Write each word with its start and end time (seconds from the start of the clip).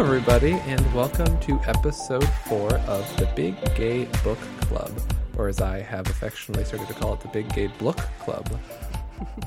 Hello, 0.00 0.14
everybody, 0.14 0.52
and 0.52 0.94
welcome 0.94 1.38
to 1.40 1.60
episode 1.66 2.26
four 2.48 2.72
of 2.72 3.16
the 3.18 3.26
Big 3.36 3.54
Gay 3.74 4.06
Book 4.24 4.38
Club, 4.62 4.90
or 5.36 5.46
as 5.46 5.60
I 5.60 5.82
have 5.82 6.08
affectionately 6.08 6.64
started 6.64 6.88
to 6.88 6.94
call 6.94 7.12
it, 7.12 7.20
the 7.20 7.28
Big 7.28 7.52
Gay 7.52 7.66
Book 7.66 7.98
Club. 8.20 8.58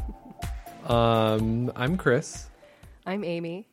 um, 0.85 1.71
I'm 1.75 1.97
Chris, 1.97 2.51
I'm 3.03 3.23
Amy. 3.23 3.67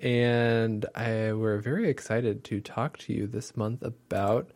and 0.00 0.86
I 0.94 1.34
we're 1.34 1.58
very 1.58 1.90
excited 1.90 2.42
to 2.44 2.62
talk 2.62 2.96
to 3.00 3.12
you 3.12 3.26
this 3.26 3.54
month 3.54 3.82
about. 3.82 4.50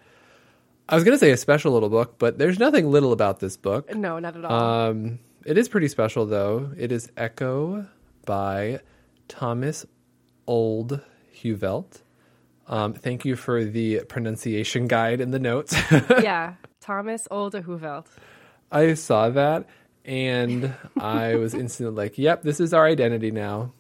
I 0.88 0.94
was 0.94 1.04
going 1.04 1.16
to 1.16 1.20
say 1.20 1.32
a 1.32 1.36
special 1.36 1.70
little 1.70 1.90
book, 1.90 2.14
but 2.18 2.38
there's 2.38 2.58
nothing 2.58 2.90
little 2.90 3.12
about 3.12 3.40
this 3.40 3.58
book. 3.58 3.94
No, 3.94 4.18
not 4.18 4.38
at 4.38 4.44
all. 4.46 4.88
Um, 4.88 5.18
it 5.44 5.58
is 5.58 5.68
pretty 5.68 5.88
special, 5.88 6.24
though. 6.24 6.72
It 6.78 6.92
is 6.92 7.12
Echo 7.14 7.86
by 8.24 8.80
Thomas 9.28 9.84
Olde 10.46 11.02
Heuvelt. 11.52 12.02
Um, 12.68 12.94
thank 12.94 13.24
you 13.24 13.36
for 13.36 13.64
the 13.64 14.00
pronunciation 14.08 14.88
guide 14.88 15.20
in 15.20 15.30
the 15.30 15.38
notes. 15.38 15.76
yeah, 15.90 16.54
Thomas 16.80 17.28
Olde 17.30 17.62
Heuvelt. 17.64 18.06
I 18.72 18.94
saw 18.94 19.30
that 19.30 19.66
and 20.06 20.72
I 20.98 21.34
was 21.34 21.52
instantly 21.54 21.94
like, 21.94 22.16
yep, 22.16 22.42
this 22.42 22.60
is 22.60 22.72
our 22.72 22.86
identity 22.86 23.30
now. 23.30 23.72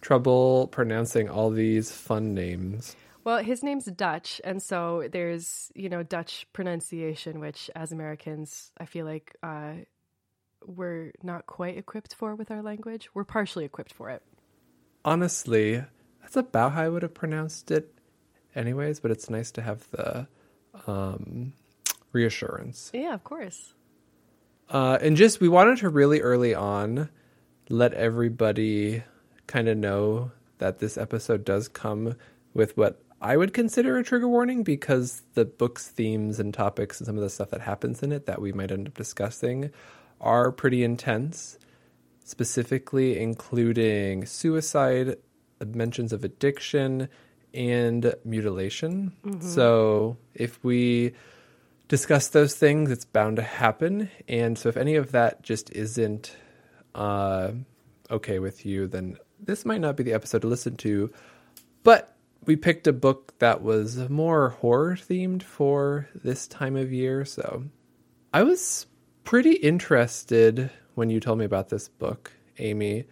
Trouble 0.00 0.68
pronouncing 0.68 1.28
all 1.28 1.50
these 1.50 1.90
fun 1.90 2.34
names. 2.34 2.96
Well, 3.24 3.38
his 3.38 3.62
name's 3.62 3.86
Dutch, 3.86 4.40
and 4.44 4.62
so 4.62 5.08
there's 5.10 5.72
you 5.74 5.88
know 5.88 6.04
Dutch 6.04 6.46
pronunciation, 6.52 7.40
which 7.40 7.68
as 7.74 7.90
Americans, 7.90 8.70
I 8.78 8.86
feel 8.86 9.04
like 9.04 9.34
uh, 9.42 9.72
we're 10.64 11.12
not 11.24 11.46
quite 11.46 11.76
equipped 11.76 12.14
for 12.14 12.36
with 12.36 12.52
our 12.52 12.62
language. 12.62 13.08
We're 13.14 13.24
partially 13.24 13.64
equipped 13.64 13.92
for 13.92 14.10
it. 14.10 14.22
Honestly, 15.04 15.82
that's 16.26 16.36
about 16.36 16.72
how 16.72 16.82
I 16.82 16.88
would 16.88 17.02
have 17.02 17.14
pronounced 17.14 17.70
it 17.70 17.94
anyways, 18.56 18.98
but 18.98 19.12
it's 19.12 19.30
nice 19.30 19.52
to 19.52 19.62
have 19.62 19.88
the 19.92 20.26
um, 20.88 21.52
reassurance. 22.10 22.90
Yeah, 22.92 23.14
of 23.14 23.22
course. 23.22 23.74
Uh, 24.68 24.98
and 25.00 25.16
just 25.16 25.40
we 25.40 25.48
wanted 25.48 25.78
to 25.78 25.88
really 25.88 26.20
early 26.20 26.52
on 26.52 27.10
let 27.68 27.94
everybody 27.94 29.04
kind 29.46 29.68
of 29.68 29.78
know 29.78 30.32
that 30.58 30.80
this 30.80 30.98
episode 30.98 31.44
does 31.44 31.68
come 31.68 32.16
with 32.54 32.76
what 32.76 33.00
I 33.20 33.36
would 33.36 33.54
consider 33.54 33.96
a 33.96 34.02
trigger 34.02 34.28
warning 34.28 34.64
because 34.64 35.22
the 35.34 35.44
book's 35.44 35.88
themes 35.88 36.40
and 36.40 36.52
topics 36.52 36.98
and 36.98 37.06
some 37.06 37.16
of 37.16 37.22
the 37.22 37.30
stuff 37.30 37.50
that 37.50 37.60
happens 37.60 38.02
in 38.02 38.10
it 38.10 38.26
that 38.26 38.40
we 38.40 38.52
might 38.52 38.72
end 38.72 38.88
up 38.88 38.94
discussing 38.94 39.70
are 40.20 40.50
pretty 40.50 40.82
intense, 40.82 41.56
specifically 42.24 43.16
including 43.16 44.26
suicide, 44.26 45.18
mentions 45.64 46.12
of 46.12 46.24
addiction, 46.24 47.08
and 47.54 48.14
mutilation. 48.24 49.12
So 49.40 50.18
if 50.34 50.62
we 50.62 51.14
discuss 51.88 52.28
those 52.28 52.54
things, 52.54 52.90
it's 52.90 53.04
bound 53.04 53.36
to 53.36 53.42
happen. 53.42 54.10
And 54.28 54.58
so 54.58 54.68
if 54.68 54.76
any 54.76 54.96
of 54.96 55.12
that 55.12 55.42
just 55.42 55.70
isn't 55.70 56.36
uh, 56.94 57.52
okay 58.10 58.38
with 58.38 58.66
you, 58.66 58.86
then 58.86 59.16
this 59.40 59.64
might 59.64 59.80
not 59.80 59.96
be 59.96 60.02
the 60.02 60.12
episode 60.12 60.42
to 60.42 60.48
listen 60.48 60.76
to. 60.78 61.10
But 61.82 62.14
we 62.44 62.56
picked 62.56 62.86
a 62.86 62.92
book 62.92 63.38
that 63.38 63.62
was 63.62 64.08
more 64.10 64.50
horror 64.50 64.96
themed 64.96 65.42
for 65.42 66.08
this 66.14 66.46
time 66.46 66.76
of 66.76 66.92
year. 66.92 67.24
So 67.24 67.64
I 68.34 68.42
was 68.42 68.86
pretty 69.24 69.52
interested 69.52 70.70
when 70.94 71.10
you 71.10 71.20
told 71.20 71.38
me 71.38 71.44
about 71.44 71.68
this 71.68 71.88
book, 71.88 72.32
Amy, 72.58 73.04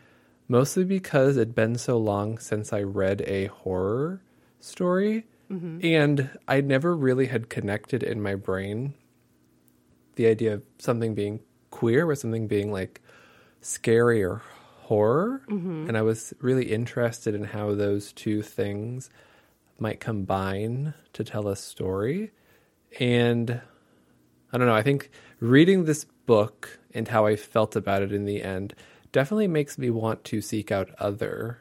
mostly 0.49 0.85
because 0.85 1.37
it'd 1.37 1.55
been 1.55 1.77
so 1.77 1.97
long 1.97 2.39
since 2.39 2.73
I 2.73 2.83
read 2.83 3.23
a 3.23 3.47
horror 3.47 4.21
story. 4.61 5.27
Mm-hmm. 5.51 5.81
And 5.83 6.31
I 6.49 6.61
never 6.61 6.97
really 6.97 7.27
had 7.27 7.51
connected 7.51 8.03
in 8.03 8.23
my 8.23 8.35
brain 8.35 8.95
the 10.17 10.27
idea 10.27 10.55
of 10.55 10.63
something 10.79 11.15
being 11.15 11.41
queer 11.71 12.07
with 12.07 12.19
something 12.19 12.47
being 12.47 12.73
like 12.73 13.03
scary 13.61 14.23
or 14.23 14.43
horror. 14.83 15.43
Mm-hmm. 15.49 15.89
And 15.89 15.99
I 15.99 16.03
was 16.03 16.33
really 16.41 16.73
interested 16.73 17.35
in 17.35 17.45
how 17.45 17.75
those 17.75 18.13
two 18.13 18.43
things 18.43 19.11
might 19.79 20.01
combine 20.01 20.95
to 21.13 21.25
tell 21.25 21.49
a 21.49 21.57
story. 21.57 22.31
And 23.01 23.61
I 24.53 24.59
don't 24.59 24.67
know, 24.67 24.75
I 24.75 24.83
think 24.83 25.11
reading 25.41 25.85
this 25.85 26.07
book 26.27 26.79
and 26.95 27.09
how 27.09 27.27
I 27.27 27.37
felt 27.37 27.77
about 27.77 28.03
it 28.03 28.13
in 28.13 28.25
the 28.25 28.43
end 28.43 28.75
definitely 29.15 29.47
makes 29.47 29.79
me 29.79 29.91
want 29.91 30.25
to 30.25 30.43
seek 30.43 30.73
out 30.73 30.91
other 30.99 31.61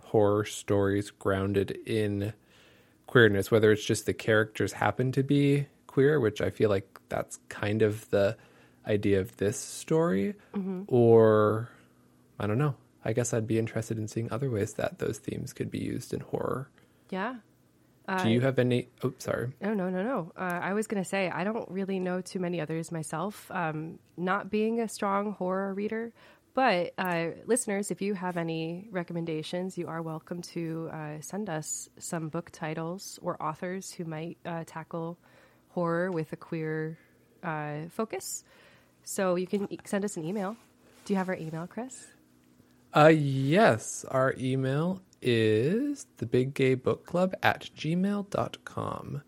horror 0.00 0.44
stories 0.44 1.10
grounded 1.10 1.72
in 1.84 2.32
queerness, 3.08 3.50
whether 3.50 3.72
it's 3.72 3.84
just 3.84 4.06
the 4.06 4.14
characters 4.14 4.72
happen 4.72 5.10
to 5.10 5.24
be 5.24 5.66
queer, 5.88 6.20
which 6.20 6.40
I 6.40 6.50
feel 6.50 6.70
like 6.70 7.00
that's 7.08 7.40
kind 7.48 7.82
of 7.82 8.08
the 8.10 8.36
idea 8.86 9.20
of 9.20 9.36
this 9.36 9.58
story, 9.58 10.34
or 10.86 11.68
I 12.38 12.46
don't 12.46 12.58
know. 12.58 12.76
I 13.04 13.12
guess 13.12 13.34
I'd 13.34 13.48
be 13.48 13.58
interested 13.58 13.98
in 13.98 14.06
seeing 14.06 14.30
other 14.30 14.48
ways 14.48 14.74
that 14.74 15.00
those 15.00 15.18
themes 15.18 15.52
could 15.52 15.70
be 15.72 15.80
used 15.80 16.14
in 16.14 16.20
horror. 16.20 16.70
Yeah. 17.10 17.36
Do 18.22 18.30
you 18.30 18.40
have 18.42 18.60
any? 18.60 18.86
Oh, 19.02 19.12
sorry. 19.18 19.50
No, 19.60 19.74
no, 19.74 19.90
no, 19.90 20.04
no. 20.04 20.32
Uh, 20.36 20.60
I 20.62 20.74
was 20.74 20.86
going 20.86 21.02
to 21.02 21.08
say, 21.08 21.28
I 21.28 21.42
don't 21.42 21.68
really 21.68 21.98
know 21.98 22.20
too 22.20 22.38
many 22.38 22.60
others 22.60 22.92
myself, 22.92 23.50
um, 23.50 23.98
not 24.16 24.48
being 24.48 24.80
a 24.80 24.86
strong 24.86 25.32
horror 25.32 25.74
reader. 25.74 26.12
But 26.56 26.94
uh, 26.96 27.32
listeners, 27.44 27.90
if 27.90 28.00
you 28.00 28.14
have 28.14 28.38
any 28.38 28.88
recommendations, 28.90 29.76
you 29.76 29.88
are 29.88 30.00
welcome 30.00 30.40
to 30.56 30.88
uh, 30.90 31.20
send 31.20 31.50
us 31.50 31.90
some 31.98 32.30
book 32.30 32.48
titles 32.50 33.18
or 33.20 33.36
authors 33.42 33.92
who 33.92 34.06
might 34.06 34.38
uh, 34.46 34.64
tackle 34.66 35.18
horror 35.68 36.10
with 36.10 36.32
a 36.32 36.36
queer 36.36 36.96
uh, 37.42 37.90
focus. 37.90 38.42
So 39.04 39.34
you 39.34 39.46
can 39.46 39.68
send 39.84 40.06
us 40.06 40.16
an 40.16 40.24
email. 40.24 40.56
Do 41.04 41.12
you 41.12 41.18
have 41.18 41.28
our 41.28 41.36
email, 41.36 41.66
Chris? 41.66 42.06
Uh, 42.96 43.12
yes, 43.14 44.06
our 44.10 44.34
email 44.38 45.02
is 45.20 46.06
thebiggaybookclub 46.16 46.30
big 46.30 46.54
gay 46.54 46.74
book 46.74 47.04
club 47.04 47.34
at 47.42 47.68
gmail.com. 47.76 49.20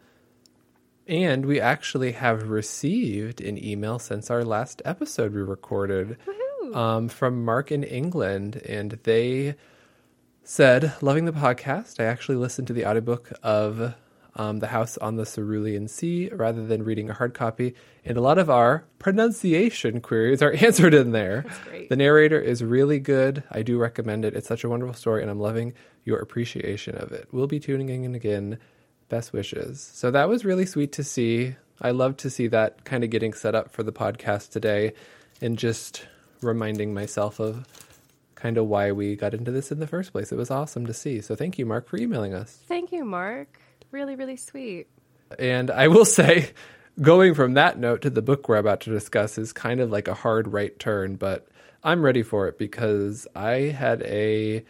And 1.06 1.44
we 1.44 1.60
actually 1.60 2.12
have 2.12 2.48
received 2.48 3.42
an 3.42 3.62
email 3.62 3.98
since 3.98 4.30
our 4.30 4.44
last 4.44 4.80
episode 4.86 5.34
we 5.34 5.42
recorded 5.42 6.16
um, 6.74 7.08
from 7.08 7.44
Mark 7.44 7.72
in 7.72 7.84
England. 7.84 8.56
And 8.66 8.98
they 9.04 9.56
said, 10.44 10.94
Loving 11.00 11.24
the 11.24 11.32
podcast. 11.32 12.00
I 12.00 12.04
actually 12.04 12.36
listened 12.36 12.66
to 12.68 12.72
the 12.72 12.86
audiobook 12.86 13.30
of 13.42 13.94
um, 14.38 14.60
The 14.60 14.68
House 14.68 14.96
on 14.98 15.16
the 15.16 15.26
Cerulean 15.26 15.88
Sea 15.88 16.30
rather 16.32 16.64
than 16.64 16.84
reading 16.84 17.10
a 17.10 17.14
hard 17.14 17.34
copy. 17.34 17.74
And 18.04 18.16
a 18.16 18.20
lot 18.20 18.38
of 18.38 18.48
our 18.48 18.84
pronunciation 18.98 20.00
queries 20.00 20.40
are 20.40 20.52
answered 20.64 20.94
in 20.94 21.12
there. 21.12 21.44
That's 21.46 21.58
great. 21.64 21.88
The 21.88 21.96
narrator 21.96 22.40
is 22.40 22.62
really 22.62 23.00
good. 23.00 23.42
I 23.50 23.62
do 23.62 23.78
recommend 23.78 24.24
it. 24.24 24.34
It's 24.34 24.48
such 24.48 24.64
a 24.64 24.68
wonderful 24.68 24.94
story, 24.94 25.22
and 25.22 25.30
I'm 25.30 25.40
loving 25.40 25.74
your 26.04 26.18
appreciation 26.18 26.96
of 26.96 27.12
it. 27.12 27.28
We'll 27.32 27.48
be 27.48 27.60
tuning 27.60 27.88
in 27.88 28.14
again. 28.14 28.58
Best 29.08 29.32
wishes. 29.32 29.80
So 29.80 30.10
that 30.10 30.28
was 30.28 30.44
really 30.44 30.66
sweet 30.66 30.92
to 30.92 31.04
see. 31.04 31.56
I 31.80 31.92
love 31.92 32.16
to 32.18 32.30
see 32.30 32.46
that 32.48 32.84
kind 32.84 33.04
of 33.04 33.10
getting 33.10 33.32
set 33.32 33.54
up 33.54 33.70
for 33.70 33.82
the 33.82 33.92
podcast 33.92 34.50
today 34.50 34.92
and 35.40 35.58
just 35.58 36.06
reminding 36.42 36.94
myself 36.94 37.40
of 37.40 37.66
kind 38.34 38.56
of 38.56 38.66
why 38.66 38.92
we 38.92 39.16
got 39.16 39.34
into 39.34 39.50
this 39.50 39.72
in 39.72 39.80
the 39.80 39.86
first 39.86 40.12
place. 40.12 40.30
It 40.30 40.36
was 40.36 40.50
awesome 40.50 40.86
to 40.86 40.94
see. 40.94 41.20
So 41.20 41.34
thank 41.34 41.58
you, 41.58 41.66
Mark, 41.66 41.88
for 41.88 41.96
emailing 41.96 42.34
us. 42.34 42.60
Thank 42.68 42.92
you, 42.92 43.04
Mark. 43.04 43.60
Really, 43.90 44.14
really 44.14 44.36
sweet. 44.36 44.86
And 45.38 45.70
I 45.70 45.88
will 45.88 46.04
say, 46.20 46.52
going 47.00 47.34
from 47.34 47.54
that 47.54 47.78
note 47.78 48.02
to 48.02 48.10
the 48.10 48.22
book 48.22 48.48
we're 48.48 48.56
about 48.56 48.80
to 48.82 48.90
discuss 48.90 49.38
is 49.38 49.52
kind 49.52 49.80
of 49.80 49.90
like 49.90 50.08
a 50.08 50.14
hard 50.14 50.52
right 50.52 50.78
turn, 50.78 51.16
but 51.16 51.48
I'm 51.82 52.04
ready 52.04 52.22
for 52.22 52.48
it 52.48 52.58
because 52.58 53.26
I 53.34 53.72
had 53.76 54.02
a 54.02 54.64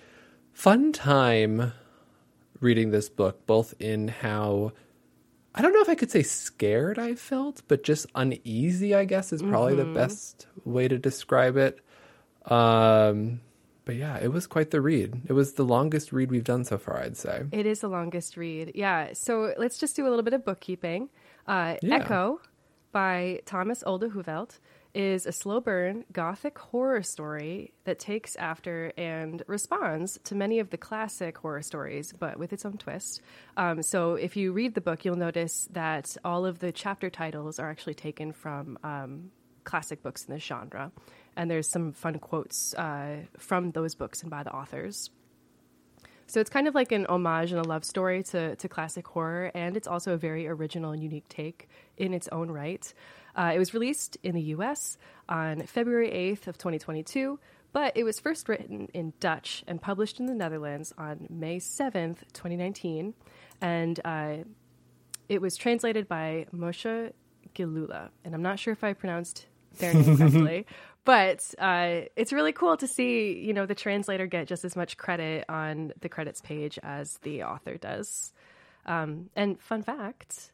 fun 0.53 0.93
time 0.93 1.73
reading 2.61 2.91
this 2.91 3.09
book, 3.09 3.47
both 3.47 3.75
in 3.79 4.09
how 4.09 4.73
I 5.55 5.63
don't 5.63 5.73
know 5.73 5.81
if 5.81 5.89
I 5.89 5.95
could 5.95 6.11
say 6.11 6.23
scared 6.23 6.99
I 6.99 7.15
felt, 7.15 7.63
but 7.69 7.83
just 7.83 8.07
uneasy, 8.15 8.95
I 8.95 9.05
guess, 9.05 9.33
is 9.33 9.43
probably 9.43 9.75
the 9.75 9.85
best 9.87 10.47
way 10.65 10.87
to 10.89 10.99
describe 10.99 11.57
it. 11.57 11.81
Um, 12.47 13.41
but 13.85 13.97
yeah, 13.97 14.19
it 14.19 14.33
was 14.33 14.47
quite 14.47 14.71
the 14.71 14.81
read. 14.81 15.23
It 15.27 15.33
was 15.33 15.55
the 15.55 15.65
longest 15.65 16.13
read 16.13 16.31
we've 16.31 16.45
done 16.45 16.65
so 16.65 16.79
far, 16.79 17.01
I'd 17.03 17.17
say. 17.17 17.45
It 17.53 17.67
is 17.67 17.81
the 17.81 17.89
longest 17.89 18.37
read. 18.37 18.73
Yeah. 18.75 19.15
So 19.15 19.55
let's 19.57 19.79
just 19.79 19.97
do 19.97 20.07
a 20.07 20.11
little 20.11 20.23
bit 20.23 20.35
of 20.35 20.45
bookkeeping. 20.45 21.09
Uh, 21.47 21.77
Yeah. 21.83 21.97
Echo 21.97 22.41
by 22.93 23.41
Thomas 23.47 23.83
Olde 23.87 24.11
Heuvelt 24.13 24.59
is 24.95 25.27
a 25.27 25.33
slow 25.33 25.61
burn 25.61 26.05
gothic 26.13 26.59
horror 26.59 27.03
story 27.03 27.73
that 27.85 27.99
takes 27.99 28.35
after 28.37 28.93
and 28.97 29.43
responds 29.47 30.19
to 30.25 30.35
many 30.35 30.59
of 30.59 30.71
the 30.71 30.79
classic 30.79 31.39
horror 31.39 31.63
stories, 31.63 32.13
but 32.19 32.39
with 32.39 32.53
its 32.53 32.65
own 32.65 32.79
twist. 32.79 33.21
Um, 33.57 33.83
so 33.83 34.15
if 34.15 34.37
you 34.37 34.53
read 34.53 34.75
the 34.75 34.81
book, 34.81 35.05
you'll 35.05 35.17
notice 35.17 35.69
that 35.73 36.17
all 36.25 36.47
of 36.47 36.59
the 36.59 36.73
chapter 36.73 37.11
titles 37.11 37.59
are 37.59 37.71
actually 37.71 37.95
taken 37.95 38.33
from 38.33 38.79
um, 38.83 39.31
classic 39.65 40.03
books 40.03 40.25
in 40.25 40.35
this 40.35 40.43
genre. 40.43 40.91
And 41.37 41.51
there's 41.51 41.69
some 41.69 41.93
fun 41.93 42.19
quotes 42.19 42.75
uh, 42.75 43.19
from 43.39 43.71
those 43.73 43.95
books 43.95 44.23
and 44.23 44.31
by 44.31 44.43
the 44.43 44.53
authors. 44.53 45.11
So 46.27 46.41
it's 46.41 46.51
kind 46.51 46.69
of 46.69 46.75
like 46.75 46.93
an 46.93 47.07
homage 47.07 47.53
and 47.53 47.61
a 47.61 47.67
love 47.67 47.87
story 47.87 48.23
to, 48.25 48.55
to 48.57 48.69
classic 48.69 49.07
horror, 49.07 49.51
and 49.55 49.79
it's 49.79 49.89
also 49.89 50.13
a 50.13 50.19
very 50.19 50.47
original 50.47 50.93
and 50.93 51.03
unique 51.03 51.27
take 51.31 51.71
in 51.97 52.13
its 52.13 52.29
own 52.29 52.51
right. 52.51 52.93
Uh, 53.39 53.53
it 53.55 53.59
was 53.59 53.73
released 53.73 54.19
in 54.25 54.35
the 54.35 54.43
US 54.55 54.99
on 55.29 55.63
February 55.63 56.11
8th 56.11 56.49
of 56.49 56.59
2022, 56.59 57.39
but 57.73 57.97
it 57.97 58.03
was 58.03 58.19
first 58.19 58.49
written 58.49 58.89
in 58.93 59.13
Dutch 59.21 59.63
and 59.69 59.81
published 59.81 60.19
in 60.19 60.27
the 60.27 60.35
Netherlands 60.35 60.93
on 60.99 61.29
May 61.31 61.59
7th, 61.59 62.19
2019. 62.33 63.15
And 63.61 64.01
uh, 64.05 64.39
it 65.29 65.41
was 65.41 65.57
translated 65.57 66.09
by 66.09 66.47
Moshe 66.53 67.13
Gilula. 67.55 68.09
And 68.25 68.35
I'm 68.35 68.43
not 68.43 68.59
sure 68.59 68.73
if 68.73 68.83
I 68.83 68.93
pronounced 68.93 69.47
their 69.79 69.95
name 69.95 70.17
correctly, 70.19 70.67
but 71.05 71.55
uh, 71.61 72.01
it's 72.17 72.33
really 72.33 72.53
cool 72.53 72.77
to 72.77 72.89
see, 72.89 73.39
you 73.39 73.55
know, 73.55 73.67
the 73.67 73.75
translator 73.77 74.27
get 74.27 74.49
just 74.49 74.65
as 74.65 74.75
much 74.75 74.97
credit 74.97 75.45
on 75.49 75.93
the 76.01 76.09
credits 76.09 76.41
page 76.41 76.77
as 76.83 77.19
the 77.19 77.45
author 77.45 77.77
does. 77.77 78.33
Um, 78.85 79.31
and 79.37 79.61
fun 79.61 79.85
fact 79.85 80.51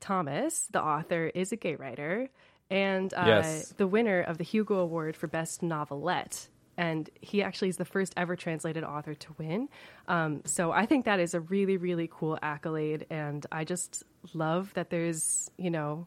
Thomas, 0.00 0.66
the 0.70 0.82
author, 0.82 1.30
is 1.34 1.52
a 1.52 1.56
gay 1.56 1.74
writer 1.76 2.28
and 2.70 3.12
uh, 3.14 3.24
Yes. 3.26 3.74
the 3.76 3.86
winner 3.86 4.20
of 4.20 4.38
the 4.38 4.44
Hugo 4.44 4.78
Award 4.78 5.16
for 5.16 5.26
Best 5.26 5.62
Novelette. 5.62 6.48
And 6.78 7.08
he 7.22 7.42
actually 7.42 7.68
is 7.70 7.78
the 7.78 7.86
first 7.86 8.12
ever 8.18 8.36
translated 8.36 8.84
author 8.84 9.14
to 9.14 9.34
win. 9.38 9.68
Um, 10.08 10.42
so 10.44 10.72
I 10.72 10.84
think 10.84 11.06
that 11.06 11.20
is 11.20 11.32
a 11.32 11.40
really, 11.40 11.78
really 11.78 12.08
cool 12.12 12.38
accolade. 12.42 13.06
And 13.08 13.46
I 13.50 13.64
just 13.64 14.02
love 14.34 14.74
that 14.74 14.90
there's, 14.90 15.50
you 15.56 15.70
know, 15.70 16.06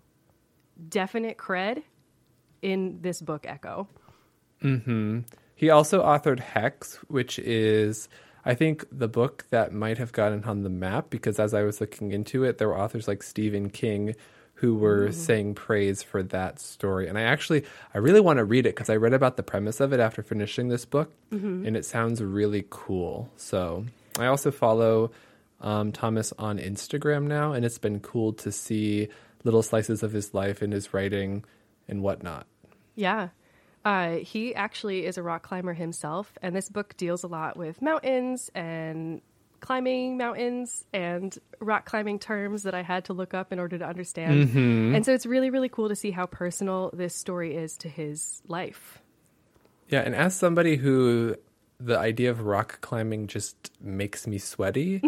definite 0.90 1.38
cred 1.38 1.82
in 2.62 3.02
this 3.02 3.20
book, 3.22 3.46
Echo. 3.48 3.88
He 4.62 5.70
also 5.70 6.04
authored 6.04 6.40
Hex, 6.40 6.98
which 7.08 7.40
is, 7.40 8.08
I 8.46 8.56
think, 8.56 8.86
the 8.92 9.08
book 9.08 9.46
that 9.50 9.74
might 9.74 9.98
have 9.98 10.12
gotten 10.12 10.44
on 10.46 10.64
the 10.64 10.70
map 10.70 11.10
because 11.10 11.40
as 11.40 11.54
I 11.54 11.64
was 11.64 11.82
looking 11.82 12.12
into 12.12 12.44
it, 12.44 12.58
there 12.58 12.68
were 12.68 12.78
authors 12.78 13.08
like 13.08 13.24
Stephen 13.24 13.70
King 13.70 14.16
who 14.56 14.76
were 14.76 15.12
saying 15.14 15.56
praise 15.56 16.04
for 16.04 16.22
that 16.22 16.60
story. 16.60 17.08
And 17.08 17.18
I 17.18 17.22
actually, 17.22 17.64
I 17.94 18.00
really 18.00 18.20
want 18.20 18.38
to 18.40 18.44
read 18.44 18.66
it 18.66 18.76
because 18.76 18.90
I 18.90 18.98
read 18.98 19.14
about 19.14 19.38
the 19.38 19.44
premise 19.44 19.80
of 19.80 19.94
it 19.94 20.02
after 20.02 20.22
finishing 20.22 20.68
this 20.68 20.84
book, 20.84 21.14
and 21.66 21.78
it 21.78 21.86
sounds 21.86 22.22
really 22.22 22.66
cool. 22.70 23.30
So 23.38 23.86
I 24.20 24.26
also 24.26 24.52
follow 24.52 25.12
um, 25.62 25.94
Thomas 25.94 26.34
on 26.38 26.60
Instagram 26.60 27.24
now, 27.24 27.54
and 27.54 27.64
it's 27.64 27.78
been 27.78 28.02
cool 28.02 28.34
to 28.34 28.52
see 28.52 29.08
little 29.46 29.64
slices 29.64 30.04
of 30.04 30.12
his 30.12 30.34
life 30.34 30.62
and 30.62 30.74
his 30.74 30.94
writing 30.94 31.46
and 31.88 32.02
whatnot. 32.02 32.46
Yeah. 32.96 33.30
Uh, 33.86 34.18
he 34.18 34.54
actually 34.56 35.06
is 35.06 35.18
a 35.18 35.24
rock 35.24 35.44
climber 35.44 35.74
himself, 35.74 36.38
and 36.42 36.56
this 36.56 36.70
book 36.70 36.96
deals 36.98 37.24
a 37.24 37.28
lot 37.28 37.58
with 37.58 37.82
mountains 37.82 38.52
and 38.54 39.22
climbing 39.62 40.18
mountains 40.18 40.86
and 40.94 41.38
rock 41.60 41.86
climbing 41.86 42.20
terms 42.20 42.64
that 42.64 42.74
I 42.74 42.82
had 42.82 43.06
to 43.06 43.14
look 43.14 43.34
up 43.34 43.52
in 43.52 43.60
order 43.60 43.78
to 43.78 43.86
understand. 43.86 44.50
And 44.96 45.06
so 45.06 45.14
it's 45.14 45.26
really, 45.26 45.50
really 45.50 45.70
cool 45.70 45.90
to 45.90 45.96
see 45.96 46.12
how 46.12 46.26
personal 46.26 46.92
this 46.94 47.16
story 47.16 47.56
is 47.56 47.78
to 47.78 47.90
his 47.90 48.42
life. 48.48 49.00
Yeah, 49.90 50.02
and 50.02 50.16
as 50.16 50.36
somebody 50.36 50.76
who 50.76 51.36
the 51.80 51.98
idea 51.98 52.30
of 52.30 52.42
rock 52.42 52.82
climbing 52.82 53.28
just 53.28 53.72
makes 53.80 54.28
me 54.28 54.38
sweaty, 54.38 55.02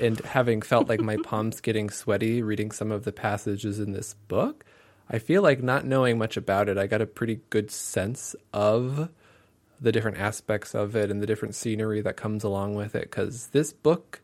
and 0.00 0.18
having 0.20 0.62
felt 0.62 0.88
like 0.88 1.00
my 1.00 1.16
palms 1.24 1.60
getting 1.60 1.90
sweaty 1.90 2.42
reading 2.42 2.72
some 2.72 2.90
of 2.90 3.04
the 3.04 3.12
passages 3.12 3.78
in 3.78 3.92
this 3.92 4.14
book, 4.26 4.64
I 5.10 5.18
feel 5.18 5.42
like 5.42 5.62
not 5.62 5.86
knowing 5.86 6.18
much 6.18 6.36
about 6.36 6.68
it, 6.68 6.76
I 6.76 6.86
got 6.86 7.00
a 7.00 7.06
pretty 7.06 7.40
good 7.50 7.70
sense 7.70 8.36
of 8.52 9.08
the 9.80 9.92
different 9.92 10.18
aspects 10.18 10.74
of 10.74 10.96
it 10.96 11.10
and 11.10 11.22
the 11.22 11.26
different 11.26 11.54
scenery 11.54 12.00
that 12.02 12.16
comes 12.16 12.44
along 12.44 12.74
with 12.74 12.94
it. 12.94 13.02
Because 13.02 13.48
this 13.48 13.72
book, 13.72 14.20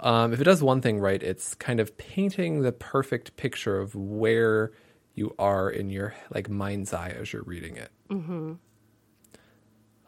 um, 0.00 0.32
if 0.32 0.40
it 0.40 0.44
does 0.44 0.62
one 0.62 0.80
thing 0.80 1.00
right, 1.00 1.22
it's 1.22 1.54
kind 1.54 1.80
of 1.80 1.98
painting 1.98 2.62
the 2.62 2.72
perfect 2.72 3.36
picture 3.36 3.78
of 3.78 3.94
where 3.94 4.72
you 5.14 5.34
are 5.38 5.68
in 5.68 5.90
your 5.90 6.14
like 6.34 6.48
mind's 6.48 6.92
eye 6.92 7.14
as 7.18 7.32
you're 7.32 7.42
reading 7.42 7.76
it. 7.76 7.90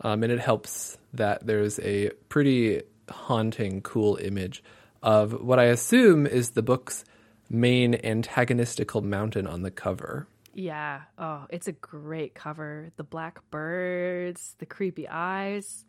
Um, 0.01 0.23
and 0.23 0.33
it 0.33 0.39
helps 0.39 0.97
that 1.15 1.45
there's 1.47 1.81
a 1.81 2.11
pretty 2.29 2.83
haunting, 3.11 3.83
cool 3.83 4.17
image 4.17 4.63
of 5.03 5.33
what 5.43 5.59
I 5.59 5.65
assume 5.65 6.27
is 6.27 6.51
the 6.51 6.63
book's 6.63 7.05
main 7.50 7.95
antagonistical 7.95 9.03
mountain 9.03 9.47
on 9.47 9.62
the 9.62 9.71
cover. 9.71 10.27
Yeah. 10.55 11.03
Oh, 11.19 11.47
it's 11.50 11.69
a 11.69 11.73
great 11.73 12.35
cover. 12.35 12.91
The 12.97 13.05
black 13.05 13.39
birds, 13.50 14.55
the 14.59 14.67
creepy 14.67 15.09
eyes. 15.09 15.85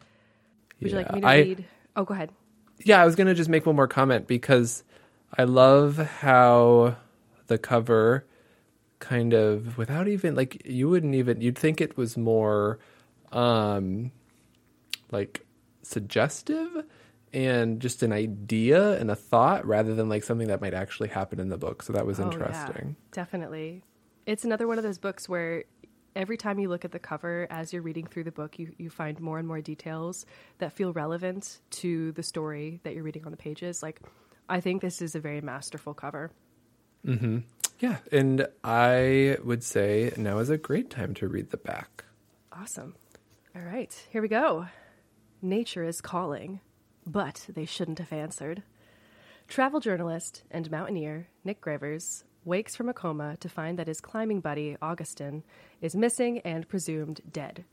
Would 0.82 0.92
you 0.92 0.98
like 0.98 1.14
me 1.14 1.22
to 1.22 1.28
I- 1.28 1.38
read? 1.38 1.66
Oh, 1.96 2.04
go 2.06 2.14
ahead. 2.14 2.32
Yeah, 2.84 3.02
I 3.02 3.06
was 3.06 3.16
going 3.16 3.28
to 3.28 3.34
just 3.34 3.50
make 3.50 3.66
one 3.66 3.76
more 3.76 3.88
comment 3.88 4.26
because 4.28 4.84
I 5.38 5.44
love 5.44 5.98
how 5.98 6.96
the 7.48 7.58
cover 7.58 8.26
kind 9.00 9.34
of 9.34 9.78
without 9.78 10.08
even 10.08 10.36
like 10.36 10.62
you 10.66 10.88
wouldn't 10.90 11.16
even 11.16 11.40
you'd 11.42 11.58
think 11.58 11.80
it 11.80 11.96
was 11.98 12.18
more 12.18 12.80
um 13.32 14.12
like 15.10 15.46
suggestive 15.82 16.84
and 17.34 17.80
just 17.80 18.04
an 18.04 18.12
idea 18.12 19.00
and 19.00 19.10
a 19.12 19.16
thought 19.16 19.66
rather 19.66 19.94
than 19.96 20.10
like 20.10 20.24
something 20.24 20.48
that 20.48 20.62
might 20.62 20.74
actually 20.74 21.10
happen 21.10 21.40
in 21.40 21.50
the 21.50 21.58
book. 21.58 21.84
So 21.84 21.94
that 21.94 22.06
was 22.06 22.20
Oh, 22.20 22.24
yeah, 22.24 22.32
interesting. 22.32 22.96
definitely. 23.12 23.84
It's 24.26 24.44
another 24.46 24.68
one 24.68 24.78
of 24.78 24.84
those 24.84 24.98
books 24.98 25.28
where 25.30 25.64
every 26.16 26.38
time 26.38 26.60
you 26.60 26.70
look 26.70 26.86
at 26.86 26.92
the 26.92 27.00
cover 27.00 27.48
as 27.50 27.72
you're 27.72 27.82
reading 27.82 28.06
through 28.08 28.24
the 28.26 28.32
book, 28.32 28.60
you, 28.60 28.74
you 28.78 28.90
find 28.90 29.20
more 29.20 29.40
and 29.40 29.48
more 29.48 29.62
details 29.62 30.26
that 30.58 30.74
feel 30.74 30.92
relevant 30.94 31.60
to 31.72 32.12
the 32.14 32.24
story 32.24 32.80
that 32.84 32.94
you're 32.94 33.04
reading 33.04 33.26
on 33.26 33.32
the 33.32 33.38
pages. 33.38 33.82
Like, 33.84 34.02
I 34.48 34.60
think 34.60 34.82
this 34.82 35.02
is 35.02 35.16
a 35.16 35.20
very 35.20 35.42
masterful 35.42 35.94
cover. 35.94 36.32
Hmm. 37.06 37.40
Yeah, 37.80 37.98
and 38.12 38.46
I 38.64 39.38
would 39.44 39.64
say 39.64 40.12
now 40.18 40.40
is 40.40 40.50
a 40.50 40.58
great 40.58 40.90
time 40.90 41.14
to 41.16 41.28
read 41.28 41.52
the 41.52 41.58
back. 41.58 42.04
Awesome. 42.52 42.96
All 43.56 43.62
right, 43.62 43.94
here 44.10 44.22
we 44.22 44.28
go. 44.28 44.66
Nature 45.42 45.86
is 45.86 46.02
calling, 46.02 46.60
but 47.06 47.48
they 47.54 47.66
shouldn't 47.66 48.00
have 48.00 48.14
answered. 48.14 48.64
Travel 49.48 49.80
journalist 49.80 50.44
and 50.52 50.70
mountaineer 50.70 51.28
Nick 51.44 51.62
Grevers 51.62 52.24
wakes 52.46 52.76
from 52.76 52.90
a 52.90 52.94
coma 52.94 53.38
to 53.38 53.50
find 53.50 53.78
that 53.78 53.88
his 53.88 54.02
climbing 54.02 54.42
buddy, 54.42 54.78
Augustin, 54.82 55.44
is 55.82 55.96
missing 55.96 56.40
and 56.40 56.68
presumed 56.68 57.22
dead. 57.32 57.66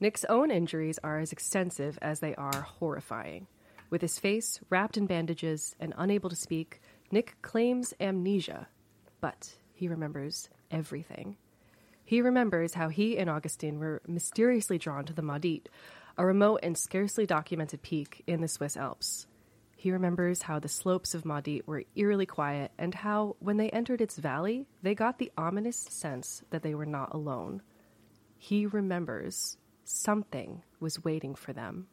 Nick's 0.00 0.24
own 0.26 0.50
injuries 0.50 0.98
are 1.04 1.18
as 1.18 1.32
extensive 1.32 1.98
as 2.02 2.20
they 2.20 2.34
are 2.34 2.62
horrifying. 2.62 3.46
With 3.90 4.00
his 4.00 4.18
face 4.18 4.60
wrapped 4.70 4.96
in 4.96 5.06
bandages 5.06 5.76
and 5.78 5.94
unable 5.96 6.30
to 6.30 6.36
speak, 6.36 6.80
Nick 7.10 7.36
claims 7.42 7.94
amnesia, 8.00 8.68
but 9.20 9.54
he 9.72 9.88
remembers 9.88 10.48
everything. 10.70 11.36
He 12.04 12.20
remembers 12.20 12.74
how 12.74 12.88
he 12.88 13.16
and 13.16 13.30
Augustine 13.30 13.78
were 13.78 14.02
mysteriously 14.06 14.78
drawn 14.78 15.04
to 15.06 15.12
the 15.12 15.22
Maudit, 15.22 15.68
a 16.16 16.24
remote 16.24 16.60
and 16.62 16.78
scarcely 16.78 17.26
documented 17.26 17.82
peak 17.82 18.22
in 18.26 18.40
the 18.40 18.48
Swiss 18.48 18.76
Alps. 18.76 19.26
He 19.76 19.90
remembers 19.90 20.42
how 20.42 20.58
the 20.58 20.68
slopes 20.68 21.14
of 21.14 21.24
Maudit 21.24 21.66
were 21.66 21.84
eerily 21.94 22.26
quiet 22.26 22.70
and 22.78 22.94
how, 22.94 23.36
when 23.40 23.56
they 23.58 23.68
entered 23.70 24.00
its 24.00 24.16
valley, 24.16 24.66
they 24.82 24.94
got 24.94 25.18
the 25.18 25.32
ominous 25.36 25.76
sense 25.76 26.42
that 26.50 26.62
they 26.62 26.74
were 26.74 26.86
not 26.86 27.12
alone. 27.12 27.60
He 28.38 28.64
remembers 28.64 29.58
something 29.84 30.62
was 30.80 31.04
waiting 31.04 31.34
for 31.34 31.52
them. 31.52 31.88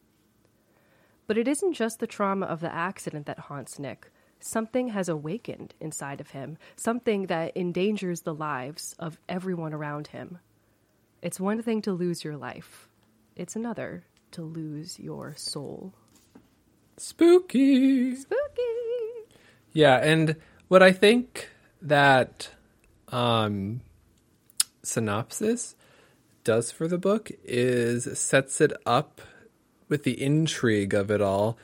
But 1.26 1.36
it 1.36 1.46
isn't 1.46 1.74
just 1.74 1.98
the 1.98 2.06
trauma 2.06 2.46
of 2.46 2.60
the 2.60 2.72
accident 2.72 3.26
that 3.26 3.40
haunts 3.40 3.78
Nick. 3.78 4.10
Something 4.40 4.88
has 4.88 5.08
awakened 5.08 5.74
inside 5.80 6.20
of 6.20 6.30
him, 6.30 6.58
something 6.76 7.26
that 7.26 7.56
endangers 7.56 8.22
the 8.22 8.34
lives 8.34 8.94
of 8.98 9.18
everyone 9.28 9.72
around 9.72 10.08
him. 10.08 10.38
It's 11.20 11.38
one 11.38 11.62
thing 11.62 11.82
to 11.82 11.92
lose 11.92 12.24
your 12.24 12.36
life, 12.36 12.88
it's 13.36 13.54
another 13.54 14.04
to 14.32 14.42
lose 14.42 14.98
your 14.98 15.34
soul. 15.36 15.94
Spooky. 16.96 18.14
Spooky! 18.14 18.62
Yeah, 19.72 19.96
and 19.96 20.36
what 20.68 20.82
I 20.82 20.92
think 20.92 21.48
that 21.80 22.50
um, 23.08 23.80
synopsis 24.82 25.74
does 26.44 26.70
for 26.70 26.88
the 26.88 26.98
book 26.98 27.30
is 27.44 28.18
sets 28.18 28.60
it 28.60 28.72
up 28.84 29.20
with 29.88 30.04
the 30.04 30.22
intrigue 30.22 30.94
of 30.94 31.10
it 31.10 31.20
all, 31.20 31.58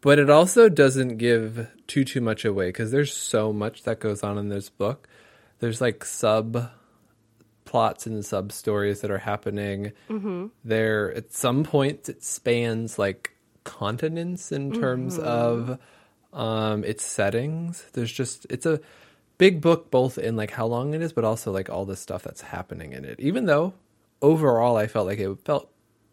but 0.00 0.18
it 0.18 0.30
also 0.30 0.68
doesn't 0.68 1.16
give 1.16 1.68
too 1.86 2.04
too 2.04 2.20
much 2.20 2.44
away 2.44 2.68
because 2.68 2.90
there's 2.90 3.14
so 3.14 3.52
much 3.52 3.82
that 3.84 4.00
goes 4.00 4.22
on 4.22 4.38
in 4.38 4.48
this 4.48 4.68
book. 4.68 5.08
There's 5.58 5.80
like 5.80 6.04
sub 6.04 6.70
plots 7.76 8.06
and 8.06 8.24
sub 8.24 8.52
stories 8.52 9.02
that 9.02 9.10
are 9.10 9.18
happening. 9.18 9.92
There, 10.64 11.12
at 11.12 11.34
some 11.34 11.62
points, 11.62 12.08
it 12.08 12.24
spans 12.24 12.98
like 12.98 13.36
continents 13.64 14.50
in 14.50 14.72
terms 14.72 15.18
of 15.18 15.78
um, 16.32 16.84
its 16.84 17.04
settings. 17.04 17.84
There's 17.92 18.10
just 18.10 18.46
it's 18.48 18.64
a 18.64 18.80
big 19.36 19.60
book, 19.60 19.90
both 19.90 20.16
in 20.16 20.36
like 20.36 20.52
how 20.52 20.64
long 20.64 20.94
it 20.94 21.02
is, 21.02 21.12
but 21.12 21.26
also 21.26 21.52
like 21.52 21.68
all 21.68 21.84
the 21.84 21.96
stuff 21.96 22.22
that's 22.22 22.40
happening 22.40 22.94
in 22.94 23.04
it. 23.04 23.20
Even 23.20 23.44
though 23.44 23.74
overall, 24.22 24.78
I 24.78 24.86
felt 24.86 25.06
like 25.06 25.18
it 25.18 25.38
felt 25.44 25.70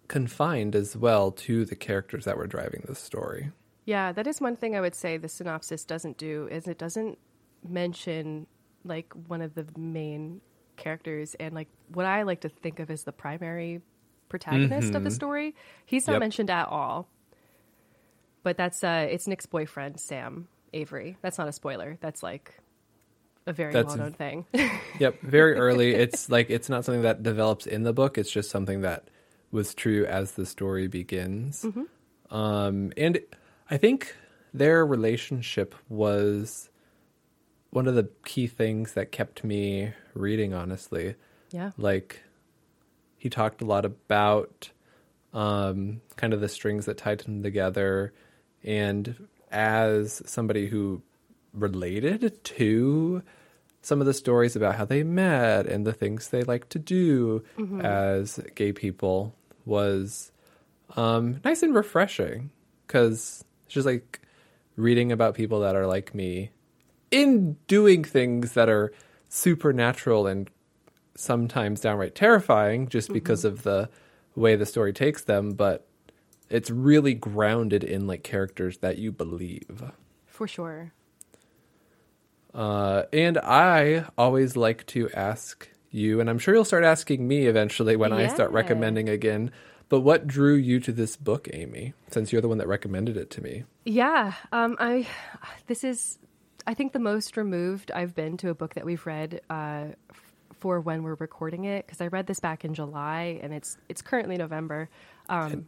confined 0.10 0.76
as 0.76 0.98
well 0.98 1.32
to 1.32 1.64
the 1.64 1.78
characters 1.78 2.26
that 2.26 2.36
were 2.36 2.46
driving 2.46 2.84
the 2.86 2.94
story. 2.94 3.52
Yeah, 3.86 4.12
that 4.12 4.28
is 4.28 4.42
one 4.42 4.58
thing 4.58 4.76
I 4.76 4.82
would 4.82 4.96
say 4.96 5.16
the 5.16 5.30
synopsis 5.30 5.86
doesn't 5.86 6.18
do 6.18 6.50
is 6.52 6.68
it 6.68 6.78
doesn't 6.78 7.18
mention 7.66 8.48
like 8.84 9.14
one 9.28 9.42
of 9.42 9.56
the 9.56 9.66
main 9.78 10.42
characters 10.78 11.36
and 11.40 11.54
like 11.54 11.68
what 11.94 12.06
I 12.06 12.24
like 12.24 12.42
to 12.42 12.50
think 12.50 12.80
of 12.80 12.90
as 12.90 13.04
the 13.04 13.12
primary 13.12 13.82
protagonist 14.30 14.96
of 14.96 15.04
the 15.04 15.12
story. 15.12 15.56
He's 15.86 16.08
not 16.08 16.14
Yep. 16.14 16.20
mentioned 16.22 16.50
at 16.50 16.68
all. 16.68 17.08
But 18.44 18.58
that's 18.58 18.84
uh 18.84 19.08
it's 19.10 19.28
Nick's 19.28 19.46
boyfriend, 19.46 20.00
Sam 20.00 20.48
Avery. 20.74 21.18
That's 21.22 21.38
not 21.38 21.48
a 21.48 21.52
spoiler. 21.54 21.98
That's 22.02 22.22
like 22.24 22.58
a 23.46 23.54
very 23.54 23.72
That's- 23.74 23.96
well 23.96 24.06
known 24.06 24.14
thing. 24.14 24.46
Yep, 25.00 25.22
very 25.22 25.54
early. 25.58 25.94
it's 25.94 26.30
like 26.30 26.50
it's 26.50 26.70
not 26.70 26.86
something 26.86 27.04
that 27.04 27.24
develops 27.24 27.66
in 27.66 27.84
the 27.84 27.94
book. 27.94 28.18
It's 28.18 28.32
just 28.32 28.50
something 28.50 28.82
that 28.82 29.08
was 29.52 29.74
true 29.76 30.06
as 30.06 30.32
the 30.34 30.46
story 30.46 30.88
begins. 30.88 31.66
Um, 32.32 32.92
and 32.98 33.20
I 33.70 33.78
think 33.78 34.16
their 34.54 34.86
relationship 34.86 35.76
was 35.90 36.70
one 37.74 37.88
of 37.88 37.96
the 37.96 38.10
key 38.26 38.48
things 38.48 38.94
that 38.94 39.12
kept 39.12 39.44
me 39.44 39.94
reading. 40.14 40.54
Honestly, 40.54 41.16
yeah. 41.52 41.72
like 41.78 42.24
he 43.18 43.30
talked 43.30 43.62
a 43.62 43.66
lot 43.66 43.86
about 43.86 44.70
um, 45.34 46.02
kind 46.16 46.34
of 46.34 46.42
the 46.42 46.50
strings 46.50 46.86
that 46.86 46.98
tied 46.98 47.20
them 47.20 47.42
together 47.42 48.14
and 48.64 49.28
as 49.52 50.22
somebody 50.26 50.68
who 50.68 51.02
related 51.54 52.44
to 52.44 53.22
some 53.82 54.00
of 54.00 54.08
the 54.08 54.14
stories 54.14 54.56
about 54.56 54.76
how 54.76 54.86
they 54.86 55.04
met 55.04 55.68
and 55.68 55.86
the 55.86 55.94
things 55.94 56.30
they 56.30 56.44
like 56.44 56.70
to 56.70 56.80
do 56.80 57.44
as 57.82 58.40
gay 58.56 58.72
people 58.72 59.36
was 59.66 60.32
um, 60.96 61.40
nice 61.44 61.64
and 61.64 61.76
refreshing 61.76 62.50
because 62.88 63.44
it's 63.66 63.74
just 63.74 63.86
like 63.86 64.22
reading 64.76 65.12
about 65.12 65.36
people 65.36 65.60
that 65.62 65.76
are 65.76 65.86
like 65.88 66.16
me 66.16 66.50
in 67.14 67.58
doing 67.68 68.04
things 68.04 68.54
that 68.54 68.70
are 68.70 68.92
supernatural 69.30 70.26
and 70.26 70.50
sometimes 71.16 71.80
downright 71.80 72.16
terrifying 72.16 72.90
just 72.90 73.14
because 73.14 73.46
of 73.46 73.62
the 73.62 73.88
way 74.36 74.56
the 74.56 74.66
story 74.66 74.92
takes 74.92 75.24
them, 75.24 75.52
but 75.52 75.88
it's 76.50 76.72
really 76.72 77.14
grounded 77.14 77.84
in 77.84 78.08
like 78.08 78.24
characters 78.24 78.80
that 78.80 78.98
you 78.98 79.12
believe. 79.12 79.84
For 80.26 80.48
sure. 80.48 80.92
Uh, 82.54 83.04
and 83.14 83.38
I 83.38 84.06
always 84.18 84.58
like 84.58 84.86
to 84.88 85.10
ask 85.12 85.70
you, 85.92 86.20
and 86.20 86.30
I'm 86.30 86.40
sure 86.40 86.56
you'll 86.56 86.66
start 86.66 86.84
asking 86.84 87.28
me 87.28 87.46
eventually 87.46 87.96
when 87.96 88.12
I 88.12 88.28
start 88.28 88.52
recommending 88.52 89.08
again. 89.08 89.52
But 89.90 90.00
what 90.00 90.26
drew 90.26 90.56
you 90.56 90.80
to 90.80 90.92
this 90.92 91.16
book, 91.16 91.48
Amy? 91.54 91.94
Since 92.10 92.32
you're 92.32 92.42
the 92.42 92.48
one 92.48 92.58
that 92.58 92.68
recommended 92.68 93.18
it 93.18 93.30
to 93.32 93.42
me. 93.42 93.66
Yeah, 93.86 94.34
um, 94.52 94.78
I. 94.80 95.08
This 95.68 95.84
is, 95.84 96.18
I 96.66 96.74
think, 96.74 96.94
the 96.94 97.00
most 97.00 97.38
removed 97.38 97.92
I've 97.92 98.16
been 98.16 98.38
to 98.38 98.50
a 98.50 98.54
book 98.56 98.76
that 98.76 98.86
we've 98.86 99.06
read 99.06 99.42
uh, 99.50 99.88
f- 100.10 100.34
for 100.60 100.80
when 100.80 101.04
we're 101.04 101.16
recording 101.16 101.66
it 101.66 101.86
because 101.86 102.00
I 102.02 102.08
read 102.08 102.28
this 102.28 102.40
back 102.40 102.64
in 102.64 102.74
July 102.74 103.40
and 103.42 103.54
it's 103.54 103.78
it's 103.90 104.02
currently 104.02 104.38
November. 104.38 104.90
Um, 105.30 105.68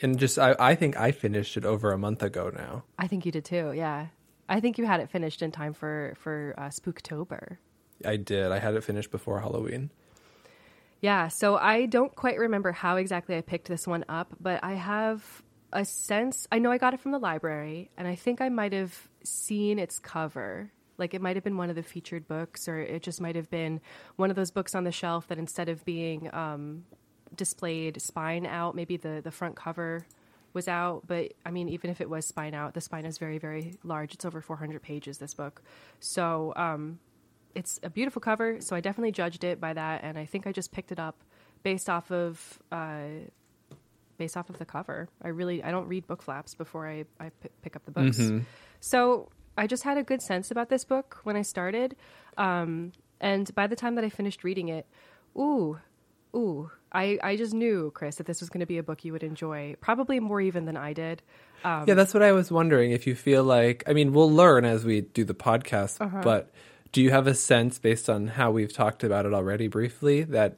And 0.00 0.18
just, 0.18 0.38
I, 0.38 0.56
I 0.58 0.74
think 0.74 0.96
I 0.96 1.12
finished 1.12 1.56
it 1.56 1.64
over 1.64 1.92
a 1.92 1.98
month 1.98 2.22
ago 2.22 2.50
now. 2.54 2.84
I 2.98 3.06
think 3.06 3.24
you 3.26 3.32
did 3.32 3.44
too. 3.44 3.72
Yeah, 3.72 4.06
I 4.48 4.60
think 4.60 4.78
you 4.78 4.86
had 4.86 5.00
it 5.00 5.10
finished 5.10 5.42
in 5.42 5.52
time 5.52 5.74
for 5.74 6.14
for 6.18 6.54
uh, 6.58 6.68
Spooktober. 6.68 7.58
I 8.04 8.16
did. 8.16 8.50
I 8.50 8.58
had 8.58 8.74
it 8.74 8.82
finished 8.82 9.10
before 9.10 9.40
Halloween. 9.40 9.90
Yeah, 11.00 11.28
so 11.28 11.56
I 11.56 11.86
don't 11.86 12.14
quite 12.14 12.38
remember 12.38 12.70
how 12.72 12.96
exactly 12.96 13.36
I 13.36 13.40
picked 13.40 13.66
this 13.68 13.86
one 13.88 14.04
up, 14.08 14.34
but 14.40 14.62
I 14.62 14.74
have 14.74 15.42
a 15.72 15.84
sense. 15.84 16.46
I 16.52 16.58
know 16.58 16.70
I 16.70 16.78
got 16.78 16.94
it 16.94 17.00
from 17.00 17.12
the 17.12 17.18
library, 17.18 17.90
and 17.96 18.06
I 18.06 18.14
think 18.14 18.40
I 18.40 18.48
might 18.48 18.72
have 18.72 19.08
seen 19.24 19.78
its 19.78 19.98
cover. 19.98 20.72
Like 20.98 21.14
it 21.14 21.22
might 21.22 21.36
have 21.36 21.44
been 21.44 21.56
one 21.56 21.70
of 21.70 21.76
the 21.76 21.82
featured 21.82 22.28
books, 22.28 22.68
or 22.68 22.78
it 22.78 23.02
just 23.02 23.20
might 23.20 23.36
have 23.36 23.50
been 23.50 23.80
one 24.16 24.30
of 24.30 24.36
those 24.36 24.50
books 24.50 24.74
on 24.74 24.84
the 24.84 24.92
shelf 24.92 25.28
that 25.28 25.38
instead 25.38 25.68
of 25.68 25.84
being 25.84 26.32
um, 26.34 26.84
displayed 27.34 28.00
spine 28.00 28.46
out, 28.46 28.74
maybe 28.74 28.96
the, 28.96 29.20
the 29.22 29.30
front 29.30 29.56
cover 29.56 30.06
was 30.52 30.68
out. 30.68 31.04
But 31.06 31.32
I 31.46 31.50
mean, 31.50 31.68
even 31.68 31.90
if 31.90 32.00
it 32.00 32.10
was 32.10 32.26
spine 32.26 32.54
out, 32.54 32.74
the 32.74 32.80
spine 32.80 33.06
is 33.06 33.18
very, 33.18 33.38
very 33.38 33.78
large. 33.82 34.14
It's 34.14 34.24
over 34.24 34.40
400 34.40 34.82
pages, 34.82 35.18
this 35.18 35.34
book. 35.34 35.62
So, 36.00 36.52
um, 36.56 36.98
it's 37.54 37.78
a 37.82 37.90
beautiful 37.90 38.20
cover, 38.20 38.60
so 38.60 38.74
I 38.74 38.80
definitely 38.80 39.12
judged 39.12 39.44
it 39.44 39.60
by 39.60 39.74
that, 39.74 40.02
and 40.02 40.18
I 40.18 40.24
think 40.24 40.46
I 40.46 40.52
just 40.52 40.72
picked 40.72 40.90
it 40.90 40.98
up 40.98 41.22
based 41.62 41.88
off 41.90 42.10
of 42.10 42.58
uh, 42.70 43.04
based 44.22 44.36
off 44.38 44.48
of 44.52 44.58
the 44.62 44.64
cover. 44.76 44.98
I 45.26 45.28
really 45.40 45.58
I 45.68 45.70
don't 45.74 45.88
read 45.94 46.04
book 46.06 46.22
flaps 46.22 46.54
before 46.62 46.82
I 46.94 46.96
I 47.26 47.26
p- 47.42 47.48
pick 47.64 47.74
up 47.76 47.84
the 47.88 47.90
books, 47.98 48.18
so 48.80 49.28
I 49.62 49.64
just 49.66 49.82
had 49.88 49.96
a 49.98 50.04
good 50.10 50.22
sense 50.22 50.46
about 50.54 50.68
this 50.74 50.84
book 50.84 51.08
when 51.26 51.36
I 51.36 51.42
started, 51.54 51.90
um, 52.38 52.92
and 53.20 53.44
by 53.60 53.66
the 53.72 53.76
time 53.82 53.94
that 53.96 54.04
I 54.04 54.10
finished 54.20 54.44
reading 54.44 54.68
it, 54.78 54.84
ooh, 55.36 55.78
ooh, 56.34 56.70
I 56.92 57.18
I 57.30 57.32
just 57.36 57.54
knew 57.62 57.90
Chris 57.98 58.14
that 58.16 58.26
this 58.26 58.40
was 58.40 58.48
going 58.52 58.60
to 58.60 58.70
be 58.74 58.78
a 58.78 58.82
book 58.82 59.04
you 59.04 59.12
would 59.12 59.22
enjoy, 59.32 59.60
probably 59.80 60.20
more 60.20 60.40
even 60.40 60.64
than 60.68 60.76
I 60.76 60.92
did. 60.92 61.22
Um, 61.64 61.84
yeah, 61.88 61.94
that's 61.94 62.14
what 62.14 62.22
I 62.22 62.32
was 62.32 62.50
wondering. 62.50 62.90
If 62.92 63.06
you 63.06 63.14
feel 63.14 63.44
like, 63.44 63.78
I 63.86 63.92
mean, 63.92 64.12
we'll 64.12 64.30
learn 64.42 64.64
as 64.64 64.84
we 64.84 65.02
do 65.18 65.22
the 65.24 65.34
podcast, 65.34 66.00
Uh-huh. 66.00 66.20
but 66.22 66.50
do 66.92 67.00
you 67.00 67.10
have 67.10 67.26
a 67.26 67.34
sense 67.34 67.78
based 67.78 68.08
on 68.10 68.26
how 68.38 68.50
we've 68.50 68.72
talked 68.72 69.04
about 69.04 69.26
it 69.26 69.32
already 69.32 69.68
briefly 69.68 70.22
that 70.24 70.52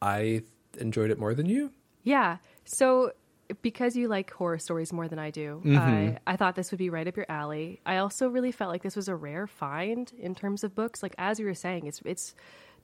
I 0.00 0.42
enjoyed 0.78 1.10
it 1.10 1.18
more 1.18 1.34
than 1.34 1.46
you? 1.46 1.70
Yeah. 2.02 2.38
So 2.64 3.12
because 3.60 3.96
you 3.96 4.08
like 4.08 4.30
horror 4.32 4.58
stories 4.58 4.92
more 4.92 5.08
than 5.08 5.18
I 5.18 5.30
do, 5.30 5.60
mm-hmm. 5.64 5.76
I, 5.78 6.18
I 6.26 6.36
thought 6.36 6.54
this 6.54 6.70
would 6.70 6.78
be 6.78 6.90
right 6.90 7.06
up 7.06 7.16
your 7.16 7.26
alley. 7.28 7.80
I 7.84 7.98
also 7.98 8.28
really 8.28 8.52
felt 8.52 8.70
like 8.70 8.82
this 8.82 8.96
was 8.96 9.08
a 9.08 9.16
rare 9.16 9.46
find 9.46 10.10
in 10.18 10.34
terms 10.34 10.64
of 10.64 10.74
books. 10.74 11.02
Like 11.02 11.14
as 11.18 11.38
you 11.38 11.46
were 11.46 11.54
saying, 11.54 11.86
it's 11.86 12.00
it's 12.04 12.34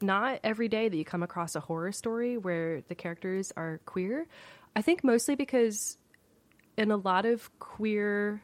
not 0.00 0.40
every 0.44 0.68
day 0.68 0.88
that 0.88 0.96
you 0.96 1.04
come 1.04 1.22
across 1.22 1.56
a 1.56 1.60
horror 1.60 1.92
story 1.92 2.36
where 2.36 2.82
the 2.82 2.94
characters 2.94 3.52
are 3.56 3.80
queer. 3.86 4.26
I 4.76 4.82
think 4.82 5.02
mostly 5.02 5.34
because 5.34 5.98
in 6.76 6.90
a 6.90 6.96
lot 6.96 7.24
of 7.24 7.50
queer 7.58 8.42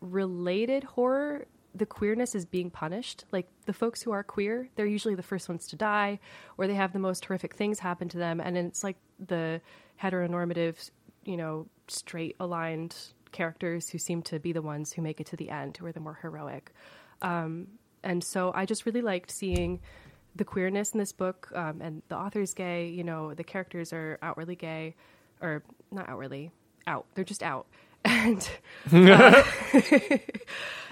related 0.00 0.84
horror, 0.84 1.46
the 1.74 1.86
queerness 1.86 2.34
is 2.34 2.44
being 2.44 2.70
punished. 2.70 3.24
Like 3.30 3.48
the 3.66 3.72
folks 3.72 4.02
who 4.02 4.10
are 4.10 4.24
queer, 4.24 4.68
they're 4.74 4.86
usually 4.86 5.14
the 5.14 5.22
first 5.22 5.48
ones 5.48 5.68
to 5.68 5.76
die, 5.76 6.18
or 6.56 6.66
they 6.66 6.74
have 6.74 6.92
the 6.92 6.98
most 6.98 7.24
horrific 7.24 7.54
things 7.54 7.78
happen 7.78 8.08
to 8.08 8.18
them. 8.18 8.40
And 8.40 8.56
it's 8.56 8.82
like 8.82 8.96
the 9.24 9.60
heteronormative, 10.00 10.90
you 11.24 11.36
know, 11.36 11.66
straight 11.88 12.36
aligned 12.40 12.94
characters 13.32 13.88
who 13.88 13.98
seem 13.98 14.22
to 14.22 14.38
be 14.38 14.52
the 14.52 14.62
ones 14.62 14.92
who 14.92 15.02
make 15.02 15.20
it 15.20 15.26
to 15.26 15.36
the 15.36 15.50
end, 15.50 15.76
who 15.76 15.86
are 15.86 15.92
the 15.92 16.00
more 16.00 16.18
heroic. 16.20 16.72
Um, 17.22 17.68
and 18.02 18.22
so 18.22 18.52
I 18.54 18.64
just 18.64 18.86
really 18.86 19.02
liked 19.02 19.30
seeing 19.30 19.80
the 20.36 20.44
queerness 20.44 20.92
in 20.92 20.98
this 20.98 21.12
book. 21.12 21.50
Um, 21.54 21.80
and 21.80 22.02
the 22.08 22.16
author's 22.16 22.54
gay, 22.54 22.88
you 22.88 23.04
know, 23.04 23.34
the 23.34 23.44
characters 23.44 23.92
are 23.92 24.18
outwardly 24.22 24.56
gay, 24.56 24.94
or 25.40 25.62
not 25.90 26.08
outwardly, 26.08 26.50
out. 26.86 27.06
They're 27.14 27.24
just 27.24 27.42
out. 27.42 27.66
And 28.04 28.48
uh, 28.92 29.42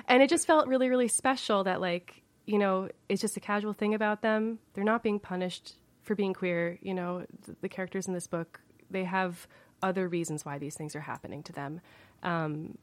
and 0.08 0.22
it 0.22 0.28
just 0.28 0.46
felt 0.46 0.66
really 0.66 0.88
really 0.88 1.08
special 1.08 1.64
that 1.64 1.80
like 1.80 2.22
you 2.46 2.58
know 2.58 2.88
it's 3.08 3.20
just 3.20 3.36
a 3.36 3.40
casual 3.40 3.72
thing 3.72 3.94
about 3.94 4.22
them 4.22 4.58
they're 4.74 4.84
not 4.84 5.02
being 5.02 5.20
punished 5.20 5.74
for 6.02 6.14
being 6.14 6.34
queer 6.34 6.78
you 6.82 6.92
know 6.92 7.24
the, 7.46 7.56
the 7.62 7.68
characters 7.68 8.06
in 8.06 8.12
this 8.12 8.26
book 8.26 8.60
they 8.90 9.04
have 9.04 9.46
other 9.82 10.08
reasons 10.08 10.44
why 10.44 10.58
these 10.58 10.74
things 10.74 10.94
are 10.96 11.00
happening 11.00 11.42
to 11.42 11.52
them 11.52 11.80
um, 12.22 12.76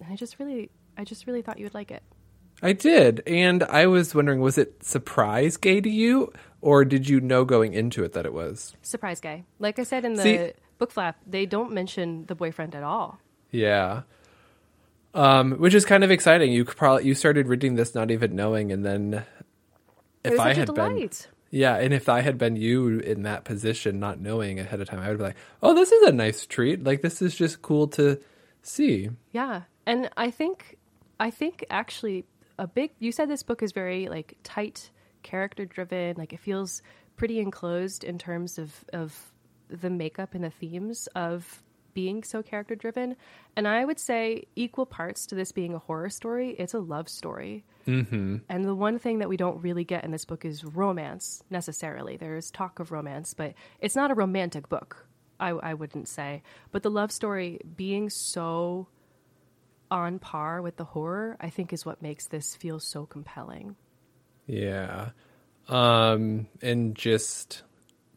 and 0.00 0.12
i 0.12 0.16
just 0.16 0.38
really 0.38 0.70
i 0.96 1.04
just 1.04 1.26
really 1.26 1.42
thought 1.42 1.58
you 1.58 1.64
would 1.64 1.74
like 1.74 1.90
it 1.90 2.02
I 2.62 2.72
did. 2.72 3.20
And 3.26 3.64
I 3.64 3.86
was 3.88 4.14
wondering, 4.14 4.40
was 4.40 4.56
it 4.58 4.84
surprise 4.84 5.56
gay 5.56 5.80
to 5.80 5.90
you? 5.90 6.32
Or 6.60 6.84
did 6.84 7.08
you 7.08 7.20
know 7.20 7.44
going 7.44 7.74
into 7.74 8.04
it 8.04 8.12
that 8.12 8.24
it 8.24 8.32
was? 8.32 8.74
surprise 8.80 9.20
gay 9.20 9.42
like 9.58 9.78
i 9.80 9.82
said 9.82 10.04
in 10.04 10.14
the 10.14 10.22
See- 10.22 10.52
book 10.78 10.92
flap 10.92 11.16
they 11.26 11.46
don't 11.46 11.72
mention 11.72 12.26
the 12.26 12.34
boyfriend 12.36 12.74
at 12.76 12.84
all 12.84 13.18
Yeah. 13.50 14.02
Um, 15.14 15.52
which 15.58 15.74
is 15.74 15.84
kind 15.84 16.04
of 16.04 16.10
exciting. 16.12 16.52
You 16.52 16.64
probably 16.64 17.04
you 17.06 17.14
started 17.14 17.48
reading 17.48 17.74
this 17.74 17.94
not 17.94 18.10
even 18.10 18.34
knowing, 18.34 18.72
and 18.72 18.84
then 18.84 19.14
it 19.14 19.24
if 20.24 20.30
was 20.32 20.40
I 20.40 20.50
such 20.50 20.56
had 20.56 20.68
a 20.68 20.72
been 20.72 20.88
delight 20.96 21.28
yeah, 21.54 21.76
and 21.76 21.94
if 21.94 22.08
I 22.08 22.20
had 22.20 22.36
been 22.36 22.56
you 22.56 22.98
in 22.98 23.22
that 23.22 23.44
position, 23.44 24.00
not 24.00 24.20
knowing 24.20 24.58
ahead 24.58 24.80
of 24.80 24.88
time, 24.88 24.98
I 24.98 25.08
would 25.08 25.18
be 25.18 25.24
like, 25.24 25.36
"Oh, 25.62 25.72
this 25.72 25.92
is 25.92 26.02
a 26.08 26.12
nice 26.12 26.46
treat. 26.46 26.82
Like 26.82 27.00
this 27.00 27.22
is 27.22 27.34
just 27.36 27.62
cool 27.62 27.86
to 27.88 28.20
see." 28.62 29.10
Yeah. 29.30 29.62
And 29.86 30.10
I 30.16 30.32
think 30.32 30.78
I 31.20 31.30
think 31.30 31.64
actually 31.70 32.24
a 32.58 32.66
big 32.66 32.90
you 32.98 33.12
said 33.12 33.30
this 33.30 33.44
book 33.44 33.62
is 33.62 33.70
very 33.70 34.08
like 34.08 34.36
tight 34.42 34.90
character 35.22 35.64
driven, 35.64 36.16
like 36.16 36.32
it 36.32 36.40
feels 36.40 36.82
pretty 37.16 37.38
enclosed 37.38 38.02
in 38.02 38.18
terms 38.18 38.58
of 38.58 38.84
of 38.92 39.32
the 39.68 39.90
makeup 39.90 40.34
and 40.34 40.42
the 40.42 40.50
themes 40.50 41.06
of 41.14 41.62
being 41.94 42.22
so 42.22 42.42
character 42.42 42.74
driven. 42.74 43.16
And 43.56 43.66
I 43.66 43.84
would 43.84 43.98
say 43.98 44.44
equal 44.56 44.86
parts 44.86 45.26
to 45.26 45.34
this 45.34 45.52
being 45.52 45.74
a 45.74 45.78
horror 45.78 46.10
story, 46.10 46.50
it's 46.58 46.74
a 46.74 46.80
love 46.80 47.08
story. 47.08 47.64
Mm-hmm. 47.86 48.36
And 48.48 48.64
the 48.64 48.74
one 48.74 48.98
thing 48.98 49.20
that 49.20 49.28
we 49.28 49.36
don't 49.36 49.62
really 49.62 49.84
get 49.84 50.04
in 50.04 50.10
this 50.10 50.24
book 50.24 50.44
is 50.44 50.64
romance 50.64 51.42
necessarily. 51.50 52.16
There's 52.16 52.50
talk 52.50 52.78
of 52.80 52.92
romance, 52.92 53.34
but 53.34 53.54
it's 53.80 53.96
not 53.96 54.10
a 54.10 54.14
romantic 54.14 54.68
book. 54.68 55.06
I, 55.40 55.50
I 55.50 55.74
wouldn't 55.74 56.08
say, 56.08 56.42
but 56.70 56.82
the 56.82 56.90
love 56.90 57.10
story 57.10 57.60
being 57.76 58.08
so 58.08 58.86
on 59.90 60.18
par 60.18 60.62
with 60.62 60.76
the 60.76 60.84
horror, 60.84 61.36
I 61.40 61.50
think 61.50 61.72
is 61.72 61.84
what 61.84 62.02
makes 62.02 62.26
this 62.26 62.54
feel 62.56 62.78
so 62.80 63.06
compelling. 63.06 63.76
Yeah. 64.46 65.10
Um, 65.68 66.46
and 66.62 66.94
just 66.94 67.62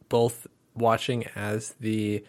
both 0.10 0.48
watching 0.75 1.25
as 1.36 1.75
the 1.79 2.24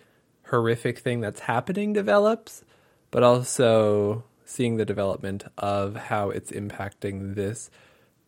horrific 0.51 0.99
thing 0.99 1.21
that's 1.21 1.41
happening 1.41 1.93
develops, 1.93 2.65
but 3.11 3.23
also 3.23 4.25
seeing 4.45 4.77
the 4.77 4.85
development 4.85 5.45
of 5.59 5.95
how 5.97 6.31
it's 6.31 6.51
impacting 6.51 7.35
this 7.35 7.71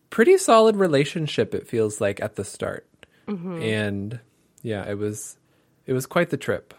pretty 0.09 0.37
solid 0.37 0.75
relationship 0.75 1.55
it 1.55 1.67
feels 1.67 1.99
like 2.01 2.21
at 2.21 2.35
the 2.35 2.43
start. 2.45 2.87
Mm-hmm. 3.27 3.61
And 3.61 4.19
yeah, 4.61 4.87
it 4.89 4.97
was 4.97 5.37
it 5.85 5.93
was 5.93 6.05
quite 6.05 6.29
the 6.29 6.37
trip. 6.37 6.73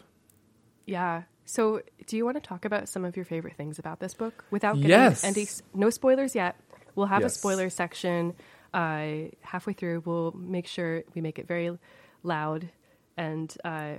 Yeah. 0.87 1.23
So, 1.45 1.83
do 2.07 2.17
you 2.17 2.25
want 2.25 2.37
to 2.37 2.41
talk 2.41 2.65
about 2.65 2.89
some 2.89 3.05
of 3.05 3.17
your 3.17 3.25
favorite 3.25 3.57
things 3.57 3.79
about 3.79 3.99
this 4.01 4.15
book 4.15 4.45
without 4.51 4.77
getting 4.77 4.91
Yes. 4.91 5.25
any 5.25 5.47
no 5.75 5.91
spoilers 5.91 6.35
yet? 6.35 6.57
We'll 6.95 7.07
have 7.07 7.23
Yes. 7.23 7.35
a 7.35 7.39
spoiler 7.39 7.69
section 7.71 8.35
uh, 8.73 9.07
halfway 9.41 9.73
through. 9.73 10.03
We'll 10.05 10.33
make 10.33 10.67
sure 10.67 11.03
we 11.15 11.21
make 11.21 11.39
it 11.39 11.49
very 11.49 11.77
loud 12.23 12.69
and 13.17 13.55
uh, 13.65 13.95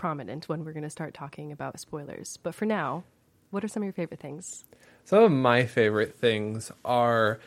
prominent 0.00 0.48
when 0.48 0.64
we're 0.64 0.72
going 0.72 0.82
to 0.82 0.88
start 0.88 1.12
talking 1.12 1.52
about 1.52 1.78
spoilers. 1.78 2.38
But 2.42 2.54
for 2.54 2.64
now, 2.64 3.04
what 3.50 3.62
are 3.62 3.68
some 3.68 3.82
of 3.82 3.84
your 3.84 3.92
favorite 3.92 4.18
things? 4.18 4.64
Some 5.04 5.22
of 5.22 5.30
my 5.30 5.66
favorite 5.66 6.18
things 6.18 6.72
are 6.86 7.38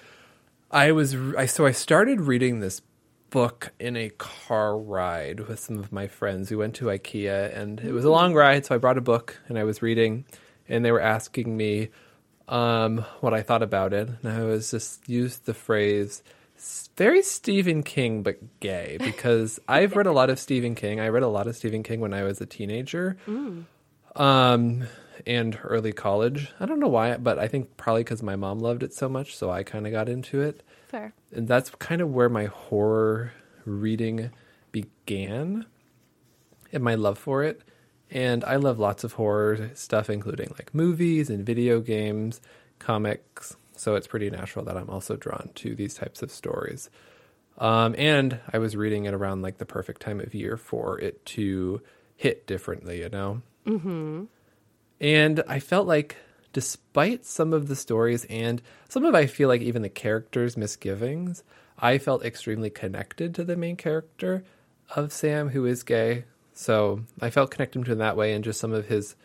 I 0.70 0.92
was 0.92 1.16
I 1.36 1.48
so 1.48 1.66
I 1.66 1.72
started 1.72 2.22
reading 2.22 2.60
this 2.60 2.84
book 3.32 3.72
in 3.80 3.98
a 3.98 4.10
car 4.10 4.78
ride 4.78 5.40
with 5.48 5.60
some 5.62 5.80
of 5.80 5.92
my 5.92 6.08
friends. 6.08 6.52
We 6.52 6.58
went 6.58 6.76
to 6.76 6.86
IKEA 6.86 7.58
and 7.58 7.80
it 7.80 7.92
was 7.92 8.06
a 8.06 8.12
long 8.12 8.36
ride, 8.36 8.68
so 8.68 8.76
I 8.76 8.78
brought 8.78 9.00
a 9.00 9.02
book 9.02 9.42
and 9.48 9.58
I 9.58 9.64
was 9.64 9.82
reading 9.82 10.26
and 10.70 10.86
they 10.86 10.92
were 10.92 11.02
asking 11.02 11.58
me 11.58 11.90
um, 12.48 13.00
what 13.22 13.34
I 13.34 13.42
thought 13.42 13.64
about 13.64 13.94
it. 13.94 14.10
And 14.22 14.32
I 14.32 14.44
was 14.44 14.70
just 14.70 15.10
used 15.10 15.46
the 15.48 15.56
phrase 15.56 16.22
"S- 16.22 16.24
very 16.96 17.22
Stephen 17.24 17.84
King 17.84 18.24
but 18.24 18.60
gay 18.60 18.98
because 19.00 19.60
I've 19.68 19.96
read 19.96 20.08
a 20.08 20.12
lot 20.12 20.30
of 20.30 20.40
Stephen 20.40 20.76
King. 20.76 21.00
I 21.00 21.10
read 21.10 21.24
a 21.24 21.28
lot 21.28 21.48
of 21.48 21.56
Stephen 21.56 21.84
King 21.84 22.00
when 22.00 22.14
I 22.14 22.24
was 22.24 22.40
a 22.42 22.46
teenager 22.46 23.18
um, 24.16 24.84
and 25.26 25.60
early 25.64 25.92
college. 25.94 26.52
I 26.60 26.66
don't 26.66 26.80
know 26.80 26.88
why, 26.88 27.18
but 27.18 27.40
I 27.40 27.48
think 27.48 27.78
probably 27.78 28.04
because 28.04 28.22
my 28.24 28.36
mom 28.36 28.60
loved 28.60 28.84
it 28.84 28.94
so 28.94 29.10
much, 29.10 29.36
so 29.36 29.50
I 29.50 29.64
kind 29.64 29.86
of 29.86 29.92
got 29.92 30.10
into 30.10 30.42
it. 30.42 30.64
Fair. 30.88 31.14
And 31.32 31.48
that's 31.48 31.70
kind 31.72 32.02
of 32.02 32.14
where 32.14 32.30
my 32.30 32.46
horror 32.46 33.34
reading 33.66 34.32
began 34.72 35.66
and 36.72 36.84
my 36.84 36.96
love 36.96 37.18
for 37.18 37.44
it. 37.44 37.62
And 38.12 38.44
I 38.44 38.58
love 38.58 38.78
lots 38.78 39.04
of 39.04 39.14
horror 39.14 39.72
stuff, 39.74 40.10
including 40.10 40.50
like 40.58 40.74
movies 40.74 41.30
and 41.30 41.46
video 41.46 41.80
games, 41.80 42.42
comics. 42.78 43.56
So 43.76 43.96
it's 43.96 44.08
pretty 44.08 44.30
natural 44.30 44.66
that 44.66 44.78
I'm 44.78 44.90
also 44.90 45.16
drawn 45.16 45.50
to 45.56 45.76
these 45.76 45.96
types 45.96 46.22
of 46.22 46.32
stories. 46.32 46.90
Um, 47.58 47.96
and 47.98 48.40
I 48.52 48.58
was 48.58 48.76
reading 48.76 49.06
it 49.06 49.14
around 49.14 49.42
like 49.42 49.58
the 49.58 49.66
perfect 49.66 50.02
time 50.02 50.20
of 50.20 50.34
year 50.34 50.58
for 50.58 51.00
it 51.00 51.26
to 51.28 51.82
hit 52.16 52.48
differently, 52.48 53.00
you 53.02 53.10
know? 53.10 53.42
And 55.00 55.44
I 55.48 55.60
felt 55.60 55.88
like, 55.88 56.18
despite 56.54 57.26
some 57.26 57.52
of 57.52 57.68
the 57.68 57.76
stories 57.76 58.26
and 58.26 58.62
some 58.88 59.06
of 59.06 59.16
I 59.16 59.26
feel 59.26 59.50
like 59.50 59.62
even 59.62 59.82
the 59.82 59.90
characters' 59.90 60.56
misgivings, 60.56 61.44
I 61.80 61.98
felt 61.98 62.24
extremely 62.24 62.70
connected 62.70 63.34
to 63.36 63.44
the 63.44 63.56
main 63.56 63.76
character 63.76 64.44
of 64.96 65.12
Sam, 65.12 65.50
who 65.50 65.66
is 65.66 65.84
gay. 65.84 66.26
So 66.54 67.02
I 67.20 67.32
felt 67.32 67.50
connected 67.52 67.84
to 67.86 67.92
him 67.92 67.98
that 67.98 68.16
way, 68.16 68.34
and 68.34 68.44
just 68.44 68.60
some 68.60 68.72
of 68.72 68.88
his 68.88 69.16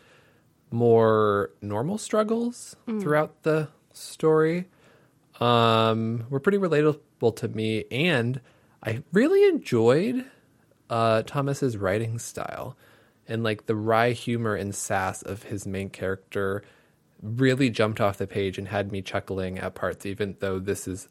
more 0.71 1.51
normal 1.61 1.99
struggles 1.99 2.77
throughout 3.01 3.43
the 3.43 3.69
story 3.99 4.67
um, 5.41 6.27
were 6.31 6.41
pretty 6.41 6.59
relatable 6.59 7.37
to 7.37 7.49
me, 7.49 7.85
and 7.91 8.41
I 8.83 9.03
really 9.13 9.47
enjoyed 9.49 10.25
uh, 10.91 11.23
Thomas's 11.23 11.77
writing 11.77 12.19
style 12.19 12.77
and 13.27 13.45
like 13.45 13.67
the 13.67 13.77
wry 13.77 14.13
humor 14.13 14.55
and 14.55 14.75
sass 14.75 15.23
of 15.23 15.45
his 15.45 15.67
main 15.67 15.91
character 15.91 16.63
really 17.23 17.69
jumped 17.69 18.01
off 18.01 18.19
the 18.19 18.27
page 18.27 18.59
and 18.59 18.69
had 18.69 18.91
me 18.91 19.03
chuckling 19.03 19.59
at 19.59 19.75
parts, 19.75 20.07
even 20.07 20.37
though 20.41 20.59
this 20.59 20.89
is 20.89 21.09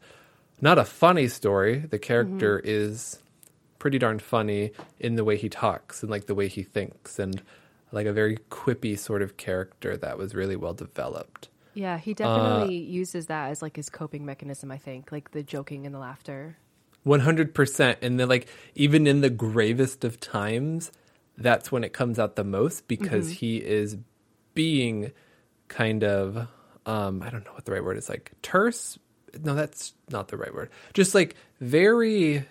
not 0.61 0.79
a 0.79 0.85
funny 0.85 1.27
story. 1.27 1.79
The 1.79 1.99
character 1.99 2.59
is 2.63 3.19
pretty 3.77 3.99
darn 3.99 4.19
funny 4.19 4.71
in 4.99 5.15
the 5.15 5.23
way 5.23 5.37
he 5.37 5.49
talks 5.49 6.01
and 6.01 6.09
like 6.09 6.25
the 6.25 6.33
way 6.35 6.47
he 6.47 6.63
thinks 6.63 7.19
and 7.19 7.43
like 7.91 8.07
a 8.07 8.13
very 8.13 8.37
quippy 8.49 8.97
sort 8.97 9.21
of 9.21 9.37
character 9.37 9.95
that 9.97 10.17
was 10.17 10.33
really 10.33 10.55
well 10.55 10.73
developed. 10.73 11.49
Yeah, 11.77 11.99
he 11.99 12.15
definitely 12.15 12.75
uses 12.75 13.27
that 13.27 13.51
as 13.51 13.61
like 13.61 13.75
his 13.75 13.89
coping 13.89 14.25
mechanism, 14.25 14.71
I 14.71 14.77
think, 14.77 15.11
like 15.11 15.29
the 15.31 15.43
joking 15.43 15.85
and 15.85 15.93
the 15.93 15.99
laughter. 15.99 16.57
One 17.03 17.19
hundred 17.19 17.53
percent, 17.53 17.99
and 18.01 18.19
then 18.19 18.27
like 18.27 18.47
even 18.73 19.05
in 19.05 19.21
the 19.21 19.29
gravest 19.29 20.03
of 20.03 20.19
times, 20.19 20.91
that's 21.37 21.71
when 21.71 21.83
it 21.83 21.93
comes 21.93 22.17
out 22.17 22.35
the 22.35 22.43
most 22.43 22.87
because 22.87 23.29
he 23.29 23.57
is 23.57 23.95
being 24.55 25.11
kind 25.67 26.03
of 26.03 26.47
um 26.87 27.21
I 27.21 27.29
don't 27.29 27.45
know 27.45 27.53
what 27.53 27.65
the 27.65 27.73
right 27.73 27.83
word 27.83 27.97
is 27.97 28.09
like 28.09 28.31
terse. 28.41 28.97
No, 29.39 29.53
that's 29.53 29.93
not 30.09 30.29
the 30.29 30.37
right 30.37 30.53
word. 30.53 30.71
Just 30.93 31.13
like 31.13 31.35
very 31.61 32.43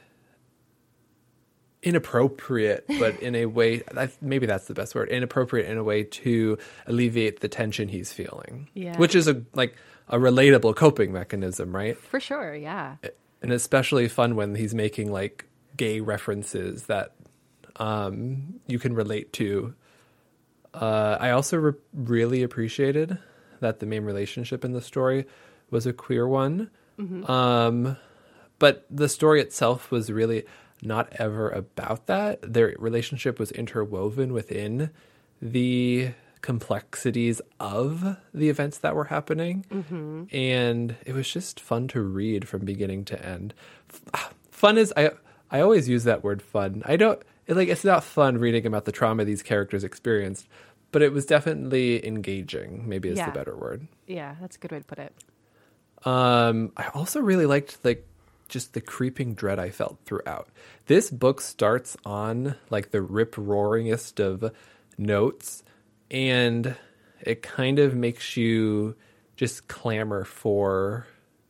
inappropriate, 1.83 2.85
but 2.99 3.21
in 3.21 3.35
a 3.35 3.47
way 3.47 3.83
maybe 4.21 4.47
that's 4.47 4.67
the 4.67 4.75
best 4.75 4.95
word. 4.95 5.09
Inappropriate 5.09 5.71
in 5.71 5.79
a 5.79 5.85
way 5.85 6.05
to 6.05 6.59
alleviate 6.87 7.41
the 7.41 7.49
tension 7.49 7.89
he's 7.89 8.13
feeling. 8.13 8.69
Yeah. 8.75 8.97
which 8.99 9.15
is 9.15 9.29
a 9.29 9.43
like 9.55 9.77
a 10.09 10.19
relatable 10.19 10.77
coping 10.77 11.13
mechanism, 11.13 11.75
right? 11.75 11.99
For 11.99 12.21
sure, 12.21 12.55
yeah. 12.55 12.97
and 13.43 13.53
especially 13.53 14.09
fun 14.09 14.37
when 14.37 14.55
he's 14.55 14.75
making 14.75 15.11
like 15.11 15.47
gay 15.77 16.01
references 16.01 16.85
that 16.85 17.15
um, 17.77 18.61
you 18.67 18.79
can 18.79 18.95
relate 18.95 19.33
to. 19.35 19.75
Uh, 20.73 21.17
I 21.19 21.31
also 21.31 21.57
re- 21.57 21.73
really 21.93 22.43
appreciated 22.43 23.19
that 23.61 23.81
the 23.81 23.87
main 23.87 24.05
relationship 24.05 24.65
in 24.65 24.73
the 24.73 24.83
story 24.83 25.27
was 25.71 25.87
a 25.87 25.93
queer 25.93 26.27
one, 26.29 26.71
um, 27.27 27.97
but 28.59 28.87
the 28.91 29.09
story 29.09 29.41
itself 29.41 29.91
was 29.91 30.11
really 30.11 30.45
not 30.83 31.13
ever 31.19 31.49
about 31.51 32.07
that. 32.07 32.41
Their 32.43 32.75
relationship 32.79 33.39
was 33.39 33.51
interwoven 33.53 34.33
within 34.33 34.91
the 35.43 36.11
complexities 36.43 37.41
of 37.59 38.17
the 38.33 38.49
events 38.49 38.79
that 38.79 38.95
were 38.95 39.07
happening 39.07 39.65
and 40.33 40.95
it 41.05 41.13
was 41.13 41.29
just 41.29 41.59
fun 41.59 41.89
to 41.89 42.01
read 42.01 42.47
from 42.47 42.65
beginning 42.65 43.05
to 43.05 43.21
end 43.27 43.53
fun 44.51 44.79
is 44.79 44.93
i 44.97 45.11
i 45.51 45.61
always 45.61 45.89
use 45.89 46.05
that 46.05 46.23
word 46.23 46.41
fun 46.41 46.83
i 46.87 46.95
don't 46.95 47.21
it, 47.47 47.57
like 47.57 47.69
it's 47.69 47.85
not 47.85 48.05
fun 48.05 48.39
reading 48.39 48.65
about 48.65 48.85
the 48.85 48.93
trauma 48.93 49.25
these 49.25 49.43
characters 49.43 49.83
experienced 49.83 50.47
but 50.93 51.03
it 51.03 51.13
was 51.13 51.27
definitely 51.27 52.07
engaging 52.07 52.89
maybe 52.89 53.09
is 53.09 53.19
Yeah. 53.19 53.27
the 53.27 53.33
better 53.33 53.57
word 53.57 53.89
Yeah, 54.07 54.37
that's 54.41 54.55
a 54.57 54.59
good 54.61 54.71
way 54.71 54.79
to 54.79 54.85
put 54.85 54.99
it. 55.01 55.13
um, 56.05 56.71
I 56.77 56.87
also 56.95 57.21
really 57.21 57.47
liked 57.47 57.79
like 57.83 58.07
just 58.49 58.75
the 58.75 58.81
creeping 58.81 59.35
dread 59.35 59.59
I 59.59 59.71
felt 59.71 59.99
throughout. 60.05 60.49
This 60.87 61.11
book 61.11 61.41
starts 61.41 61.97
on 62.05 62.57
like 62.71 62.91
the 62.91 63.03
rip 63.03 63.35
roaringest 63.35 64.21
of 64.21 64.53
notes, 64.99 65.63
and 66.11 66.77
it 67.21 67.43
kind 67.43 67.79
of 67.79 67.95
makes 67.95 68.37
you 68.37 68.97
just 69.37 69.69
clamor 69.69 70.25
for 70.25 71.07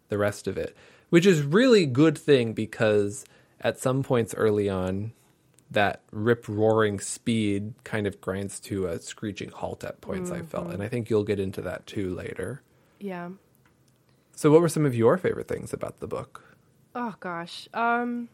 the 0.09 0.19
rest 0.19 0.47
of 0.47 0.57
it, 0.57 0.77
which 1.11 1.27
is 1.27 1.43
really 1.43 1.87
good 1.87 2.17
thing 2.17 2.53
because 2.53 3.25
at 3.61 3.79
some 3.79 4.03
points 4.03 4.35
early 4.35 4.69
on, 4.69 5.13
that 5.71 6.01
rip 6.13 6.49
roaring 6.49 7.01
speed 7.01 7.75
kind 7.85 8.07
of 8.07 8.21
grinds 8.21 8.61
to 8.61 8.87
a 8.87 9.01
screeching 9.01 9.51
halt 9.51 9.83
at 9.83 10.01
points. 10.01 10.31
I 10.31 10.43
felt, 10.43 10.67
and 10.67 10.75
I 10.75 10.77
mm-hmm. 10.77 10.91
think 10.91 11.11
you'll 11.11 11.25
get 11.25 11.41
into 11.41 11.61
that 11.63 11.87
too 11.87 12.15
later. 12.15 12.63
Yeah. 13.01 13.31
So, 14.37 14.51
what 14.51 14.61
were 14.61 14.69
some 14.69 14.87
of 14.87 14.95
your 14.95 15.19
favorite 15.19 15.49
things 15.49 15.73
about 15.73 15.99
the 15.99 16.07
book, 16.07 16.46
Oh 16.97 17.15
gosh. 17.21 17.69
Um 17.73 18.29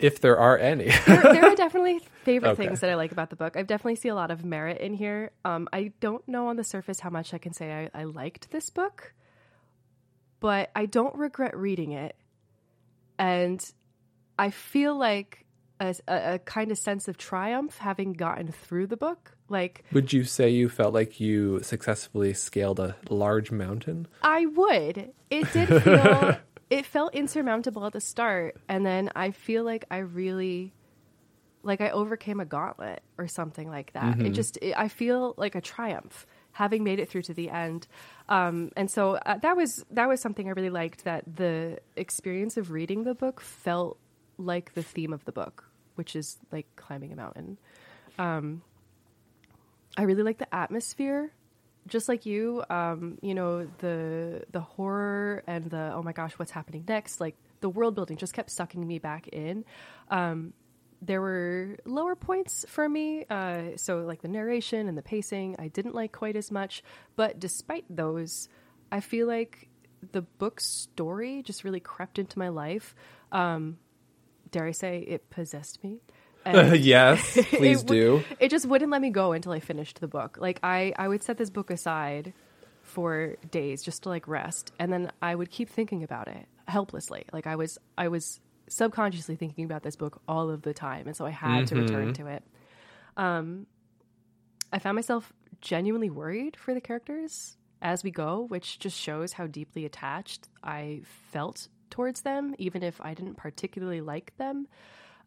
if 0.00 0.20
there 0.20 0.36
are 0.36 0.58
any? 0.58 0.86
there, 1.06 1.22
there 1.22 1.44
are 1.44 1.54
definitely 1.54 2.00
favorite 2.24 2.50
Okay. 2.50 2.64
things 2.66 2.80
that 2.80 2.90
I 2.90 2.96
like 2.96 3.12
about 3.12 3.30
the 3.30 3.36
book. 3.36 3.56
I 3.56 3.62
definitely 3.62 3.94
see 3.96 4.08
a 4.08 4.16
lot 4.16 4.32
of 4.32 4.44
merit 4.44 4.80
in 4.80 4.94
here. 4.94 5.30
Um, 5.44 5.68
I 5.72 5.92
don't 6.00 6.26
know 6.26 6.48
on 6.48 6.56
the 6.56 6.64
surface 6.64 6.98
how 6.98 7.10
much 7.10 7.32
I 7.32 7.38
can 7.38 7.52
say 7.52 7.88
I, 7.94 8.00
I 8.00 8.04
liked 8.04 8.50
this 8.50 8.68
book, 8.70 9.14
but 10.40 10.70
I 10.74 10.86
don't 10.86 11.14
regret 11.14 11.56
reading 11.56 11.92
it, 11.92 12.16
and 13.16 13.64
I 14.38 14.50
feel 14.50 14.98
like 14.98 15.46
a, 15.78 15.94
a, 16.08 16.34
a 16.34 16.38
kind 16.40 16.72
of 16.72 16.78
sense 16.78 17.06
of 17.06 17.16
triumph 17.16 17.78
having 17.78 18.12
gotten 18.14 18.50
through 18.50 18.88
the 18.88 18.96
book. 18.96 19.36
Like 19.48 19.84
Would 19.92 20.12
you 20.12 20.24
say 20.24 20.50
you 20.50 20.68
felt 20.68 20.94
like 20.94 21.20
you 21.20 21.62
successfully 21.62 22.34
scaled 22.34 22.80
a 22.80 22.96
large 23.08 23.52
mountain? 23.52 24.08
I 24.22 24.46
would. 24.46 25.12
It 25.30 25.52
did 25.52 25.82
feel 25.82 26.36
it 26.70 26.86
felt 26.86 27.14
insurmountable 27.14 27.84
at 27.84 27.92
the 27.92 28.00
start 28.00 28.56
and 28.68 28.86
then 28.86 29.10
I 29.14 29.32
feel 29.32 29.64
like 29.64 29.84
I 29.90 29.98
really 29.98 30.72
like 31.62 31.80
I 31.80 31.90
overcame 31.90 32.40
a 32.40 32.44
gauntlet 32.44 33.02
or 33.18 33.28
something 33.28 33.68
like 33.68 33.92
that. 33.92 34.16
Mm-hmm. 34.16 34.26
It 34.26 34.30
just 34.30 34.56
it, 34.62 34.74
I 34.78 34.88
feel 34.88 35.34
like 35.36 35.54
a 35.54 35.60
triumph 35.60 36.26
having 36.52 36.84
made 36.84 36.98
it 36.98 37.08
through 37.08 37.22
to 37.22 37.34
the 37.34 37.50
end. 37.50 37.86
Um, 38.28 38.70
and 38.76 38.90
so 38.90 39.16
uh, 39.26 39.38
that 39.38 39.56
was 39.56 39.84
that 39.90 40.08
was 40.08 40.20
something 40.20 40.48
I 40.48 40.52
really 40.52 40.70
liked 40.70 41.04
that 41.04 41.24
the 41.36 41.78
experience 41.96 42.56
of 42.56 42.70
reading 42.70 43.04
the 43.04 43.14
book 43.14 43.40
felt 43.40 43.98
like 44.38 44.74
the 44.74 44.82
theme 44.82 45.12
of 45.12 45.24
the 45.26 45.32
book, 45.32 45.68
which 45.96 46.16
is 46.16 46.38
like 46.50 46.66
climbing 46.76 47.12
a 47.12 47.16
mountain. 47.16 47.58
Um, 48.18 48.62
I 49.96 50.02
really 50.02 50.22
like 50.22 50.38
the 50.38 50.52
atmosphere 50.54 51.32
just 51.90 52.08
like 52.08 52.24
you, 52.24 52.64
um, 52.70 53.18
you 53.20 53.34
know, 53.34 53.68
the 53.78 54.44
the 54.50 54.60
horror 54.60 55.42
and 55.46 55.68
the 55.70 55.92
oh 55.94 56.02
my 56.02 56.12
gosh, 56.12 56.32
what's 56.38 56.50
happening 56.52 56.84
next? 56.88 57.20
Like 57.20 57.36
the 57.60 57.68
world 57.68 57.94
building 57.94 58.16
just 58.16 58.32
kept 58.32 58.50
sucking 58.50 58.86
me 58.86 58.98
back 58.98 59.28
in. 59.28 59.64
Um, 60.08 60.54
there 61.02 61.20
were 61.20 61.78
lower 61.84 62.14
points 62.14 62.64
for 62.68 62.88
me, 62.88 63.24
uh, 63.30 63.76
so 63.76 64.00
like 64.00 64.22
the 64.22 64.28
narration 64.28 64.88
and 64.88 64.96
the 64.96 65.02
pacing, 65.02 65.56
I 65.58 65.68
didn't 65.68 65.94
like 65.94 66.12
quite 66.12 66.36
as 66.36 66.50
much. 66.50 66.82
But 67.16 67.38
despite 67.40 67.84
those, 67.88 68.48
I 68.92 69.00
feel 69.00 69.26
like 69.26 69.68
the 70.12 70.22
book's 70.22 70.66
story 70.66 71.42
just 71.42 71.64
really 71.64 71.80
crept 71.80 72.18
into 72.18 72.38
my 72.38 72.48
life. 72.48 72.94
Um, 73.32 73.78
dare 74.50 74.66
I 74.66 74.72
say, 74.72 75.00
it 75.00 75.30
possessed 75.30 75.82
me. 75.82 76.00
Yes, 76.74 77.32
please 77.50 77.82
it 77.82 77.86
do. 77.86 78.12
would- 78.14 78.24
it 78.38 78.50
just 78.50 78.66
wouldn't 78.66 78.90
let 78.90 79.00
me 79.00 79.10
go 79.10 79.32
until 79.32 79.52
I 79.52 79.60
finished 79.60 80.00
the 80.00 80.08
book. 80.08 80.38
Like 80.40 80.60
I, 80.62 80.92
I 80.96 81.08
would 81.08 81.22
set 81.22 81.36
this 81.38 81.50
book 81.50 81.70
aside 81.70 82.32
for 82.82 83.36
days 83.50 83.82
just 83.82 84.02
to 84.04 84.08
like 84.08 84.26
rest, 84.26 84.72
and 84.78 84.92
then 84.92 85.12
I 85.22 85.34
would 85.34 85.50
keep 85.50 85.68
thinking 85.70 86.02
about 86.02 86.28
it 86.28 86.46
helplessly. 86.66 87.24
Like 87.32 87.46
I 87.46 87.56
was, 87.56 87.78
I 87.96 88.08
was 88.08 88.40
subconsciously 88.68 89.36
thinking 89.36 89.64
about 89.64 89.82
this 89.82 89.96
book 89.96 90.20
all 90.26 90.50
of 90.50 90.62
the 90.62 90.72
time, 90.74 91.06
and 91.06 91.16
so 91.16 91.26
I 91.26 91.30
had 91.30 91.66
to 91.68 91.76
return 91.76 92.14
to 92.14 92.26
it. 92.26 92.42
Um, 93.16 93.66
I 94.72 94.78
found 94.78 94.94
myself 94.96 95.32
genuinely 95.60 96.10
worried 96.10 96.56
for 96.56 96.72
the 96.74 96.80
characters 96.80 97.56
as 97.82 98.02
we 98.04 98.10
go, 98.10 98.44
which 98.48 98.78
just 98.78 98.96
shows 98.98 99.32
how 99.32 99.46
deeply 99.46 99.84
attached 99.84 100.48
I 100.62 101.02
felt 101.32 101.68
towards 101.90 102.22
them, 102.22 102.54
even 102.58 102.82
if 102.82 103.00
I 103.00 103.14
didn't 103.14 103.36
particularly 103.36 104.00
like 104.00 104.32
them. 104.38 104.68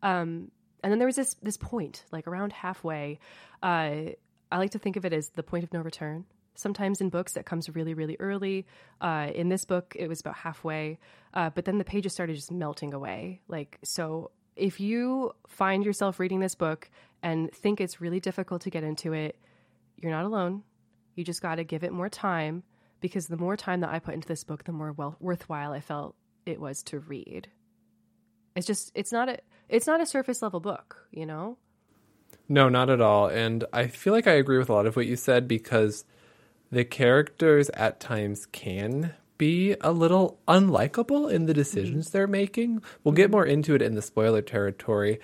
Um, 0.01 0.51
and 0.83 0.91
then 0.91 0.99
there 0.99 1.07
was 1.07 1.15
this 1.15 1.35
this 1.41 1.57
point, 1.57 2.03
like 2.11 2.27
around 2.27 2.53
halfway. 2.53 3.19
Uh, 3.61 4.11
I 4.51 4.57
like 4.57 4.71
to 4.71 4.79
think 4.79 4.97
of 4.97 5.05
it 5.05 5.13
as 5.13 5.29
the 5.29 5.41
point 5.41 5.63
of 5.63 5.73
no 5.73 5.79
return. 5.79 6.25
Sometimes 6.55 7.01
in 7.01 7.09
books 7.09 7.33
that 7.33 7.45
comes 7.45 7.67
really, 7.73 7.95
really 7.95 8.15
early. 8.19 8.67
Uh, 9.01 9.31
in 9.33 9.49
this 9.49 9.65
book, 9.65 9.95
it 9.97 10.07
was 10.07 10.19
about 10.19 10.35
halfway, 10.35 10.99
uh, 11.33 11.49
but 11.49 11.65
then 11.65 11.79
the 11.79 11.83
pages 11.83 12.13
started 12.13 12.35
just 12.35 12.51
melting 12.51 12.93
away. 12.93 13.41
Like 13.47 13.79
so, 13.83 14.29
if 14.55 14.79
you 14.79 15.31
find 15.47 15.83
yourself 15.83 16.19
reading 16.19 16.41
this 16.41 16.53
book 16.53 16.91
and 17.23 17.51
think 17.51 17.81
it's 17.81 18.01
really 18.01 18.19
difficult 18.19 18.61
to 18.63 18.69
get 18.69 18.83
into 18.83 19.13
it, 19.13 19.39
you're 19.97 20.11
not 20.11 20.25
alone. 20.25 20.63
You 21.15 21.23
just 21.23 21.41
got 21.41 21.55
to 21.55 21.63
give 21.63 21.83
it 21.83 21.93
more 21.93 22.09
time 22.09 22.63
because 22.99 23.27
the 23.27 23.37
more 23.37 23.55
time 23.57 23.79
that 23.79 23.89
I 23.89 23.99
put 23.99 24.13
into 24.13 24.27
this 24.27 24.43
book, 24.43 24.65
the 24.65 24.71
more 24.71 24.91
well, 24.91 25.15
worthwhile 25.19 25.71
I 25.71 25.79
felt 25.79 26.15
it 26.45 26.59
was 26.59 26.83
to 26.83 26.99
read. 26.99 27.49
It's 28.55 28.67
just 28.67 28.91
it's 28.93 29.11
not 29.11 29.29
a 29.29 29.39
it's 29.73 29.87
not 29.87 29.99
a 29.99 30.05
surface 30.05 30.43
level 30.43 30.59
book, 30.59 31.07
you 31.11 31.25
know? 31.25 31.57
No, 32.47 32.69
not 32.69 32.91
at 32.91 33.01
all. 33.01 33.27
And 33.27 33.65
I 33.73 33.87
feel 33.87 34.13
like 34.13 34.27
I 34.27 34.33
agree 34.33 34.59
with 34.59 34.69
a 34.69 34.73
lot 34.73 34.85
of 34.85 34.95
what 34.95 35.07
you 35.07 35.15
said 35.15 35.47
because 35.47 36.05
the 36.71 36.85
characters 36.85 37.71
at 37.73 37.99
times 37.99 38.45
can 38.45 39.13
be 39.39 39.75
a 39.81 39.91
little 39.91 40.37
unlikable 40.47 41.31
in 41.31 41.47
the 41.47 41.53
mm-hmm. 41.53 41.59
decisions 41.59 42.11
they're 42.11 42.27
making. 42.27 42.83
We'll 43.03 43.15
get 43.15 43.25
mm-hmm. 43.25 43.31
more 43.31 43.45
into 43.47 43.73
it 43.73 43.81
in 43.81 43.95
the 43.95 44.03
spoiler 44.03 44.43
territory. 44.43 45.19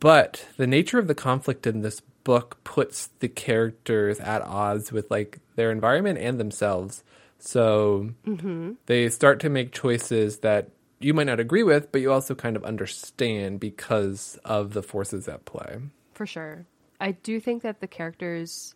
But 0.00 0.44
the 0.56 0.66
nature 0.66 0.98
of 0.98 1.06
the 1.06 1.14
conflict 1.14 1.64
in 1.64 1.82
this 1.82 2.00
book 2.24 2.58
puts 2.64 3.10
the 3.20 3.28
characters 3.28 4.18
at 4.18 4.42
odds 4.42 4.90
with 4.90 5.08
like 5.08 5.38
their 5.54 5.70
environment 5.70 6.18
and 6.18 6.40
themselves. 6.40 7.04
So 7.38 8.10
mm-hmm. 8.26 8.72
they 8.86 9.08
start 9.08 9.38
to 9.40 9.48
make 9.48 9.70
choices 9.70 10.38
that 10.38 10.70
you 11.00 11.14
might 11.14 11.26
not 11.26 11.40
agree 11.40 11.62
with, 11.62 11.92
but 11.92 12.00
you 12.00 12.12
also 12.12 12.34
kind 12.34 12.56
of 12.56 12.64
understand 12.64 13.60
because 13.60 14.38
of 14.44 14.72
the 14.72 14.82
forces 14.82 15.28
at 15.28 15.44
play. 15.44 15.78
For 16.14 16.26
sure. 16.26 16.66
I 17.00 17.12
do 17.12 17.38
think 17.40 17.62
that 17.62 17.80
the 17.80 17.86
characters 17.86 18.74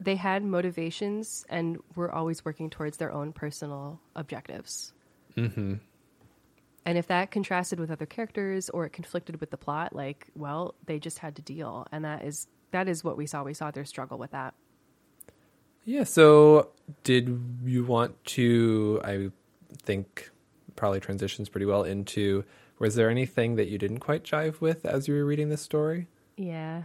they 0.00 0.16
had 0.16 0.42
motivations 0.42 1.44
and 1.50 1.78
were 1.94 2.10
always 2.10 2.44
working 2.44 2.70
towards 2.70 2.96
their 2.96 3.12
own 3.12 3.32
personal 3.32 4.00
objectives. 4.16 4.94
Mm-hmm. 5.36 5.74
And 6.86 6.98
if 6.98 7.06
that 7.08 7.30
contrasted 7.30 7.78
with 7.78 7.90
other 7.90 8.06
characters 8.06 8.70
or 8.70 8.86
it 8.86 8.94
conflicted 8.94 9.40
with 9.40 9.50
the 9.50 9.58
plot, 9.58 9.94
like, 9.94 10.28
well, 10.34 10.74
they 10.86 10.98
just 10.98 11.18
had 11.18 11.36
to 11.36 11.42
deal, 11.42 11.86
and 11.92 12.04
that 12.06 12.24
is 12.24 12.48
that 12.70 12.88
is 12.88 13.04
what 13.04 13.18
we 13.18 13.26
saw. 13.26 13.42
We 13.42 13.52
saw 13.52 13.70
their 13.70 13.84
struggle 13.84 14.16
with 14.16 14.30
that. 14.30 14.54
Yeah. 15.84 16.04
So, 16.04 16.70
did 17.04 17.58
you 17.64 17.84
want 17.84 18.24
to? 18.26 19.00
I 19.04 19.30
think 19.82 20.30
probably 20.76 21.00
transitions 21.00 21.48
pretty 21.48 21.66
well 21.66 21.84
into. 21.84 22.44
Was 22.78 22.94
there 22.94 23.10
anything 23.10 23.56
that 23.56 23.68
you 23.68 23.76
didn't 23.78 23.98
quite 24.00 24.24
jive 24.24 24.60
with 24.60 24.86
as 24.86 25.06
you 25.06 25.14
were 25.14 25.24
reading 25.24 25.48
this 25.50 25.62
story? 25.62 26.06
Yeah. 26.36 26.84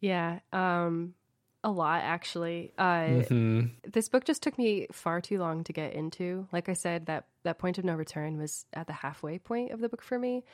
Yeah. 0.00 0.40
Um 0.52 1.14
a 1.62 1.70
lot 1.70 2.02
actually. 2.02 2.72
Uh 2.78 3.22
Hmm. 3.28 3.60
this 3.84 4.08
book 4.08 4.24
just 4.24 4.42
took 4.42 4.56
me 4.56 4.86
far 4.92 5.20
too 5.20 5.38
long 5.38 5.62
to 5.64 5.72
get 5.72 5.92
into. 5.92 6.48
Like 6.52 6.68
I 6.68 6.72
said, 6.72 7.06
that 7.06 7.26
that 7.42 7.58
point 7.58 7.76
of 7.78 7.84
no 7.84 7.94
return 7.94 8.38
was 8.38 8.64
at 8.72 8.86
the 8.86 8.94
halfway 8.94 9.38
point 9.38 9.72
of 9.72 9.80
the 9.80 9.88
book 9.88 10.02
for 10.02 10.18
me. 10.18 10.44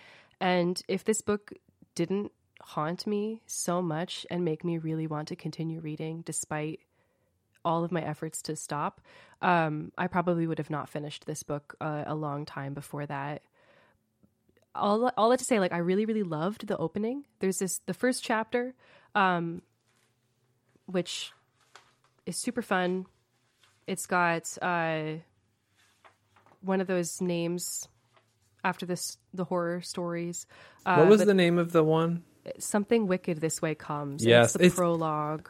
And 0.40 0.82
if 0.88 1.04
this 1.04 1.20
book 1.20 1.52
didn't 1.94 2.32
haunt 2.60 3.06
me 3.06 3.42
so 3.46 3.80
much 3.82 4.26
and 4.30 4.44
make 4.44 4.64
me 4.64 4.78
really 4.78 5.06
want 5.06 5.28
to 5.28 5.36
continue 5.36 5.78
reading 5.80 6.22
despite 6.22 6.80
all 7.66 7.84
of 7.84 7.92
my 7.92 8.02
efforts 8.02 8.40
to 8.42 8.56
stop, 8.56 9.00
um, 9.42 9.92
I 9.98 10.06
probably 10.06 10.46
would 10.46 10.58
have 10.58 10.70
not 10.70 10.88
finished 10.88 11.26
this 11.26 11.42
book 11.42 11.76
uh, 11.80 12.04
a 12.06 12.14
long 12.14 12.46
time 12.46 12.72
before 12.72 13.04
that 13.06 13.42
all 14.76 15.10
all 15.16 15.30
that 15.30 15.38
to 15.38 15.44
say, 15.44 15.58
like 15.58 15.72
I 15.72 15.78
really 15.78 16.04
really 16.04 16.22
loved 16.22 16.66
the 16.66 16.76
opening. 16.76 17.24
There's 17.40 17.58
this 17.58 17.80
the 17.86 17.94
first 17.94 18.22
chapter, 18.22 18.74
um, 19.14 19.62
which 20.86 21.32
is 22.26 22.36
super 22.36 22.62
fun. 22.62 23.06
It's 23.86 24.06
got 24.06 24.56
uh, 24.60 25.14
one 26.60 26.80
of 26.80 26.86
those 26.86 27.20
names 27.20 27.88
after 28.64 28.86
this 28.86 29.18
the 29.32 29.44
horror 29.44 29.80
stories. 29.80 30.46
Uh, 30.84 30.96
what 30.96 31.08
was 31.08 31.24
the 31.24 31.34
name 31.34 31.58
of 31.58 31.72
the 31.72 31.82
one? 31.82 32.22
something 32.60 33.08
wicked 33.08 33.40
this 33.40 33.60
way 33.60 33.74
comes? 33.74 34.24
Yes, 34.24 34.46
it's 34.46 34.52
the 34.52 34.58
it's- 34.66 34.76
prologue. 34.76 35.48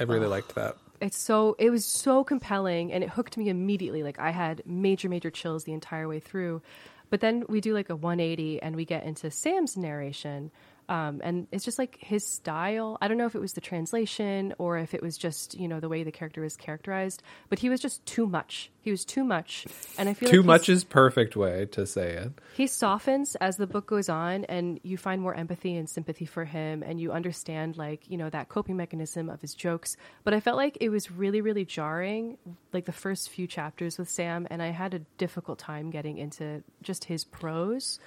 I 0.00 0.02
really 0.02 0.26
liked 0.26 0.56
that. 0.56 0.76
It's 1.00 1.18
so 1.18 1.56
it 1.58 1.70
was 1.70 1.84
so 1.84 2.24
compelling 2.24 2.92
and 2.92 3.02
it 3.02 3.10
hooked 3.10 3.36
me 3.36 3.48
immediately. 3.48 4.02
Like 4.02 4.18
I 4.18 4.30
had 4.30 4.62
major 4.64 5.08
major 5.08 5.30
chills 5.30 5.64
the 5.64 5.72
entire 5.72 6.08
way 6.08 6.20
through. 6.20 6.62
But 7.10 7.20
then 7.20 7.44
we 7.48 7.60
do 7.60 7.74
like 7.74 7.90
a 7.90 7.96
180 7.96 8.62
and 8.62 8.74
we 8.74 8.84
get 8.84 9.04
into 9.04 9.30
Sam's 9.30 9.76
narration. 9.76 10.50
Um, 10.88 11.20
and 11.24 11.46
it's 11.52 11.64
just 11.64 11.78
like 11.78 11.96
his 12.00 12.26
style. 12.26 12.98
I 13.00 13.08
don't 13.08 13.16
know 13.18 13.26
if 13.26 13.34
it 13.34 13.40
was 13.40 13.54
the 13.54 13.60
translation 13.60 14.54
or 14.58 14.78
if 14.78 14.94
it 14.94 15.02
was 15.02 15.16
just, 15.16 15.54
you 15.58 15.66
know, 15.68 15.80
the 15.80 15.88
way 15.88 16.02
the 16.04 16.12
character 16.12 16.40
was 16.42 16.56
characterized, 16.56 17.22
but 17.48 17.58
he 17.58 17.70
was 17.70 17.80
just 17.80 18.04
too 18.06 18.26
much. 18.26 18.70
He 18.80 18.90
was 18.90 19.04
too 19.04 19.24
much. 19.24 19.66
And 19.96 20.08
I 20.08 20.14
feel 20.14 20.28
Too 20.28 20.38
like 20.42 20.46
much 20.46 20.68
is 20.68 20.84
perfect 20.84 21.36
way 21.36 21.66
to 21.72 21.86
say 21.86 22.12
it. 22.16 22.32
he 22.54 22.66
softens 22.66 23.34
as 23.36 23.56
the 23.56 23.66
book 23.66 23.86
goes 23.86 24.08
on 24.10 24.44
and 24.44 24.78
you 24.82 24.98
find 24.98 25.22
more 25.22 25.34
empathy 25.34 25.74
and 25.76 25.88
sympathy 25.88 26.26
for 26.26 26.44
him 26.44 26.82
and 26.82 27.00
you 27.00 27.12
understand 27.12 27.76
like 27.78 28.02
you 28.10 28.18
know 28.18 28.28
that 28.28 28.48
coping 28.50 28.76
mechanism 28.76 29.30
of 29.30 29.40
his 29.40 29.54
jokes 29.54 29.96
but 30.22 30.34
i 30.34 30.40
felt 30.40 30.56
like 30.56 30.76
it 30.80 30.90
was 30.90 31.10
really 31.10 31.40
really 31.40 31.64
jarring 31.64 32.36
like 32.74 32.84
the 32.84 32.92
first 32.92 33.30
few 33.30 33.46
chapters 33.46 33.96
with 33.98 34.08
sam 34.10 34.46
and 34.50 34.62
i 34.62 34.66
had 34.68 34.92
a 34.92 34.98
difficult 35.16 35.58
time 35.58 35.90
getting 35.90 36.18
into 36.18 36.62
just 36.82 37.04
his 37.04 37.24
prose 37.24 37.98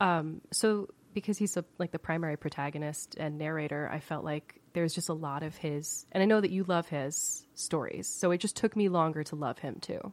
um, 0.00 0.42
so 0.52 0.88
because 1.20 1.38
he's 1.38 1.56
a, 1.56 1.64
like 1.78 1.90
the 1.90 1.98
primary 1.98 2.36
protagonist 2.36 3.16
and 3.18 3.38
narrator 3.38 3.88
i 3.92 3.98
felt 3.98 4.24
like 4.24 4.60
there's 4.74 4.94
just 4.94 5.08
a 5.08 5.14
lot 5.14 5.42
of 5.42 5.56
his 5.56 6.06
and 6.12 6.22
i 6.22 6.26
know 6.26 6.40
that 6.40 6.50
you 6.50 6.62
love 6.64 6.88
his 6.88 7.46
stories 7.54 8.06
so 8.06 8.30
it 8.30 8.38
just 8.38 8.54
took 8.54 8.76
me 8.76 8.88
longer 8.88 9.24
to 9.24 9.34
love 9.34 9.58
him 9.58 9.76
too 9.80 10.12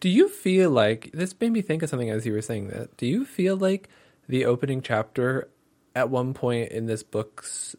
Do 0.00 0.08
you 0.08 0.28
feel 0.28 0.70
like 0.70 1.10
this 1.12 1.34
made 1.40 1.52
me 1.52 1.62
think 1.62 1.82
of 1.82 1.88
something 1.88 2.10
as 2.10 2.26
you 2.26 2.32
were 2.32 2.42
saying 2.42 2.68
that? 2.68 2.96
Do 2.96 3.06
you 3.06 3.24
feel 3.24 3.56
like 3.56 3.88
the 4.28 4.44
opening 4.44 4.82
chapter 4.82 5.48
at 5.94 6.10
one 6.10 6.34
point 6.34 6.72
in 6.72 6.86
this 6.86 7.02
book's 7.02 7.76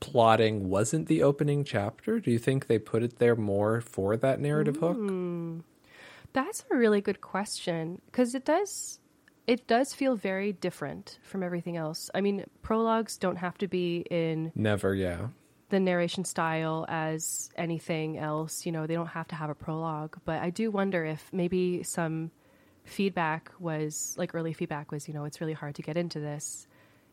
plotting 0.00 0.68
wasn't 0.68 1.08
the 1.08 1.22
opening 1.22 1.64
chapter? 1.64 2.20
Do 2.20 2.30
you 2.30 2.38
think 2.38 2.66
they 2.66 2.78
put 2.78 3.02
it 3.02 3.18
there 3.18 3.36
more 3.36 3.80
for 3.80 4.16
that 4.16 4.40
narrative 4.40 4.76
hook? 4.76 4.96
Hmm. 4.96 5.60
That's 6.32 6.64
a 6.70 6.76
really 6.76 7.00
good 7.00 7.20
question 7.20 8.00
because 8.06 8.34
it 8.34 8.44
does 8.44 9.00
it 9.46 9.66
does 9.66 9.94
feel 9.94 10.16
very 10.16 10.52
different 10.52 11.18
from 11.22 11.42
everything 11.42 11.76
else. 11.76 12.10
I 12.14 12.20
mean, 12.20 12.44
prologues 12.62 13.16
don't 13.16 13.36
have 13.36 13.56
to 13.58 13.68
be 13.68 14.04
in 14.10 14.52
Never, 14.54 14.94
yeah. 14.94 15.28
the 15.68 15.78
narration 15.80 16.24
style 16.24 16.84
as 16.88 17.50
anything 17.56 18.18
else. 18.18 18.66
You 18.66 18.72
know, 18.72 18.86
they 18.86 18.94
don't 18.94 19.06
have 19.08 19.28
to 19.28 19.34
have 19.34 19.50
a 19.50 19.54
prologue, 19.54 20.16
but 20.24 20.42
I 20.42 20.50
do 20.50 20.70
wonder 20.70 21.04
if 21.04 21.28
maybe 21.32 21.82
some 21.84 22.30
feedback 22.84 23.50
was 23.58 24.14
like 24.16 24.34
early 24.34 24.52
feedback 24.52 24.92
was, 24.92 25.08
you 25.08 25.14
know, 25.14 25.24
it's 25.24 25.40
really 25.40 25.52
hard 25.52 25.74
to 25.76 25.82
get 25.82 25.96
into 25.96 26.20
this. 26.20 26.66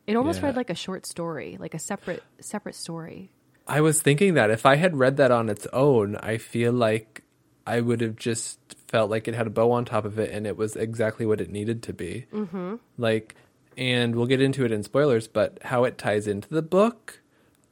It 0.06 0.16
almost 0.16 0.40
Yeah. 0.42 0.48
read 0.48 0.56
like 0.56 0.70
a 0.70 0.76
short 0.76 1.06
story, 1.06 1.58
like 1.60 1.74
a 1.74 1.80
separate 1.80 2.24
separate 2.40 2.76
story. 2.76 3.32
I 3.66 3.80
was 3.82 4.02
thinking 4.02 4.34
that 4.34 4.52
if 4.52 4.66
I 4.66 4.76
had 4.76 4.98
read 4.98 5.18
that 5.18 5.32
on 5.32 5.50
its 5.50 5.66
own, 5.72 6.18
I 6.18 6.38
feel 6.38 6.74
like 6.74 7.24
I 7.66 7.82
would 7.82 8.02
have 8.02 8.16
just 8.16 8.60
felt 8.88 9.10
like 9.10 9.28
it 9.28 9.36
had 9.36 9.48
a 9.48 9.50
bow 9.50 9.72
on 9.72 9.86
top 9.86 10.06
of 10.06 10.20
it 10.20 10.32
and 10.32 10.46
it 10.46 10.58
was 10.58 10.76
exactly 10.76 11.26
what 11.26 11.40
it 11.40 11.50
needed 11.50 11.82
to 11.84 11.94
be. 11.94 12.26
Mm-hmm. 12.34 12.76
Like, 12.98 13.36
and 13.78 14.16
we'll 14.16 14.28
get 14.28 14.42
into 14.42 14.66
it 14.66 14.72
in 14.72 14.84
spoilers, 14.84 15.28
but 15.28 15.60
how 15.64 15.84
it 15.84 15.98
ties 15.98 16.28
into 16.28 16.50
the 16.50 16.62
book 16.62 17.22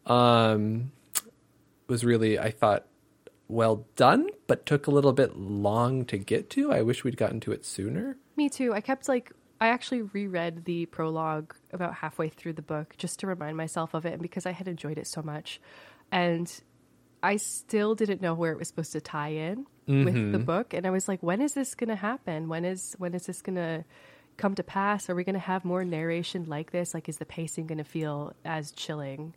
um, 0.06 0.92
was 1.88 2.04
really, 2.04 2.40
I 2.40 2.52
thought, 2.52 2.86
well 3.48 3.86
done, 3.98 4.30
but 4.48 4.66
took 4.66 4.88
a 4.88 4.92
little 4.92 5.14
bit 5.14 5.38
long 5.38 6.06
to 6.06 6.18
get 6.18 6.50
to. 6.52 6.72
I 6.72 6.82
wish 6.82 7.04
we'd 7.04 7.18
gotten 7.18 7.42
to 7.42 7.52
it 7.52 7.66
sooner. 7.66 8.18
Me 8.38 8.50
too. 8.50 8.74
I 8.74 8.80
kept 8.80 9.10
like 9.10 9.34
I 9.60 9.68
actually 9.68 10.02
reread 10.02 10.66
the 10.66 10.88
prologue 10.88 11.54
about 11.72 11.94
halfway 11.94 12.30
through 12.30 12.54
the 12.54 12.64
book 12.64 12.96
just 12.98 13.20
to 13.20 13.28
remind 13.28 13.58
myself 13.58 13.94
of 13.94 14.08
it 14.08 14.14
and 14.14 14.22
because 14.22 14.48
I 14.48 14.54
had 14.54 14.68
enjoyed 14.68 14.98
it 14.98 15.06
so 15.06 15.22
much. 15.22 15.62
And 16.12 16.52
I 17.24 17.38
still 17.38 17.96
didn't 17.96 18.22
know 18.22 18.34
where 18.34 18.52
it 18.52 18.60
was 18.60 18.68
supposed 18.68 18.94
to 18.94 19.02
tie 19.02 19.30
in 19.30 19.68
with 19.88 20.32
the 20.32 20.40
book 20.40 20.74
and 20.74 20.88
I 20.88 20.90
was 20.90 21.08
like 21.08 21.22
when 21.22 21.42
is 21.42 21.54
this 21.54 21.76
going 21.76 21.90
to 21.90 21.96
happen? 21.96 22.48
When 22.48 22.66
is 22.66 22.96
when 22.98 23.14
is 23.14 23.26
this 23.26 23.42
going 23.42 23.56
to 23.56 23.84
come 24.38 24.56
to 24.56 24.64
pass? 24.64 25.10
Are 25.10 25.16
we 25.16 25.24
going 25.24 25.34
to 25.34 25.40
have 25.40 25.66
more 25.66 25.84
narration 25.84 26.46
like 26.46 26.72
this? 26.72 26.94
Like 26.94 27.10
is 27.10 27.18
the 27.18 27.26
pacing 27.26 27.68
going 27.68 27.78
to 27.78 27.84
feel 27.84 28.34
as 28.46 28.72
chilling? 28.72 29.36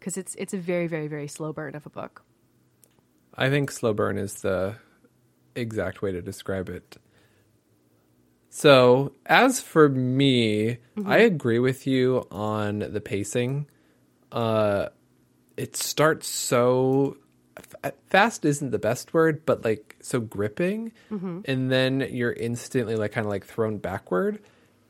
Cuz 0.00 0.16
it's 0.16 0.34
it's 0.36 0.54
a 0.54 0.58
very 0.58 0.86
very 0.86 1.08
very 1.08 1.28
slow 1.28 1.52
burn 1.52 1.74
of 1.74 1.84
a 1.86 1.90
book. 1.90 2.22
I 3.34 3.50
think 3.50 3.70
slow 3.70 3.92
burn 3.92 4.18
is 4.18 4.34
the 4.42 4.76
exact 5.54 6.02
way 6.02 6.12
to 6.12 6.22
describe 6.22 6.68
it. 6.68 6.96
So, 8.50 9.12
as 9.26 9.60
for 9.60 9.88
me, 9.88 10.78
I 11.04 11.18
agree 11.18 11.58
with 11.58 11.86
you 11.86 12.26
on 12.30 12.78
the 12.78 13.00
pacing. 13.00 13.66
Uh, 14.32 14.88
it 15.58 15.76
starts 15.76 16.28
so 16.28 17.16
fast 18.06 18.44
isn't 18.44 18.70
the 18.70 18.78
best 18.78 19.12
word, 19.12 19.44
but 19.44 19.64
like 19.64 19.96
so 20.00 20.20
gripping, 20.20 20.92
mm-hmm. 21.10 21.40
and 21.44 21.70
then 21.70 22.06
you're 22.10 22.32
instantly 22.32 22.94
like 22.96 23.12
kind 23.12 23.26
of 23.26 23.30
like 23.30 23.44
thrown 23.44 23.78
backward 23.78 24.38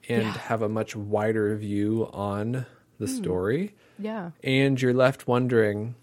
and 0.09 0.23
Yeah. 0.23 0.33
have 0.33 0.63
a 0.63 0.69
much 0.69 0.95
wider 0.95 1.57
view 1.57 2.09
on 2.13 2.67
the 2.99 3.07
mm. 3.07 3.17
story 3.17 3.75
Yeah. 3.99 4.31
and 4.43 4.81
you're 4.81 4.95
left 4.95 5.27
wondering, 5.27 5.95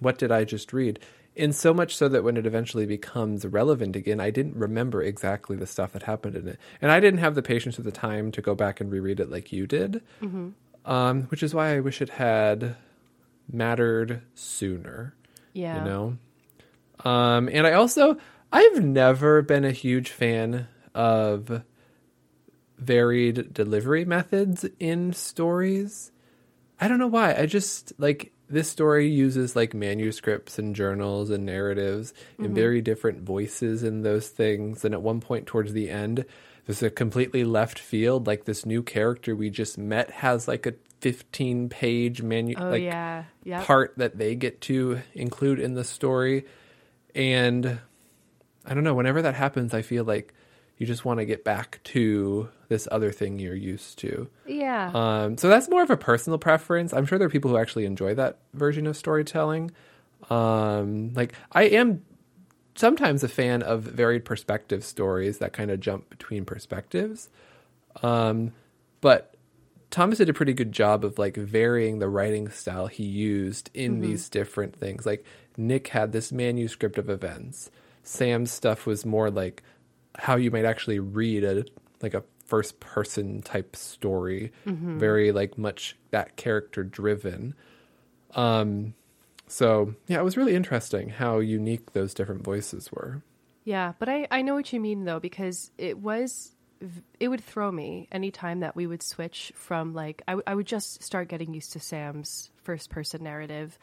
what 0.00 0.18
did 0.18 0.30
I 0.32 0.44
just 0.44 0.72
read? 0.72 0.98
And 1.36 1.54
so 1.54 1.74
much 1.74 1.94
so 1.94 2.08
that 2.08 2.24
when 2.24 2.38
it 2.38 2.46
eventually 2.46 2.86
becomes 2.86 3.44
relevant 3.44 3.94
again, 3.94 4.20
I 4.20 4.30
didn't 4.30 4.56
remember 4.56 5.02
exactly 5.02 5.54
the 5.56 5.66
stuff 5.66 5.92
that 5.92 6.04
happened 6.04 6.34
in 6.36 6.48
it, 6.48 6.58
and 6.80 6.90
I 6.90 6.98
didn't 7.00 7.20
have 7.20 7.34
the 7.34 7.42
patience 7.42 7.78
or 7.78 7.82
the 7.82 7.92
time 7.92 8.32
to 8.32 8.40
go 8.40 8.54
back 8.54 8.80
and 8.80 8.90
reread 8.90 9.20
it 9.20 9.30
like 9.30 9.52
you 9.52 9.66
did. 9.66 10.02
Mm-hmm. 10.22 10.50
Um, 10.90 11.24
which 11.24 11.42
is 11.42 11.52
why 11.52 11.74
I 11.74 11.80
wish 11.80 12.00
it 12.00 12.10
had 12.10 12.76
mattered 13.50 14.22
sooner. 14.34 15.14
Yeah. 15.52 15.78
You 15.78 15.90
know, 15.90 17.10
um, 17.10 17.48
and 17.52 17.66
I 17.66 17.72
also 17.72 18.18
I've 18.52 18.82
never 18.82 19.42
been 19.42 19.64
a 19.64 19.72
huge 19.72 20.10
fan 20.10 20.68
of 20.94 21.62
varied 22.78 23.52
delivery 23.52 24.04
methods 24.04 24.66
in 24.78 25.12
stories. 25.12 26.12
I 26.80 26.88
don't 26.88 26.98
know 26.98 27.06
why. 27.06 27.34
I 27.34 27.46
just 27.46 27.92
like 27.98 28.32
this 28.48 28.70
story 28.70 29.08
uses 29.08 29.56
like 29.56 29.74
manuscripts 29.74 30.58
and 30.58 30.74
journals 30.74 31.30
and 31.30 31.44
narratives 31.44 32.14
and 32.38 32.54
very 32.54 32.80
different 32.80 33.22
voices 33.22 33.82
in 33.82 34.02
those 34.02 34.28
things. 34.28 34.84
And 34.84 34.94
at 34.94 35.02
one 35.02 35.20
point 35.20 35.46
towards 35.46 35.72
the 35.72 35.90
end, 35.90 36.24
there's 36.64 36.82
a 36.82 36.90
completely 36.90 37.44
left 37.44 37.78
field. 37.78 38.26
Like 38.26 38.44
this 38.44 38.64
new 38.64 38.82
character 38.82 39.34
we 39.34 39.50
just 39.50 39.78
met 39.78 40.10
has 40.10 40.46
like 40.46 40.66
a 40.66 40.74
15 41.06 41.68
page 41.68 42.20
manu 42.20 42.54
Oh 42.58 42.70
like 42.70 42.82
yeah. 42.82 43.26
Yeah. 43.44 43.62
part 43.62 43.94
that 43.96 44.18
they 44.18 44.34
get 44.34 44.60
to 44.62 44.98
include 45.14 45.60
in 45.60 45.74
the 45.74 45.84
story. 45.84 46.46
And 47.14 47.78
I 48.64 48.74
don't 48.74 48.82
know, 48.82 48.94
whenever 48.94 49.22
that 49.22 49.36
happens, 49.36 49.72
I 49.72 49.82
feel 49.82 50.02
like 50.02 50.34
you 50.78 50.84
just 50.84 51.04
want 51.04 51.20
to 51.20 51.24
get 51.24 51.44
back 51.44 51.78
to 51.84 52.48
this 52.66 52.88
other 52.90 53.12
thing 53.12 53.38
you're 53.38 53.54
used 53.54 54.00
to. 54.00 54.28
Yeah. 54.48 54.90
Um, 54.92 55.38
so 55.38 55.48
that's 55.48 55.68
more 55.70 55.84
of 55.84 55.90
a 55.90 55.96
personal 55.96 56.40
preference. 56.40 56.92
I'm 56.92 57.06
sure 57.06 57.18
there 57.18 57.28
are 57.28 57.30
people 57.30 57.52
who 57.52 57.56
actually 57.56 57.84
enjoy 57.84 58.16
that 58.16 58.38
version 58.52 58.88
of 58.88 58.96
storytelling. 58.96 59.70
Um, 60.28 61.12
like 61.14 61.34
I 61.52 61.66
am 61.66 62.02
sometimes 62.74 63.22
a 63.22 63.28
fan 63.28 63.62
of 63.62 63.82
varied 63.84 64.24
perspective 64.24 64.82
stories 64.82 65.38
that 65.38 65.52
kind 65.52 65.70
of 65.70 65.78
jump 65.78 66.10
between 66.10 66.44
perspectives. 66.44 67.28
Um, 68.02 68.54
but 69.00 69.35
Thomas 69.96 70.18
did 70.18 70.28
a 70.28 70.34
pretty 70.34 70.52
good 70.52 70.72
job 70.72 71.06
of 71.06 71.18
like 71.18 71.38
varying 71.38 72.00
the 72.00 72.08
writing 72.10 72.50
style 72.50 72.86
he 72.86 73.02
used 73.02 73.70
in 73.72 74.00
these 74.00 74.28
different 74.28 74.76
things. 74.76 75.06
Like 75.06 75.24
Nick 75.56 75.88
had 75.88 76.12
this 76.12 76.30
manuscript 76.30 76.98
of 76.98 77.08
events. 77.08 77.70
Sam's 78.02 78.52
stuff 78.52 78.84
was 78.84 79.06
more 79.06 79.30
like 79.30 79.62
how 80.18 80.36
you 80.36 80.50
might 80.50 80.66
actually 80.66 80.98
read 80.98 81.44
a 81.44 81.64
like 82.02 82.12
a 82.12 82.22
first 82.44 82.78
person 82.78 83.40
type 83.40 83.74
story, 83.74 84.52
very 84.66 85.32
like 85.32 85.56
much 85.56 85.96
that 86.10 86.36
character 86.36 86.84
driven. 86.84 87.54
Um 88.34 88.92
so 89.48 89.94
yeah, 90.08 90.18
it 90.18 90.24
was 90.24 90.36
really 90.36 90.54
interesting 90.54 91.08
how 91.08 91.38
unique 91.38 91.94
those 91.94 92.12
different 92.12 92.44
voices 92.44 92.92
were. 92.92 93.22
Yeah, 93.64 93.94
but 93.98 94.10
I, 94.10 94.28
I 94.30 94.42
know 94.42 94.56
what 94.56 94.74
you 94.74 94.78
mean 94.78 95.06
though 95.06 95.20
because 95.20 95.70
it 95.78 95.96
was 95.96 96.52
it 97.18 97.28
would 97.28 97.42
throw 97.42 97.70
me 97.72 98.08
anytime 98.12 98.60
that 98.60 98.76
we 98.76 98.86
would 98.86 99.02
switch 99.02 99.52
from 99.54 99.94
like 99.94 100.22
I, 100.28 100.32
w- 100.32 100.42
I 100.46 100.54
would 100.54 100.66
just 100.66 101.02
start 101.02 101.28
getting 101.28 101.54
used 101.54 101.72
to 101.72 101.80
Sam's 101.80 102.50
first 102.62 102.90
person 102.90 103.22
narrative 103.22 103.78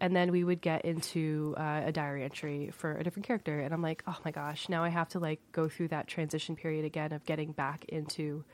and 0.00 0.14
then 0.14 0.30
we 0.30 0.44
would 0.44 0.60
get 0.60 0.84
into 0.84 1.54
uh, 1.58 1.82
a 1.86 1.92
diary 1.92 2.24
entry 2.24 2.70
for 2.72 2.96
a 2.96 3.04
different 3.04 3.26
character 3.26 3.60
and 3.60 3.74
I'm 3.74 3.82
like 3.82 4.02
oh 4.06 4.16
my 4.24 4.30
gosh 4.30 4.68
now 4.68 4.82
I 4.82 4.88
have 4.88 5.08
to 5.10 5.18
like 5.18 5.40
go 5.52 5.68
through 5.68 5.88
that 5.88 6.06
transition 6.06 6.56
period 6.56 6.84
again 6.84 7.12
of 7.12 7.24
getting 7.24 7.52
back 7.52 7.84
into 7.88 8.44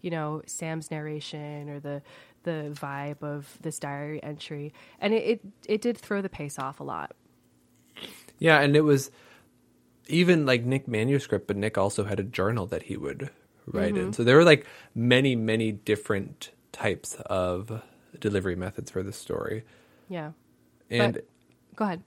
you 0.00 0.10
know 0.10 0.42
Sam's 0.46 0.90
narration 0.90 1.70
or 1.70 1.80
the 1.80 2.02
the 2.44 2.70
vibe 2.72 3.22
of 3.22 3.58
this 3.60 3.78
diary 3.78 4.22
entry. 4.22 4.72
And 5.00 5.12
it 5.12 5.24
it, 5.24 5.40
it 5.66 5.80
did 5.80 5.98
throw 5.98 6.22
the 6.22 6.28
pace 6.28 6.58
off 6.58 6.78
a 6.78 6.84
lot. 6.84 7.12
Yeah, 8.38 8.60
and 8.60 8.76
it 8.76 8.82
was 8.82 9.10
even 10.06 10.46
like 10.46 10.64
Nick 10.64 10.86
manuscript, 10.86 11.46
but 11.46 11.56
Nick 11.56 11.76
also 11.78 12.04
had 12.04 12.20
a 12.20 12.24
journal 12.24 12.66
that 12.66 12.84
he 12.84 12.96
would 12.96 13.30
write 13.66 13.96
in. 13.96 14.12
So 14.12 14.24
there 14.24 14.36
were 14.36 14.44
like 14.44 14.66
many, 14.94 15.36
many 15.36 15.72
different 15.72 16.50
types 16.72 17.14
of 17.26 17.82
delivery 18.18 18.56
methods 18.56 18.90
for 18.90 19.02
the 19.02 19.12
story. 19.12 19.64
yeah 20.08 20.32
And 20.90 21.14
But- 21.14 21.26
go 21.76 21.84
ahead 21.84 22.02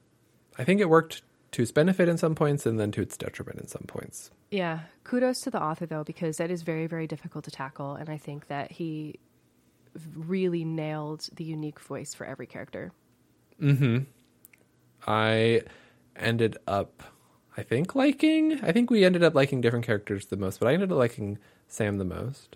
I 0.60 0.64
think 0.64 0.82
it 0.82 0.90
worked 0.90 1.22
to 1.52 1.62
its 1.62 1.72
benefit 1.72 2.10
in 2.10 2.18
some 2.18 2.36
points 2.36 2.66
and 2.66 2.80
then 2.80 2.92
to 2.92 3.02
its 3.02 3.16
detriment 3.16 3.60
in 3.60 3.68
some 3.68 3.84
points. 3.88 4.32
Yeah, 4.52 4.80
kudos 5.04 5.42
to 5.42 5.52
the 5.52 5.62
author 5.62 5.86
though, 5.86 6.04
because 6.04 6.38
that 6.38 6.50
is 6.52 6.64
very, 6.64 6.88
very 6.88 7.06
difficult 7.08 7.46
to 7.46 7.52
tackle, 7.52 7.96
and 7.96 8.10
I 8.10 8.18
think 8.18 8.48
that 8.48 8.72
he 8.72 9.20
really 10.16 10.66
nailed 10.66 11.30
the 11.36 11.44
unique 11.44 11.80
voice 11.80 12.14
for 12.14 12.26
every 12.26 12.48
character. 12.48 12.92
Mm 13.62 13.78
hmm. 13.78 13.98
I 15.06 15.62
ended 16.16 16.58
up, 16.68 17.04
I 17.58 17.64
think, 17.64 17.96
liking, 17.96 18.64
I 18.64 18.72
think 18.72 18.92
we 18.92 19.04
ended 19.04 19.24
up 19.24 19.34
liking 19.34 19.62
different 19.62 19.86
characters 19.86 20.28
the 20.28 20.38
most, 20.38 20.60
but 20.60 20.70
I 20.70 20.74
ended 20.74 20.92
up 20.92 20.98
liking 20.98 21.40
Sam 21.68 21.98
the 21.98 22.06
most. 22.06 22.56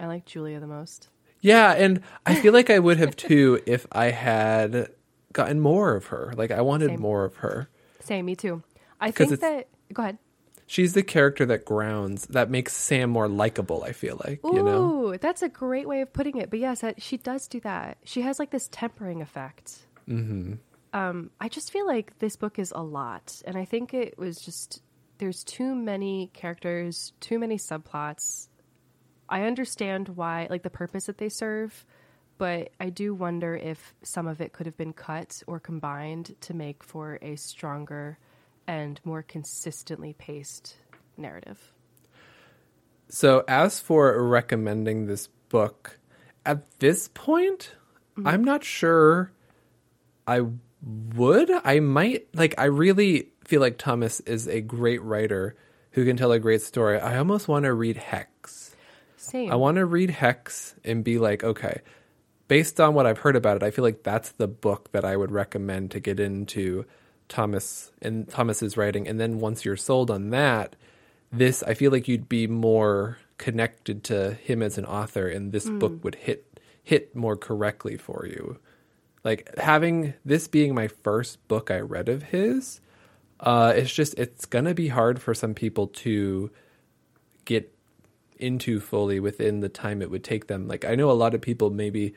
I 0.00 0.06
like 0.06 0.24
Julia 0.24 0.60
the 0.60 0.66
most. 0.66 1.08
Yeah, 1.40 1.72
and 1.72 2.00
I 2.26 2.34
feel 2.36 2.52
like 2.52 2.70
I 2.70 2.78
would 2.78 2.96
have 2.98 3.16
too 3.16 3.60
if 3.66 3.86
I 3.92 4.06
had 4.06 4.88
gotten 5.32 5.60
more 5.60 5.94
of 5.94 6.06
her. 6.06 6.32
Like 6.36 6.50
I 6.50 6.62
wanted 6.62 6.88
Same. 6.88 7.00
more 7.00 7.24
of 7.24 7.36
her. 7.36 7.68
Same, 8.00 8.24
me 8.24 8.34
too. 8.34 8.62
I 9.00 9.10
think 9.10 9.38
that. 9.40 9.68
Go 9.92 10.02
ahead. 10.02 10.18
She's 10.66 10.92
the 10.92 11.02
character 11.02 11.46
that 11.46 11.64
grounds, 11.64 12.26
that 12.26 12.50
makes 12.50 12.74
Sam 12.74 13.08
more 13.08 13.26
likable. 13.26 13.84
I 13.84 13.92
feel 13.92 14.20
like 14.22 14.44
Ooh, 14.44 14.54
you 14.54 14.62
know. 14.62 15.16
that's 15.16 15.40
a 15.40 15.48
great 15.48 15.88
way 15.88 16.02
of 16.02 16.12
putting 16.12 16.36
it. 16.36 16.50
But 16.50 16.58
yes, 16.58 16.84
she 16.98 17.16
does 17.16 17.48
do 17.48 17.58
that. 17.60 17.96
She 18.04 18.20
has 18.20 18.38
like 18.38 18.50
this 18.50 18.68
tempering 18.70 19.22
effect. 19.22 19.78
Mm-hmm. 20.06 20.54
Um, 20.92 21.30
I 21.40 21.48
just 21.48 21.70
feel 21.70 21.86
like 21.86 22.18
this 22.18 22.36
book 22.36 22.58
is 22.58 22.72
a 22.74 22.82
lot, 22.82 23.42
and 23.46 23.56
I 23.56 23.64
think 23.64 23.92
it 23.92 24.18
was 24.18 24.40
just 24.40 24.82
there's 25.18 25.44
too 25.44 25.74
many 25.74 26.30
characters, 26.32 27.12
too 27.20 27.38
many 27.38 27.56
subplots. 27.56 28.48
I 29.28 29.42
understand 29.42 30.08
why, 30.08 30.46
like 30.48 30.62
the 30.62 30.70
purpose 30.70 31.06
that 31.06 31.18
they 31.18 31.28
serve, 31.28 31.84
but 32.38 32.70
I 32.80 32.88
do 32.90 33.12
wonder 33.14 33.54
if 33.56 33.94
some 34.02 34.26
of 34.26 34.40
it 34.40 34.52
could 34.52 34.66
have 34.66 34.76
been 34.76 34.92
cut 34.92 35.42
or 35.46 35.60
combined 35.60 36.36
to 36.42 36.54
make 36.54 36.82
for 36.82 37.18
a 37.20 37.36
stronger 37.36 38.18
and 38.66 39.00
more 39.04 39.22
consistently 39.22 40.14
paced 40.14 40.76
narrative. 41.16 41.72
So 43.08 43.44
as 43.48 43.80
for 43.80 44.22
recommending 44.22 45.06
this 45.06 45.28
book, 45.48 45.98
at 46.46 46.78
this 46.78 47.08
point, 47.08 47.72
I'm 48.24 48.44
not 48.44 48.64
sure 48.64 49.32
I 50.26 50.42
would. 50.82 51.50
I 51.64 51.80
might 51.80 52.28
like 52.34 52.54
I 52.58 52.64
really 52.64 53.30
feel 53.44 53.60
like 53.60 53.78
Thomas 53.78 54.20
is 54.20 54.46
a 54.46 54.60
great 54.60 55.02
writer 55.02 55.56
who 55.92 56.04
can 56.04 56.16
tell 56.16 56.32
a 56.32 56.38
great 56.38 56.62
story. 56.62 57.00
I 57.00 57.18
almost 57.18 57.48
want 57.48 57.64
to 57.64 57.72
read 57.72 57.96
Hex. 57.96 58.74
Same. 59.16 59.50
I 59.50 59.56
want 59.56 59.76
to 59.76 59.84
read 59.84 60.10
Hex 60.10 60.74
and 60.84 61.02
be 61.02 61.18
like, 61.18 61.42
okay, 61.42 61.80
based 62.46 62.80
on 62.80 62.94
what 62.94 63.06
I've 63.06 63.18
heard 63.18 63.36
about 63.36 63.56
it, 63.56 63.62
I 63.62 63.70
feel 63.70 63.84
like 63.84 64.02
that's 64.02 64.30
the 64.32 64.48
book 64.48 64.92
that 64.92 65.04
I 65.04 65.16
would 65.16 65.30
recommend 65.30 65.90
to 65.92 66.00
get 66.00 66.20
into 66.20 66.84
Thomas 67.28 67.90
and 68.00 68.28
Thomas's 68.28 68.76
writing. 68.76 69.06
And 69.06 69.18
then 69.18 69.38
once 69.38 69.64
you're 69.64 69.76
sold 69.76 70.10
on 70.10 70.30
that, 70.30 70.76
this 71.32 71.62
I 71.62 71.74
feel 71.74 71.90
like 71.90 72.08
you'd 72.08 72.28
be 72.28 72.46
more 72.46 73.18
connected 73.36 74.02
to 74.04 74.34
him 74.34 74.62
as 74.62 74.78
an 74.78 74.84
author, 74.84 75.28
and 75.28 75.52
this 75.52 75.66
mm. 75.66 75.78
book 75.78 76.02
would 76.04 76.14
hit 76.14 76.60
hit 76.82 77.14
more 77.14 77.36
correctly 77.36 77.96
for 77.96 78.26
you. 78.26 78.58
Like 79.24 79.56
having 79.58 80.14
this 80.24 80.48
being 80.48 80.74
my 80.74 80.88
first 80.88 81.46
book 81.48 81.70
I 81.70 81.80
read 81.80 82.08
of 82.08 82.24
his, 82.24 82.80
uh, 83.40 83.72
it's 83.76 83.92
just 83.92 84.14
it's 84.18 84.44
gonna 84.46 84.74
be 84.74 84.88
hard 84.88 85.20
for 85.20 85.34
some 85.34 85.54
people 85.54 85.88
to 85.88 86.50
get 87.44 87.72
into 88.38 88.80
fully 88.80 89.18
within 89.20 89.60
the 89.60 89.68
time 89.68 90.00
it 90.02 90.10
would 90.10 90.24
take 90.24 90.46
them. 90.46 90.68
Like 90.68 90.84
I 90.84 90.94
know 90.94 91.10
a 91.10 91.12
lot 91.12 91.34
of 91.34 91.40
people 91.40 91.70
maybe 91.70 92.14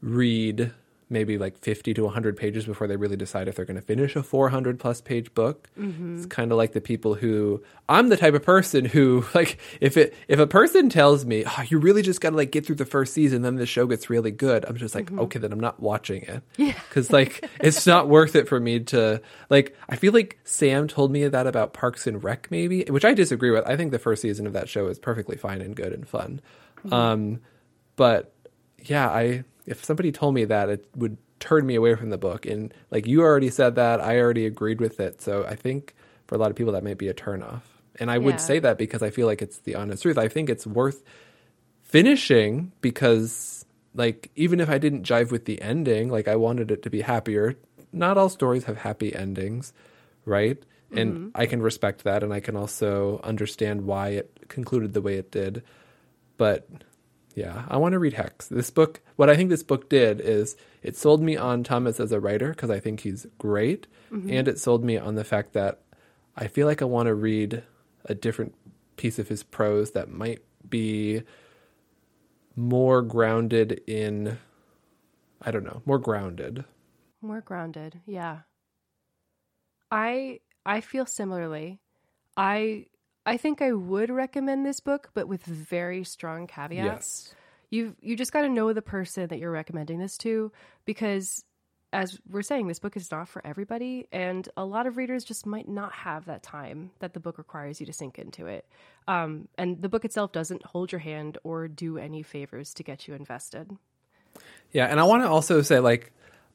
read 0.00 0.72
maybe 1.10 1.38
like 1.38 1.58
50 1.58 1.94
to 1.94 2.04
100 2.04 2.36
pages 2.36 2.64
before 2.64 2.86
they 2.86 2.96
really 2.96 3.16
decide 3.16 3.48
if 3.48 3.56
they're 3.56 3.64
going 3.64 3.76
to 3.76 3.82
finish 3.82 4.16
a 4.16 4.22
400 4.22 4.78
plus 4.78 5.00
page 5.00 5.32
book. 5.34 5.68
Mm-hmm. 5.78 6.16
It's 6.16 6.26
kind 6.26 6.50
of 6.50 6.58
like 6.58 6.72
the 6.72 6.80
people 6.80 7.14
who 7.14 7.62
I'm 7.88 8.08
the 8.08 8.16
type 8.16 8.34
of 8.34 8.42
person 8.42 8.84
who 8.84 9.24
like 9.34 9.58
if 9.80 9.96
it 9.96 10.14
if 10.28 10.38
a 10.38 10.46
person 10.46 10.88
tells 10.88 11.24
me, 11.24 11.44
"Oh, 11.46 11.62
you 11.68 11.78
really 11.78 12.02
just 12.02 12.20
got 12.20 12.30
to 12.30 12.36
like 12.36 12.50
get 12.50 12.66
through 12.66 12.76
the 12.76 12.84
first 12.84 13.12
season 13.12 13.42
then 13.42 13.56
the 13.56 13.66
show 13.66 13.86
gets 13.86 14.08
really 14.08 14.30
good." 14.30 14.64
I'm 14.64 14.76
just 14.76 14.94
like, 14.94 15.06
mm-hmm. 15.06 15.20
"Okay, 15.20 15.38
then 15.38 15.52
I'm 15.52 15.60
not 15.60 15.80
watching 15.80 16.22
it." 16.22 16.42
Yeah. 16.56 16.72
Cuz 16.90 17.12
like 17.12 17.48
it's 17.60 17.86
not 17.86 18.08
worth 18.08 18.36
it 18.36 18.48
for 18.48 18.58
me 18.58 18.80
to 18.80 19.20
like 19.50 19.76
I 19.88 19.96
feel 19.96 20.12
like 20.12 20.38
Sam 20.44 20.88
told 20.88 21.10
me 21.10 21.26
that 21.28 21.46
about 21.46 21.74
Parks 21.74 22.06
and 22.06 22.22
Rec 22.22 22.50
maybe, 22.50 22.84
which 22.88 23.04
I 23.04 23.12
disagree 23.12 23.50
with. 23.50 23.64
I 23.66 23.76
think 23.76 23.90
the 23.90 23.98
first 23.98 24.22
season 24.22 24.46
of 24.46 24.54
that 24.54 24.68
show 24.68 24.86
is 24.86 24.98
perfectly 24.98 25.36
fine 25.36 25.60
and 25.60 25.74
good 25.76 25.92
and 25.92 26.08
fun. 26.08 26.40
Mm-hmm. 26.78 26.92
Um 26.92 27.40
but 27.96 28.32
yeah, 28.82 29.08
I 29.08 29.44
if 29.66 29.84
somebody 29.84 30.12
told 30.12 30.34
me 30.34 30.44
that, 30.44 30.68
it 30.68 30.86
would 30.96 31.16
turn 31.40 31.66
me 31.66 31.74
away 31.74 31.94
from 31.94 32.10
the 32.10 32.18
book. 32.18 32.46
And 32.46 32.72
like 32.90 33.06
you 33.06 33.22
already 33.22 33.50
said 33.50 33.74
that, 33.76 34.00
I 34.00 34.18
already 34.18 34.46
agreed 34.46 34.80
with 34.80 35.00
it. 35.00 35.20
So 35.20 35.44
I 35.44 35.56
think 35.56 35.94
for 36.26 36.34
a 36.34 36.38
lot 36.38 36.50
of 36.50 36.56
people 36.56 36.72
that 36.72 36.84
might 36.84 36.98
be 36.98 37.08
a 37.08 37.14
turnoff. 37.14 37.62
And 38.00 38.10
I 38.10 38.14
yeah. 38.14 38.20
would 38.20 38.40
say 38.40 38.58
that 38.58 38.78
because 38.78 39.02
I 39.02 39.10
feel 39.10 39.26
like 39.26 39.42
it's 39.42 39.58
the 39.58 39.74
honest 39.76 40.02
truth. 40.02 40.18
I 40.18 40.28
think 40.28 40.48
it's 40.48 40.66
worth 40.66 41.02
finishing 41.82 42.72
because 42.80 43.64
like 43.94 44.30
even 44.34 44.60
if 44.60 44.68
I 44.68 44.78
didn't 44.78 45.04
jive 45.04 45.30
with 45.30 45.44
the 45.44 45.60
ending, 45.62 46.10
like 46.10 46.28
I 46.28 46.36
wanted 46.36 46.70
it 46.70 46.82
to 46.82 46.90
be 46.90 47.02
happier. 47.02 47.54
Not 47.92 48.18
all 48.18 48.28
stories 48.28 48.64
have 48.64 48.78
happy 48.78 49.14
endings, 49.14 49.72
right? 50.24 50.60
And 50.90 51.12
mm-hmm. 51.12 51.28
I 51.34 51.46
can 51.46 51.62
respect 51.62 52.04
that 52.04 52.22
and 52.22 52.32
I 52.32 52.40
can 52.40 52.56
also 52.56 53.20
understand 53.22 53.86
why 53.86 54.08
it 54.10 54.48
concluded 54.48 54.92
the 54.92 55.02
way 55.02 55.14
it 55.14 55.30
did. 55.30 55.62
But 56.36 56.68
yeah, 57.34 57.64
I 57.68 57.76
want 57.76 57.92
to 57.92 57.98
read 57.98 58.14
Hex. 58.14 58.46
This 58.46 58.70
book, 58.70 59.00
what 59.16 59.28
I 59.28 59.36
think 59.36 59.50
this 59.50 59.62
book 59.62 59.88
did 59.88 60.20
is 60.20 60.56
it 60.82 60.96
sold 60.96 61.22
me 61.22 61.36
on 61.36 61.64
Thomas 61.64 61.98
as 61.98 62.12
a 62.12 62.20
writer 62.20 62.50
because 62.50 62.70
I 62.70 62.80
think 62.80 63.00
he's 63.00 63.26
great, 63.38 63.86
mm-hmm. 64.12 64.30
and 64.30 64.48
it 64.48 64.58
sold 64.58 64.84
me 64.84 64.96
on 64.96 65.14
the 65.14 65.24
fact 65.24 65.52
that 65.54 65.80
I 66.36 66.46
feel 66.46 66.66
like 66.66 66.82
I 66.82 66.86
want 66.86 67.06
to 67.06 67.14
read 67.14 67.62
a 68.04 68.14
different 68.14 68.54
piece 68.96 69.18
of 69.18 69.28
his 69.28 69.42
prose 69.42 69.92
that 69.92 70.10
might 70.10 70.42
be 70.68 71.22
more 72.56 73.02
grounded 73.02 73.80
in 73.86 74.38
I 75.42 75.50
don't 75.50 75.64
know, 75.64 75.82
more 75.84 75.98
grounded. 75.98 76.64
More 77.20 77.40
grounded. 77.40 78.00
Yeah. 78.06 78.40
I 79.90 80.40
I 80.64 80.80
feel 80.80 81.06
similarly. 81.06 81.80
I 82.36 82.86
I 83.26 83.36
think 83.36 83.62
I 83.62 83.72
would 83.72 84.10
recommend 84.10 84.66
this 84.66 84.80
book, 84.80 85.10
but 85.14 85.28
with 85.28 85.44
very 85.44 86.04
strong 86.04 86.46
caveats. 86.46 87.32
Yes. 87.32 87.34
You 87.70 87.96
you 88.00 88.16
just 88.16 88.32
got 88.32 88.42
to 88.42 88.48
know 88.48 88.72
the 88.72 88.82
person 88.82 89.28
that 89.28 89.38
you're 89.38 89.50
recommending 89.50 89.98
this 89.98 90.16
to 90.18 90.52
because 90.84 91.44
as 91.92 92.18
we're 92.28 92.42
saying 92.42 92.66
this 92.66 92.80
book 92.80 92.96
is 92.96 93.10
not 93.10 93.28
for 93.28 93.44
everybody 93.46 94.08
and 94.12 94.48
a 94.56 94.64
lot 94.64 94.86
of 94.86 94.96
readers 94.96 95.24
just 95.24 95.46
might 95.46 95.68
not 95.68 95.92
have 95.92 96.24
that 96.24 96.42
time 96.42 96.90
that 96.98 97.14
the 97.14 97.20
book 97.20 97.38
requires 97.38 97.78
you 97.78 97.86
to 97.86 97.92
sink 97.92 98.18
into 98.18 98.46
it. 98.46 98.66
Um, 99.06 99.48
and 99.56 99.80
the 99.80 99.88
book 99.88 100.04
itself 100.04 100.32
doesn't 100.32 100.64
hold 100.66 100.90
your 100.90 100.98
hand 100.98 101.38
or 101.44 101.68
do 101.68 101.96
any 101.96 102.22
favors 102.22 102.74
to 102.74 102.82
get 102.82 103.06
you 103.06 103.14
invested. 103.14 103.70
Yeah, 104.72 104.86
and 104.86 104.98
I 104.98 105.04
want 105.04 105.22
to 105.22 105.28
also 105.28 105.62
say 105.62 105.78
like 105.80 106.12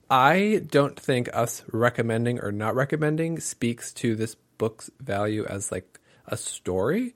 I 0.10 0.62
don't 0.68 1.00
think 1.00 1.30
us 1.34 1.64
recommending 1.72 2.40
or 2.40 2.52
not 2.52 2.76
recommending 2.76 3.40
speaks 3.40 3.94
to 3.94 4.16
this 4.16 4.36
book's 4.58 4.90
value 5.00 5.46
as 5.46 5.72
like 5.72 6.00
a 6.30 6.38
story. 6.38 7.15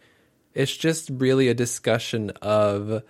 It's 0.53 0.75
just 0.75 1.09
really 1.11 1.47
a 1.47 1.53
discussion 1.53 2.31
of 2.41 3.03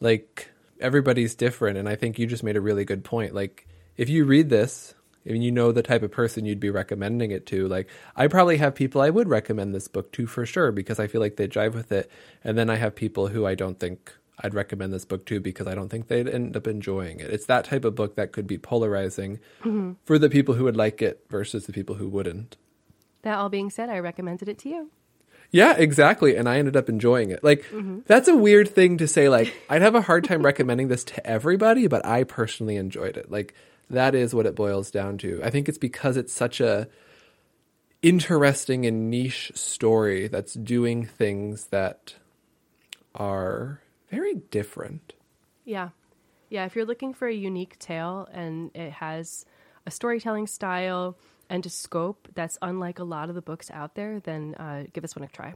like 0.00 0.50
everybody's 0.80 1.34
different 1.34 1.78
and 1.78 1.88
I 1.88 1.94
think 1.94 2.18
you 2.18 2.26
just 2.26 2.42
made 2.42 2.56
a 2.56 2.60
really 2.60 2.84
good 2.84 3.04
point. 3.04 3.34
Like 3.34 3.66
if 3.96 4.08
you 4.08 4.24
read 4.24 4.50
this 4.50 4.94
and 5.24 5.42
you 5.42 5.52
know 5.52 5.70
the 5.70 5.82
type 5.82 6.02
of 6.02 6.10
person 6.10 6.44
you'd 6.44 6.60
be 6.60 6.70
recommending 6.70 7.30
it 7.30 7.46
to, 7.46 7.68
like 7.68 7.88
I 8.16 8.26
probably 8.26 8.56
have 8.56 8.74
people 8.74 9.00
I 9.00 9.10
would 9.10 9.28
recommend 9.28 9.74
this 9.74 9.88
book 9.88 10.12
to 10.12 10.26
for 10.26 10.44
sure 10.44 10.72
because 10.72 10.98
I 10.98 11.06
feel 11.06 11.20
like 11.20 11.36
they 11.36 11.48
jive 11.48 11.74
with 11.74 11.92
it. 11.92 12.10
And 12.42 12.58
then 12.58 12.68
I 12.68 12.76
have 12.76 12.94
people 12.94 13.28
who 13.28 13.46
I 13.46 13.54
don't 13.54 13.78
think 13.78 14.12
I'd 14.40 14.54
recommend 14.54 14.92
this 14.92 15.04
book 15.04 15.24
to 15.26 15.40
because 15.40 15.66
I 15.66 15.74
don't 15.74 15.88
think 15.88 16.08
they'd 16.08 16.28
end 16.28 16.56
up 16.56 16.66
enjoying 16.66 17.20
it. 17.20 17.30
It's 17.30 17.46
that 17.46 17.64
type 17.64 17.84
of 17.84 17.94
book 17.94 18.16
that 18.16 18.32
could 18.32 18.46
be 18.46 18.58
polarizing 18.58 19.38
mm-hmm. 19.60 19.92
for 20.04 20.18
the 20.18 20.30
people 20.30 20.54
who 20.54 20.64
would 20.64 20.76
like 20.76 21.00
it 21.00 21.24
versus 21.28 21.66
the 21.66 21.72
people 21.72 21.96
who 21.96 22.08
wouldn't. 22.08 22.56
That 23.22 23.38
all 23.38 23.48
being 23.48 23.70
said, 23.70 23.88
I 23.88 24.00
recommended 24.00 24.48
it 24.48 24.58
to 24.58 24.68
you. 24.68 24.90
Yeah, 25.52 25.76
exactly. 25.76 26.34
And 26.34 26.48
I 26.48 26.58
ended 26.58 26.76
up 26.76 26.88
enjoying 26.88 27.30
it. 27.30 27.44
Like, 27.44 27.64
mm-hmm. 27.64 28.00
that's 28.06 28.26
a 28.26 28.34
weird 28.34 28.70
thing 28.70 28.96
to 28.98 29.06
say. 29.06 29.28
Like, 29.28 29.54
I'd 29.68 29.82
have 29.82 29.94
a 29.94 30.00
hard 30.00 30.24
time 30.24 30.42
recommending 30.44 30.88
this 30.88 31.04
to 31.04 31.26
everybody, 31.26 31.86
but 31.86 32.04
I 32.04 32.24
personally 32.24 32.76
enjoyed 32.76 33.18
it. 33.18 33.30
Like, 33.30 33.54
that 33.90 34.14
is 34.14 34.34
what 34.34 34.46
it 34.46 34.54
boils 34.54 34.90
down 34.90 35.18
to. 35.18 35.40
I 35.44 35.50
think 35.50 35.68
it's 35.68 35.78
because 35.78 36.16
it's 36.16 36.32
such 36.32 36.60
a 36.60 36.88
interesting 38.00 38.86
and 38.86 39.10
niche 39.10 39.52
story 39.54 40.26
that's 40.26 40.54
doing 40.54 41.04
things 41.04 41.66
that 41.66 42.14
are 43.14 43.80
very 44.10 44.34
different. 44.34 45.12
Yeah. 45.66 45.90
Yeah. 46.48 46.64
If 46.64 46.74
you're 46.74 46.86
looking 46.86 47.12
for 47.12 47.28
a 47.28 47.34
unique 47.34 47.78
tale 47.78 48.26
and 48.32 48.70
it 48.74 48.92
has 48.92 49.44
a 49.86 49.90
storytelling 49.90 50.46
style, 50.46 51.16
and 51.52 51.66
a 51.66 51.68
scope 51.68 52.28
that's 52.34 52.56
unlike 52.62 52.98
a 52.98 53.04
lot 53.04 53.28
of 53.28 53.34
the 53.34 53.42
books 53.42 53.70
out 53.70 53.94
there, 53.94 54.20
then 54.20 54.54
uh, 54.54 54.84
give 54.94 55.02
this 55.02 55.14
one 55.14 55.22
a 55.22 55.28
try. 55.28 55.52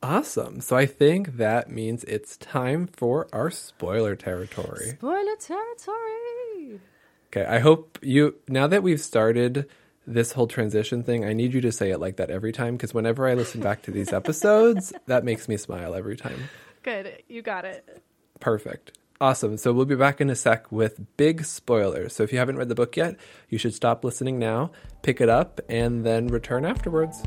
Awesome. 0.00 0.60
So 0.60 0.76
I 0.76 0.86
think 0.86 1.36
that 1.36 1.68
means 1.68 2.04
it's 2.04 2.36
time 2.36 2.86
for 2.86 3.28
our 3.32 3.50
spoiler 3.50 4.14
territory. 4.14 4.90
Spoiler 4.90 5.36
territory. 5.36 6.80
Okay, 7.26 7.44
I 7.44 7.58
hope 7.58 7.98
you 8.00 8.36
now 8.48 8.68
that 8.68 8.84
we've 8.84 9.00
started 9.00 9.68
this 10.06 10.32
whole 10.32 10.46
transition 10.46 11.02
thing, 11.02 11.24
I 11.24 11.32
need 11.32 11.52
you 11.52 11.60
to 11.62 11.72
say 11.72 11.90
it 11.90 11.98
like 11.98 12.16
that 12.16 12.30
every 12.30 12.52
time 12.52 12.76
because 12.76 12.94
whenever 12.94 13.26
I 13.26 13.34
listen 13.34 13.60
back 13.60 13.82
to 13.82 13.90
these 13.90 14.12
episodes, 14.12 14.92
that 15.06 15.24
makes 15.24 15.48
me 15.48 15.56
smile 15.56 15.96
every 15.96 16.16
time. 16.16 16.48
Good. 16.82 17.22
You 17.28 17.42
got 17.42 17.64
it. 17.64 18.02
Perfect. 18.38 18.96
Awesome. 19.22 19.58
So 19.58 19.74
we'll 19.74 19.84
be 19.84 19.96
back 19.96 20.22
in 20.22 20.30
a 20.30 20.34
sec 20.34 20.72
with 20.72 20.98
big 21.18 21.44
spoilers. 21.44 22.14
So 22.14 22.22
if 22.22 22.32
you 22.32 22.38
haven't 22.38 22.56
read 22.56 22.70
the 22.70 22.74
book 22.74 22.96
yet, 22.96 23.16
you 23.50 23.58
should 23.58 23.74
stop 23.74 24.02
listening 24.02 24.38
now, 24.38 24.72
pick 25.02 25.20
it 25.20 25.28
up, 25.28 25.60
and 25.68 26.06
then 26.06 26.28
return 26.28 26.64
afterwards. 26.64 27.22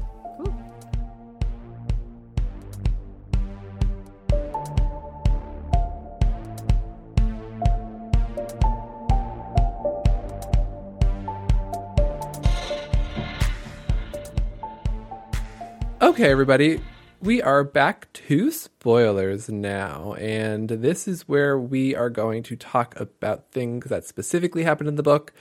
Okay, 16.02 16.32
everybody, 16.32 16.82
we 17.24 17.42
are 17.42 17.64
back 17.64 18.12
to 18.12 18.52
spoilers 18.52 19.48
now, 19.48 20.14
and 20.16 20.68
this 20.68 21.08
is 21.08 21.26
where 21.26 21.58
we 21.58 21.96
are 21.96 22.10
going 22.10 22.44
to 22.44 22.58
talk 22.58 23.00
about 23.00 23.50
things 23.50 23.86
that 23.86 24.04
specifically 24.04 24.64
happened 24.64 24.90
in 24.90 24.96
the 24.96 25.04
book, 25.04 25.32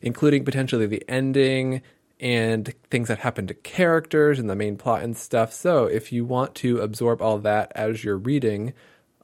including 0.00 0.46
potentially 0.46 0.86
the 0.86 1.04
ending 1.10 1.82
and 2.18 2.72
things 2.90 3.08
that 3.08 3.18
happen 3.18 3.46
to 3.46 3.52
characters 3.52 4.38
and 4.38 4.48
the 4.48 4.56
main 4.56 4.78
plot 4.78 5.02
and 5.02 5.14
stuff. 5.14 5.52
So, 5.52 5.84
if 5.84 6.10
you 6.10 6.24
want 6.24 6.54
to 6.56 6.80
absorb 6.80 7.20
all 7.20 7.36
that 7.40 7.70
as 7.74 8.02
you're 8.02 8.16
reading, 8.16 8.72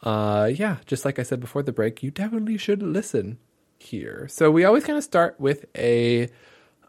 uh, 0.03 0.51
yeah, 0.55 0.77
just 0.85 1.07
like 1.07 1.19
I 1.19 1.23
said 1.23 1.41
before 1.41 1.63
the 1.63 1.73
break, 1.73 2.03
you 2.03 2.11
definitely 2.11 2.59
should 2.59 2.83
listen 2.83 3.39
here. 3.79 4.29
So, 4.29 4.51
we 4.51 4.67
always 4.67 4.85
kind 4.85 4.99
of 4.99 5.05
start 5.05 5.41
with 5.41 5.65
a 5.75 6.29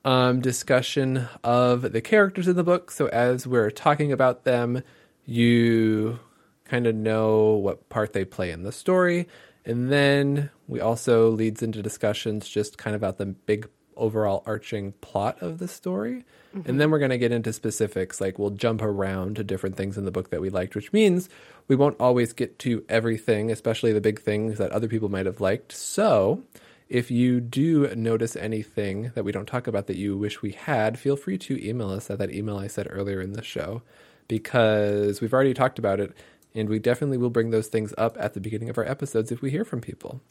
um, 0.04 0.42
discussion 0.42 1.30
of 1.46 1.94
the 1.94 2.02
characters 2.02 2.50
in 2.50 2.58
the 2.58 2.64
book. 2.66 2.92
So, 2.92 3.08
as 3.08 3.48
we're 3.48 3.72
talking 3.72 4.12
about 4.12 4.44
them, 4.44 4.84
you 5.26 6.20
kind 6.66 6.88
of 6.88 6.96
know 6.96 7.52
what 7.54 7.90
part 7.90 8.14
they 8.14 8.26
play 8.26 8.52
in 8.52 8.64
the 8.64 8.72
story. 8.72 9.28
And 9.66 9.92
then 9.92 10.50
we 10.68 10.82
also 10.82 11.30
leads 11.30 11.62
into 11.62 11.82
discussions 11.82 12.48
just 12.48 12.78
kind 12.78 12.96
of 12.96 13.02
about 13.02 13.18
the 13.18 13.28
big 13.28 13.70
overall 13.96 14.44
arching 14.46 14.92
plot 15.02 15.42
of 15.42 15.60
the 15.60 15.68
story. 15.68 16.26
Mm-hmm. 16.56 16.70
And 16.70 16.82
then 16.82 16.92
we're 16.92 17.00
going 17.00 17.12
to 17.12 17.18
get 17.18 17.32
into 17.32 17.54
specifics, 17.54 18.20
like 18.20 18.40
we'll 18.40 18.50
jump 18.50 18.82
around 18.82 19.36
to 19.38 19.44
different 19.44 19.78
things 19.78 19.98
in 19.98 20.06
the 20.06 20.12
book 20.12 20.32
that 20.32 20.42
we 20.42 20.50
liked, 20.50 20.76
which 20.76 20.92
means 20.92 21.30
we 21.68 21.76
won't 21.76 22.00
always 22.00 22.34
get 22.34 22.60
to 22.60 22.84
everything, 22.90 23.52
especially 23.52 23.94
the 23.94 24.02
big 24.02 24.20
things 24.20 24.58
that 24.58 24.72
other 24.72 24.88
people 24.88 25.10
might 25.10 25.26
have 25.26 25.42
liked. 25.42 25.72
So, 25.72 26.44
if 26.90 27.10
you 27.10 27.40
do 27.40 27.94
notice 27.96 28.36
anything 28.36 29.12
that 29.16 29.24
we 29.24 29.32
don't 29.32 29.48
talk 29.48 29.68
about 29.68 29.88
that 29.88 29.96
you 29.96 30.18
wish 30.18 30.42
we 30.42 30.52
had, 30.52 31.00
feel 31.00 31.16
free 31.16 31.38
to 31.40 31.68
email 31.68 31.90
us 31.90 32.10
at 32.10 32.20
that 32.20 32.34
email 32.34 32.58
I 32.58 32.68
said 32.68 32.88
earlier 32.90 33.22
in 33.22 33.34
the 33.34 33.44
show 33.44 33.82
because 34.28 35.22
we've 35.22 35.34
already 35.34 35.54
talked 35.54 35.80
about 35.80 36.00
it 36.00 36.14
and 36.56 36.70
we 36.70 36.80
definitely 36.80 37.18
will 37.18 37.30
bring 37.30 37.50
those 37.50 37.68
things 37.68 37.94
up 37.98 38.16
at 38.20 38.34
the 38.34 38.40
beginning 38.40 38.70
of 38.70 38.78
our 38.78 38.88
episodes 38.88 39.32
if 39.32 39.42
we 39.42 39.52
hear 39.52 39.66
from 39.66 39.82
people. 39.82 40.22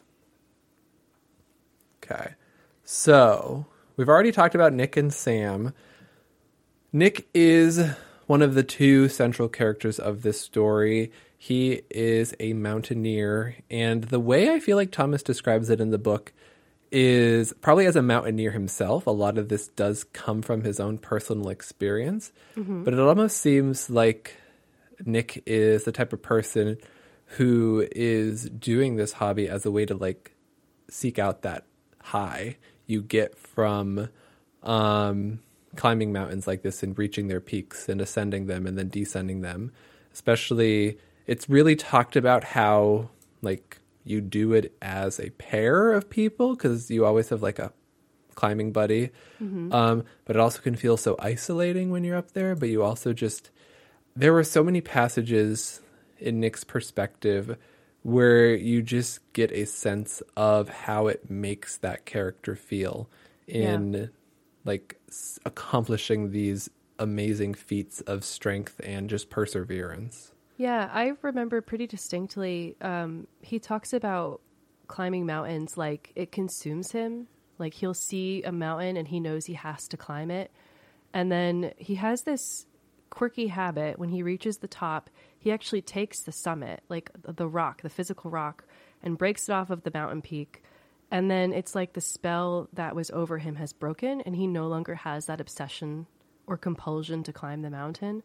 Okay. 2.02 2.34
So, 2.84 3.66
we've 3.96 4.08
already 4.08 4.32
talked 4.32 4.54
about 4.54 4.72
Nick 4.72 4.96
and 4.96 5.12
Sam. 5.12 5.72
Nick 6.92 7.28
is 7.32 7.80
one 8.26 8.42
of 8.42 8.54
the 8.54 8.62
two 8.62 9.08
central 9.08 9.48
characters 9.48 9.98
of 9.98 10.22
this 10.22 10.40
story. 10.40 11.12
He 11.36 11.82
is 11.90 12.34
a 12.38 12.52
mountaineer, 12.52 13.56
and 13.70 14.04
the 14.04 14.20
way 14.20 14.50
I 14.50 14.60
feel 14.60 14.76
like 14.76 14.92
Thomas 14.92 15.22
describes 15.22 15.70
it 15.70 15.80
in 15.80 15.90
the 15.90 15.98
book 15.98 16.32
is 16.92 17.52
probably 17.62 17.86
as 17.86 17.96
a 17.96 18.02
mountaineer 18.02 18.50
himself. 18.50 19.06
A 19.06 19.10
lot 19.10 19.38
of 19.38 19.48
this 19.48 19.68
does 19.68 20.04
come 20.04 20.42
from 20.42 20.62
his 20.62 20.78
own 20.78 20.98
personal 20.98 21.48
experience, 21.48 22.30
but 22.84 22.92
it 22.92 23.00
almost 23.00 23.38
seems 23.38 23.88
like 23.88 24.36
Nick 25.04 25.42
is 25.46 25.84
the 25.84 25.92
type 25.92 26.12
of 26.12 26.22
person 26.22 26.76
who 27.38 27.88
is 27.92 28.48
doing 28.50 28.96
this 28.96 29.12
hobby 29.12 29.48
as 29.48 29.64
a 29.64 29.70
way 29.70 29.86
to 29.86 29.96
like 29.96 30.32
seek 30.90 31.18
out 31.18 31.42
that 31.42 31.64
high 32.02 32.56
you 32.86 33.00
get 33.00 33.38
from 33.38 34.08
um, 34.62 35.38
climbing 35.76 36.12
mountains 36.12 36.46
like 36.46 36.62
this 36.62 36.82
and 36.82 36.98
reaching 36.98 37.28
their 37.28 37.40
peaks 37.40 37.88
and 37.88 38.00
ascending 38.00 38.46
them 38.46 38.66
and 38.66 38.76
then 38.76 38.88
descending 38.88 39.40
them. 39.40 39.72
Especially, 40.12 40.98
it's 41.26 41.48
really 41.48 41.74
talked 41.74 42.16
about 42.16 42.44
how 42.44 43.08
like 43.40 43.78
you 44.04 44.20
do 44.20 44.52
it 44.52 44.76
as 44.82 45.20
a 45.20 45.30
pair 45.30 45.92
of 45.92 46.10
people 46.10 46.54
because 46.54 46.90
you 46.90 47.04
always 47.04 47.28
have 47.28 47.42
like 47.42 47.58
a 47.58 47.72
climbing 48.34 48.72
buddy. 48.72 49.10
Um, 49.72 50.04
but 50.24 50.36
it 50.36 50.40
also 50.40 50.60
can 50.60 50.74
feel 50.76 50.96
so 50.96 51.16
isolating 51.18 51.90
when 51.90 52.04
you're 52.04 52.16
up 52.16 52.32
there. 52.32 52.54
But 52.54 52.68
you 52.68 52.82
also 52.82 53.12
just 53.12 53.50
there 54.16 54.32
were 54.32 54.44
so 54.44 54.62
many 54.64 54.80
passages 54.80 55.80
in 56.18 56.40
Nick's 56.40 56.64
perspective 56.64 57.56
where 58.02 58.54
you 58.54 58.82
just 58.82 59.20
get 59.32 59.52
a 59.52 59.64
sense 59.64 60.22
of 60.36 60.68
how 60.68 61.06
it 61.06 61.30
makes 61.30 61.76
that 61.78 62.04
character 62.04 62.56
feel 62.56 63.08
in 63.46 64.10
like 64.64 65.00
s- 65.08 65.38
accomplishing 65.44 66.30
these 66.32 66.68
amazing 66.98 67.54
feats 67.54 68.00
of 68.02 68.24
strength 68.24 68.80
and 68.84 69.08
just 69.08 69.30
perseverance. 69.30 70.31
Yeah, 70.62 70.88
I 70.92 71.14
remember 71.22 71.60
pretty 71.60 71.88
distinctly. 71.88 72.76
Um, 72.80 73.26
he 73.40 73.58
talks 73.58 73.92
about 73.92 74.42
climbing 74.86 75.26
mountains 75.26 75.76
like 75.76 76.12
it 76.14 76.30
consumes 76.30 76.92
him. 76.92 77.26
Like 77.58 77.74
he'll 77.74 77.94
see 77.94 78.44
a 78.44 78.52
mountain 78.52 78.96
and 78.96 79.08
he 79.08 79.18
knows 79.18 79.46
he 79.46 79.54
has 79.54 79.88
to 79.88 79.96
climb 79.96 80.30
it. 80.30 80.52
And 81.12 81.32
then 81.32 81.72
he 81.78 81.96
has 81.96 82.22
this 82.22 82.66
quirky 83.10 83.48
habit 83.48 83.98
when 83.98 84.10
he 84.10 84.22
reaches 84.22 84.58
the 84.58 84.68
top, 84.68 85.10
he 85.36 85.50
actually 85.50 85.82
takes 85.82 86.20
the 86.20 86.30
summit, 86.30 86.84
like 86.88 87.10
the 87.24 87.48
rock, 87.48 87.82
the 87.82 87.90
physical 87.90 88.30
rock, 88.30 88.64
and 89.02 89.18
breaks 89.18 89.48
it 89.48 89.52
off 89.52 89.68
of 89.68 89.82
the 89.82 89.90
mountain 89.92 90.22
peak. 90.22 90.62
And 91.10 91.28
then 91.28 91.52
it's 91.52 91.74
like 91.74 91.94
the 91.94 92.00
spell 92.00 92.68
that 92.72 92.94
was 92.94 93.10
over 93.10 93.38
him 93.38 93.56
has 93.56 93.72
broken 93.72 94.20
and 94.20 94.36
he 94.36 94.46
no 94.46 94.68
longer 94.68 94.94
has 94.94 95.26
that 95.26 95.40
obsession 95.40 96.06
or 96.46 96.56
compulsion 96.56 97.24
to 97.24 97.32
climb 97.32 97.62
the 97.62 97.70
mountain. 97.70 98.22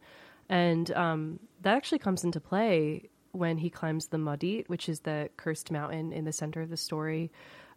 And 0.49 0.89
um, 0.91 1.39
that 1.61 1.75
actually 1.75 1.99
comes 1.99 2.23
into 2.23 2.39
play 2.39 3.09
when 3.31 3.57
he 3.57 3.69
climbs 3.69 4.07
the 4.07 4.17
Maudit, 4.17 4.69
which 4.69 4.89
is 4.89 5.01
the 5.01 5.29
cursed 5.37 5.71
mountain 5.71 6.11
in 6.11 6.25
the 6.25 6.31
center 6.31 6.61
of 6.61 6.69
the 6.69 6.77
story. 6.77 7.31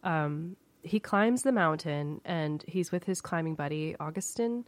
Um, 0.05 0.57
he 0.83 1.01
climbs 1.01 1.43
the 1.43 1.53
mountain 1.53 2.21
and 2.25 2.65
he's 2.67 2.91
with 2.91 3.05
his 3.05 3.21
climbing 3.21 3.55
buddy, 3.55 3.97
Augustin, 4.01 4.65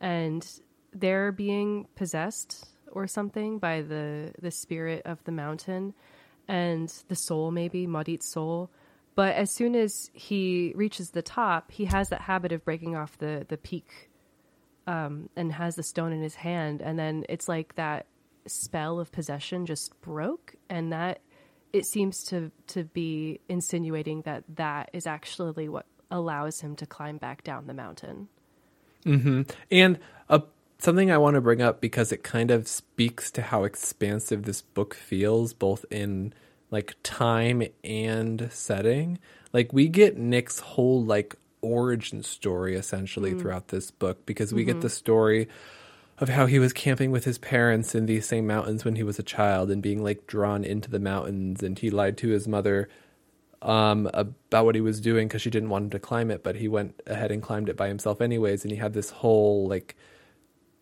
and 0.00 0.46
they're 0.92 1.32
being 1.32 1.86
possessed 1.94 2.66
or 2.90 3.06
something 3.06 3.58
by 3.58 3.82
the, 3.82 4.32
the 4.40 4.50
spirit 4.50 5.02
of 5.04 5.22
the 5.24 5.32
mountain 5.32 5.94
and 6.48 6.92
the 7.08 7.14
soul, 7.14 7.50
maybe, 7.50 7.86
Maudit's 7.86 8.30
soul. 8.30 8.70
But 9.14 9.36
as 9.36 9.54
soon 9.54 9.74
as 9.74 10.10
he 10.12 10.72
reaches 10.74 11.10
the 11.10 11.22
top, 11.22 11.70
he 11.70 11.84
has 11.84 12.08
that 12.08 12.22
habit 12.22 12.52
of 12.52 12.64
breaking 12.64 12.96
off 12.96 13.16
the, 13.18 13.46
the 13.48 13.56
peak 13.56 14.10
um, 14.86 15.28
and 15.36 15.52
has 15.52 15.76
the 15.76 15.82
stone 15.82 16.12
in 16.12 16.22
his 16.22 16.34
hand. 16.34 16.80
And 16.80 16.98
then 16.98 17.24
it's 17.28 17.48
like 17.48 17.74
that 17.76 18.06
spell 18.46 18.98
of 18.98 19.12
possession 19.12 19.66
just 19.66 20.00
broke. 20.00 20.54
And 20.68 20.92
that 20.92 21.20
it 21.72 21.86
seems 21.86 22.24
to, 22.24 22.50
to 22.68 22.84
be 22.84 23.40
insinuating 23.48 24.22
that 24.22 24.44
that 24.56 24.90
is 24.92 25.06
actually 25.06 25.68
what 25.68 25.86
allows 26.10 26.60
him 26.60 26.76
to 26.76 26.86
climb 26.86 27.16
back 27.16 27.42
down 27.42 27.66
the 27.66 27.74
mountain. 27.74 28.28
Mm-hmm. 29.04 29.42
And 29.70 29.98
uh, 30.28 30.40
something 30.78 31.10
I 31.10 31.18
want 31.18 31.34
to 31.34 31.40
bring 31.40 31.62
up 31.62 31.80
because 31.80 32.12
it 32.12 32.22
kind 32.22 32.50
of 32.50 32.68
speaks 32.68 33.30
to 33.32 33.42
how 33.42 33.64
expansive 33.64 34.44
this 34.44 34.62
book 34.62 34.94
feels, 34.94 35.54
both 35.54 35.84
in 35.90 36.34
like 36.70 36.96
time 37.02 37.62
and 37.84 38.48
setting. 38.50 39.18
Like 39.52 39.72
we 39.72 39.88
get 39.88 40.16
Nick's 40.16 40.58
whole 40.60 41.04
like 41.04 41.36
origin 41.62 42.22
story 42.22 42.74
essentially 42.74 43.34
throughout 43.34 43.68
this 43.68 43.90
book 43.90 44.26
because 44.26 44.52
we 44.52 44.64
get 44.64 44.80
the 44.80 44.90
story 44.90 45.48
of 46.18 46.28
how 46.28 46.46
he 46.46 46.58
was 46.58 46.72
camping 46.72 47.10
with 47.10 47.24
his 47.24 47.38
parents 47.38 47.94
in 47.94 48.06
these 48.06 48.26
same 48.26 48.46
mountains 48.46 48.84
when 48.84 48.96
he 48.96 49.02
was 49.02 49.18
a 49.18 49.22
child 49.22 49.70
and 49.70 49.82
being 49.82 50.02
like 50.02 50.26
drawn 50.26 50.64
into 50.64 50.90
the 50.90 50.98
mountains 50.98 51.62
and 51.62 51.78
he 51.78 51.90
lied 51.90 52.16
to 52.18 52.28
his 52.28 52.46
mother 52.46 52.88
um, 53.62 54.10
about 54.12 54.64
what 54.64 54.74
he 54.74 54.80
was 54.80 55.00
doing 55.00 55.28
because 55.28 55.40
she 55.40 55.50
didn't 55.50 55.70
want 55.70 55.84
him 55.84 55.90
to 55.90 55.98
climb 55.98 56.30
it, 56.30 56.42
but 56.42 56.56
he 56.56 56.68
went 56.68 57.00
ahead 57.06 57.30
and 57.30 57.42
climbed 57.42 57.68
it 57.68 57.76
by 57.76 57.88
himself 57.88 58.20
anyways. 58.20 58.64
And 58.64 58.72
he 58.72 58.76
had 58.76 58.92
this 58.92 59.10
whole 59.10 59.68
like 59.68 59.96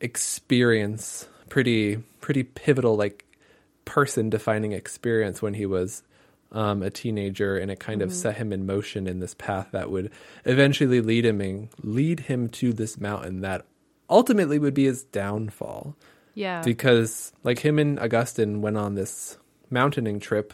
experience, 0.01 1.29
pretty 1.49 1.97
pretty 2.21 2.43
pivotal, 2.43 2.97
like 2.97 3.25
person 3.85 4.31
defining 4.31 4.73
experience 4.73 5.43
when 5.43 5.55
he 5.55 5.67
was 5.67 6.03
um, 6.53 6.83
a 6.83 6.91
teenager, 6.91 7.57
and 7.57 7.71
it 7.71 7.79
kind 7.81 8.03
of 8.03 8.13
set 8.13 8.37
him 8.37 8.53
in 8.53 8.67
motion 8.67 9.07
in 9.07 9.21
this 9.21 9.35
path 9.35 9.69
that 9.73 9.91
would 9.91 10.11
eventually 10.45 11.01
lead 11.01 11.25
him 11.25 11.41
in, 11.41 11.69
lead 11.83 12.21
him 12.21 12.49
to 12.49 12.73
this 12.73 12.99
mountain 12.99 13.41
that 13.43 13.67
ultimately 14.09 14.59
would 14.59 14.75
be 14.75 14.85
his 14.87 15.05
downfall 15.05 15.95
Yeah. 16.35 16.63
because 16.63 17.33
like 17.45 17.61
him 17.61 17.79
and 17.79 18.01
Augustine 18.01 18.61
went 18.63 18.77
on 18.77 18.95
this 18.97 19.39
mountaining 19.71 20.19
trip 20.19 20.53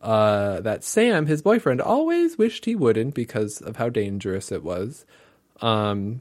uh, 0.00 0.60
that 0.60 0.84
Sam, 0.84 1.26
his 1.26 1.42
boyfriend, 1.42 1.80
always 1.80 2.38
wished 2.38 2.64
he 2.64 2.76
wouldn't 2.76 3.14
because 3.14 3.60
of 3.60 3.76
how 3.76 3.88
dangerous 3.88 4.52
it 4.52 4.62
was. 4.62 5.04
Um, 5.60 6.20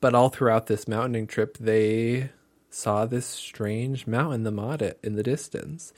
but 0.00 0.14
all 0.14 0.28
throughout 0.28 0.66
this 0.66 0.86
mountaining 0.86 1.26
trip, 1.26 1.56
they 1.58 2.30
saw 2.68 3.06
this 3.06 3.24
strange 3.26 4.06
mountain, 4.06 4.42
the 4.42 4.52
Maudit, 4.52 4.98
in 5.02 5.14
the 5.14 5.22
distance. 5.22 5.92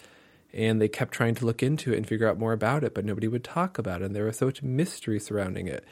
And 0.55 0.81
they 0.81 0.89
kept 0.89 1.13
trying 1.15 1.35
to 1.37 1.47
look 1.47 1.63
into 1.63 1.93
it 1.93 1.97
and 1.97 2.07
figure 2.07 2.29
out 2.29 2.39
more 2.39 2.53
about 2.53 2.85
it, 2.85 2.95
but 2.95 3.05
nobody 3.05 3.29
would 3.29 3.45
talk 3.45 3.79
about 3.79 4.03
it. 4.03 4.07
And 4.07 4.15
there 4.15 4.25
was 4.25 4.37
so 4.37 4.47
much 4.47 4.63
mystery 4.63 5.19
surrounding 5.19 5.67
it. 5.67 5.85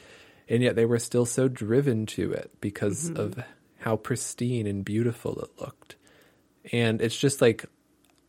And 0.47 0.61
yet 0.61 0.75
they 0.75 0.85
were 0.85 0.99
still 0.99 1.25
so 1.25 1.47
driven 1.47 2.05
to 2.07 2.31
it 2.31 2.51
because 2.61 3.09
mm-hmm. 3.09 3.19
of 3.19 3.43
how 3.79 3.95
pristine 3.95 4.67
and 4.67 4.85
beautiful 4.85 5.41
it 5.41 5.49
looked. 5.59 5.95
And 6.71 7.01
it's 7.01 7.17
just 7.17 7.41
like 7.41 7.65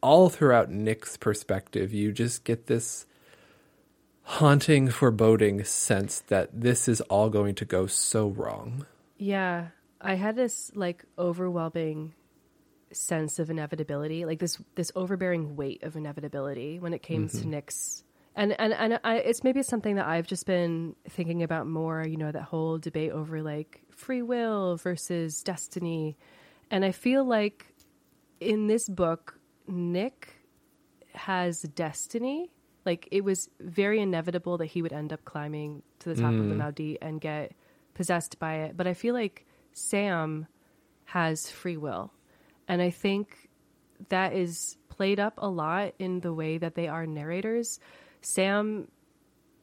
all 0.03 0.29
throughout 0.29 0.71
Nick's 0.71 1.17
perspective, 1.17 1.93
you 1.93 2.13
just 2.13 2.45
get 2.45 2.67
this 2.67 3.07
haunting, 4.23 4.89
foreboding 4.89 5.65
sense 5.65 6.21
that 6.29 6.49
this 6.53 6.89
is 6.89 7.01
all 7.03 7.29
going 7.29 7.55
to 7.57 7.65
go 7.65 7.87
so 7.87 8.29
wrong. 8.29 8.87
Yeah, 9.19 9.69
I 10.01 10.15
had 10.15 10.37
this 10.37 10.71
like 10.75 11.05
overwhelming 11.19 12.15
sense 12.93 13.39
of 13.39 13.51
inevitability, 13.51 14.25
like 14.25 14.39
this 14.39 14.59
this 14.75 14.93
overbearing 14.95 15.57
weight 15.57 15.83
of 15.83 15.97
inevitability 15.97 16.79
when 16.79 16.95
it 16.95 17.03
came 17.03 17.29
to 17.29 17.37
mm-hmm. 17.37 17.51
Nick's. 17.51 18.05
And 18.35 18.59
and 18.59 18.73
and 18.73 18.99
I, 19.05 19.17
it's 19.17 19.45
maybe 19.45 19.63
something 19.63 19.97
that 19.97 20.07
I've 20.07 20.27
just 20.27 20.47
been 20.47 20.97
thinking 21.09 21.43
about 21.43 21.67
more. 21.67 22.07
You 22.07 22.17
know, 22.17 22.33
that 22.33 22.43
whole 22.43 22.79
debate 22.79 23.13
over 23.13 23.43
like 23.43 23.83
free 23.91 24.23
will 24.23 24.77
versus 24.77 25.43
destiny, 25.43 26.17
and 26.71 26.85
I 26.85 26.93
feel 26.93 27.25
like 27.25 27.75
in 28.41 28.67
this 28.67 28.89
book, 28.89 29.39
Nick 29.67 30.35
has 31.15 31.63
destiny. 31.63 32.51
Like 32.85 33.07
it 33.13 33.23
was 33.23 33.49
very 33.61 34.01
inevitable 34.01 34.59
that 34.59 34.67
he 34.67 34.83
would 34.83 34.93
end 34.93 35.13
up 35.13 35.25
climbing 35.25 35.83
to 36.01 36.09
the 36.09 36.21
top 36.21 36.33
of 36.33 36.49
the 36.49 36.55
mm. 36.55 36.57
Maudit 36.57 36.99
and 37.01 37.21
get 37.21 37.53
possessed 37.95 38.39
by 38.39 38.55
it. 38.57 38.77
But 38.77 38.87
I 38.87 38.95
feel 38.95 39.15
like 39.15 39.47
Sam 39.73 40.47
has 41.05 41.51
free 41.51 41.77
will. 41.77 42.13
And 42.73 42.81
I 42.81 42.89
think 42.89 43.51
that 44.09 44.33
is 44.33 44.79
played 44.89 45.21
up 45.21 45.35
a 45.37 45.47
lot 45.47 45.93
in 45.99 46.21
the 46.21 46.33
way 46.33 46.57
that 46.57 46.75
they 46.75 46.89
are 46.89 47.05
narrators. 47.05 47.79
Sam 48.23 48.89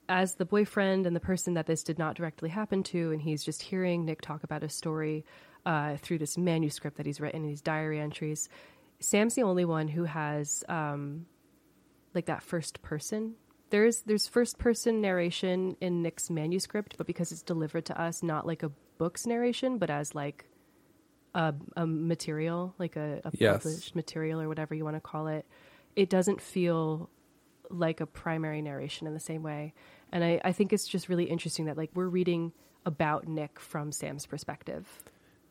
as 0.08 0.36
the 0.36 0.46
boyfriend 0.46 1.08
and 1.08 1.16
the 1.16 1.20
person 1.20 1.56
that 1.56 1.66
this 1.66 1.84
did 1.84 1.98
not 1.98 2.16
directly 2.16 2.50
happen 2.50 2.84
to, 2.84 3.12
and 3.12 3.20
he's 3.20 3.44
just 3.44 3.64
hearing 3.64 4.06
Nick 4.06 4.22
talk 4.22 4.44
about 4.44 4.64
a 4.64 4.70
story 4.70 5.26
uh, 5.66 5.98
through 5.98 6.20
this 6.20 6.38
manuscript 6.38 6.98
that 6.98 7.08
he's 7.08 7.20
written, 7.20 7.42
in 7.42 7.48
these 7.48 7.64
diary 7.64 8.00
entries. 8.00 8.48
Sam's 9.00 9.34
the 9.34 9.42
only 9.42 9.66
one 9.66 9.88
who 9.88 10.04
has 10.04 10.64
um, 10.70 11.26
like 12.14 12.28
that 12.28 12.44
first 12.44 12.84
person. 12.84 13.34
There's 13.72 14.04
there's 14.04 14.28
first 14.28 14.60
person 14.60 15.02
narration 15.02 15.76
in 15.82 16.04
Nick's 16.04 16.30
manuscript, 16.30 16.94
but 16.96 17.08
because 17.08 17.32
it's 17.32 17.42
delivered 17.42 17.86
to 17.86 18.00
us 18.00 18.22
not 18.22 18.46
like 18.46 18.62
a 18.62 18.70
book's 19.00 19.26
narration, 19.26 19.80
but 19.80 19.90
as 19.90 20.14
like 20.14 20.46
a, 21.34 21.54
a 21.76 21.86
material, 21.86 22.74
like 22.80 22.96
a, 22.96 23.22
a 23.24 23.32
Yes. 23.34 23.64
published 23.64 23.96
material 23.96 24.42
or 24.42 24.48
whatever 24.48 24.74
you 24.76 24.84
want 24.84 24.96
to 24.96 25.02
call 25.02 25.28
it, 25.28 25.46
it 25.96 26.10
doesn't 26.10 26.42
feel 26.42 27.10
like 27.70 28.02
a 28.02 28.06
primary 28.06 28.62
narration 28.62 29.06
in 29.08 29.14
the 29.14 29.20
same 29.20 29.44
way. 29.44 29.74
And 30.12 30.24
I, 30.24 30.42
I 30.44 30.52
think 30.54 30.74
it's 30.74 30.88
just 30.88 31.08
really 31.10 31.26
interesting 31.26 31.66
that 31.66 31.78
like 31.78 31.92
we're 31.94 32.08
reading 32.08 32.52
about 32.86 33.28
Nick 33.28 33.60
from 33.60 33.92
Sam's 33.92 34.26
perspective. 34.26 34.88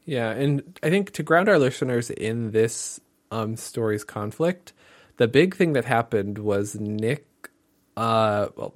Yeah, 0.05 0.31
and 0.31 0.79
I 0.83 0.91
think 0.91 1.13
to 1.13 1.23
ground 1.23 1.49
our 1.49 1.59
listeners 1.59 2.11
in 2.11 2.51
this 2.51 2.99
um, 3.31 3.57
story's 3.57 4.05
conflict, 4.05 4.73
the 5.19 5.29
big 5.29 5.55
thing 5.55 5.75
that 5.75 5.85
happened 5.85 6.39
was 6.39 6.75
Nick. 6.81 7.27
Uh, 7.97 8.49
well, 8.57 8.75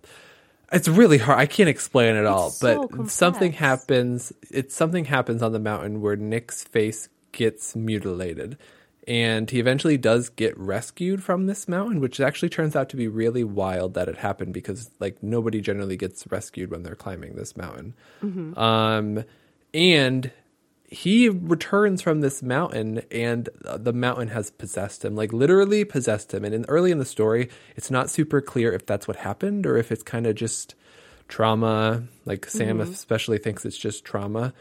it's 0.72 0.88
really 0.88 1.18
hard. 1.18 1.38
I 1.38 1.46
can't 1.46 1.68
explain 1.68 2.16
it 2.16 2.26
all, 2.26 2.50
so 2.50 2.88
but 2.88 3.10
something 3.10 3.52
happens. 3.52 4.32
It's 4.50 4.74
something 4.74 5.04
happens 5.04 5.42
on 5.42 5.52
the 5.52 5.58
mountain 5.58 6.00
where 6.00 6.16
Nick's 6.16 6.64
face 6.64 7.08
gets 7.32 7.76
mutilated, 7.76 8.56
and 9.06 9.50
he 9.50 9.60
eventually 9.60 9.96
does 9.98 10.28
get 10.28 10.56
rescued 10.58 11.22
from 11.22 11.46
this 11.46 11.68
mountain, 11.68 12.00
which 12.00 12.20
actually 12.20 12.48
turns 12.48 12.74
out 12.74 12.88
to 12.90 12.96
be 12.96 13.08
really 13.08 13.44
wild 13.44 13.94
that 13.94 14.08
it 14.08 14.18
happened 14.18 14.54
because 14.54 14.90
like 14.98 15.22
nobody 15.22 15.60
generally 15.60 15.96
gets 15.96 16.26
rescued 16.30 16.70
when 16.70 16.82
they're 16.82 16.94
climbing 16.94 17.34
this 17.36 17.56
mountain. 17.56 17.94
Um, 18.56 19.24
and 19.74 20.30
he 20.92 21.30
returns 21.30 22.02
from 22.02 22.20
this 22.20 22.42
mountain 22.42 23.02
and 23.10 23.48
the 23.62 23.94
mountain 23.94 24.28
has 24.28 24.50
possessed 24.50 25.04
him 25.04 25.16
like 25.16 25.32
literally 25.32 25.84
possessed 25.84 26.34
him. 26.34 26.44
And 26.44 26.54
in 26.54 26.66
early 26.68 26.90
in 26.90 26.98
the 26.98 27.04
story 27.06 27.48
it's 27.76 27.90
not 27.90 28.10
super 28.10 28.40
clear 28.42 28.72
if 28.72 28.84
that's 28.84 29.08
what 29.08 29.16
happened 29.16 29.66
or 29.66 29.78
if 29.78 29.90
it's 29.90 30.02
kind 30.02 30.26
of 30.26 30.34
just 30.34 30.74
trauma 31.28 32.02
like 32.26 32.44
sam 32.46 32.80
especially 32.80 33.38
thinks 33.38 33.64
it's 33.64 33.78
just 33.78 34.04
trauma. 34.04 34.52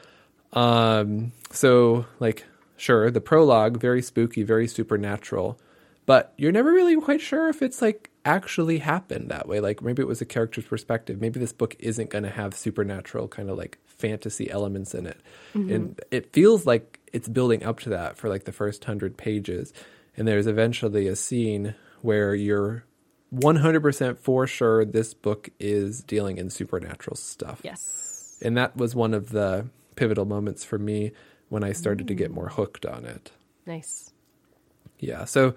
Um 0.54 1.34
so 1.52 2.06
like 2.22 2.46
sure 2.78 3.12
the 3.12 3.22
prologue 3.22 3.78
very 3.78 4.02
spooky 4.02 4.44
very 4.44 4.68
supernatural 4.68 5.60
but 6.06 6.34
you're 6.38 6.52
never 6.54 6.72
really 6.72 6.96
quite 7.02 7.22
sure 7.22 7.50
if 7.50 7.62
it's 7.62 7.82
like 7.82 8.10
actually 8.26 8.80
happened 8.80 9.30
that 9.30 9.48
way. 9.48 9.60
Like 9.60 9.82
maybe 9.82 10.02
it 10.02 10.08
was 10.08 10.22
a 10.22 10.26
character's 10.26 10.66
perspective. 10.66 11.20
Maybe 11.20 11.40
this 11.40 11.54
book 11.54 11.76
isn't 11.80 12.10
going 12.10 12.24
to 12.24 12.30
have 12.30 12.54
supernatural 12.54 13.28
kind 13.28 13.50
of 13.50 13.58
like 13.58 13.78
fantasy 13.86 14.50
elements 14.50 14.94
in 14.94 15.06
it. 15.06 15.20
Mm-hmm. 15.54 15.74
And 15.74 16.02
it 16.12 16.34
feels 16.34 16.66
like 16.66 17.00
it's 17.14 17.28
building 17.28 17.64
up 17.64 17.80
to 17.82 17.90
that 17.90 18.18
for 18.18 18.30
like 18.30 18.46
the 18.46 18.52
first 18.52 18.84
100 18.84 19.18
pages. 19.18 19.74
And 20.16 20.28
there's 20.28 20.48
eventually 20.48 21.08
a 21.08 21.16
scene 21.16 21.76
where 22.02 22.36
you're 22.36 22.86
100% 23.34 24.18
for 24.18 24.46
sure 24.46 24.84
this 24.84 25.14
book 25.14 25.50
is 25.60 26.02
dealing 26.04 26.38
in 26.38 26.50
supernatural 26.50 27.16
stuff. 27.16 27.62
Yes. 27.64 28.40
and 28.44 28.58
that 28.58 28.76
was 28.76 28.96
one 28.96 29.14
of 29.14 29.30
the 29.30 29.68
pivotal 29.96 30.26
moments 30.26 30.64
for 30.64 30.80
me 30.80 31.12
when 31.50 31.64
i 31.64 31.74
started 31.74 32.08
to 32.08 32.16
get 32.16 32.32
mm. 32.32 32.36
more 32.36 32.50
hooked 32.50 32.86
on 32.86 33.06
it. 33.06 33.32
Nice. 33.66 34.12
yeah. 35.00 35.26
So 35.26 35.54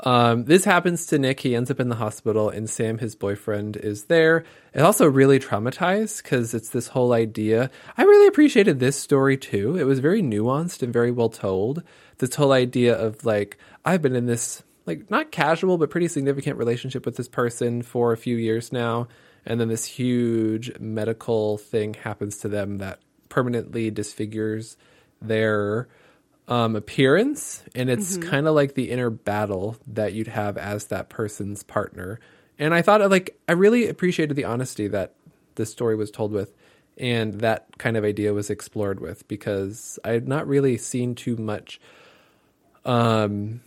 um, 0.00 0.44
this 0.44 0.64
happens 0.64 1.06
to 1.06 1.18
Nick. 1.18 1.40
He 1.40 1.54
ends 1.54 1.70
up 1.70 1.80
in 1.80 1.88
the 1.88 1.96
hospital, 1.96 2.48
and 2.48 2.68
Sam, 2.68 2.98
his 2.98 3.14
boyfriend, 3.14 3.76
is 3.76 4.04
there. 4.04 4.44
And 4.72 4.84
also 4.84 5.06
really 5.06 5.38
traumatized 5.38 6.22
because 6.22 6.54
it's 6.54 6.70
this 6.70 6.88
whole 6.88 7.12
idea. 7.12 7.70
I 7.96 8.02
really 8.02 8.26
appreciated 8.26 8.80
this 8.80 8.96
story 8.96 9.36
too. 9.36 9.76
It 9.76 9.84
was 9.84 9.98
very 9.98 10.22
nuanced 10.22 10.82
and 10.82 10.92
very 10.92 11.10
well 11.10 11.28
told. 11.28 11.82
This 12.18 12.34
whole 12.34 12.52
idea 12.52 12.96
of 12.96 13.24
like, 13.24 13.58
I've 13.84 14.02
been 14.02 14.16
in 14.16 14.26
this, 14.26 14.62
like, 14.86 15.10
not 15.10 15.32
casual, 15.32 15.76
but 15.76 15.90
pretty 15.90 16.08
significant 16.08 16.56
relationship 16.56 17.04
with 17.04 17.16
this 17.16 17.28
person 17.28 17.82
for 17.82 18.12
a 18.12 18.16
few 18.16 18.36
years 18.36 18.72
now. 18.72 19.08
And 19.44 19.60
then 19.60 19.68
this 19.68 19.84
huge 19.84 20.78
medical 20.78 21.58
thing 21.58 21.94
happens 21.94 22.38
to 22.38 22.48
them 22.48 22.78
that 22.78 23.00
permanently 23.28 23.90
disfigures 23.90 24.76
their 25.20 25.88
um, 26.50 26.76
appearance, 26.76 27.62
and 27.74 27.88
it's 27.88 28.16
kind 28.18 28.46
of 28.46 28.54
like 28.54 28.74
the 28.74 28.90
inner 28.90 29.08
battle 29.08 29.76
that 29.86 30.12
you'd 30.12 30.26
have 30.26 30.58
as 30.58 30.86
that 30.86 31.08
person's 31.08 31.62
partner. 31.62 32.20
And 32.58 32.74
I 32.74 32.82
thought, 32.82 33.08
like, 33.08 33.38
I 33.48 33.52
really 33.52 33.88
appreciated 33.88 34.36
the 34.36 34.44
honesty 34.44 34.88
that 34.88 35.14
this 35.54 35.70
story 35.70 35.94
was 35.96 36.10
told 36.10 36.32
with, 36.32 36.52
and 36.98 37.34
that 37.40 37.66
kind 37.78 37.96
of 37.96 38.04
idea 38.04 38.34
was 38.34 38.50
explored 38.50 39.00
with 39.00 39.26
because 39.28 39.98
I 40.04 40.10
had 40.10 40.28
not 40.28 40.46
really 40.46 40.76
seen 40.76 41.14
too 41.14 41.36
much, 41.36 41.80
um, 42.84 43.60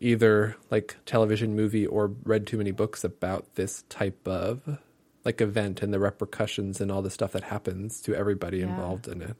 either 0.00 0.56
like 0.70 0.96
television, 1.06 1.54
movie, 1.56 1.86
or 1.86 2.08
read 2.24 2.46
too 2.46 2.58
many 2.58 2.70
books 2.72 3.04
about 3.04 3.54
this 3.54 3.84
type 3.88 4.26
of 4.26 4.78
like 5.24 5.40
event 5.40 5.82
and 5.82 5.92
the 5.92 5.98
repercussions 5.98 6.80
and 6.80 6.90
all 6.90 7.02
the 7.02 7.10
stuff 7.10 7.32
that 7.32 7.44
happens 7.44 8.00
to 8.02 8.14
everybody 8.14 8.58
Yeah. 8.58 8.64
involved 8.70 9.08
in 9.08 9.22
it. 9.22 9.36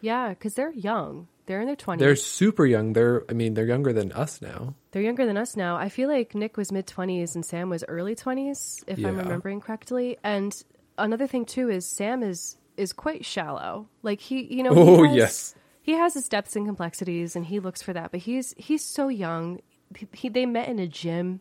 Yeah, 0.00 0.30
because 0.30 0.54
they're 0.54 0.70
young. 0.72 1.26
They're 1.48 1.62
in 1.62 1.66
their 1.66 1.76
20s. 1.76 1.98
They're 1.98 2.14
super 2.14 2.66
young. 2.66 2.92
They're, 2.92 3.24
I 3.30 3.32
mean, 3.32 3.54
they're 3.54 3.64
younger 3.64 3.94
than 3.94 4.12
us 4.12 4.42
now. 4.42 4.74
They're 4.90 5.00
younger 5.00 5.24
than 5.24 5.38
us 5.38 5.56
now. 5.56 5.76
I 5.76 5.88
feel 5.88 6.10
like 6.10 6.34
Nick 6.34 6.58
was 6.58 6.70
mid 6.70 6.86
20s 6.86 7.34
and 7.34 7.44
Sam 7.44 7.70
was 7.70 7.82
early 7.88 8.14
20s, 8.14 8.84
if 8.86 8.98
I'm 8.98 9.16
remembering 9.16 9.62
correctly. 9.62 10.18
And 10.22 10.54
another 10.98 11.26
thing, 11.26 11.46
too, 11.46 11.70
is 11.70 11.86
Sam 11.86 12.22
is 12.22 12.58
is 12.76 12.92
quite 12.92 13.24
shallow. 13.24 13.88
Like, 14.02 14.20
he, 14.20 14.42
you 14.54 14.62
know, 14.62 14.72
Oh, 14.74 15.02
he 15.04 15.08
has, 15.08 15.16
yes. 15.16 15.54
He 15.80 15.92
has 15.92 16.12
his 16.12 16.28
depths 16.28 16.54
and 16.54 16.66
complexities 16.66 17.34
and 17.34 17.46
he 17.46 17.60
looks 17.60 17.80
for 17.80 17.94
that. 17.94 18.10
But 18.10 18.20
he's 18.20 18.54
he's 18.58 18.84
so 18.84 19.08
young. 19.08 19.60
He, 19.96 20.06
he, 20.12 20.28
they 20.28 20.44
met 20.44 20.68
in 20.68 20.78
a 20.78 20.86
gym, 20.86 21.40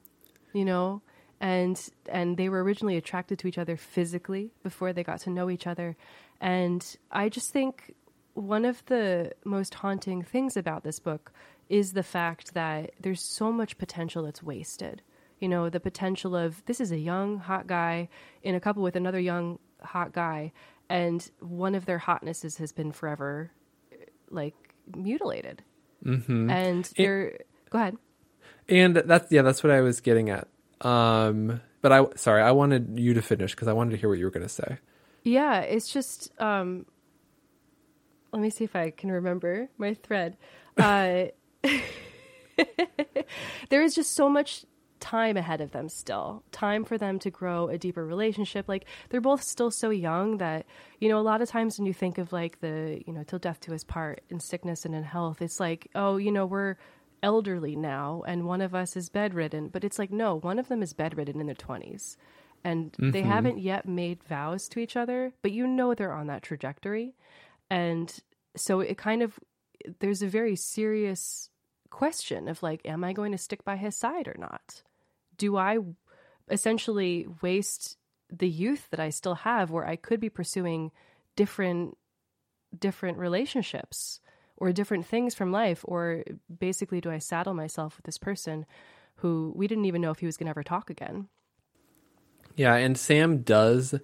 you 0.53 0.63
know, 0.63 1.01
and 1.41 1.77
and 2.07 2.37
they 2.37 2.47
were 2.47 2.63
originally 2.63 2.95
attracted 2.95 3.39
to 3.39 3.47
each 3.49 3.57
other 3.57 3.75
physically 3.75 4.51
before 4.63 4.93
they 4.93 5.03
got 5.03 5.19
to 5.21 5.29
know 5.29 5.49
each 5.49 5.67
other. 5.67 5.97
And 6.39 6.81
I 7.11 7.27
just 7.27 7.51
think 7.51 7.93
one 8.37 8.65
of 8.65 8.85
the 8.85 9.31
most 9.43 9.73
haunting 9.73 10.21
things 10.21 10.55
about 10.55 10.83
this 10.83 10.99
book 10.99 11.31
is 11.69 11.93
the 11.93 12.03
fact 12.03 12.53
that 12.53 12.91
there's 13.01 13.21
so 13.21 13.51
much 13.51 13.77
potential 13.77 14.23
that's 14.23 14.43
wasted. 14.43 15.01
You 15.39 15.49
know, 15.49 15.69
the 15.69 15.79
potential 15.79 16.35
of 16.35 16.63
this 16.65 16.79
is 16.79 16.91
a 16.91 16.97
young, 16.97 17.39
hot 17.39 17.67
guy 17.67 18.09
in 18.43 18.55
a 18.55 18.59
couple 18.59 18.83
with 18.83 18.95
another 18.95 19.19
young, 19.19 19.59
hot 19.81 20.13
guy, 20.13 20.51
and 20.87 21.29
one 21.39 21.73
of 21.75 21.85
their 21.85 21.97
hotnesses 21.97 22.57
has 22.57 22.71
been 22.71 22.91
forever, 22.91 23.51
like, 24.29 24.55
mutilated. 24.95 25.63
Mm-hmm. 26.05 26.49
And 26.49 26.85
they're. 26.95 27.39
Go 27.69 27.79
ahead. 27.79 27.97
And 28.69 28.95
that's 28.97 29.31
yeah, 29.31 29.41
that's 29.41 29.63
what 29.63 29.71
I 29.71 29.81
was 29.81 29.99
getting 29.99 30.29
at. 30.29 30.47
Um, 30.81 31.59
but 31.81 31.91
I 31.91 32.05
sorry, 32.15 32.43
I 32.43 32.51
wanted 32.51 32.99
you 32.99 33.13
to 33.15 33.21
finish 33.21 33.55
because 33.55 33.67
I 33.67 33.73
wanted 33.73 33.91
to 33.91 33.97
hear 33.97 34.09
what 34.09 34.19
you 34.19 34.25
were 34.25 34.31
going 34.31 34.45
to 34.45 34.49
say. 34.49 34.77
Yeah, 35.23 35.61
it's 35.61 35.91
just 35.91 36.31
um 36.39 36.85
let 38.37 38.43
me 38.43 38.49
see 38.51 38.65
if 38.65 38.75
I 38.75 38.91
can 38.91 39.11
remember 39.11 39.69
my 39.77 39.93
thread. 39.93 40.37
Uh 40.77 41.29
there 43.69 43.81
is 43.81 43.95
just 43.95 44.13
so 44.13 44.29
much 44.29 44.63
time 44.99 45.37
ahead 45.37 45.59
of 45.59 45.71
them 45.71 45.89
still. 45.89 46.43
Time 46.51 46.85
for 46.85 46.99
them 46.99 47.17
to 47.17 47.31
grow 47.31 47.67
a 47.67 47.79
deeper 47.79 48.05
relationship. 48.05 48.69
Like 48.69 48.85
they're 49.09 49.19
both 49.19 49.41
still 49.41 49.71
so 49.71 49.89
young 49.89 50.37
that 50.37 50.67
you 50.99 51.09
know 51.09 51.17
a 51.17 51.25
lot 51.25 51.41
of 51.41 51.49
times 51.49 51.79
when 51.79 51.87
you 51.87 51.95
think 51.95 52.19
of 52.19 52.31
like 52.31 52.59
the, 52.59 53.01
you 53.07 53.11
know, 53.11 53.23
till 53.23 53.39
death 53.39 53.59
to 53.61 53.73
us 53.73 53.83
part 53.83 54.21
in 54.29 54.39
sickness 54.39 54.85
and 54.85 54.93
in 54.93 55.03
health, 55.03 55.41
it's 55.41 55.59
like, 55.59 55.89
oh, 55.95 56.17
you 56.17 56.31
know, 56.31 56.45
we're 56.45 56.75
elderly 57.23 57.75
now 57.75 58.23
and 58.27 58.45
one 58.45 58.61
of 58.61 58.75
us 58.75 58.95
is 58.95 59.09
bedridden, 59.09 59.69
but 59.69 59.83
it's 59.83 59.97
like 59.97 60.11
no, 60.11 60.35
one 60.35 60.59
of 60.59 60.67
them 60.67 60.83
is 60.83 60.93
bedridden 60.93 61.39
in 61.39 61.47
their 61.47 61.55
20s 61.55 62.17
and 62.63 62.95
they 62.99 63.21
haven't 63.21 63.59
yet 63.59 63.87
made 63.87 64.23
vows 64.23 64.67
to 64.69 64.79
each 64.79 64.95
other, 64.95 65.31
but 65.41 65.51
you 65.51 65.65
know 65.65 65.93
they're 65.93 66.13
on 66.13 66.27
that 66.27 66.43
trajectory. 66.43 67.15
And 67.69 68.13
so 68.59 68.79
it 68.79 68.97
kind 68.97 69.21
of 69.21 69.39
there's 69.99 70.21
a 70.21 70.27
very 70.27 70.55
serious 70.55 71.49
question 71.89 72.47
of 72.47 72.61
like 72.61 72.81
am 72.85 73.03
I 73.03 73.13
going 73.13 73.31
to 73.31 73.37
stick 73.37 73.63
by 73.63 73.75
his 73.75 73.95
side 73.95 74.27
or 74.27 74.35
not? 74.37 74.81
Do 75.37 75.57
I 75.57 75.77
essentially 76.49 77.27
waste 77.41 77.97
the 78.29 78.49
youth 78.49 78.87
that 78.91 78.99
I 78.99 79.09
still 79.09 79.35
have 79.35 79.71
where 79.71 79.87
I 79.87 79.95
could 79.95 80.19
be 80.19 80.29
pursuing 80.29 80.91
different 81.35 81.97
different 82.77 83.17
relationships 83.17 84.19
or 84.57 84.71
different 84.71 85.05
things 85.05 85.35
from 85.35 85.51
life 85.51 85.81
or 85.85 86.23
basically 86.59 86.99
do 86.99 87.11
I 87.11 87.19
saddle 87.19 87.53
myself 87.53 87.95
with 87.95 88.05
this 88.05 88.17
person 88.17 88.65
who 89.17 89.53
we 89.55 89.67
didn't 89.67 89.85
even 89.85 90.01
know 90.01 90.11
if 90.11 90.19
he 90.19 90.25
was 90.25 90.37
going 90.37 90.47
to 90.47 90.51
ever 90.51 90.63
talk 90.63 90.89
again? 90.89 91.27
Yeah, 92.55 92.75
and 92.75 92.97
Sam 92.97 93.43
does 93.43 93.95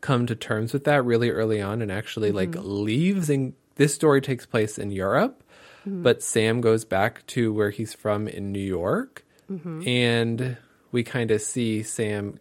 come 0.00 0.26
to 0.26 0.34
terms 0.34 0.72
with 0.72 0.84
that 0.84 1.04
really 1.04 1.30
early 1.30 1.60
on 1.60 1.82
and 1.82 1.92
actually 1.92 2.32
like 2.32 2.50
mm-hmm. 2.50 2.84
leaves 2.84 3.30
and 3.30 3.54
this 3.80 3.94
story 3.94 4.20
takes 4.20 4.44
place 4.44 4.76
in 4.76 4.90
Europe, 4.90 5.42
mm-hmm. 5.86 6.02
but 6.02 6.22
Sam 6.22 6.60
goes 6.60 6.84
back 6.84 7.26
to 7.28 7.50
where 7.50 7.70
he's 7.70 7.94
from 7.94 8.28
in 8.28 8.52
New 8.52 8.58
York 8.60 9.24
mm-hmm. 9.50 9.88
and 9.88 10.58
we 10.92 11.02
kind 11.02 11.30
of 11.30 11.40
see 11.40 11.82
Sam 11.82 12.38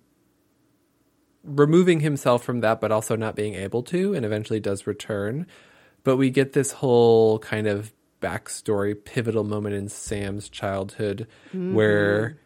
removing 1.46 2.02
himself 2.02 2.44
from 2.44 2.60
that, 2.60 2.82
but 2.82 2.92
also 2.92 3.16
not 3.16 3.38
being 3.38 3.56
able 3.56 3.84
to, 3.84 4.14
and 4.14 4.26
eventually 4.26 4.60
does 4.60 4.86
return. 4.86 5.48
But 6.04 6.18
we 6.18 6.30
get 6.30 6.52
this 6.52 6.74
whole 6.74 7.40
kind 7.40 7.68
of 7.68 7.94
backstory, 8.22 8.94
pivotal 9.02 9.46
moment 9.46 9.76
in 9.76 9.88
Sam's 9.88 10.50
childhood 10.50 11.26
mm-hmm. 11.54 11.74
where 11.74 12.38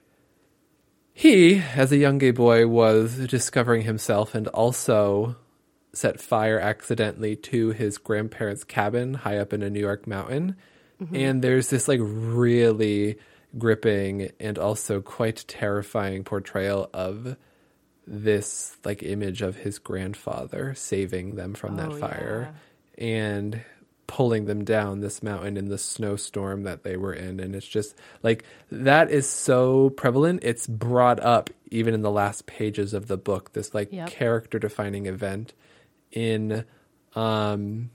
he, 1.13 1.63
as 1.75 1.91
a 1.91 1.97
young 1.97 2.19
gay 2.19 2.29
boy, 2.29 2.67
was 2.67 3.17
discovering 3.25 3.81
himself 3.81 4.35
and 4.35 4.47
also 4.49 5.35
set 5.93 6.19
fire 6.19 6.59
accidentally 6.59 7.35
to 7.35 7.69
his 7.69 7.97
grandparents' 7.97 8.63
cabin 8.63 9.13
high 9.13 9.37
up 9.37 9.53
in 9.53 9.61
a 9.61 9.69
New 9.69 9.79
York 9.79 10.07
mountain. 10.07 10.55
Mm-hmm. 11.01 11.15
And 11.15 11.41
there's 11.43 11.69
this 11.69 11.87
like 11.87 11.99
really 12.01 13.17
gripping 13.57 14.31
and 14.39 14.57
also 14.57 15.01
quite 15.01 15.45
terrifying 15.47 16.23
portrayal 16.23 16.89
of 16.93 17.35
this 18.07 18.75
like 18.83 19.03
image 19.03 19.41
of 19.41 19.55
his 19.57 19.79
grandfather 19.79 20.73
saving 20.75 21.35
them 21.35 21.53
from 21.53 21.77
that 21.77 21.91
Oh, 21.91 21.95
fire 21.97 22.53
and 22.97 23.61
pulling 24.07 24.45
them 24.45 24.65
down 24.65 24.99
this 24.99 25.23
mountain 25.23 25.55
in 25.55 25.69
the 25.69 25.77
snowstorm 25.77 26.63
that 26.63 26.83
they 26.83 26.97
were 26.97 27.13
in. 27.13 27.39
And 27.39 27.55
it's 27.55 27.67
just 27.67 27.95
like 28.21 28.43
that 28.71 29.09
is 29.09 29.27
so 29.29 29.91
prevalent. 29.91 30.41
It's 30.43 30.67
brought 30.67 31.19
up 31.19 31.49
even 31.71 31.93
in 31.93 32.01
the 32.01 32.11
last 32.11 32.45
pages 32.45 32.93
of 32.93 33.07
the 33.07 33.17
book 33.17 33.53
this 33.53 33.73
like 33.73 33.91
Yep. 33.91 34.09
character 34.09 34.59
defining 34.59 35.05
event 35.05 35.53
in 36.13 36.65
um 37.15 37.89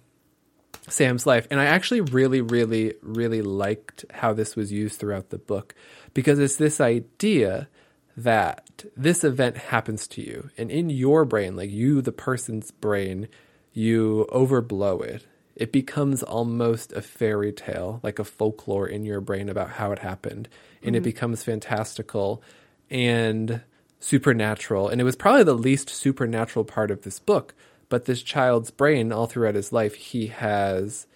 Sam's 0.91 1.27
life. 1.27 1.47
And 1.51 1.61
I 1.61 1.67
actually 1.67 2.01
really, 2.01 2.41
really, 2.41 2.95
really 3.03 3.43
liked 3.43 4.05
how 4.11 4.33
this 4.33 4.57
was 4.57 4.73
used 4.73 4.99
throughout 4.99 5.31
the 5.31 5.39
book 5.39 5.75
because 6.15 6.39
it's 6.39 6.57
this 6.57 6.81
idea 6.81 7.69
that 8.17 8.85
this 8.97 9.23
event 9.23 9.57
happens 9.57 10.09
to 10.09 10.23
you. 10.23 10.51
And 10.59 10.71
in 10.71 10.91
your 10.91 11.25
brain, 11.25 11.57
like 11.57 11.71
you, 11.71 12.03
the 12.03 12.13
person's 12.13 12.71
brain, 12.71 13.29
you 13.73 14.27
overblow 14.33 15.03
it. 15.05 15.27
It 15.55 15.73
becomes 15.73 16.23
almost 16.23 16.93
a 16.93 17.03
fairy 17.03 17.53
tale, 17.53 18.01
like 18.03 18.19
a 18.19 18.25
folklore 18.25 18.87
in 18.87 19.05
your 19.05 19.21
brain 19.21 19.49
about 19.49 19.71
how 19.71 19.93
it 19.93 20.01
happened. 20.01 20.49
And 20.83 20.95
it 20.95 21.03
becomes 21.03 21.43
fantastical 21.43 22.43
and 22.91 23.63
supernatural. 24.01 24.89
And 24.89 25.01
it 25.01 25.05
was 25.05 25.17
probably 25.17 25.43
the 25.45 25.55
least 25.55 25.91
supernatural 25.91 26.65
part 26.65 26.91
of 26.91 27.03
this 27.03 27.19
book. 27.19 27.55
But 27.89 28.05
this 28.05 28.23
child's 28.23 28.71
brain, 28.71 29.13
all 29.13 29.27
throughout 29.27 29.55
his 29.55 29.73
life, 29.73 29.95
he 29.95 30.27
has 30.29 31.07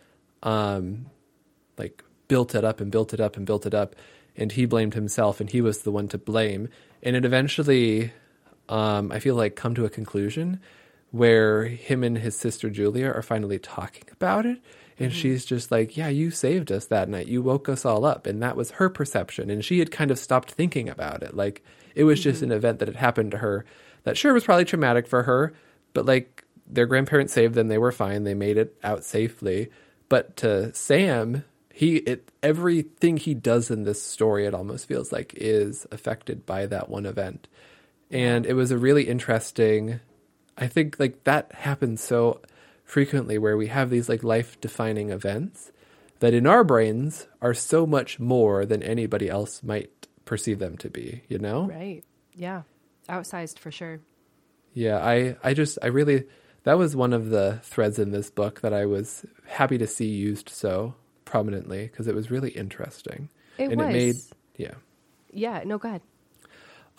um, 0.42 1.06
like 1.76 2.02
built 2.28 2.54
it 2.54 2.64
up 2.64 2.80
and 2.80 2.90
built 2.90 3.12
it 3.12 3.20
up 3.20 3.36
and 3.36 3.44
built 3.44 3.66
it 3.66 3.74
up. 3.74 3.94
And 4.36 4.52
he 4.52 4.64
blamed 4.64 4.94
himself 4.94 5.40
and 5.40 5.50
he 5.50 5.60
was 5.60 5.82
the 5.82 5.90
one 5.90 6.08
to 6.08 6.18
blame. 6.18 6.68
And 7.02 7.14
it 7.14 7.24
eventually, 7.24 8.12
um, 8.68 9.12
I 9.12 9.18
feel 9.18 9.34
like, 9.34 9.56
come 9.56 9.74
to 9.74 9.84
a 9.84 9.90
conclusion 9.90 10.60
where 11.10 11.64
him 11.64 12.02
and 12.02 12.16
his 12.16 12.36
sister 12.38 12.70
Julia 12.70 13.10
are 13.10 13.22
finally 13.22 13.58
talking 13.58 14.04
about 14.10 14.46
it. 14.46 14.58
And 14.98 15.12
she's 15.12 15.44
just 15.44 15.70
like, 15.70 15.96
Yeah, 15.96 16.08
you 16.08 16.30
saved 16.30 16.70
us 16.70 16.86
that 16.86 17.08
night. 17.08 17.26
You 17.26 17.42
woke 17.42 17.68
us 17.68 17.84
all 17.84 18.04
up. 18.04 18.26
And 18.26 18.42
that 18.42 18.56
was 18.56 18.72
her 18.72 18.88
perception. 18.88 19.50
And 19.50 19.64
she 19.64 19.80
had 19.80 19.90
kind 19.90 20.10
of 20.10 20.18
stopped 20.18 20.52
thinking 20.52 20.88
about 20.88 21.22
it. 21.22 21.34
Like, 21.34 21.62
it 21.94 22.04
was 22.04 22.22
just 22.22 22.42
an 22.42 22.52
event 22.52 22.78
that 22.78 22.88
had 22.88 22.96
happened 22.96 23.32
to 23.32 23.38
her 23.38 23.64
that 24.04 24.16
sure 24.16 24.32
was 24.32 24.44
probably 24.44 24.64
traumatic 24.64 25.06
for 25.06 25.24
her, 25.24 25.52
but 25.92 26.06
like 26.06 26.41
their 26.74 26.86
grandparents 26.86 27.32
saved 27.32 27.54
them. 27.54 27.68
They 27.68 27.78
were 27.78 27.92
fine. 27.92 28.24
They 28.24 28.34
made 28.34 28.56
it 28.56 28.76
out 28.82 29.04
safely. 29.04 29.70
But 30.08 30.36
to 30.38 30.74
Sam, 30.74 31.44
he 31.72 31.96
it 31.96 32.30
everything 32.42 33.16
he 33.16 33.34
does 33.34 33.70
in 33.70 33.84
this 33.84 34.02
story, 34.02 34.46
it 34.46 34.54
almost 34.54 34.86
feels 34.86 35.12
like 35.12 35.34
is 35.36 35.86
affected 35.90 36.44
by 36.44 36.66
that 36.66 36.88
one 36.88 37.06
event. 37.06 37.48
And 38.10 38.44
it 38.44 38.54
was 38.54 38.70
a 38.70 38.78
really 38.78 39.04
interesting 39.04 40.00
I 40.56 40.66
think 40.68 40.98
like 40.98 41.24
that 41.24 41.52
happens 41.52 42.02
so 42.02 42.40
frequently 42.84 43.38
where 43.38 43.56
we 43.56 43.68
have 43.68 43.90
these 43.90 44.08
like 44.08 44.22
life 44.22 44.60
defining 44.60 45.10
events 45.10 45.72
that 46.20 46.34
in 46.34 46.46
our 46.46 46.62
brains 46.62 47.26
are 47.40 47.54
so 47.54 47.86
much 47.86 48.20
more 48.20 48.64
than 48.64 48.82
anybody 48.82 49.28
else 49.28 49.62
might 49.62 50.06
perceive 50.24 50.58
them 50.58 50.76
to 50.78 50.88
be, 50.88 51.22
you 51.28 51.38
know? 51.38 51.66
Right. 51.66 52.04
Yeah. 52.34 52.62
Outsized 53.08 53.58
for 53.58 53.72
sure. 53.72 54.00
Yeah, 54.72 54.98
I, 54.98 55.36
I 55.42 55.54
just, 55.54 55.78
I 55.82 55.88
really, 55.88 56.24
that 56.64 56.78
was 56.78 56.94
one 56.94 57.12
of 57.12 57.30
the 57.30 57.60
threads 57.62 57.98
in 57.98 58.10
this 58.10 58.30
book 58.30 58.60
that 58.60 58.72
I 58.72 58.86
was 58.86 59.24
happy 59.46 59.78
to 59.78 59.86
see 59.86 60.06
used 60.06 60.48
so 60.48 60.94
prominently 61.24 61.86
because 61.86 62.06
it 62.06 62.14
was 62.14 62.30
really 62.30 62.50
interesting. 62.50 63.28
It 63.58 63.70
and 63.70 63.80
was. 63.80 63.88
it 63.88 63.92
made, 63.92 64.16
yeah, 64.56 64.74
Yeah. 65.32 65.62
No, 65.64 65.78
go 65.78 65.88
ahead. 65.88 66.02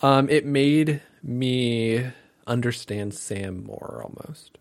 um, 0.02 0.28
it 0.28 0.44
made 0.44 1.00
me 1.22 2.06
understand 2.46 3.14
Sam 3.14 3.64
more 3.64 4.02
almost. 4.02 4.58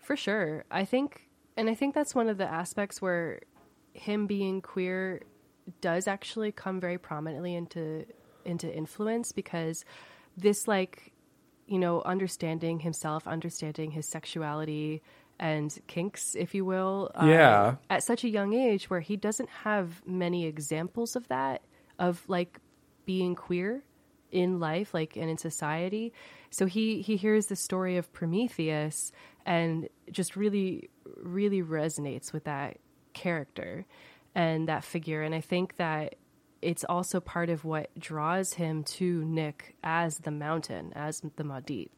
For 0.00 0.16
sure. 0.16 0.64
I 0.70 0.84
think, 0.84 1.28
and 1.56 1.68
I 1.68 1.74
think 1.74 1.94
that's 1.94 2.14
one 2.14 2.28
of 2.28 2.38
the 2.38 2.46
aspects 2.46 3.00
where 3.02 3.40
him 3.94 4.26
being 4.26 4.60
queer 4.60 5.22
does 5.80 6.06
actually 6.06 6.52
come 6.52 6.80
very 6.80 6.98
prominently 6.98 7.54
into 7.54 8.04
into 8.44 8.70
influence 8.70 9.32
because 9.32 9.84
this 10.36 10.68
like 10.68 11.13
you 11.66 11.78
know 11.78 12.02
understanding 12.02 12.80
himself 12.80 13.26
understanding 13.26 13.90
his 13.90 14.06
sexuality 14.06 15.02
and 15.38 15.78
kinks 15.86 16.34
if 16.36 16.54
you 16.54 16.64
will 16.64 17.10
uh, 17.14 17.26
Yeah. 17.26 17.74
at 17.90 18.02
such 18.04 18.22
a 18.24 18.28
young 18.28 18.52
age 18.52 18.88
where 18.90 19.00
he 19.00 19.16
doesn't 19.16 19.48
have 19.48 20.02
many 20.06 20.46
examples 20.46 21.16
of 21.16 21.26
that 21.28 21.62
of 21.98 22.22
like 22.28 22.58
being 23.06 23.34
queer 23.34 23.82
in 24.30 24.58
life 24.60 24.92
like 24.94 25.16
and 25.16 25.30
in 25.30 25.38
society 25.38 26.12
so 26.50 26.66
he 26.66 27.02
he 27.02 27.16
hears 27.16 27.46
the 27.46 27.56
story 27.56 27.96
of 27.96 28.12
prometheus 28.12 29.12
and 29.46 29.88
just 30.10 30.34
really 30.36 30.88
really 31.22 31.62
resonates 31.62 32.32
with 32.32 32.44
that 32.44 32.78
character 33.12 33.86
and 34.34 34.68
that 34.68 34.82
figure 34.82 35.22
and 35.22 35.34
i 35.34 35.40
think 35.40 35.76
that 35.76 36.16
it's 36.64 36.84
also 36.88 37.20
part 37.20 37.50
of 37.50 37.64
what 37.64 37.90
draws 37.98 38.54
him 38.54 38.82
to 38.84 39.24
nick 39.24 39.74
as 39.84 40.18
the 40.18 40.30
mountain 40.30 40.92
as 40.94 41.20
the 41.36 41.44
maudit 41.44 41.90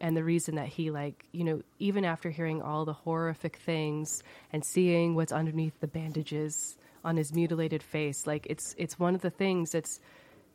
and 0.00 0.16
the 0.16 0.24
reason 0.24 0.54
that 0.54 0.68
he 0.68 0.90
like 0.90 1.26
you 1.32 1.44
know 1.44 1.62
even 1.78 2.04
after 2.04 2.30
hearing 2.30 2.62
all 2.62 2.84
the 2.84 2.92
horrific 2.92 3.56
things 3.56 4.22
and 4.52 4.64
seeing 4.64 5.14
what's 5.14 5.32
underneath 5.32 5.78
the 5.80 5.86
bandages 5.86 6.76
on 7.04 7.16
his 7.16 7.32
mutilated 7.32 7.82
face 7.82 8.26
like 8.26 8.46
it's 8.48 8.74
it's 8.78 8.98
one 8.98 9.14
of 9.14 9.20
the 9.20 9.30
things 9.30 9.72
that's 9.72 10.00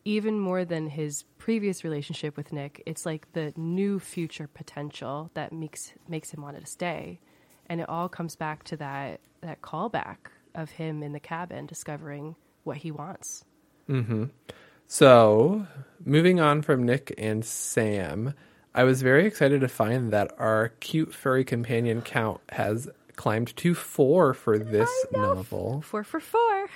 even 0.05 0.39
more 0.39 0.65
than 0.65 0.87
his 0.87 1.23
previous 1.37 1.83
relationship 1.83 2.37
with 2.37 2.53
Nick 2.53 2.81
it's 2.85 3.05
like 3.05 3.31
the 3.33 3.53
new 3.55 3.99
future 3.99 4.47
potential 4.47 5.29
that 5.33 5.51
makes 5.51 5.93
makes 6.07 6.31
him 6.31 6.41
want 6.41 6.59
to 6.59 6.65
stay. 6.65 7.19
And 7.67 7.79
it 7.81 7.89
all 7.89 8.09
comes 8.09 8.35
back 8.35 8.63
to 8.65 8.77
that 8.77 9.19
that 9.41 9.61
callback 9.61 10.17
of 10.55 10.71
him 10.71 11.03
in 11.03 11.13
the 11.13 11.19
cabin 11.19 11.65
discovering 11.65 12.35
what 12.63 12.77
he 12.77 12.91
wants 12.91 13.45
So, 14.87 15.67
moving 16.03 16.39
on 16.39 16.61
from 16.61 16.83
Nick 16.83 17.13
and 17.17 17.45
Sam, 17.45 18.33
I 18.73 18.83
was 18.83 19.01
very 19.01 19.25
excited 19.25 19.61
to 19.61 19.67
find 19.67 20.11
that 20.11 20.31
our 20.37 20.69
cute 20.79 21.13
furry 21.13 21.43
companion 21.43 22.01
count 22.01 22.41
has 22.49 22.89
climbed 23.15 23.55
to 23.57 23.75
four 23.75 24.33
for 24.33 24.57
this 24.57 24.89
novel. 25.11 25.81
four 25.81 26.03
for 26.03 26.19
four 26.19 26.67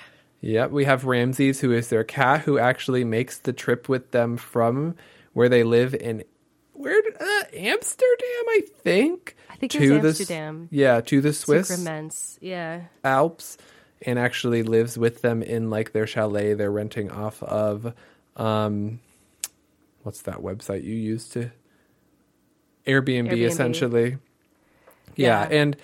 Yep, 0.41 0.71
we 0.71 0.83
have 0.83 1.05
Ramses, 1.05 1.61
who 1.61 1.71
is 1.71 1.87
their 1.87 2.03
cat, 2.03 2.41
who 2.41 2.57
actually 2.59 3.05
makes 3.05 3.37
the 3.37 3.53
trip 3.53 3.87
with 3.87 4.11
them 4.11 4.35
from 4.35 4.95
where 5.31 5.47
they 5.47 5.63
live 5.63 5.95
in 5.95 6.25
where 6.73 7.01
uh, 7.17 7.43
Amsterdam, 7.53 8.45
I 8.49 8.61
think. 8.79 9.37
I 9.49 9.55
think 9.55 9.73
it's 9.73 9.85
the 9.85 10.07
Amsterdam. 10.07 10.67
yeah, 10.69 10.99
to 10.99 11.21
the 11.21 11.31
Swiss 11.31 11.69
Sacraments. 11.69 12.37
yeah 12.41 12.81
Alps, 13.05 13.57
and 14.05 14.19
actually 14.19 14.63
lives 14.63 14.97
with 14.97 15.21
them 15.21 15.41
in 15.41 15.69
like 15.69 15.91
their 15.93 16.07
chalet 16.07 16.53
they're 16.53 16.71
renting 16.71 17.09
off 17.11 17.41
of. 17.43 17.93
Um, 18.37 18.99
what's 20.03 20.21
that 20.23 20.37
website 20.37 20.83
you 20.83 20.95
use 20.95 21.29
to 21.29 21.51
Airbnb, 22.85 23.29
Airbnb. 23.29 23.45
essentially? 23.47 24.17
Yeah, 25.15 25.47
Yeah. 25.49 25.55
and 25.61 25.77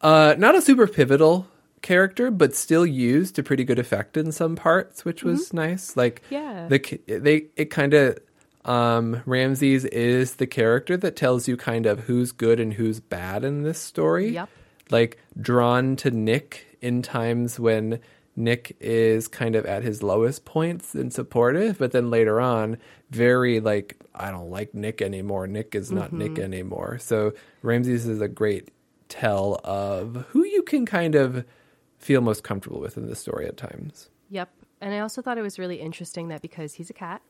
uh, 0.00 0.34
not 0.38 0.54
a 0.54 0.62
super 0.62 0.86
pivotal 0.86 1.48
character, 1.82 2.30
but 2.30 2.54
still 2.54 2.86
used 2.86 3.34
to 3.36 3.42
pretty 3.42 3.64
good 3.64 3.78
effect 3.78 4.16
in 4.16 4.30
some 4.32 4.54
parts, 4.56 5.04
which 5.04 5.22
was 5.24 5.52
nice. 5.52 5.96
Like 5.96 6.22
Mm-hmm. 6.30 6.34
Yeah. 6.34 6.68
the 6.68 7.18
they 7.18 7.46
it 7.56 7.66
kind 7.70 7.94
of 7.94 8.18
um 8.64 9.22
Ramses 9.26 9.84
is 9.86 10.36
the 10.36 10.46
character 10.46 10.96
that 10.96 11.16
tells 11.16 11.48
you 11.48 11.56
kind 11.56 11.86
of 11.86 12.00
who's 12.00 12.32
good 12.32 12.60
and 12.60 12.74
who's 12.74 13.00
bad 13.00 13.44
in 13.44 13.62
this 13.62 13.78
story. 13.80 14.30
Yep. 14.30 14.48
Like 14.90 15.18
drawn 15.40 15.96
to 15.96 16.10
Nick 16.10 16.66
in 16.80 17.02
times 17.02 17.58
when 17.58 18.00
Nick 18.36 18.76
is 18.78 19.26
kind 19.26 19.56
of 19.56 19.66
at 19.66 19.82
his 19.82 20.02
lowest 20.02 20.44
points 20.44 20.94
and 20.94 21.12
supportive, 21.12 21.78
but 21.78 21.92
then 21.92 22.08
later 22.10 22.40
on, 22.40 22.78
very 23.10 23.58
like, 23.58 23.96
I 24.14 24.30
don't 24.30 24.50
like 24.50 24.74
Nick 24.74 25.02
anymore. 25.02 25.46
Nick 25.46 25.74
is 25.74 25.90
not 25.90 26.12
Nick 26.12 26.38
anymore. 26.38 26.98
So 26.98 27.32
Ramses 27.62 28.06
is 28.06 28.20
a 28.20 28.28
great 28.28 28.70
tell 29.08 29.60
of 29.64 30.26
who 30.28 30.44
you 30.44 30.62
can 30.62 30.86
kind 30.86 31.14
of 31.14 31.44
feel 31.98 32.20
most 32.20 32.44
comfortable 32.44 32.80
with 32.80 32.96
in 32.96 33.06
the 33.06 33.16
story 33.16 33.46
at 33.46 33.56
times. 33.56 34.08
Yep. 34.30 34.50
And 34.80 34.94
I 34.94 35.00
also 35.00 35.20
thought 35.20 35.38
it 35.38 35.42
was 35.42 35.58
really 35.58 35.80
interesting 35.80 36.28
that 36.28 36.42
because 36.42 36.74
he's 36.74 36.90
a 36.90 36.94
cat, 36.94 37.22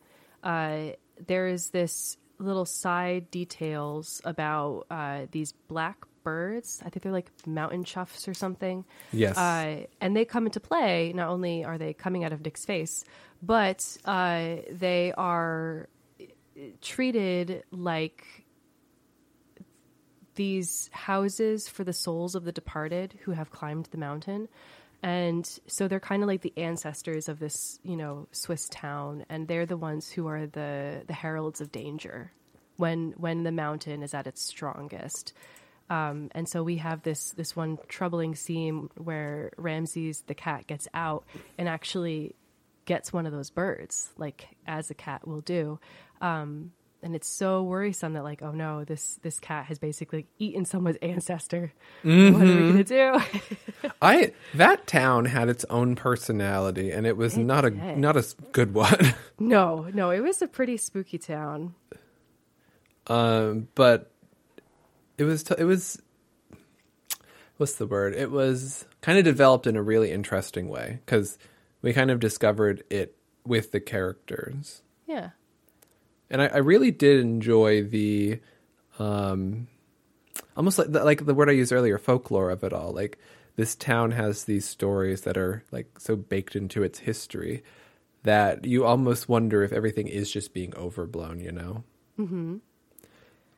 uh, 0.42 0.90
there 1.26 1.48
is 1.48 1.70
this 1.70 2.18
little 2.38 2.66
side 2.66 3.30
details 3.30 4.20
about 4.24 4.86
uh, 4.90 5.26
these 5.30 5.52
black 5.52 5.96
birds. 6.28 6.82
I 6.84 6.90
think 6.90 7.02
they're 7.02 7.18
like 7.20 7.30
mountain 7.46 7.84
choughs 7.84 8.28
or 8.28 8.34
something. 8.34 8.84
Yes. 9.12 9.36
Uh, 9.36 9.86
and 10.00 10.14
they 10.16 10.24
come 10.24 10.44
into 10.46 10.60
play. 10.60 11.12
Not 11.14 11.28
only 11.28 11.64
are 11.64 11.78
they 11.78 11.92
coming 11.94 12.22
out 12.24 12.32
of 12.32 12.40
Nick's 12.44 12.64
face, 12.64 13.04
but 13.42 13.80
uh, 14.04 14.56
they 14.70 15.12
are 15.16 15.88
treated 16.82 17.62
like 17.70 18.24
these 20.34 20.90
houses 20.92 21.68
for 21.68 21.84
the 21.84 21.92
souls 21.92 22.34
of 22.34 22.44
the 22.44 22.52
departed 22.52 23.18
who 23.22 23.32
have 23.32 23.50
climbed 23.50 23.86
the 23.90 23.98
mountain. 23.98 24.48
And 25.02 25.46
so 25.66 25.88
they're 25.88 26.08
kind 26.12 26.22
of 26.22 26.26
like 26.26 26.42
the 26.42 26.52
ancestors 26.56 27.28
of 27.28 27.38
this, 27.38 27.78
you 27.82 27.96
know, 27.96 28.26
Swiss 28.32 28.68
town, 28.68 29.24
and 29.28 29.46
they're 29.46 29.66
the 29.66 29.76
ones 29.76 30.10
who 30.10 30.26
are 30.26 30.46
the 30.46 31.04
the 31.06 31.12
heralds 31.12 31.60
of 31.60 31.70
danger 31.70 32.32
when 32.76 33.14
when 33.16 33.44
the 33.44 33.52
mountain 33.52 34.02
is 34.02 34.12
at 34.14 34.26
its 34.26 34.42
strongest. 34.42 35.32
Um, 35.90 36.30
and 36.32 36.48
so 36.48 36.62
we 36.62 36.76
have 36.76 37.02
this 37.02 37.30
this 37.32 37.56
one 37.56 37.78
troubling 37.88 38.34
scene 38.34 38.90
where 38.96 39.52
Ramses 39.56 40.22
the 40.26 40.34
cat 40.34 40.66
gets 40.66 40.86
out 40.92 41.24
and 41.56 41.68
actually 41.68 42.34
gets 42.84 43.12
one 43.12 43.26
of 43.26 43.32
those 43.32 43.50
birds, 43.50 44.10
like 44.18 44.48
as 44.66 44.90
a 44.90 44.94
cat 44.94 45.26
will 45.26 45.40
do. 45.40 45.78
Um, 46.20 46.72
and 47.02 47.14
it's 47.14 47.28
so 47.28 47.62
worrisome 47.62 48.14
that 48.14 48.24
like, 48.24 48.42
oh 48.42 48.50
no, 48.50 48.84
this 48.84 49.18
this 49.22 49.38
cat 49.38 49.66
has 49.66 49.78
basically 49.78 50.26
eaten 50.38 50.64
someone's 50.64 50.96
ancestor. 51.00 51.72
Mm-hmm. 52.04 52.38
What 52.38 52.48
are 52.48 52.56
we 52.56 52.70
gonna 52.70 52.84
do? 52.84 53.90
I 54.02 54.32
that 54.54 54.86
town 54.86 55.26
had 55.26 55.48
its 55.48 55.64
own 55.70 55.94
personality, 55.94 56.90
and 56.90 57.06
it 57.06 57.16
was 57.16 57.36
It 57.36 57.44
not 57.44 57.64
a 57.64 57.70
not 57.70 58.16
a 58.16 58.26
good 58.52 58.74
one. 58.74 59.14
no, 59.38 59.88
no, 59.94 60.10
it 60.10 60.20
was 60.20 60.42
a 60.42 60.48
pretty 60.48 60.76
spooky 60.76 61.18
town. 61.18 61.74
um, 63.06 63.68
but 63.74 64.10
it 65.18 65.24
was 65.24 65.42
t- 65.42 65.54
it 65.58 65.64
was 65.64 66.00
what's 67.58 67.74
the 67.74 67.86
word? 67.86 68.14
It 68.14 68.30
was 68.30 68.86
kind 69.00 69.18
of 69.18 69.24
developed 69.24 69.66
in 69.66 69.76
a 69.76 69.82
really 69.82 70.10
interesting 70.10 70.68
way 70.68 71.00
because 71.04 71.38
we 71.82 71.92
kind 71.92 72.10
of 72.10 72.20
discovered 72.20 72.84
it 72.88 73.16
with 73.44 73.72
the 73.72 73.80
characters. 73.80 74.82
Yeah. 75.06 75.30
and 76.30 76.42
I, 76.42 76.46
I 76.46 76.56
really 76.58 76.90
did 76.90 77.20
enjoy 77.20 77.82
the 77.82 78.40
um 78.98 79.68
almost 80.56 80.78
like 80.78 80.92
the, 80.92 81.04
like 81.04 81.24
the 81.24 81.34
word 81.34 81.48
I 81.48 81.52
used 81.52 81.72
earlier, 81.72 81.98
folklore 81.98 82.50
of 82.50 82.62
it 82.64 82.72
all. 82.72 82.92
Like 82.92 83.18
this 83.56 83.74
town 83.74 84.12
has 84.12 84.44
these 84.44 84.64
stories 84.64 85.22
that 85.22 85.36
are 85.36 85.64
like 85.72 85.98
so 85.98 86.14
baked 86.16 86.54
into 86.54 86.82
its 86.82 87.00
history 87.00 87.62
that 88.24 88.64
you 88.64 88.84
almost 88.84 89.28
wonder 89.28 89.62
if 89.62 89.72
everything 89.72 90.08
is 90.08 90.30
just 90.30 90.52
being 90.52 90.74
overblown. 90.76 91.40
You 91.40 91.52
know, 91.52 91.84
mm-hmm. 92.18 92.56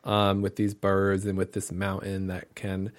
Um, 0.04 0.42
with 0.42 0.56
these 0.56 0.74
birds 0.74 1.26
and 1.26 1.36
with 1.38 1.52
this 1.52 1.72
mountain 1.72 2.28
that 2.28 2.54
can 2.54 2.92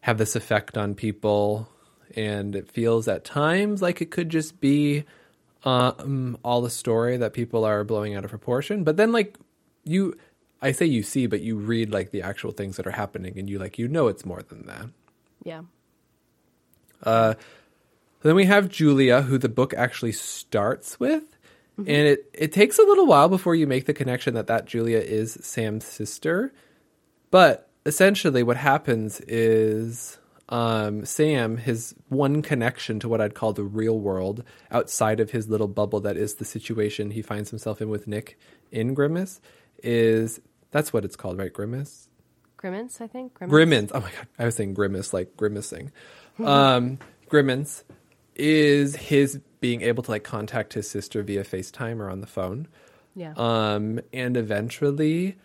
have 0.00 0.18
this 0.18 0.36
effect 0.36 0.76
on 0.76 0.94
people, 0.94 1.68
and 2.14 2.56
it 2.56 2.70
feels 2.70 3.08
at 3.08 3.24
times 3.24 3.82
like 3.82 4.00
it 4.00 4.10
could 4.10 4.28
just 4.28 4.60
be 4.60 5.04
um, 5.64 6.38
all 6.44 6.62
the 6.62 6.70
story 6.70 7.16
that 7.16 7.32
people 7.32 7.64
are 7.64 7.84
blowing 7.84 8.14
out 8.14 8.24
of 8.24 8.30
proportion. 8.30 8.84
But 8.84 8.96
then, 8.96 9.12
like 9.12 9.36
you, 9.84 10.16
I 10.62 10.72
say 10.72 10.86
you 10.86 11.02
see, 11.02 11.26
but 11.26 11.40
you 11.40 11.56
read 11.56 11.90
like 11.92 12.10
the 12.10 12.22
actual 12.22 12.52
things 12.52 12.76
that 12.76 12.86
are 12.86 12.92
happening, 12.92 13.38
and 13.38 13.50
you 13.50 13.58
like 13.58 13.78
you 13.78 13.88
know 13.88 14.08
it's 14.08 14.24
more 14.24 14.42
than 14.42 14.66
that. 14.66 14.86
Yeah. 15.44 15.62
Then 18.22 18.34
we 18.34 18.46
have 18.46 18.68
Julia, 18.68 19.22
who 19.22 19.38
the 19.38 19.48
book 19.48 19.74
actually 19.74 20.12
starts 20.12 20.98
with, 20.98 21.35
and 21.78 21.88
it 21.88 22.30
it 22.32 22.52
takes 22.52 22.78
a 22.78 22.82
little 22.82 23.06
while 23.06 23.28
before 23.28 23.54
you 23.54 23.66
make 23.66 23.86
the 23.86 23.94
connection 23.94 24.34
that 24.34 24.46
that 24.46 24.66
Julia 24.66 24.98
is 24.98 25.38
Sam's 25.42 25.84
sister. 25.84 26.52
But 27.30 27.68
essentially, 27.84 28.42
what 28.42 28.56
happens 28.56 29.20
is 29.20 30.18
um, 30.48 31.04
Sam, 31.04 31.56
his 31.56 31.94
one 32.08 32.40
connection 32.42 33.00
to 33.00 33.08
what 33.08 33.20
I'd 33.20 33.34
call 33.34 33.52
the 33.52 33.64
real 33.64 33.98
world 33.98 34.44
outside 34.70 35.20
of 35.20 35.32
his 35.32 35.48
little 35.48 35.68
bubble 35.68 36.00
that 36.00 36.16
is 36.16 36.34
the 36.34 36.44
situation 36.44 37.10
he 37.10 37.22
finds 37.22 37.50
himself 37.50 37.80
in 37.80 37.88
with 37.88 38.06
Nick 38.06 38.38
in 38.70 38.94
Grimace, 38.94 39.40
is 39.82 40.40
that's 40.70 40.92
what 40.92 41.04
it's 41.04 41.16
called, 41.16 41.38
right? 41.38 41.52
Grimace? 41.52 42.08
Grimace, 42.56 43.00
I 43.00 43.06
think. 43.06 43.34
Grimace. 43.34 43.50
Grimmins. 43.50 43.90
Oh 43.92 44.00
my 44.00 44.10
god, 44.10 44.26
I 44.38 44.44
was 44.44 44.54
saying 44.54 44.74
grimace 44.74 45.12
like 45.12 45.36
grimacing. 45.36 45.92
um, 46.44 46.98
Grimmins 47.28 47.84
is 48.36 48.94
his 48.96 49.40
being 49.60 49.82
able 49.82 50.02
to 50.02 50.10
like 50.10 50.24
contact 50.24 50.74
his 50.74 50.88
sister 50.88 51.22
via 51.22 51.44
FaceTime 51.44 51.98
or 52.00 52.10
on 52.10 52.20
the 52.20 52.26
phone. 52.26 52.68
Yeah. 53.14 53.32
Um, 53.36 54.00
and 54.12 54.36
eventually, 54.36 55.36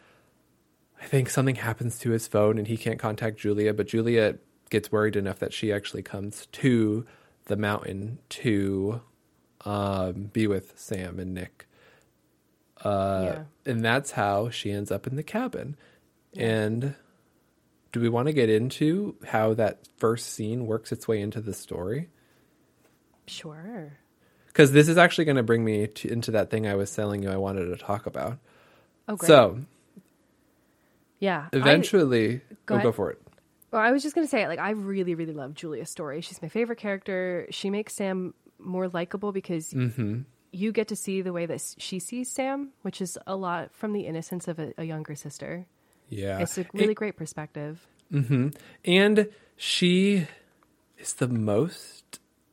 I 1.01 1.05
think 1.05 1.29
something 1.29 1.55
happens 1.55 1.97
to 1.99 2.11
his 2.11 2.27
phone 2.27 2.57
and 2.57 2.67
he 2.67 2.77
can't 2.77 2.99
contact 2.99 3.39
Julia, 3.39 3.73
but 3.73 3.87
Julia 3.87 4.35
gets 4.69 4.91
worried 4.91 5.15
enough 5.15 5.39
that 5.39 5.53
she 5.53 5.71
actually 5.71 6.03
comes 6.03 6.47
to 6.47 7.05
the 7.45 7.55
mountain 7.55 8.19
to 8.29 9.01
um, 9.65 10.29
be 10.33 10.47
with 10.47 10.73
Sam 10.75 11.19
and 11.19 11.33
Nick. 11.33 11.67
Uh, 12.83 13.21
Yeah. 13.23 13.43
And 13.71 13.85
that's 13.85 14.11
how 14.11 14.49
she 14.49 14.71
ends 14.71 14.91
up 14.91 15.07
in 15.07 15.15
the 15.15 15.23
cabin. 15.23 15.77
And 16.35 16.95
do 17.91 17.99
we 17.99 18.09
want 18.09 18.27
to 18.27 18.33
get 18.33 18.49
into 18.49 19.15
how 19.27 19.53
that 19.55 19.79
first 19.97 20.33
scene 20.33 20.65
works 20.65 20.91
its 20.91 21.07
way 21.07 21.21
into 21.21 21.41
the 21.41 21.53
story? 21.53 22.09
Sure. 23.31 23.93
Because 24.47 24.71
this 24.73 24.87
is 24.89 24.97
actually 24.97 25.25
going 25.25 25.37
to 25.37 25.43
bring 25.43 25.63
me 25.63 25.87
to, 25.87 26.11
into 26.11 26.31
that 26.31 26.49
thing 26.51 26.67
I 26.67 26.75
was 26.75 26.93
telling 26.93 27.23
you 27.23 27.29
I 27.31 27.37
wanted 27.37 27.65
to 27.67 27.77
talk 27.77 28.05
about. 28.05 28.37
Oh, 29.07 29.15
great. 29.15 29.27
So 29.27 29.59
yeah. 31.19 31.47
I- 31.53 31.57
eventually, 31.57 32.41
Go 32.65 32.75
oh, 32.75 32.79
go 32.79 32.91
for 32.91 33.11
it. 33.11 33.21
Well, 33.71 33.81
I 33.81 33.91
was 33.91 34.03
just 34.03 34.15
gonna 34.15 34.27
say, 34.27 34.47
like, 34.49 34.59
I 34.59 34.71
really, 34.71 35.15
really 35.15 35.31
love 35.33 35.53
Julia's 35.53 35.89
story. 35.89 36.19
She's 36.19 36.41
my 36.41 36.49
favorite 36.49 36.77
character. 36.77 37.47
She 37.51 37.69
makes 37.69 37.93
Sam 37.95 38.33
more 38.59 38.89
likable 38.89 39.31
because 39.31 39.71
Mm-hmm. 39.71 40.21
you 40.51 40.71
get 40.73 40.89
to 40.89 40.95
see 40.97 41.21
the 41.21 41.31
way 41.31 41.45
that 41.45 41.61
she 41.77 41.97
sees 41.99 42.29
Sam, 42.29 42.71
which 42.81 42.99
is 43.01 43.17
a 43.25 43.35
lot 43.37 43.73
from 43.73 43.93
the 43.93 44.01
innocence 44.07 44.49
of 44.49 44.59
a, 44.59 44.73
a 44.77 44.83
younger 44.83 45.15
sister. 45.15 45.65
Yeah, 46.09 46.39
It's 46.41 46.57
a 46.57 46.65
really 46.73 46.93
great 46.93 47.15
perspective. 47.15 47.87
hmm 48.11 48.49
And 48.83 49.29
she 49.55 50.27
is 50.97 51.13
the 51.13 51.29
most 51.29 52.00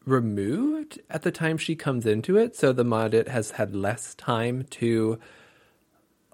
removed 0.08 1.00
at 1.10 1.22
the 1.22 1.30
time 1.30 1.58
she 1.58 1.76
comes 1.76 2.06
into 2.06 2.36
it. 2.36 2.56
So 2.56 2.72
the 2.72 2.84
Maudit 2.84 3.28
has 3.28 3.52
had 3.52 3.74
less 3.74 4.14
time 4.14 4.64
to 4.70 5.18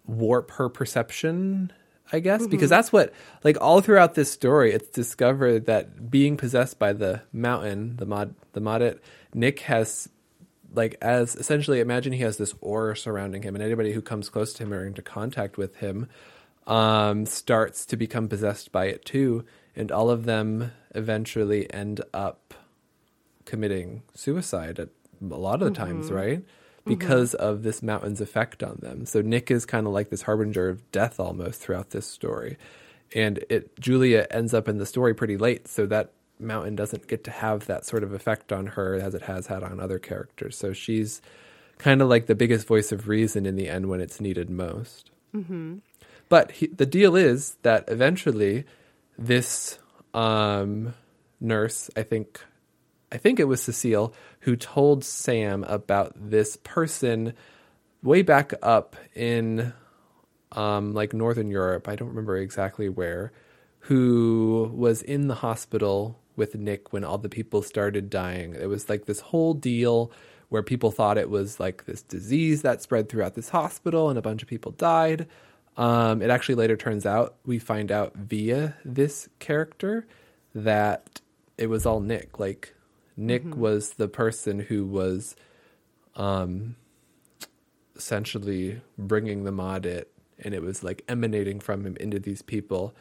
warp 0.07 0.51
her 0.53 0.69
perception, 0.69 1.73
I 2.13 2.21
guess, 2.21 2.47
because 2.47 2.71
that's 2.71 2.93
what, 2.93 3.13
like, 3.43 3.57
all 3.61 3.81
throughout 3.81 4.15
this 4.15 4.31
story, 4.31 4.73
it's 4.73 4.89
discovered 4.89 5.67
that 5.67 6.11
being 6.11 6.37
possessed 6.37 6.79
by 6.79 6.93
the 6.93 7.23
mountain, 7.33 7.97
the 7.97 8.07
Mod, 8.07 8.35
the 8.53 8.61
Maudit, 8.61 9.01
Nick 9.33 9.61
has. 9.61 10.09
Like 10.77 10.97
as 11.01 11.37
essentially, 11.37 11.79
imagine 11.79 12.13
he 12.13 12.23
has 12.23 12.37
this 12.37 12.53
aura 12.61 12.97
surrounding 12.97 13.43
him, 13.43 13.55
and 13.55 13.63
anybody 13.63 13.93
who 13.93 14.03
comes 14.03 14.29
close 14.29 14.53
to 14.55 14.65
him 14.65 14.75
or 14.75 14.85
into 14.85 15.03
contact 15.03 15.57
with 15.57 15.77
him 15.77 16.09
um, 16.67 17.27
starts 17.27 17.87
to 17.87 17.97
become 17.97 18.27
possessed 18.27 18.73
by 18.73 18.87
it 18.87 19.05
too, 19.05 19.45
and 19.77 19.93
all 19.93 20.11
of 20.11 20.25
them 20.25 20.73
eventually 20.93 21.73
end 21.73 22.01
up 22.13 22.44
committing 23.45 24.03
suicide 24.15 24.79
at 24.79 24.89
a 25.21 25.37
lot 25.37 25.63
of 25.63 25.69
the 25.69 25.79
times, 25.79 26.07
mm-hmm. 26.07 26.15
right? 26.15 26.39
Mm-hmm. 26.41 26.91
Because 26.91 27.35
of 27.35 27.63
this 27.63 27.83
mountain's 27.83 28.21
effect 28.21 28.63
on 28.63 28.79
them. 28.81 29.07
So 29.07 29.23
Nick 29.23 29.51
is 29.51 29.65
kind 29.65 29.87
of 29.87 29.93
like 29.93 30.11
this 30.11 30.23
harbinger 30.23 30.69
of 30.69 30.91
death 30.93 31.19
almost 31.19 31.61
throughout 31.61 31.91
this 31.91 32.07
story. 32.07 32.59
And 33.15 33.45
it 33.49 33.79
Julia 33.81 34.27
ends 34.31 34.53
up 34.53 34.69
in 34.69 34.79
the 34.79 34.87
story 34.87 35.15
pretty 35.15 35.37
late, 35.37 35.69
so 35.69 35.87
that 35.87 36.13
mountain 36.39 36.75
doesn't 36.75 37.07
get 37.07 37.25
to 37.25 37.31
have 37.31 37.67
that 37.67 37.87
sort 37.87 38.03
of 38.03 38.13
effect 38.13 38.53
on 38.53 38.67
her 38.67 38.95
as 38.97 39.15
it 39.15 39.23
has 39.23 39.47
had 39.47 39.63
on 39.63 39.81
other 39.81 39.99
characters. 39.99 40.59
So 40.59 40.73
she's 40.73 41.23
kind 41.79 42.03
of 42.03 42.09
like 42.09 42.27
the 42.27 42.35
biggest 42.35 42.67
voice 42.67 42.93
of 42.93 43.09
reason 43.09 43.47
in 43.47 43.57
the 43.57 43.69
end 43.69 43.89
when 43.89 44.01
it's 44.01 44.21
needed 44.21 44.51
most. 44.51 45.11
Mm-hmm. 45.35 45.77
But 46.29 46.53
he, 46.53 46.67
the 46.67 46.87
deal 46.87 47.17
is 47.17 47.57
that 47.63 47.85
eventually, 47.89 48.65
this 49.19 49.79
um, 50.13 50.95
nurse, 51.41 51.91
I 51.97 52.03
think, 52.03 52.41
I 53.15 53.17
think 53.17 53.39
it 53.39 53.45
was 53.45 53.63
Cecile, 53.63 54.13
who 54.41 54.57
told 54.57 55.05
Sam 55.05 55.63
about 55.65 56.13
this 56.17 56.57
person 56.65 57.35
way 58.03 58.23
back 58.23 58.53
up 58.61 58.97
in 59.15 59.73
um, 60.51 60.95
like 60.95 61.13
Northern 61.13 61.49
Europe. 61.49 61.89
I 61.89 61.95
don't 61.95 62.09
remember 62.09 62.37
exactly 62.37 62.89
where, 62.89 63.31
who 63.79 64.69
was 64.75 65.01
in 65.01 65.29
the 65.29 65.37
hospital 65.37 66.19
with 66.35 66.57
Nick 66.57 66.93
when 66.93 67.05
all 67.05 67.19
the 67.19 67.29
people 67.29 67.63
started 67.63 68.11
dying. 68.11 68.57
It 68.61 68.67
was 68.67 68.89
like 68.89 69.05
this 69.05 69.21
whole 69.21 69.55
deal 69.55 70.11
where 70.49 70.65
people 70.65 70.91
thought 70.91 71.17
it 71.17 71.31
was 71.31 71.61
like 71.61 71.85
this 71.87 72.03
disease 72.03 72.63
that 72.63 72.83
spread 72.83 73.09
throughout 73.09 73.35
this 73.35 73.49
hospital 73.49 74.11
and 74.11 74.19
a 74.19 74.23
bunch 74.23 74.43
of 74.43 74.49
people 74.49 74.73
died. 74.73 75.29
Um, 75.77 76.21
it 76.21 76.31
actually 76.31 76.57
later 76.57 76.77
turns 76.77 77.07
out, 77.07 77.37
we 77.47 77.61
find 77.61 77.93
out 77.93 78.17
via 78.17 78.77
this 78.85 79.29
character 79.39 80.05
that 80.53 81.21
it 81.57 81.69
was 81.69 81.87
all 81.87 82.01
Nick. 82.01 82.41
Like, 82.41 82.75
Nick 83.17 83.57
was 83.57 83.91
the 83.91 84.09
person 84.09 84.61
who 84.61 84.85
was 84.85 85.37
um, 86.17 86.77
essentially 87.97 88.81
bringing 88.99 89.45
the 89.45 89.53
Maudit 89.53 90.07
and 90.39 90.55
it 90.55 90.63
was 90.63 90.83
like 90.83 91.03
emanating 91.09 91.61
from 91.61 91.87
him 91.87 91.97
into 92.01 92.19
these 92.19 92.43
people 92.43 92.95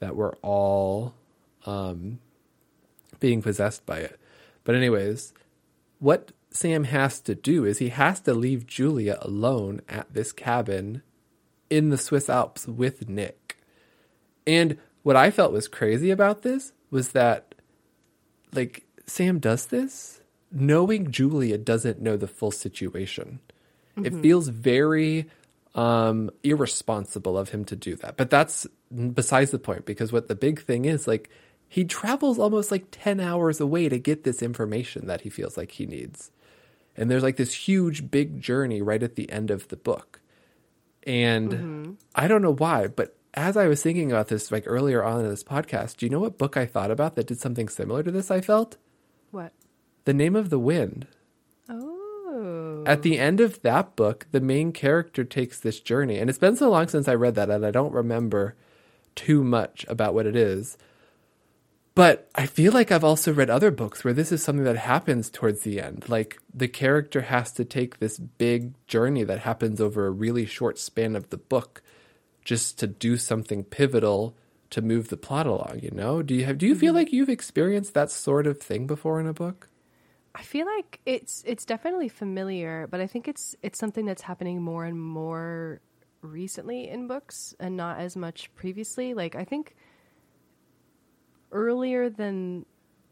that 0.00 0.16
were 0.16 0.36
all 0.42 1.14
um, 1.66 2.18
being 3.20 3.42
possessed 3.42 3.86
by 3.86 3.98
it. 3.98 4.18
But 4.64 4.74
anyways, 4.74 5.32
what 5.98 6.32
Sam 6.50 6.84
has 6.84 7.20
to 7.20 7.34
do 7.34 7.64
is 7.64 7.78
he 7.78 7.90
has 7.90 8.20
to 8.20 8.34
leave 8.34 8.66
Julia 8.66 9.18
alone 9.22 9.82
at 9.88 10.12
this 10.12 10.32
cabin 10.32 11.02
in 11.68 11.90
the 11.90 11.98
Swiss 11.98 12.28
Alps 12.28 12.66
with 12.66 13.08
Nick. 13.08 13.58
And 14.46 14.78
what 15.02 15.16
I 15.16 15.30
felt 15.30 15.52
was 15.52 15.68
crazy 15.68 16.10
about 16.10 16.42
this 16.42 16.72
was 16.90 17.12
that 17.12 17.54
like 18.52 18.84
Sam 19.10 19.38
does 19.38 19.66
this 19.66 20.20
knowing 20.52 21.10
Julia 21.10 21.58
doesn't 21.58 22.00
know 22.00 22.16
the 22.16 22.26
full 22.26 22.50
situation. 22.50 23.40
Mm-hmm. 23.96 24.06
It 24.06 24.22
feels 24.22 24.48
very 24.48 25.26
um 25.74 26.30
irresponsible 26.42 27.38
of 27.38 27.50
him 27.50 27.64
to 27.64 27.76
do 27.76 27.94
that. 27.96 28.16
But 28.16 28.30
that's 28.30 28.66
besides 29.14 29.50
the 29.50 29.58
point 29.58 29.84
because 29.84 30.12
what 30.12 30.28
the 30.28 30.34
big 30.34 30.62
thing 30.62 30.84
is 30.84 31.06
like 31.06 31.30
he 31.68 31.84
travels 31.84 32.40
almost 32.40 32.72
like 32.72 32.86
10 32.90 33.20
hours 33.20 33.60
away 33.60 33.88
to 33.88 33.98
get 33.98 34.24
this 34.24 34.42
information 34.42 35.06
that 35.06 35.20
he 35.20 35.30
feels 35.30 35.56
like 35.56 35.70
he 35.70 35.86
needs. 35.86 36.32
And 36.96 37.08
there's 37.08 37.22
like 37.22 37.36
this 37.36 37.54
huge 37.54 38.10
big 38.10 38.40
journey 38.40 38.82
right 38.82 39.02
at 39.02 39.14
the 39.14 39.30
end 39.30 39.52
of 39.52 39.68
the 39.68 39.76
book. 39.76 40.20
And 41.04 41.50
mm-hmm. 41.52 41.92
I 42.16 42.26
don't 42.26 42.42
know 42.42 42.54
why, 42.54 42.88
but 42.88 43.16
as 43.34 43.56
I 43.56 43.68
was 43.68 43.80
thinking 43.80 44.10
about 44.10 44.26
this 44.26 44.50
like 44.50 44.64
earlier 44.66 45.04
on 45.04 45.20
in 45.20 45.30
this 45.30 45.44
podcast, 45.44 45.98
do 45.98 46.06
you 46.06 46.10
know 46.10 46.18
what 46.18 46.38
book 46.38 46.56
I 46.56 46.66
thought 46.66 46.90
about 46.90 47.14
that 47.14 47.28
did 47.28 47.38
something 47.38 47.68
similar 47.68 48.02
to 48.02 48.10
this 48.10 48.32
I 48.32 48.40
felt? 48.40 48.76
The 50.04 50.14
Name 50.14 50.36
of 50.36 50.50
the 50.50 50.58
Wind. 50.58 51.06
Oh. 51.68 52.84
At 52.86 53.02
the 53.02 53.18
end 53.18 53.40
of 53.40 53.62
that 53.62 53.96
book, 53.96 54.26
the 54.30 54.40
main 54.40 54.72
character 54.72 55.24
takes 55.24 55.60
this 55.60 55.80
journey. 55.80 56.18
And 56.18 56.30
it's 56.30 56.38
been 56.38 56.56
so 56.56 56.70
long 56.70 56.88
since 56.88 57.08
I 57.08 57.14
read 57.14 57.34
that 57.34 57.50
and 57.50 57.64
I 57.64 57.70
don't 57.70 57.92
remember 57.92 58.56
too 59.14 59.44
much 59.44 59.84
about 59.88 60.14
what 60.14 60.26
it 60.26 60.36
is. 60.36 60.78
But 61.94 62.30
I 62.34 62.46
feel 62.46 62.72
like 62.72 62.92
I've 62.92 63.04
also 63.04 63.32
read 63.32 63.50
other 63.50 63.70
books 63.70 64.04
where 64.04 64.14
this 64.14 64.32
is 64.32 64.42
something 64.42 64.64
that 64.64 64.76
happens 64.76 65.28
towards 65.28 65.62
the 65.62 65.80
end. 65.80 66.08
Like 66.08 66.38
the 66.54 66.68
character 66.68 67.22
has 67.22 67.52
to 67.52 67.64
take 67.64 67.98
this 67.98 68.18
big 68.18 68.74
journey 68.86 69.24
that 69.24 69.40
happens 69.40 69.80
over 69.80 70.06
a 70.06 70.10
really 70.10 70.46
short 70.46 70.78
span 70.78 71.16
of 71.16 71.30
the 71.30 71.36
book 71.36 71.82
just 72.44 72.78
to 72.78 72.86
do 72.86 73.16
something 73.16 73.64
pivotal 73.64 74.36
to 74.70 74.80
move 74.80 75.08
the 75.08 75.16
plot 75.16 75.46
along, 75.46 75.80
you 75.82 75.90
know? 75.90 76.22
Do 76.22 76.34
you 76.34 76.44
have 76.44 76.58
do 76.58 76.66
you 76.66 76.74
feel 76.74 76.90
mm-hmm. 76.90 76.98
like 76.98 77.12
you've 77.12 77.28
experienced 77.28 77.94
that 77.94 78.10
sort 78.10 78.46
of 78.46 78.60
thing 78.60 78.86
before 78.86 79.20
in 79.20 79.26
a 79.26 79.32
book? 79.32 79.68
I 80.34 80.42
feel 80.42 80.66
like 80.66 81.00
it's 81.06 81.42
it's 81.46 81.64
definitely 81.64 82.08
familiar, 82.08 82.86
but 82.90 83.00
I 83.00 83.06
think 83.06 83.26
it's 83.26 83.56
it's 83.62 83.78
something 83.78 84.06
that's 84.06 84.22
happening 84.22 84.62
more 84.62 84.84
and 84.84 85.00
more 85.00 85.80
recently 86.22 86.88
in 86.88 87.08
books 87.08 87.54
and 87.58 87.76
not 87.76 87.98
as 87.98 88.16
much 88.16 88.54
previously. 88.54 89.14
Like 89.14 89.34
I 89.34 89.44
think 89.44 89.74
earlier 91.52 92.08
than 92.08 92.64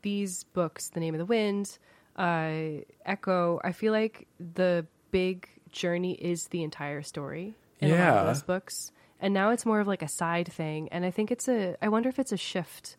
these 0.03 0.45
books, 0.45 0.91
The 0.91 1.01
Name 1.01 1.15
of 1.15 1.19
the 1.19 1.25
Wind, 1.25 1.79
uh, 2.17 2.83
Echo, 3.05 3.61
I 3.65 3.73
feel 3.73 3.93
like 3.93 4.29
the 4.39 4.87
big 5.11 5.49
journey 5.71 6.13
is 6.13 6.49
the 6.49 6.63
entire 6.63 7.03
story 7.03 7.57
in 7.81 7.91
yeah. 7.91 8.13
a 8.13 8.15
lot 8.15 8.21
of 8.21 8.27
those 8.29 8.43
books. 8.43 8.93
And 9.21 9.35
now 9.35 9.51
it's 9.51 9.67
more 9.67 9.81
of 9.81 9.89
like 9.89 10.03
a 10.03 10.09
side 10.09 10.53
thing. 10.53 10.89
And 10.91 11.05
I 11.05 11.11
think 11.11 11.31
it's 11.31 11.49
a, 11.49 11.77
I 11.83 11.89
wonder 11.89 12.09
if 12.09 12.19
it's 12.19 12.33
a 12.33 12.37
shift 12.37 12.97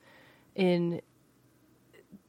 in 0.55 1.01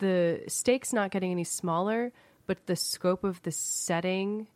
the 0.00 0.42
stakes 0.48 0.92
not 0.92 1.10
getting 1.10 1.30
any 1.30 1.44
smaller, 1.44 2.12
but 2.46 2.66
the 2.66 2.76
scope 2.76 3.24
of 3.24 3.40
the 3.42 3.52
setting 3.52 4.48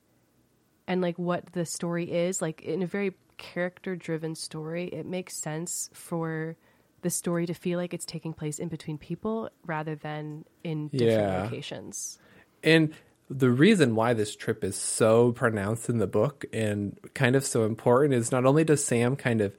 and 0.86 1.00
like 1.00 1.18
what 1.18 1.52
the 1.52 1.64
story 1.64 2.10
is. 2.10 2.42
Like 2.42 2.62
in 2.62 2.82
a 2.82 2.86
very 2.86 3.14
character 3.36 3.96
driven 3.96 4.34
story, 4.34 4.88
it 4.88 5.06
makes 5.06 5.36
sense 5.36 5.88
for 5.92 6.56
the 7.02 7.10
story 7.10 7.46
to 7.46 7.54
feel 7.54 7.78
like 7.78 7.94
it's 7.94 8.06
taking 8.06 8.32
place 8.32 8.58
in 8.58 8.68
between 8.68 8.98
people 8.98 9.50
rather 9.66 9.94
than 9.94 10.44
in 10.64 10.88
different 10.88 11.12
yeah. 11.12 11.42
locations. 11.44 12.18
And 12.62 12.94
the 13.30 13.50
reason 13.50 13.94
why 13.94 14.14
this 14.14 14.34
trip 14.34 14.64
is 14.64 14.76
so 14.76 15.32
pronounced 15.32 15.88
in 15.88 15.98
the 15.98 16.06
book 16.06 16.44
and 16.52 16.98
kind 17.14 17.36
of 17.36 17.44
so 17.44 17.64
important 17.64 18.14
is 18.14 18.32
not 18.32 18.44
only 18.44 18.64
does 18.64 18.84
Sam 18.84 19.16
kind 19.16 19.40
of 19.40 19.56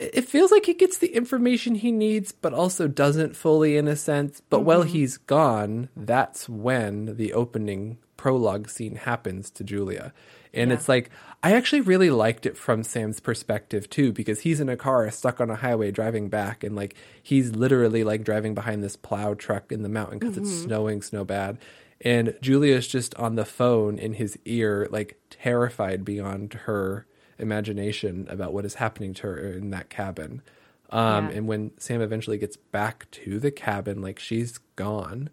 it 0.00 0.26
feels 0.26 0.50
like 0.50 0.66
he 0.66 0.74
gets 0.74 0.98
the 0.98 1.14
information 1.14 1.74
he 1.74 1.92
needs 1.92 2.32
but 2.32 2.52
also 2.52 2.86
doesn't 2.86 3.36
fully 3.36 3.76
in 3.76 3.88
a 3.88 3.96
sense 3.96 4.42
but 4.50 4.58
mm-hmm. 4.58 4.66
while 4.66 4.82
he's 4.82 5.16
gone 5.16 5.88
that's 5.96 6.48
when 6.48 7.16
the 7.16 7.32
opening 7.32 7.98
prologue 8.16 8.68
scene 8.68 8.96
happens 8.96 9.50
to 9.50 9.64
Julia 9.64 10.12
and 10.52 10.70
yeah. 10.70 10.76
it's 10.76 10.88
like, 10.88 11.10
I 11.42 11.52
actually 11.52 11.82
really 11.82 12.10
liked 12.10 12.46
it 12.46 12.56
from 12.56 12.82
Sam's 12.82 13.20
perspective 13.20 13.88
too, 13.88 14.12
because 14.12 14.40
he's 14.40 14.60
in 14.60 14.68
a 14.68 14.76
car 14.76 15.10
stuck 15.10 15.40
on 15.40 15.50
a 15.50 15.56
highway 15.56 15.90
driving 15.90 16.28
back, 16.28 16.64
and 16.64 16.74
like 16.76 16.94
he's 17.22 17.54
literally 17.54 18.04
like 18.04 18.24
driving 18.24 18.54
behind 18.54 18.82
this 18.82 18.96
plow 18.96 19.34
truck 19.34 19.72
in 19.72 19.82
the 19.82 19.88
mountain 19.88 20.18
because 20.18 20.34
mm-hmm. 20.34 20.44
it's 20.44 20.62
snowing 20.62 21.02
snow 21.02 21.24
bad. 21.24 21.58
And 22.02 22.36
Julia's 22.40 22.88
just 22.88 23.14
on 23.16 23.34
the 23.34 23.44
phone 23.44 23.98
in 23.98 24.14
his 24.14 24.38
ear, 24.44 24.88
like 24.90 25.18
terrified 25.28 26.04
beyond 26.04 26.54
her 26.64 27.06
imagination 27.40 28.26
about 28.30 28.52
what 28.52 28.64
is 28.64 28.74
happening 28.74 29.14
to 29.14 29.22
her 29.22 29.38
in 29.38 29.70
that 29.70 29.90
cabin. 29.90 30.42
Um, 30.90 31.28
yeah. 31.28 31.36
And 31.36 31.46
when 31.46 31.72
Sam 31.78 32.00
eventually 32.00 32.38
gets 32.38 32.56
back 32.56 33.10
to 33.12 33.38
the 33.38 33.50
cabin, 33.50 34.02
like 34.02 34.18
she's 34.18 34.58
gone. 34.76 35.30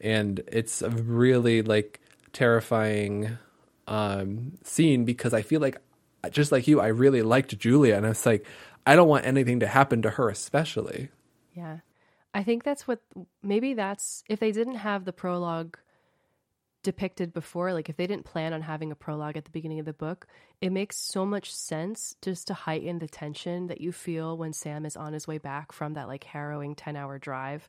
And 0.00 0.42
it's 0.46 0.82
a 0.82 0.90
really 0.90 1.62
like 1.62 2.00
terrifying 2.32 3.38
um, 3.86 4.58
scene 4.62 5.04
because 5.04 5.32
I 5.32 5.42
feel 5.42 5.60
like, 5.60 5.80
just 6.30 6.50
like 6.50 6.66
you, 6.66 6.80
I 6.80 6.88
really 6.88 7.22
liked 7.22 7.56
Julia, 7.56 7.96
and 7.96 8.04
I 8.04 8.08
was 8.08 8.26
like, 8.26 8.44
I 8.84 8.96
don't 8.96 9.08
want 9.08 9.26
anything 9.26 9.60
to 9.60 9.66
happen 9.66 10.02
to 10.02 10.10
her, 10.10 10.28
especially. 10.28 11.10
Yeah, 11.54 11.78
I 12.34 12.42
think 12.42 12.64
that's 12.64 12.88
what 12.88 13.00
maybe 13.42 13.74
that's 13.74 14.24
if 14.28 14.40
they 14.40 14.50
didn't 14.50 14.76
have 14.76 15.04
the 15.04 15.12
prologue 15.12 15.78
depicted 16.86 17.32
before, 17.32 17.74
like 17.74 17.88
if 17.88 17.96
they 17.96 18.06
didn't 18.06 18.24
plan 18.24 18.52
on 18.52 18.62
having 18.62 18.90
a 18.90 18.96
prologue 18.96 19.36
at 19.36 19.44
the 19.44 19.50
beginning 19.50 19.78
of 19.78 19.84
the 19.84 19.92
book, 19.92 20.26
it 20.60 20.70
makes 20.70 20.96
so 20.96 21.26
much 21.26 21.54
sense 21.54 22.16
just 22.22 22.46
to 22.46 22.54
heighten 22.54 22.98
the 22.98 23.08
tension 23.08 23.66
that 23.66 23.80
you 23.80 23.92
feel 23.92 24.38
when 24.38 24.52
Sam 24.52 24.86
is 24.86 24.96
on 24.96 25.12
his 25.12 25.26
way 25.26 25.38
back 25.38 25.72
from 25.72 25.94
that 25.94 26.08
like 26.08 26.24
harrowing 26.24 26.74
10 26.74 26.96
hour 26.96 27.18
drive 27.18 27.68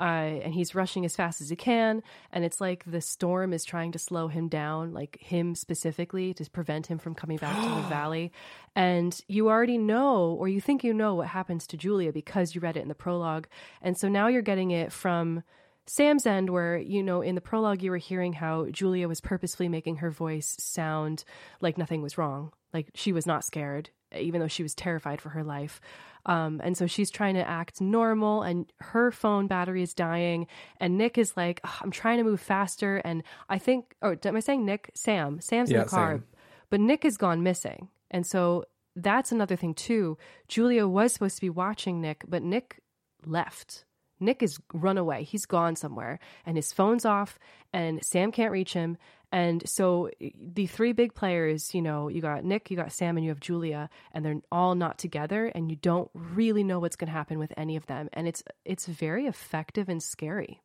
uh, 0.00 0.04
and 0.44 0.54
he's 0.54 0.74
rushing 0.74 1.04
as 1.04 1.16
fast 1.16 1.40
as 1.40 1.48
he 1.48 1.56
can. 1.56 2.02
And 2.32 2.44
it's 2.44 2.60
like 2.60 2.84
the 2.86 3.00
storm 3.00 3.52
is 3.52 3.64
trying 3.64 3.92
to 3.92 3.98
slow 3.98 4.28
him 4.28 4.48
down, 4.48 4.92
like 4.92 5.18
him 5.20 5.54
specifically, 5.54 6.32
to 6.34 6.48
prevent 6.50 6.86
him 6.86 6.98
from 6.98 7.14
coming 7.14 7.38
back 7.38 7.56
to 7.56 7.82
the 7.82 7.88
valley. 7.88 8.32
And 8.76 9.18
you 9.26 9.48
already 9.48 9.78
know, 9.78 10.36
or 10.38 10.48
you 10.48 10.60
think 10.60 10.84
you 10.84 10.94
know, 10.94 11.16
what 11.16 11.28
happens 11.28 11.66
to 11.68 11.76
Julia 11.76 12.12
because 12.12 12.54
you 12.54 12.60
read 12.60 12.76
it 12.76 12.82
in 12.82 12.88
the 12.88 12.94
prologue. 12.94 13.48
And 13.82 13.98
so 13.98 14.08
now 14.08 14.28
you're 14.28 14.42
getting 14.42 14.70
it 14.70 14.92
from. 14.92 15.42
Sam's 15.88 16.26
end, 16.26 16.50
where, 16.50 16.76
you 16.76 17.02
know, 17.02 17.22
in 17.22 17.34
the 17.34 17.40
prologue, 17.40 17.82
you 17.82 17.90
were 17.90 17.96
hearing 17.96 18.34
how 18.34 18.66
Julia 18.66 19.08
was 19.08 19.20
purposefully 19.20 19.68
making 19.68 19.96
her 19.96 20.10
voice 20.10 20.54
sound 20.58 21.24
like 21.60 21.78
nothing 21.78 22.02
was 22.02 22.18
wrong, 22.18 22.52
like 22.72 22.90
she 22.94 23.12
was 23.12 23.26
not 23.26 23.44
scared, 23.44 23.90
even 24.14 24.40
though 24.40 24.48
she 24.48 24.62
was 24.62 24.74
terrified 24.74 25.20
for 25.20 25.30
her 25.30 25.42
life. 25.42 25.80
Um, 26.26 26.60
and 26.62 26.76
so 26.76 26.86
she's 26.86 27.10
trying 27.10 27.36
to 27.36 27.48
act 27.48 27.80
normal, 27.80 28.42
and 28.42 28.70
her 28.80 29.10
phone 29.10 29.46
battery 29.46 29.82
is 29.82 29.94
dying. 29.94 30.46
And 30.78 30.98
Nick 30.98 31.16
is 31.16 31.36
like, 31.38 31.60
I'm 31.80 31.90
trying 31.90 32.18
to 32.18 32.24
move 32.24 32.40
faster. 32.40 32.98
And 32.98 33.22
I 33.48 33.58
think, 33.58 33.94
or 34.02 34.18
am 34.22 34.36
I 34.36 34.40
saying 34.40 34.66
Nick? 34.66 34.90
Sam. 34.94 35.40
Sam's 35.40 35.70
yeah, 35.70 35.78
in 35.78 35.82
the 35.84 35.88
car. 35.88 36.12
Sam. 36.12 36.24
But 36.68 36.80
Nick 36.80 37.04
has 37.04 37.16
gone 37.16 37.42
missing. 37.42 37.88
And 38.10 38.26
so 38.26 38.64
that's 38.94 39.32
another 39.32 39.56
thing, 39.56 39.72
too. 39.72 40.18
Julia 40.48 40.86
was 40.86 41.14
supposed 41.14 41.36
to 41.36 41.40
be 41.40 41.50
watching 41.50 42.02
Nick, 42.02 42.24
but 42.28 42.42
Nick 42.42 42.82
left. 43.24 43.84
Nick 44.20 44.42
is 44.42 44.58
run 44.72 44.98
away. 44.98 45.24
He's 45.24 45.46
gone 45.46 45.76
somewhere 45.76 46.18
and 46.46 46.56
his 46.56 46.72
phone's 46.72 47.04
off 47.04 47.38
and 47.72 48.04
Sam 48.04 48.32
can't 48.32 48.52
reach 48.52 48.72
him. 48.72 48.96
And 49.30 49.68
so 49.68 50.10
the 50.20 50.66
three 50.66 50.92
big 50.92 51.14
players, 51.14 51.74
you 51.74 51.82
know, 51.82 52.08
you 52.08 52.22
got 52.22 52.44
Nick, 52.44 52.70
you 52.70 52.76
got 52.76 52.92
Sam, 52.92 53.16
and 53.18 53.24
you 53.24 53.30
have 53.30 53.40
Julia, 53.40 53.90
and 54.14 54.24
they're 54.24 54.40
all 54.50 54.74
not 54.74 54.98
together, 54.98 55.46
and 55.54 55.70
you 55.70 55.76
don't 55.76 56.10
really 56.14 56.64
know 56.64 56.78
what's 56.78 56.96
going 56.96 57.08
to 57.08 57.12
happen 57.12 57.38
with 57.38 57.52
any 57.56 57.76
of 57.76 57.86
them, 57.86 58.08
and 58.14 58.26
it's 58.26 58.42
it's 58.64 58.86
very 58.86 59.26
effective 59.26 59.90
and 59.90 60.02
scary. 60.02 60.62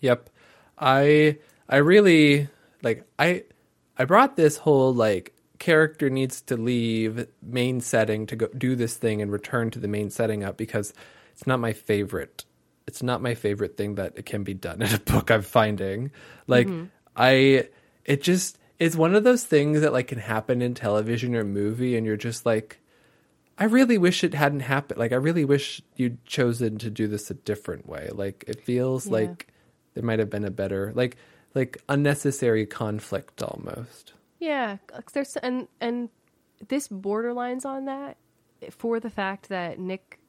Yep, 0.00 0.28
I 0.78 1.38
I 1.70 1.76
really 1.76 2.48
like 2.82 3.06
I 3.18 3.44
I 3.96 4.04
brought 4.04 4.36
this 4.36 4.58
whole 4.58 4.92
like 4.92 5.34
character 5.58 6.10
needs 6.10 6.40
to 6.42 6.56
leave 6.56 7.26
main 7.42 7.80
setting 7.80 8.26
to 8.26 8.36
go 8.36 8.48
do 8.56 8.74
this 8.74 8.96
thing 8.96 9.22
and 9.22 9.30
return 9.32 9.70
to 9.70 9.78
the 9.78 9.88
main 9.88 10.10
setting 10.10 10.42
up 10.42 10.56
because 10.56 10.92
it's 11.40 11.46
not 11.46 11.58
my 11.58 11.72
favorite 11.72 12.44
it's 12.90 13.04
not 13.04 13.22
my 13.22 13.34
favorite 13.36 13.76
thing 13.76 13.94
that 13.94 14.14
it 14.16 14.26
can 14.26 14.42
be 14.42 14.52
done 14.52 14.82
in 14.86 14.92
a 14.92 14.98
book 14.98 15.30
I'm 15.30 15.42
finding. 15.42 16.10
Like 16.46 16.66
mm-hmm. 16.66 16.86
I 17.16 17.68
it 18.04 18.22
just 18.22 18.58
it's 18.78 18.96
one 18.96 19.14
of 19.14 19.24
those 19.24 19.44
things 19.44 19.82
that 19.82 19.92
like 19.92 20.08
can 20.08 20.18
happen 20.18 20.60
in 20.60 20.74
television 20.74 21.36
or 21.36 21.44
movie 21.44 21.96
and 21.96 22.04
you're 22.04 22.16
just 22.16 22.44
like 22.44 22.80
I 23.58 23.64
really 23.64 23.98
wish 23.98 24.24
it 24.24 24.34
hadn't 24.34 24.60
happened. 24.60 24.98
Like 24.98 25.12
I 25.12 25.16
really 25.16 25.44
wish 25.44 25.82
you'd 25.94 26.24
chosen 26.24 26.78
to 26.78 26.90
do 26.90 27.06
this 27.06 27.30
a 27.30 27.34
different 27.34 27.86
way. 27.86 28.08
Like 28.10 28.44
it 28.48 28.60
feels 28.64 29.06
yeah. 29.06 29.12
like 29.12 29.48
there 29.94 30.02
might 30.02 30.18
have 30.18 30.30
been 30.30 30.44
a 30.44 30.50
better 30.50 30.92
like 30.94 31.16
like 31.54 31.82
unnecessary 31.88 32.66
conflict 32.66 33.42
almost. 33.42 34.14
Yeah, 34.40 34.78
there's 35.12 35.36
and 35.36 35.68
and 35.80 36.08
this 36.68 36.88
borderlines 36.88 37.64
on 37.64 37.84
that 37.84 38.16
for 38.70 38.98
the 38.98 39.10
fact 39.10 39.48
that 39.50 39.78
Nick 39.78 40.19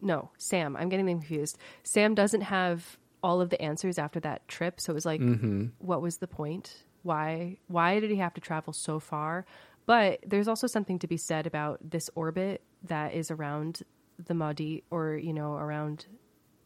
no, 0.00 0.30
Sam, 0.38 0.76
I'm 0.76 0.88
getting 0.88 1.06
them 1.06 1.18
confused. 1.20 1.58
Sam 1.82 2.14
doesn't 2.14 2.42
have 2.42 2.98
all 3.22 3.40
of 3.40 3.50
the 3.50 3.60
answers 3.60 3.98
after 3.98 4.20
that 4.20 4.46
trip, 4.48 4.80
so 4.80 4.92
it 4.92 4.94
was 4.94 5.06
like 5.06 5.20
Mm-hmm. 5.20 5.66
what 5.78 6.02
was 6.02 6.18
the 6.18 6.26
point? 6.28 6.84
Why 7.02 7.58
why 7.68 8.00
did 8.00 8.10
he 8.10 8.16
have 8.16 8.34
to 8.34 8.40
travel 8.40 8.72
so 8.72 8.98
far? 9.00 9.46
But 9.86 10.18
there's 10.26 10.48
also 10.48 10.66
something 10.66 10.98
to 10.98 11.06
be 11.06 11.16
said 11.16 11.46
about 11.46 11.78
this 11.90 12.10
orbit 12.14 12.62
that 12.84 13.14
is 13.14 13.30
around 13.30 13.82
the 14.24 14.34
Maudit 14.34 14.82
or, 14.90 15.14
you 15.16 15.32
know, 15.32 15.54
around 15.54 16.06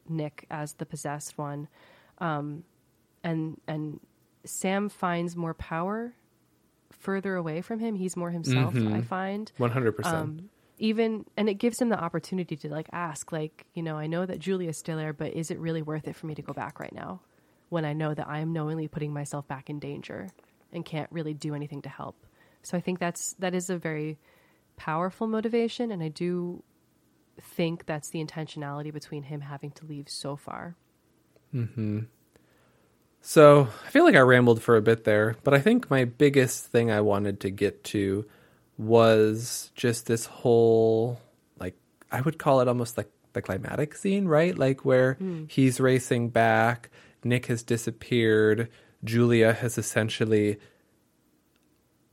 Nick 0.08 0.46
as 0.50 0.72
the 0.74 0.86
possessed 0.86 1.36
one. 1.36 1.68
Um, 2.18 2.64
and 3.22 3.60
and 3.68 4.00
Sam 4.44 4.88
finds 4.88 5.36
more 5.36 5.52
power 5.54 6.14
further 6.90 7.36
away 7.36 7.60
from 7.60 7.78
him. 7.78 7.94
He's 7.94 8.16
more 8.16 8.30
himself, 8.30 8.74
I 8.74 9.00
find. 9.02 9.52
One 9.58 9.70
hundred 9.70 9.92
percent. 9.92 10.42
Even 10.80 11.24
and 11.36 11.48
it 11.48 11.54
gives 11.54 11.80
him 11.80 11.90
the 11.90 11.98
opportunity 11.98 12.56
to 12.56 12.68
like 12.68 12.88
ask, 12.92 13.30
like, 13.32 13.66
you 13.74 13.82
know, 13.82 13.96
I 13.96 14.06
know 14.06 14.26
that 14.26 14.38
Julia's 14.38 14.78
still 14.78 14.96
there, 14.96 15.12
but 15.12 15.34
is 15.34 15.50
it 15.50 15.58
really 15.58 15.82
worth 15.82 16.08
it 16.08 16.16
for 16.16 16.26
me 16.26 16.34
to 16.34 16.42
go 16.42 16.52
back 16.52 16.80
right 16.80 16.92
now 16.92 17.20
when 17.68 17.84
I 17.84 17.92
know 17.92 18.14
that 18.14 18.26
I 18.26 18.40
am 18.40 18.52
knowingly 18.52 18.88
putting 18.88 19.12
myself 19.12 19.46
back 19.46 19.70
in 19.70 19.78
danger 19.78 20.28
and 20.72 20.84
can't 20.84 21.10
really 21.12 21.34
do 21.34 21.54
anything 21.54 21.82
to 21.82 21.88
help? 21.88 22.16
So 22.62 22.76
I 22.76 22.80
think 22.80 22.98
that's 22.98 23.34
that 23.38 23.54
is 23.54 23.70
a 23.70 23.76
very 23.76 24.18
powerful 24.76 25.26
motivation, 25.26 25.92
and 25.92 26.02
I 26.02 26.08
do 26.08 26.62
think 27.40 27.86
that's 27.86 28.10
the 28.10 28.24
intentionality 28.24 28.92
between 28.92 29.24
him 29.24 29.42
having 29.42 29.70
to 29.72 29.86
leave 29.86 30.08
so 30.08 30.34
far. 30.34 30.76
Mhm 31.54 32.06
so 33.20 33.68
I 33.86 33.90
feel 33.90 34.04
like 34.04 34.14
I 34.14 34.20
rambled 34.20 34.62
for 34.62 34.76
a 34.76 34.82
bit 34.82 35.04
there, 35.04 35.36
but 35.44 35.54
I 35.54 35.60
think 35.60 35.90
my 35.90 36.04
biggest 36.04 36.66
thing 36.66 36.90
I 36.90 37.00
wanted 37.00 37.40
to 37.40 37.50
get 37.50 37.84
to 37.84 38.24
was 38.80 39.70
just 39.74 40.06
this 40.06 40.24
whole 40.24 41.20
like 41.58 41.74
I 42.10 42.22
would 42.22 42.38
call 42.38 42.60
it 42.60 42.68
almost 42.68 42.96
like 42.96 43.10
the 43.34 43.42
climatic 43.42 43.94
scene, 43.94 44.26
right? 44.26 44.56
Like 44.56 44.84
where 44.84 45.14
hmm. 45.14 45.44
he's 45.48 45.80
racing 45.80 46.30
back, 46.30 46.88
Nick 47.22 47.46
has 47.46 47.62
disappeared, 47.62 48.68
Julia 49.04 49.52
has 49.52 49.76
essentially 49.76 50.58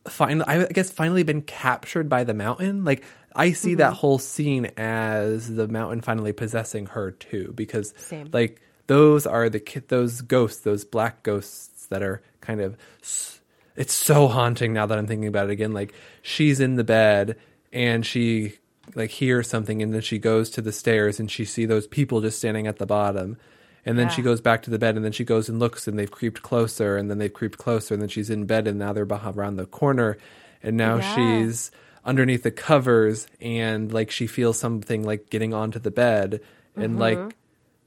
finally 0.09 0.45
I 0.47 0.65
guess 0.65 0.91
finally 0.91 1.24
been 1.24 1.41
captured 1.41 2.09
by 2.09 2.26
the 2.26 2.34
mountain. 2.34 2.84
Like 2.84 3.03
I 3.34 3.53
see 3.53 3.76
that 3.76 3.91
mm-hmm. 3.91 3.99
whole 3.99 4.20
scene 4.20 4.65
as 4.76 5.53
the 5.53 5.70
mountain 5.70 6.01
finally 6.01 6.34
possessing 6.34 6.88
her 6.88 7.11
too 7.11 7.53
because 7.55 7.93
Same. 7.97 8.30
like 8.34 8.61
those 8.88 9.26
are 9.26 9.49
the 9.49 9.61
those 9.88 10.20
ghosts, 10.20 10.61
those 10.61 10.84
black 10.84 11.24
ghosts 11.24 11.86
that 11.88 12.03
are 12.03 12.22
kind 12.41 12.59
of 12.59 12.78
s- 13.01 13.36
it's 13.78 13.93
so 13.93 14.28
haunting 14.28 14.73
now 14.73 14.88
that 14.88 14.97
I'm 14.97 15.07
thinking 15.07 15.28
about 15.28 15.49
it 15.49 15.53
again. 15.53 15.71
Like 15.71 15.93
she's 16.21 16.59
in 16.59 16.75
the 16.75 16.84
bed 16.84 17.38
and 17.71 18.05
she 18.05 18.55
like 18.95 19.11
hears 19.11 19.47
something 19.47 19.82
and 19.82 19.93
then 19.93 20.01
she 20.01 20.17
goes 20.17 20.49
to 20.51 20.61
the 20.61 20.71
stairs 20.71 21.19
and 21.19 21.30
she 21.30 21.45
see 21.45 21.65
those 21.65 21.86
people 21.88 22.19
just 22.19 22.39
standing 22.39 22.67
at 22.67 22.78
the 22.78 22.88
bottom. 22.88 23.38
And 23.86 23.97
then 23.97 24.09
she 24.09 24.21
goes 24.21 24.41
back 24.41 24.63
to 24.63 24.69
the 24.69 24.80
bed 24.80 24.97
and 24.97 25.05
then 25.05 25.13
she 25.13 25.23
goes 25.23 25.47
and 25.47 25.59
looks 25.59 25.88
and 25.88 25.97
they've 25.97 26.11
creeped 26.11 26.41
closer 26.41 26.97
and 26.97 27.09
then 27.09 27.19
they've 27.19 27.32
creeped 27.32 27.57
closer 27.57 27.93
and 27.93 28.01
then 28.01 28.09
she's 28.09 28.30
in 28.30 28.45
bed 28.45 28.67
and 28.67 28.78
now 28.78 28.91
they're 28.91 29.05
behind 29.05 29.38
around 29.38 29.55
the 29.55 29.65
corner 29.65 30.17
and 30.61 30.75
now 30.75 30.97
Yeah. 30.97 31.15
she's 31.15 31.71
underneath 32.03 32.43
the 32.43 32.51
covers 32.51 33.28
and 33.39 33.93
like 33.93 34.11
she 34.11 34.28
feels 34.28 34.59
something 34.59 35.03
like 35.03 35.30
getting 35.30 35.53
onto 35.53 35.80
the 35.80 35.91
bed 35.91 36.41
and 36.75 36.97
mm-hmm. 36.97 36.99
like 36.99 37.36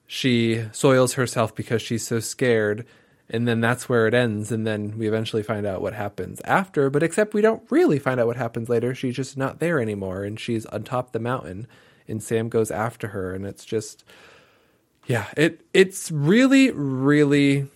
she 0.07 0.65
soils 0.73 1.15
herself 1.15 1.55
because 1.55 1.83
she's 1.83 2.07
so 2.07 2.21
scared 2.21 2.87
and 3.31 3.47
then 3.47 3.61
that's 3.61 3.89
where 3.89 4.07
it 4.07 4.15
ends 4.15 4.51
and 4.51 4.67
then 4.67 4.99
we 4.99 5.07
eventually 5.07 5.43
find 5.43 5.65
out 5.65 5.81
what 5.81 5.95
happens 5.95 6.41
after. 6.45 6.91
But 6.91 7.03
except 7.03 7.33
we 7.33 7.41
don't 7.41 7.63
really 7.71 7.99
find 7.99 8.19
out 8.21 8.27
what 8.27 8.37
happens 8.37 8.69
later. 8.69 8.95
She's 8.95 9.15
just 9.17 9.37
not 9.37 9.61
there 9.61 9.81
anymore 9.81 10.25
and 10.25 10.39
she's 10.39 10.67
on 10.67 10.83
top 10.83 11.13
the 11.13 11.21
mountain 11.21 11.67
and 12.09 12.23
Sam 12.23 12.49
goes 12.49 12.71
after 12.71 13.09
her 13.09 13.33
and 13.33 13.47
it's 13.47 13.65
just 13.65 14.05
yeah 15.07 15.27
it 15.37 15.63
it's 15.73 16.11
really 16.11 16.71
really 16.73 17.67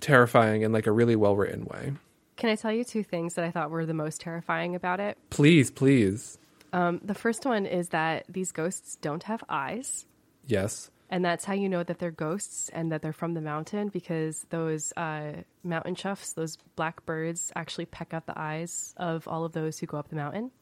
terrifying 0.00 0.62
in 0.62 0.72
like 0.72 0.86
a 0.86 0.92
really 0.92 1.16
well 1.16 1.36
written 1.36 1.64
way. 1.64 1.92
Can 2.36 2.50
I 2.50 2.56
tell 2.56 2.72
you 2.72 2.82
two 2.82 3.04
things 3.04 3.34
that 3.34 3.44
I 3.44 3.52
thought 3.52 3.70
were 3.70 3.86
the 3.86 3.94
most 3.94 4.20
terrifying 4.20 4.74
about 4.74 4.98
it? 5.00 5.16
please 5.30 5.70
please. 5.70 6.38
Um, 6.74 7.00
the 7.04 7.14
first 7.14 7.44
one 7.44 7.66
is 7.66 7.90
that 7.90 8.24
these 8.28 8.50
ghosts 8.50 8.96
don't 9.00 9.22
have 9.24 9.44
eyes. 9.48 10.06
yes 10.46 10.90
And 11.12 11.22
that's 11.22 11.44
how 11.44 11.52
you 11.52 11.68
know 11.68 11.82
that 11.82 11.98
they're 11.98 12.10
ghosts 12.10 12.70
and 12.70 12.90
that 12.90 13.02
they're 13.02 13.12
from 13.12 13.34
the 13.34 13.42
mountain 13.42 13.88
because 13.88 14.46
those 14.48 14.94
uh, 14.96 15.32
mountain 15.62 15.94
choughs, 15.94 16.32
those 16.32 16.56
black 16.74 17.04
birds, 17.04 17.52
actually 17.54 17.84
peck 17.84 18.14
out 18.14 18.24
the 18.24 18.32
eyes 18.34 18.94
of 18.96 19.28
all 19.28 19.44
of 19.44 19.52
those 19.52 19.78
who 19.78 19.86
go 19.86 19.98
up 19.98 20.08
the 20.08 20.16
mountain. 20.16 20.52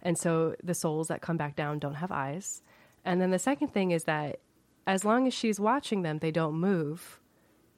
And 0.00 0.16
so 0.16 0.54
the 0.62 0.74
souls 0.74 1.08
that 1.08 1.22
come 1.22 1.36
back 1.36 1.56
down 1.56 1.80
don't 1.80 1.96
have 1.96 2.12
eyes. 2.12 2.62
And 3.04 3.20
then 3.20 3.32
the 3.32 3.38
second 3.40 3.74
thing 3.74 3.90
is 3.90 4.04
that 4.04 4.38
as 4.86 5.04
long 5.04 5.26
as 5.26 5.34
she's 5.34 5.58
watching 5.58 6.02
them, 6.02 6.20
they 6.20 6.30
don't 6.30 6.54
move. 6.54 7.18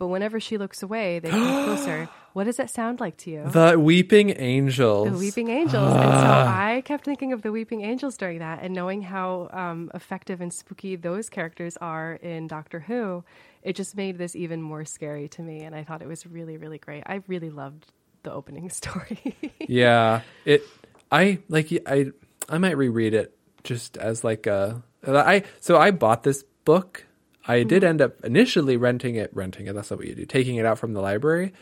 But 0.02 0.08
whenever 0.08 0.40
she 0.40 0.58
looks 0.58 0.82
away, 0.82 1.20
they 1.20 1.30
come 1.30 1.64
closer. 1.64 2.08
What 2.32 2.42
does 2.44 2.56
that 2.56 2.70
sound 2.70 2.98
like 2.98 3.16
to 3.18 3.30
you? 3.30 3.44
the 3.48 3.78
weeping 3.78 4.30
angels 4.36 5.12
The 5.12 5.16
Weeping 5.16 5.48
Angels. 5.48 5.94
and 5.94 6.02
so 6.02 6.28
I 6.66 6.82
kept 6.84 7.04
thinking 7.04 7.32
of 7.32 7.42
the 7.42 7.52
Weeping 7.52 7.82
Angels 7.82 8.16
during 8.16 8.40
that 8.40 8.64
and 8.64 8.74
knowing 8.74 9.02
how 9.02 9.48
um, 9.52 9.92
effective 9.94 10.40
and 10.40 10.52
spooky 10.52 10.96
those 10.96 11.28
characters 11.28 11.76
are 11.76 12.14
in 12.14 12.48
Doctor 12.48 12.80
Who, 12.80 13.22
it 13.62 13.76
just 13.76 13.96
made 13.96 14.18
this 14.18 14.34
even 14.34 14.60
more 14.60 14.84
scary 14.84 15.28
to 15.28 15.40
me. 15.42 15.60
And 15.60 15.72
I 15.72 15.84
thought 15.84 16.02
it 16.02 16.08
was 16.08 16.26
really, 16.26 16.56
really 16.56 16.78
great. 16.78 17.04
I 17.06 17.22
really 17.28 17.50
loved 17.50 17.92
the 18.24 18.32
opening 18.32 18.68
story. 18.80 19.36
yeah 19.60 20.22
it 20.44 20.64
i 21.12 21.38
like 21.48 21.72
i 21.86 22.06
i 22.48 22.58
might 22.58 22.76
reread 22.76 23.14
it 23.14 23.36
just 23.62 23.96
as 23.98 24.24
like 24.24 24.48
a 24.48 24.82
i 25.06 25.44
so 25.60 25.76
i 25.78 25.92
bought 25.92 26.22
this 26.24 26.42
book 26.64 27.06
i 27.46 27.62
did 27.62 27.82
end 27.84 28.00
up 28.00 28.22
initially 28.24 28.76
renting 28.76 29.14
it 29.16 29.30
renting 29.34 29.66
it 29.66 29.74
that's 29.74 29.90
not 29.90 29.98
what 29.98 30.08
you 30.08 30.14
do 30.14 30.24
taking 30.24 30.56
it 30.56 30.66
out 30.66 30.78
from 30.78 30.92
the 30.92 31.00
library 31.00 31.52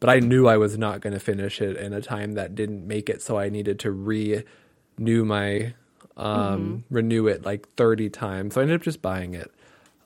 but 0.00 0.10
i 0.10 0.18
knew 0.18 0.46
i 0.46 0.56
was 0.56 0.76
not 0.78 1.00
going 1.00 1.12
to 1.12 1.20
finish 1.20 1.60
it 1.60 1.76
in 1.76 1.92
a 1.92 2.00
time 2.00 2.32
that 2.34 2.54
didn't 2.54 2.86
make 2.86 3.08
it 3.08 3.22
so 3.22 3.38
i 3.38 3.48
needed 3.48 3.78
to 3.78 3.90
renew 3.90 5.24
my 5.24 5.72
um 6.16 6.84
renew 6.90 7.28
it 7.28 7.44
like 7.44 7.68
30 7.76 8.10
times 8.10 8.54
so 8.54 8.60
i 8.60 8.62
ended 8.62 8.80
up 8.80 8.82
just 8.82 9.00
buying 9.00 9.34
it. 9.34 9.52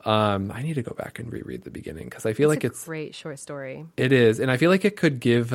Um 0.05 0.51
i 0.53 0.63
need 0.63 0.75
to 0.75 0.83
go 0.83 0.95
back 0.95 1.19
and 1.19 1.33
reread 1.33 1.63
the 1.63 1.71
beginning 1.71 2.05
because 2.07 2.27
i 2.27 2.33
feel 2.33 2.49
like 2.49 2.65
a 2.65 2.67
it's 2.67 2.83
a 2.83 2.87
great 2.87 3.15
short 3.15 3.39
story. 3.39 3.87
it 3.97 4.13
is, 4.13 4.41
and 4.41 4.51
I 4.51 4.57
feel 4.57 4.69
like 4.69 4.85
it 4.85 4.97
could 4.97 5.21
give 5.21 5.53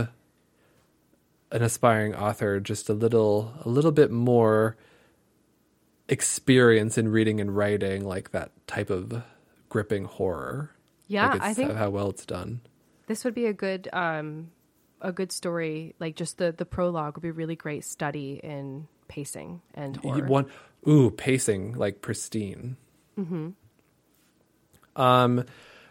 an 1.51 1.61
aspiring 1.61 2.15
author 2.15 2.59
just 2.59 2.89
a 2.89 2.93
little 2.93 3.53
a 3.65 3.69
little 3.69 3.91
bit 3.91 4.09
more 4.09 4.75
experience 6.09 6.97
in 6.97 7.09
reading 7.09 7.39
and 7.41 7.55
writing 7.55 8.05
like 8.05 8.31
that 8.31 8.51
type 8.67 8.89
of 8.89 9.21
gripping 9.69 10.05
horror. 10.05 10.71
Yeah, 11.07 11.29
like 11.31 11.41
I 11.41 11.53
think 11.53 11.73
how 11.73 11.89
well 11.89 12.09
it's 12.09 12.25
done. 12.25 12.61
this 13.07 13.23
would 13.23 13.33
be 13.33 13.45
a 13.45 13.53
good 13.53 13.87
um, 13.93 14.51
a 15.01 15.11
good 15.11 15.31
story. 15.31 15.95
Like 15.99 16.15
just 16.15 16.37
the 16.37 16.51
the 16.51 16.65
prologue 16.65 17.15
would 17.15 17.21
be 17.23 17.29
a 17.29 17.33
really 17.33 17.55
great 17.55 17.85
study 17.85 18.39
in 18.43 18.87
pacing 19.07 19.61
and 19.73 19.97
horror. 19.97 20.25
One, 20.25 20.45
ooh, 20.87 21.11
pacing 21.11 21.73
like 21.73 22.01
pristine. 22.01 22.77
Mm-hmm. 23.17 23.49
Um, 25.01 25.45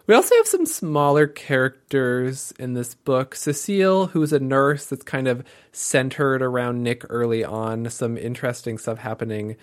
we 0.07 0.15
also 0.15 0.37
have 0.37 0.47
some 0.47 0.67
smaller 0.67 1.27
characters 1.27 2.53
in 2.59 2.75
this 2.75 2.95
book. 2.95 3.35
Cecile, 3.35 4.07
who's 4.09 4.33
a 4.33 4.39
nurse 4.39 4.87
that's 4.87 5.03
kind 5.03 5.27
of 5.27 5.45
centered 5.73 6.43
around 6.43 6.83
Nick 6.83 7.05
early 7.09 7.45
on. 7.45 7.91
Some 7.91 8.17
interesting 8.17 8.79
stuff 8.79 8.99
happening 8.99 9.57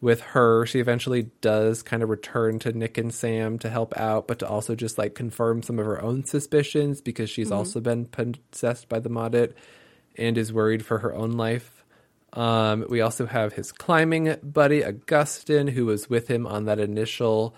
with 0.00 0.20
her. 0.20 0.66
She 0.66 0.78
eventually 0.78 1.30
does 1.40 1.82
kind 1.82 2.02
of 2.02 2.08
return 2.08 2.58
to 2.60 2.72
Nick 2.72 2.98
and 2.98 3.12
Sam 3.12 3.58
to 3.60 3.70
help 3.70 3.96
out, 3.96 4.28
but 4.28 4.40
to 4.40 4.48
also 4.48 4.74
just 4.74 4.98
like 4.98 5.14
confirm 5.14 5.62
some 5.62 5.78
of 5.78 5.86
her 5.86 6.02
own 6.02 6.24
suspicions 6.24 7.00
because 7.00 7.30
she's 7.30 7.50
also 7.50 7.80
been 7.80 8.06
possessed 8.06 8.88
by 8.88 9.00
the 9.00 9.08
Maudit 9.08 9.54
and 10.16 10.36
is 10.36 10.52
worried 10.52 10.84
for 10.84 10.98
her 10.98 11.14
own 11.14 11.32
life. 11.32 11.84
Um, 12.32 12.84
we 12.88 13.00
also 13.00 13.26
have 13.26 13.54
his 13.54 13.72
climbing 13.72 14.36
buddy, 14.42 14.84
Augustin, 14.84 15.68
who 15.68 15.86
was 15.86 16.10
with 16.10 16.28
him 16.28 16.46
on 16.46 16.66
that 16.66 16.78
initial, 16.78 17.54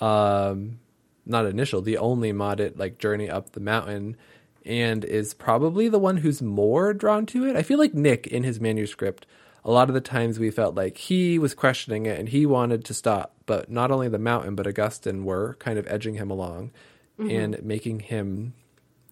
um, 0.00 0.78
not 1.26 1.44
initial, 1.44 1.82
the 1.82 1.98
only 1.98 2.32
Maudit 2.32 2.78
like 2.78 2.98
journey 2.98 3.28
up 3.28 3.52
the 3.52 3.60
mountain, 3.60 4.16
and 4.64 5.04
is 5.04 5.34
probably 5.34 5.88
the 5.88 5.98
one 5.98 6.16
who's 6.16 6.40
more 6.40 6.94
drawn 6.94 7.26
to 7.26 7.44
it. 7.46 7.56
I 7.56 7.62
feel 7.62 7.78
like 7.78 7.92
Nick 7.92 8.26
in 8.26 8.44
his 8.44 8.60
manuscript, 8.60 9.26
a 9.64 9.70
lot 9.70 9.88
of 9.88 9.94
the 9.94 10.00
times 10.00 10.38
we 10.38 10.50
felt 10.50 10.74
like 10.74 10.98
he 10.98 11.38
was 11.38 11.54
questioning 11.54 12.06
it 12.06 12.18
and 12.18 12.28
he 12.28 12.44
wanted 12.44 12.84
to 12.84 12.94
stop, 12.94 13.34
but 13.46 13.70
not 13.70 13.90
only 13.90 14.08
the 14.08 14.18
mountain, 14.18 14.54
but 14.54 14.66
Augustine 14.66 15.24
were 15.24 15.54
kind 15.58 15.78
of 15.78 15.86
edging 15.88 16.14
him 16.14 16.30
along 16.30 16.70
mm-hmm. 17.18 17.30
and 17.30 17.62
making 17.62 18.00
him 18.00 18.52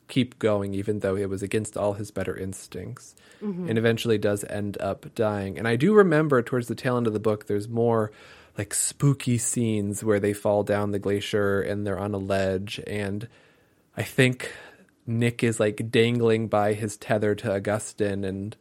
keep 0.08 0.38
going 0.38 0.74
even 0.74 0.98
though 0.98 1.16
it 1.16 1.30
was 1.30 1.42
against 1.42 1.76
all 1.76 1.94
his 1.94 2.10
better 2.10 2.36
instincts. 2.36 3.14
Mm-hmm. 3.42 3.70
And 3.70 3.78
eventually 3.78 4.18
does 4.18 4.44
end 4.44 4.76
up 4.78 5.06
dying. 5.14 5.58
And 5.58 5.66
i 5.66 5.74
do 5.76 5.94
remember 5.94 6.42
towards 6.42 6.68
the 6.68 6.74
tail 6.74 6.96
end 6.96 7.06
of 7.06 7.12
the 7.12 7.18
book 7.18 7.46
there's 7.46 7.68
more 7.68 8.12
like 8.58 8.74
spooky 8.74 9.38
scenes 9.38 10.04
where 10.04 10.20
they 10.20 10.34
fall 10.34 10.62
down 10.62 10.90
the 10.90 10.98
glacier 10.98 11.62
and 11.62 11.86
they're 11.86 11.98
on 11.98 12.12
a 12.12 12.18
ledge. 12.18 12.78
And 12.86 13.26
i 13.96 14.02
think 14.02 14.52
nick 15.06 15.42
is 15.42 15.58
like 15.58 15.90
dangling 15.90 16.46
by 16.46 16.74
his 16.74 16.96
tether 16.98 17.34
to 17.36 17.54
Augustine 17.54 18.22
and 18.22 18.54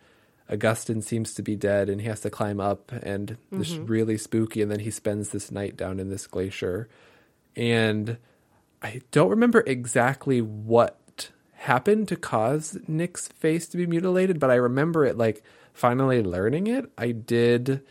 Augustine 0.51 1.01
seems 1.01 1.33
to 1.33 1.41
be 1.41 1.55
dead 1.55 1.89
and 1.89 2.01
he 2.01 2.07
has 2.07 2.21
to 2.21 2.29
climb 2.29 2.59
up 2.59 2.91
and 2.91 3.37
this 3.51 3.71
mm-hmm. 3.71 3.85
really 3.85 4.17
spooky 4.17 4.61
and 4.61 4.69
then 4.69 4.79
he 4.79 4.91
spends 4.91 5.29
this 5.29 5.51
night 5.51 5.77
down 5.77 5.99
in 5.99 6.09
this 6.09 6.27
glacier. 6.27 6.89
And 7.55 8.17
I 8.81 9.01
don't 9.11 9.29
remember 9.29 9.63
exactly 9.65 10.41
what 10.41 11.29
happened 11.53 12.07
to 12.09 12.15
cause 12.15 12.77
Nick's 12.87 13.27
face 13.27 13.67
to 13.67 13.77
be 13.77 13.85
mutilated, 13.85 14.39
but 14.39 14.51
I 14.51 14.55
remember 14.55 15.05
it 15.05 15.17
like 15.17 15.43
finally 15.73 16.21
learning 16.21 16.67
it. 16.67 16.91
I 16.97 17.11
did 17.11 17.83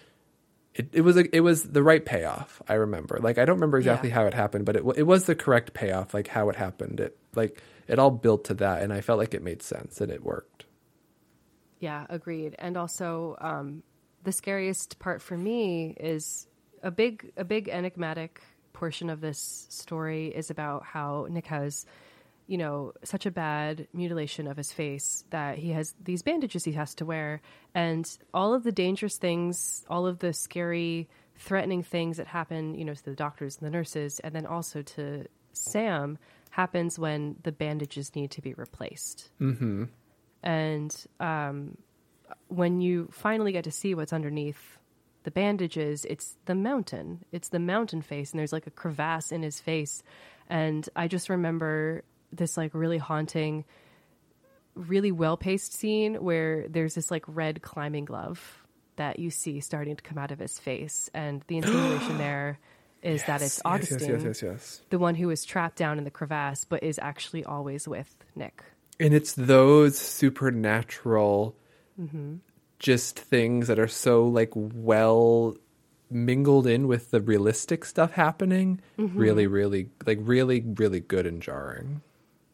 it, 0.75 0.89
it 0.93 1.01
was 1.01 1.17
a, 1.17 1.35
it 1.35 1.41
was 1.41 1.65
the 1.65 1.83
right 1.83 2.05
payoff. 2.05 2.63
I 2.69 2.75
remember. 2.75 3.19
Like 3.21 3.39
I 3.39 3.45
don't 3.45 3.57
remember 3.57 3.79
exactly 3.79 4.11
Yeah. 4.11 4.17
how 4.17 4.27
it 4.27 4.35
happened, 4.35 4.67
but 4.67 4.77
it 4.77 4.85
it 4.97 5.03
was 5.03 5.25
the 5.25 5.35
correct 5.35 5.73
payoff. 5.73 6.15
Like 6.15 6.29
how 6.29 6.49
it 6.49 6.57
happened. 6.57 7.01
It 7.01 7.17
like 7.35 7.61
it 7.89 7.99
all 7.99 8.11
built 8.11 8.45
to 8.47 8.55
that, 8.55 8.83
and 8.83 8.93
I 8.93 9.01
felt 9.01 9.19
like 9.19 9.35
it 9.35 9.43
made 9.43 9.63
sense 9.63 10.01
and 10.01 10.13
it 10.13 10.23
worked. 10.23 10.50
Yeah, 11.81 12.07
agreed. 12.09 12.55
And 12.59 12.77
also, 12.77 13.37
um, 13.41 13.83
the 14.23 14.33
scariest 14.33 14.99
part 14.99 15.23
for 15.23 15.37
me 15.37 15.97
is 15.99 16.47
a 16.83 16.91
big, 16.91 17.33
a 17.37 17.45
big 17.45 17.69
enigmatic 17.69 18.41
portion 18.73 19.11
of 19.11 19.21
this 19.21 19.67
story 19.71 20.29
is 20.29 20.51
about 20.51 20.85
how 20.85 21.27
Nick 21.31 21.47
has, 21.47 21.87
you 22.47 22.59
know, 22.59 22.93
such 23.03 23.27
a 23.27 23.31
bad 23.31 23.89
mutilation 23.93 24.47
of 24.47 24.57
his 24.57 24.73
face 24.73 25.25
that 25.31 25.59
he 25.59 25.71
has 25.71 25.95
these 26.03 26.23
bandages 26.23 26.65
he 26.65 26.73
has 26.73 26.95
to 26.97 27.07
wear, 27.07 27.41
and 27.75 28.07
all 28.33 28.55
of 28.55 28.63
the 28.63 28.73
dangerous 28.73 29.17
things, 29.17 29.85
all 29.89 30.07
of 30.07 30.19
the 30.19 30.33
scary, 30.33 31.09
threatening 31.37 31.83
things 31.83 32.19
that 32.19 32.27
happen, 32.27 32.75
you 32.75 32.85
know, 32.85 32.95
to 32.95 33.05
the 33.05 33.15
doctors 33.15 33.57
and 33.59 33.67
the 33.67 33.71
nurses, 33.71 34.21
and 34.21 34.35
then 34.35 34.47
also 34.47 34.83
to 34.83 35.25
Sam 35.53 36.19
happens 36.51 36.99
when 36.99 37.37
the 37.43 37.53
bandages 37.53 38.15
need 38.15 38.31
to 38.33 38.43
be 38.43 38.55
replaced 38.55 39.31
and 40.43 40.95
um, 41.19 41.77
when 42.49 42.81
you 42.81 43.09
finally 43.13 43.53
get 43.53 43.65
to 43.65 43.71
see 43.71 43.95
what's 43.95 44.13
underneath 44.13 44.79
the 45.23 45.31
bandages, 45.31 46.05
it's 46.07 46.37
the 46.47 46.55
mountain. 46.55 47.25
It's 47.33 47.51
the 47.51 47.59
mountain 47.59 48.03
face, 48.03 48.31
and 48.31 48.39
there's 48.41 48.53
like 48.53 48.67
a 48.67 48.71
crevasse 48.71 49.33
in 49.33 49.43
his 49.43 49.61
face. 49.61 50.03
And 50.49 50.89
I 50.97 51.09
just 51.09 51.29
remember 51.29 52.03
this 52.33 52.57
like 52.57 52.75
really 52.75 52.99
haunting, 52.99 53.65
really 54.75 55.13
well 55.13 55.37
paced 55.37 55.75
scene 55.75 56.15
where 56.17 56.67
there's 56.69 56.95
this 56.95 57.11
like 57.11 57.25
red 57.27 57.63
climbing 57.63 58.07
glove 58.07 58.65
that 58.97 59.19
you 59.19 59.31
see 59.31 59.61
starting 59.61 59.97
to 59.97 60.03
come 60.03 60.19
out 60.19 60.31
of 60.31 60.39
his 60.39 60.59
face, 60.59 61.11
and 61.15 61.43
the 61.49 61.59
insinuation 61.59 62.19
there 62.19 62.59
is 63.03 63.25
that 63.25 63.41
it's 63.41 63.61
Augustine, 63.65 63.99
Yes, 64.11 64.23
yes, 64.23 64.25
yes, 64.25 64.43
yes. 64.43 64.83
the 64.91 64.99
one 64.99 65.15
who 65.15 65.31
is 65.31 65.45
trapped 65.45 65.77
down 65.77 65.97
in 65.99 66.05
the 66.05 66.11
crevasse, 66.11 66.65
but 66.65 66.83
is 66.83 66.99
actually 67.01 67.45
always 67.45 67.89
with 67.89 68.15
Nick. 68.35 68.63
And 69.01 69.15
it's 69.15 69.33
those 69.35 69.99
supernatural, 69.99 71.57
Mm-hmm. 72.01 72.37
just 72.79 73.19
things 73.19 73.69
that 73.69 73.79
are 73.79 73.89
so 73.89 74.25
like 74.25 74.53
well 74.55 75.55
mingled 76.11 76.67
in 76.67 76.89
with 76.89 77.11
the 77.11 77.21
realistic 77.21 77.85
stuff 77.85 78.13
happening. 78.13 78.81
Mm-hmm. 78.99 79.19
Really, 79.19 79.47
really, 79.47 79.91
like 80.07 80.19
really, 80.23 80.61
really 80.63 81.01
good 81.01 81.27
and 81.27 81.43
jarring. 81.43 82.01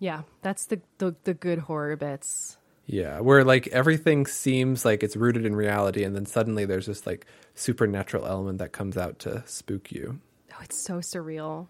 Yeah, 0.01 0.23
that's 0.43 0.67
the 0.67 0.81
the, 0.99 1.15
the 1.25 1.35
good 1.35 1.61
horror 1.61 1.95
bits. 1.97 2.59
Yeah, 2.87 3.21
where 3.21 3.45
like 3.45 3.69
everything 3.69 4.27
seems 4.27 4.85
like 4.85 5.03
it's 5.03 5.17
rooted 5.17 5.47
in 5.47 5.55
reality, 5.55 6.03
and 6.03 6.15
then 6.17 6.27
suddenly 6.27 6.65
there's 6.65 6.87
this 6.87 7.07
like 7.07 7.27
supernatural 7.55 8.27
element 8.27 8.59
that 8.59 8.73
comes 8.73 8.97
out 8.97 9.19
to 9.21 9.45
spook 9.47 9.93
you. 9.93 10.21
Oh, 10.53 10.61
it's 10.63 10.83
so 10.85 10.99
surreal. 10.99 11.69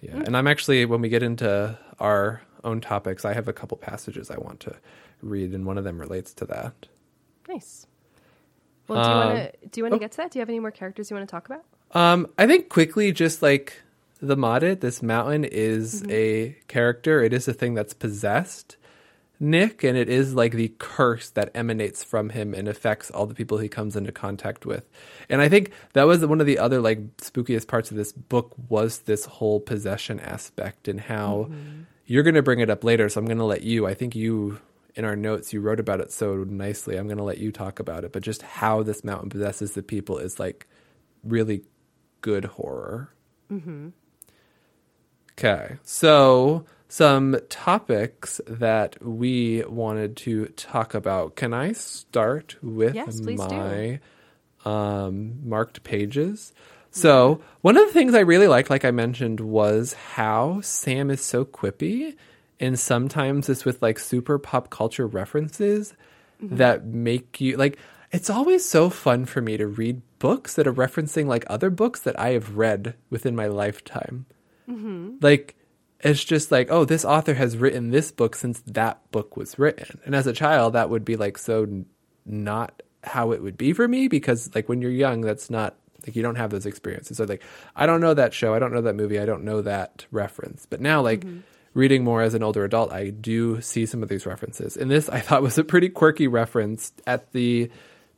Yeah, 0.00 0.16
and 0.16 0.36
I'm 0.36 0.46
actually 0.48 0.84
when 0.84 1.00
we 1.00 1.08
get 1.08 1.22
into 1.22 1.78
our 2.00 2.42
own 2.64 2.80
topics, 2.80 3.24
I 3.24 3.34
have 3.34 3.48
a 3.48 3.52
couple 3.52 3.76
passages 3.76 4.30
I 4.30 4.38
want 4.38 4.60
to 4.60 4.76
read, 5.22 5.52
and 5.52 5.66
one 5.66 5.78
of 5.78 5.84
them 5.84 5.98
relates 5.98 6.32
to 6.34 6.44
that. 6.46 6.86
Nice. 7.48 7.86
Well, 8.88 9.02
do 9.02 9.10
you 9.10 9.16
want 9.16 9.30
Um, 9.30 9.36
to 9.36 9.68
do 9.68 9.80
you 9.80 9.84
want 9.84 9.92
to 9.92 9.96
oh. 9.96 9.98
get 9.98 10.10
to 10.12 10.16
that? 10.18 10.30
Do 10.30 10.38
you 10.38 10.40
have 10.40 10.48
any 10.48 10.60
more 10.60 10.70
characters 10.70 11.10
you 11.10 11.16
want 11.16 11.28
to 11.28 11.30
talk 11.30 11.46
about? 11.46 11.64
Um, 11.92 12.26
I 12.38 12.46
think 12.46 12.68
quickly, 12.68 13.12
just 13.12 13.42
like 13.42 13.80
the 14.20 14.36
Maudit, 14.36 14.80
this 14.80 15.02
mountain 15.02 15.44
is 15.44 16.04
a 16.08 16.56
character. 16.68 17.22
It 17.22 17.32
is 17.32 17.48
a 17.48 17.52
thing 17.52 17.74
that's 17.74 17.94
possessed 17.94 18.76
Nick, 19.40 19.82
and 19.82 19.98
it 19.98 20.08
is 20.08 20.34
like 20.34 20.52
the 20.52 20.72
curse 20.78 21.28
that 21.30 21.50
emanates 21.54 22.04
from 22.04 22.30
him 22.30 22.54
and 22.54 22.68
affects 22.68 23.10
all 23.10 23.26
the 23.26 23.34
people 23.34 23.58
he 23.58 23.68
comes 23.68 23.96
into 23.96 24.12
contact 24.12 24.64
with. 24.64 24.88
And 25.28 25.40
I 25.40 25.48
think 25.48 25.72
that 25.92 26.04
was 26.04 26.24
one 26.24 26.40
of 26.40 26.46
the 26.46 26.58
other 26.58 26.80
like 26.80 27.16
spookiest 27.18 27.66
parts 27.66 27.90
of 27.90 27.96
this 27.96 28.12
book 28.12 28.54
was 28.68 29.00
this 29.00 29.24
whole 29.24 29.60
possession 29.60 30.20
aspect 30.20 30.88
and 30.88 31.00
how 31.00 31.50
you're 32.06 32.22
going 32.22 32.34
to 32.34 32.42
bring 32.42 32.60
it 32.60 32.70
up 32.70 32.84
later. 32.84 33.08
So 33.08 33.20
I'm 33.20 33.26
going 33.26 33.38
to 33.38 33.44
let 33.44 33.62
you. 33.62 33.86
I 33.86 33.94
think 33.94 34.14
you 34.14 34.60
in 34.94 35.04
our 35.04 35.16
notes 35.16 35.52
you 35.52 35.60
wrote 35.60 35.80
about 35.80 36.00
it 36.00 36.12
so 36.12 36.44
nicely. 36.44 36.96
I'm 36.96 37.06
going 37.06 37.18
to 37.18 37.24
let 37.24 37.38
you 37.38 37.50
talk 37.50 37.80
about 37.80 38.04
it, 38.04 38.12
but 38.12 38.22
just 38.22 38.42
how 38.42 38.82
this 38.82 39.02
mountain 39.04 39.30
possesses 39.30 39.72
the 39.72 39.82
people 39.82 40.18
is 40.18 40.38
like 40.38 40.66
really 41.24 41.62
good 42.20 42.44
horror. 42.44 43.10
Okay, 45.32 45.76
so 45.82 46.64
some 46.88 47.36
topics 47.48 48.40
that 48.46 49.04
we 49.04 49.64
wanted 49.64 50.16
to 50.18 50.46
talk 50.46 50.94
about. 50.94 51.34
Can 51.34 51.52
I 51.52 51.72
start 51.72 52.56
with 52.62 52.94
Yes, 52.94 53.20
my 53.20 53.98
um, 54.64 55.40
marked 55.48 55.82
pages? 55.82 56.52
So 56.94 57.40
one 57.60 57.76
of 57.76 57.86
the 57.86 57.92
things 57.92 58.14
I 58.14 58.20
really 58.20 58.46
liked, 58.46 58.70
like 58.70 58.84
I 58.84 58.92
mentioned, 58.92 59.40
was 59.40 59.94
how 59.94 60.60
Sam 60.60 61.10
is 61.10 61.20
so 61.20 61.44
quippy, 61.44 62.14
and 62.60 62.78
sometimes 62.78 63.48
it's 63.48 63.64
with 63.64 63.82
like 63.82 63.98
super 63.98 64.38
pop 64.38 64.70
culture 64.70 65.06
references 65.06 65.94
mm-hmm. 66.42 66.56
that 66.56 66.86
make 66.86 67.40
you 67.40 67.56
like. 67.56 67.78
It's 68.12 68.30
always 68.30 68.64
so 68.64 68.90
fun 68.90 69.24
for 69.24 69.42
me 69.42 69.56
to 69.56 69.66
read 69.66 70.00
books 70.20 70.54
that 70.54 70.68
are 70.68 70.72
referencing 70.72 71.26
like 71.26 71.44
other 71.48 71.68
books 71.68 71.98
that 72.00 72.18
I 72.18 72.28
have 72.30 72.56
read 72.56 72.94
within 73.10 73.34
my 73.34 73.48
lifetime. 73.48 74.26
Mm-hmm. 74.70 75.16
Like 75.20 75.56
it's 75.98 76.22
just 76.22 76.52
like 76.52 76.70
oh 76.70 76.84
this 76.84 77.04
author 77.04 77.34
has 77.34 77.56
written 77.56 77.90
this 77.90 78.12
book 78.12 78.36
since 78.36 78.60
that 78.66 79.10
book 79.10 79.36
was 79.36 79.58
written. 79.58 80.00
And 80.04 80.14
as 80.14 80.28
a 80.28 80.32
child 80.32 80.74
that 80.74 80.90
would 80.90 81.04
be 81.04 81.16
like 81.16 81.38
so 81.38 81.64
n- 81.64 81.86
not 82.24 82.82
how 83.02 83.32
it 83.32 83.42
would 83.42 83.58
be 83.58 83.72
for 83.72 83.88
me 83.88 84.06
because 84.06 84.54
like 84.54 84.68
when 84.68 84.80
you're 84.80 84.90
young 84.92 85.20
that's 85.22 85.50
not 85.50 85.74
like 86.06 86.16
you 86.16 86.22
don't 86.22 86.36
have 86.36 86.50
those 86.50 86.66
experiences. 86.66 87.16
So 87.16 87.24
like 87.24 87.42
i 87.76 87.86
don't 87.86 88.00
know 88.00 88.14
that 88.14 88.34
show 88.34 88.54
i 88.54 88.58
don't 88.58 88.72
know 88.72 88.82
that 88.82 88.94
movie 88.94 89.18
i 89.18 89.26
don't 89.26 89.44
know 89.44 89.62
that 89.62 90.06
reference. 90.10 90.66
But 90.66 90.80
now 90.80 91.00
like 91.02 91.24
reading 91.74 92.04
more 92.04 92.22
as 92.22 92.34
an 92.34 92.42
older 92.42 92.64
adult 92.64 92.92
i 92.92 93.10
do 93.10 93.60
see 93.60 93.86
some 93.86 94.02
of 94.02 94.08
these 94.08 94.26
references. 94.26 94.76
And 94.76 94.90
this 94.90 95.08
i 95.08 95.20
thought 95.20 95.42
was 95.42 95.58
a 95.58 95.64
pretty 95.64 95.88
quirky 95.88 96.28
reference 96.28 96.92
at 97.06 97.32
the 97.32 97.70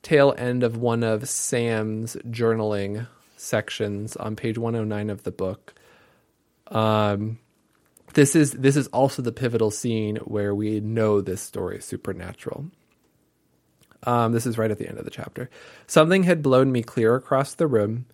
tail 0.03 0.35
end 0.39 0.63
of 0.63 0.77
one 0.77 1.03
of 1.03 1.29
sam's 1.29 2.17
journaling 2.29 3.07
sections 3.37 4.17
on 4.17 4.37
page 4.37 4.59
109 4.59 5.11
of 5.11 5.23
the 5.23 5.31
book. 5.31 5.75
Um, 6.69 7.39
this 8.15 8.35
is 8.35 8.53
this 8.53 8.77
is 8.77 8.87
also 8.89 9.23
the 9.23 9.33
pivotal 9.33 9.71
scene 9.71 10.17
where 10.17 10.55
we 10.55 10.81
know 10.81 11.21
this 11.21 11.43
story 11.43 11.79
is 11.79 11.85
supernatural. 11.85 12.67
Um, 14.07 14.33
this 14.33 14.47
is 14.47 14.57
right 14.57 14.71
at 14.71 14.79
the 14.79 14.89
end 14.89 14.99
of 14.99 15.05
the 15.05 15.11
chapter. 15.11 15.51
Something 15.87 16.23
had 16.23 16.43
blown 16.43 16.73
me 16.73 16.83
clear 16.83 17.17
across 17.17 17.55
the 17.55 17.67
room. 17.67 18.07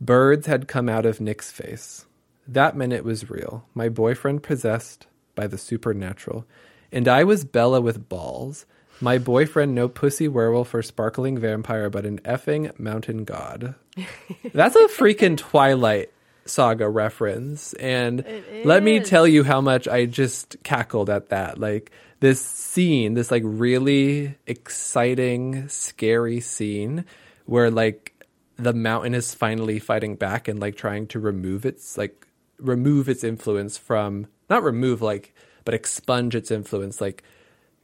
Birds 0.00 0.46
had 0.46 0.66
come 0.66 0.88
out 0.88 1.06
of 1.06 1.20
Nick's 1.20 1.50
face. 1.50 2.06
That 2.48 2.76
minute 2.76 3.04
was 3.04 3.30
real. 3.30 3.66
My 3.74 3.88
boyfriend 3.88 4.42
possessed 4.42 5.06
by 5.34 5.46
the 5.46 5.58
supernatural. 5.58 6.46
And 6.90 7.08
I 7.08 7.24
was 7.24 7.44
Bella 7.44 7.80
with 7.80 8.08
balls. 8.08 8.66
My 9.00 9.18
boyfriend, 9.18 9.74
no 9.74 9.88
pussy 9.88 10.28
werewolf 10.28 10.72
or 10.72 10.82
sparkling 10.82 11.38
vampire, 11.38 11.90
but 11.90 12.06
an 12.06 12.20
effing 12.20 12.78
mountain 12.78 13.24
god. 13.24 13.74
That's 14.52 14.76
a 14.76 14.88
freaking 14.88 15.36
Twilight 15.36 16.10
saga 16.46 16.88
reference. 16.88 17.72
And 17.74 18.24
let 18.64 18.82
me 18.82 19.00
tell 19.00 19.26
you 19.26 19.42
how 19.42 19.60
much 19.60 19.88
I 19.88 20.06
just 20.06 20.56
cackled 20.62 21.10
at 21.10 21.30
that. 21.30 21.58
Like 21.58 21.90
this 22.24 22.40
scene, 22.40 23.12
this 23.12 23.30
like 23.30 23.42
really 23.44 24.34
exciting, 24.46 25.68
scary 25.68 26.40
scene 26.40 27.04
where 27.44 27.70
like 27.70 28.26
the 28.56 28.72
mountain 28.72 29.14
is 29.14 29.34
finally 29.34 29.78
fighting 29.78 30.16
back 30.16 30.48
and 30.48 30.58
like 30.58 30.74
trying 30.74 31.06
to 31.08 31.20
remove 31.20 31.66
its 31.66 31.98
like 31.98 32.26
remove 32.58 33.10
its 33.10 33.24
influence 33.24 33.76
from 33.76 34.26
not 34.48 34.62
remove 34.62 35.02
like 35.02 35.34
but 35.66 35.74
expunge 35.74 36.34
its 36.34 36.50
influence 36.50 36.98
like 36.98 37.22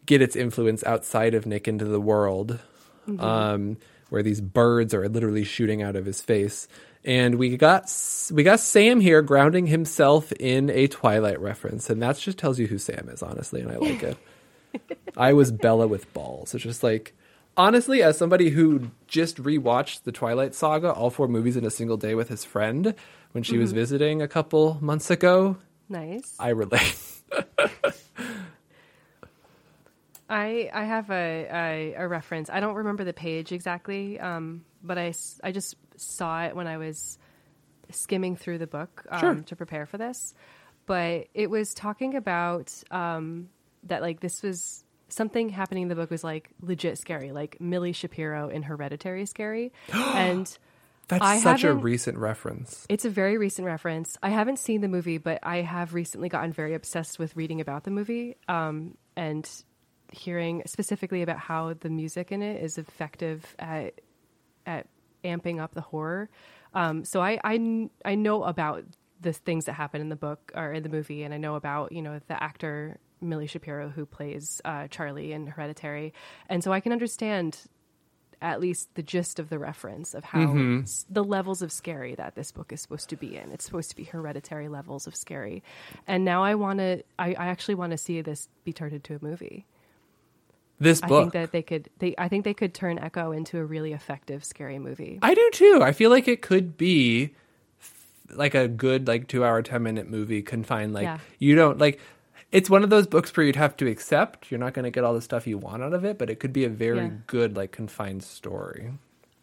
get 0.07 0.23
its 0.23 0.37
influence 0.37 0.83
outside 0.85 1.35
of 1.35 1.47
Nick 1.47 1.69
into 1.69 1.85
the 1.85 2.01
world, 2.01 2.59
um, 3.19 3.77
where 4.09 4.23
these 4.23 4.41
birds 4.41 4.95
are 4.95 5.09
literally 5.09 5.45
shooting 5.45 5.83
out 5.83 5.97
of 5.97 6.05
his 6.05 6.21
face. 6.21 6.67
And 7.05 7.37
we 7.37 7.57
got 7.57 7.85
we 8.33 8.43
got 8.43 8.61
Sam 8.61 9.01
here 9.01 9.23
grounding 9.23 9.67
himself 9.67 10.33
in 10.33 10.69
a 10.71 10.87
Twilight 10.89 11.41
reference, 11.41 11.89
and 11.91 12.03
that 12.03 12.19
just 12.19 12.39
tells 12.39 12.59
you 12.59 12.67
who 12.67 12.79
Sam 12.79 13.09
is, 13.09 13.23
honestly, 13.23 13.61
and 13.61 13.71
I 13.71 13.77
like 13.77 14.03
it. 14.03 14.19
I 15.17 15.33
was 15.33 15.51
Bella 15.53 15.87
with 15.87 16.13
balls. 16.13 16.55
It's 16.55 16.65
just 16.65 16.83
like 16.83 17.15
honestly, 17.57 18.03
as 18.03 18.17
somebody 18.17 18.51
who 18.51 18.91
just 19.07 19.37
rewatched 19.43 20.03
the 20.05 20.13
Twilight 20.13 20.55
Saga, 20.55 20.93
all 20.93 21.11
four 21.11 21.29
movies 21.29 21.57
in 21.57 21.65
a 21.65 21.71
single 21.71 21.97
day 21.97 22.15
with 22.15 22.29
his 22.29 22.45
friend 22.45 22.95
when 23.33 23.45
she 23.45 23.59
was 23.59 23.73
visiting 23.73 24.23
a 24.23 24.29
couple 24.29 24.79
months 24.81 25.11
ago, 25.11 25.57
Nice. 25.89 26.37
I 26.39 26.51
relate. 26.51 26.97
I 30.29 30.71
I 30.73 30.85
have 30.85 31.11
a, 31.11 31.49
a 31.51 31.95
a 31.97 32.09
reference. 32.09 32.49
I 32.51 32.61
don't 32.61 32.77
remember 32.77 33.05
the 33.05 33.13
page 33.13 33.51
exactly, 33.53 34.19
um, 34.21 34.65
but 34.83 34.97
I 34.99 35.13
just 35.53 35.75
saw 35.97 36.45
it 36.45 36.55
when 36.55 36.67
I 36.67 36.77
was 36.79 37.19
skimming 37.91 38.37
through 38.37 38.59
the 38.59 38.69
book 38.69 39.05
um, 39.11 39.21
Sure. 39.21 39.35
to 39.47 39.57
prepare 39.57 39.87
for 39.87 39.99
this. 39.99 40.35
But 40.87 41.27
it 41.35 41.51
was 41.51 41.75
talking 41.75 42.15
about 42.17 42.73
um, 42.91 43.49
that 43.85 44.03
like 44.03 44.21
this 44.21 44.43
was 44.43 44.85
something 45.09 45.49
happening 45.49 45.85
in 45.85 45.89
the 45.89 45.95
book 45.95 46.11
was 46.11 46.25
like 46.25 46.51
legit 46.61 46.99
scary, 46.99 47.33
like 47.33 47.61
Milly 47.61 47.93
Shapiro 47.93 48.49
in 48.49 48.63
Hereditary 48.63 49.27
scary, 49.27 49.73
and. 49.93 50.59
That's 51.09 51.25
I 51.25 51.39
such 51.41 51.65
a 51.65 51.75
recent 51.75 52.19
reference. 52.19 52.87
It's 52.89 53.05
a 53.05 53.11
very 53.11 53.37
recent 53.37 53.67
reference. 53.67 54.17
I 54.23 54.29
haven't 54.29 54.61
seen 54.61 54.81
the 54.81 54.87
movie, 54.87 55.19
but 55.19 55.41
I 55.43 55.57
have 55.57 55.93
recently 55.93 56.29
gotten 56.29 56.53
very 56.53 56.73
obsessed 56.73 57.19
with 57.19 57.35
reading 57.35 57.61
about 57.61 57.83
the 57.83 57.91
movie 57.91 58.37
um, 58.47 58.97
and 59.17 59.51
hearing 60.13 60.63
specifically 60.67 61.23
about 61.23 61.39
how 61.39 61.75
the 61.75 61.91
music 61.91 62.31
in 62.31 62.43
it 62.43 62.63
is 62.63 62.79
effective 62.79 63.57
at 63.59 64.01
at 64.67 64.87
amping 65.25 65.61
up 65.61 65.75
the 65.75 65.81
horror. 65.81 66.31
Um, 66.75 67.05
so 67.05 67.21
I, 67.21 67.39
I 67.43 67.89
I 68.05 68.15
know 68.15 68.45
about 68.45 68.85
the 69.21 69.33
things 69.33 69.67
that 69.67 69.75
happen 69.75 70.01
in 70.01 70.09
the 70.09 70.17
book 70.17 70.53
or 70.55 70.73
in 70.73 70.83
the 70.83 70.89
movie, 70.89 71.23
and 71.25 71.35
I 71.35 71.37
know 71.37 71.57
about 71.57 71.93
you 71.93 72.03
know 72.03 72.21
the 72.29 72.43
actor 72.43 72.99
Milly 73.21 73.47
Shapiro 73.47 73.89
who 73.91 74.07
plays 74.07 74.61
uh, 74.65 74.89
Charlie 74.89 75.33
in 75.33 75.47
Hereditary, 75.47 76.13
and 76.49 76.63
so 76.65 76.73
I 76.73 76.81
can 76.81 76.93
understand 76.93 77.59
at 78.43 78.59
least 78.59 78.95
the 78.95 79.03
gist 79.03 79.39
of 79.39 79.51
the 79.51 79.59
reference 79.59 80.15
of 80.15 80.25
how 80.25 80.57
s- 80.83 81.05
the 81.11 81.23
levels 81.23 81.61
of 81.61 81.71
scary 81.71 82.15
that 82.15 82.35
this 82.35 82.51
book 82.51 82.73
is 82.73 82.81
supposed 82.81 83.11
to 83.11 83.17
be 83.17 83.37
in. 83.37 83.53
It's 83.53 83.67
supposed 83.67 83.91
to 83.91 83.97
be 83.97 84.05
hereditary 84.05 84.69
levels 84.69 85.07
of 85.07 85.15
scary. 85.15 85.63
And 86.07 86.25
now 86.25 86.43
I 86.43 86.55
want 86.55 86.79
to, 86.79 87.03
I, 87.19 87.35
I 87.35 87.47
actually 87.49 87.75
want 87.75 87.91
to 87.91 87.99
see 87.99 88.23
this 88.23 88.49
be 88.65 88.73
turned 88.73 88.95
into 88.95 89.15
a 89.15 89.19
movie. 89.23 89.67
This 90.79 91.03
I 91.03 91.09
book. 91.09 91.25
think 91.25 91.33
that 91.35 91.53
they 91.53 91.61
could, 91.63 91.91
they, 91.99 92.15
I 92.17 92.29
think 92.29 92.45
they 92.47 92.55
could 92.55 92.73
turn 92.73 92.99
Echo 92.99 93.33
into 93.33 93.59
a 93.59 93.65
really 93.65 93.93
effective 93.93 94.43
scary 94.43 94.79
movie. 94.79 95.19
I 95.21 95.35
do 95.35 95.51
too. 95.53 95.81
I 95.83 95.93
feel 95.93 96.09
like 96.09 96.27
it 96.27 96.41
could 96.41 96.79
be 96.79 97.35
f- 97.79 98.07
like 98.31 98.55
a 98.55 98.67
good 98.69 99.07
like 99.07 99.29
2 99.29 99.45
hour 99.45 99.61
10 99.61 99.83
minute 99.83 100.09
movie 100.09 100.41
confined 100.41 100.95
like 100.95 101.03
Yeah. 101.03 101.19
you 101.39 101.55
don't 101.55 101.77
like 101.79 102.01
it's 102.53 102.69
one 102.69 102.83
of 102.83 102.91
those 102.91 103.07
books 103.07 103.35
where 103.37 103.47
you'd 103.47 103.57
have 103.57 103.77
to 103.79 103.87
accept 103.89 104.51
you're 104.51 104.59
not 104.61 104.75
going 104.75 104.85
to 104.85 104.91
get 104.91 105.05
all 105.05 105.15
the 105.15 105.21
stuff 105.23 105.47
you 105.47 105.57
want 105.59 105.83
out 105.83 105.93
of 105.93 106.05
it, 106.05 106.19
but 106.19 106.29
it 106.31 106.41
could 106.41 106.53
be 106.53 106.65
a 106.65 106.69
very 106.69 106.99
Yeah. 106.99 107.11
good 107.27 107.57
like 107.57 107.73
confined 107.73 108.23
story. 108.23 108.93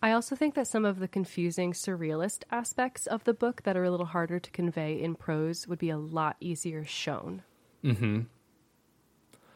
I 0.01 0.11
also 0.11 0.35
think 0.35 0.53
that 0.55 0.67
some 0.67 0.85
of 0.85 0.99
the 0.99 1.07
confusing 1.07 1.73
surrealist 1.73 2.43
aspects 2.51 3.07
of 3.07 3.23
the 3.23 3.34
book 3.34 3.63
that 3.63 3.75
are 3.75 3.84
a 3.84 3.89
little 3.89 4.05
harder 4.05 4.39
to 4.39 4.51
convey 4.51 5.01
in 5.01 5.15
prose 5.15 5.67
would 5.67 5.79
be 5.79 5.89
a 5.89 5.97
lot 5.97 6.35
easier 6.39 6.85
shown. 6.85 7.41
Mm-hmm. 7.84 8.21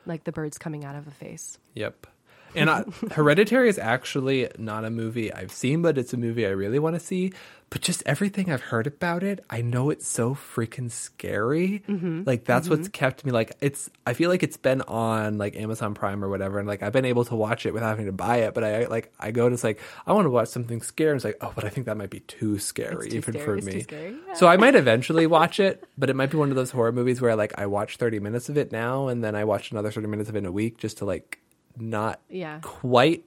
Like 0.06 0.23
the 0.23 0.32
birds 0.32 0.57
coming 0.57 0.84
out 0.84 0.95
of 0.95 1.07
a 1.07 1.11
face. 1.11 1.60
Yep. 1.76 2.07
And 2.56 2.69
I, 2.69 2.84
Hereditary 3.11 3.69
is 3.69 3.80
actually 3.80 4.49
not 4.57 4.86
a 4.86 4.90
movie 4.90 5.34
I've 5.34 5.52
seen, 5.52 5.82
but 5.82 5.98
it's 5.98 6.14
a 6.14 6.18
movie 6.18 6.45
I 6.45 6.49
really 6.49 6.80
want 6.80 6.95
to 6.95 6.99
see. 6.99 7.34
But 7.69 7.82
just 7.82 8.03
everything 8.06 8.52
I've 8.52 8.64
heard 8.64 8.86
about 8.86 9.23
it, 9.23 9.45
I 9.49 9.61
know 9.61 9.91
it's 9.91 10.06
so 10.06 10.36
freaking 10.36 10.91
scary. 10.91 11.82
Mm-hmm. 11.88 12.23
Like 12.26 12.44
that's 12.44 12.68
what's 12.68 12.90
mm-hmm. 12.90 12.91
kept 12.91 13.26
me 13.26 13.32
like 13.32 13.53
it's. 13.61 13.90
I 14.06 14.14
feel 14.14 14.30
like 14.30 14.44
it's 14.44 14.57
been 14.57 14.82
on 14.82 15.38
like 15.38 15.56
Amazon 15.56 15.94
Prime 15.94 16.22
or 16.22 16.28
whatever, 16.28 16.60
and 16.60 16.68
like 16.68 16.84
I've 16.84 16.91
been 16.91 17.06
able 17.06 17.23
to 17.26 17.36
watch 17.36 17.65
it 17.65 17.73
without 17.73 17.88
having 17.88 18.07
to 18.07 18.11
buy 18.11 18.40
it. 18.40 18.53
But 18.53 18.65
I 18.65 18.88
like 18.88 19.14
I 19.18 19.32
go 19.32 19.48
to 19.48 19.53
it's 19.53 19.64
like 19.64 19.80
I 20.06 20.11
want 20.11 20.26
to 20.26 20.30
watch 20.30 20.49
something 20.49 20.82
scary. 20.82 21.11
And 21.11 21.15
it's 21.15 21.23
like 21.23 21.38
oh, 21.40 21.53
but 21.56 21.64
I 21.64 21.69
think 21.69 21.86
that 21.86 21.95
might 21.95 22.10
be 22.10 22.19
too 22.19 22.60
scary 22.60 23.10
too 23.10 23.15
even 23.15 23.36
scary. 23.36 23.45
for 23.45 23.56
It's 23.56 23.65
me. 23.65 23.84
scary. 23.84 24.18
So 24.34 24.48
I 24.48 24.57
might 24.57 24.76
eventually 24.76 25.26
watch 25.26 25.61
it, 25.61 25.88
but 25.98 26.10
it 26.10 26.15
might 26.18 26.30
be 26.30 26.36
one 26.36 26.49
of 26.49 26.57
those 26.57 26.72
horror 26.72 26.91
movies 26.91 27.22
where 27.22 27.38
like 27.38 27.57
I 27.57 27.68
watch 27.68 27.95
thirty 27.95 28.19
minutes 28.19 28.49
of 28.49 28.57
it 28.57 28.73
now, 28.73 29.07
and 29.07 29.23
then 29.23 29.34
I 29.34 29.45
watch 29.45 29.72
another 29.72 29.91
thirty 29.91 30.07
minutes 30.07 30.28
of 30.30 30.36
it 30.36 30.40
in 30.40 30.45
a 30.45 30.52
week 30.52 30.78
just 30.78 30.98
to 30.98 31.06
like 31.06 31.40
not 31.77 32.19
Yeah. 32.30 32.60
quite 32.61 33.23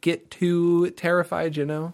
get 0.00 0.30
too 0.30 0.90
terrified, 0.90 1.56
you 1.56 1.64
know? 1.64 1.92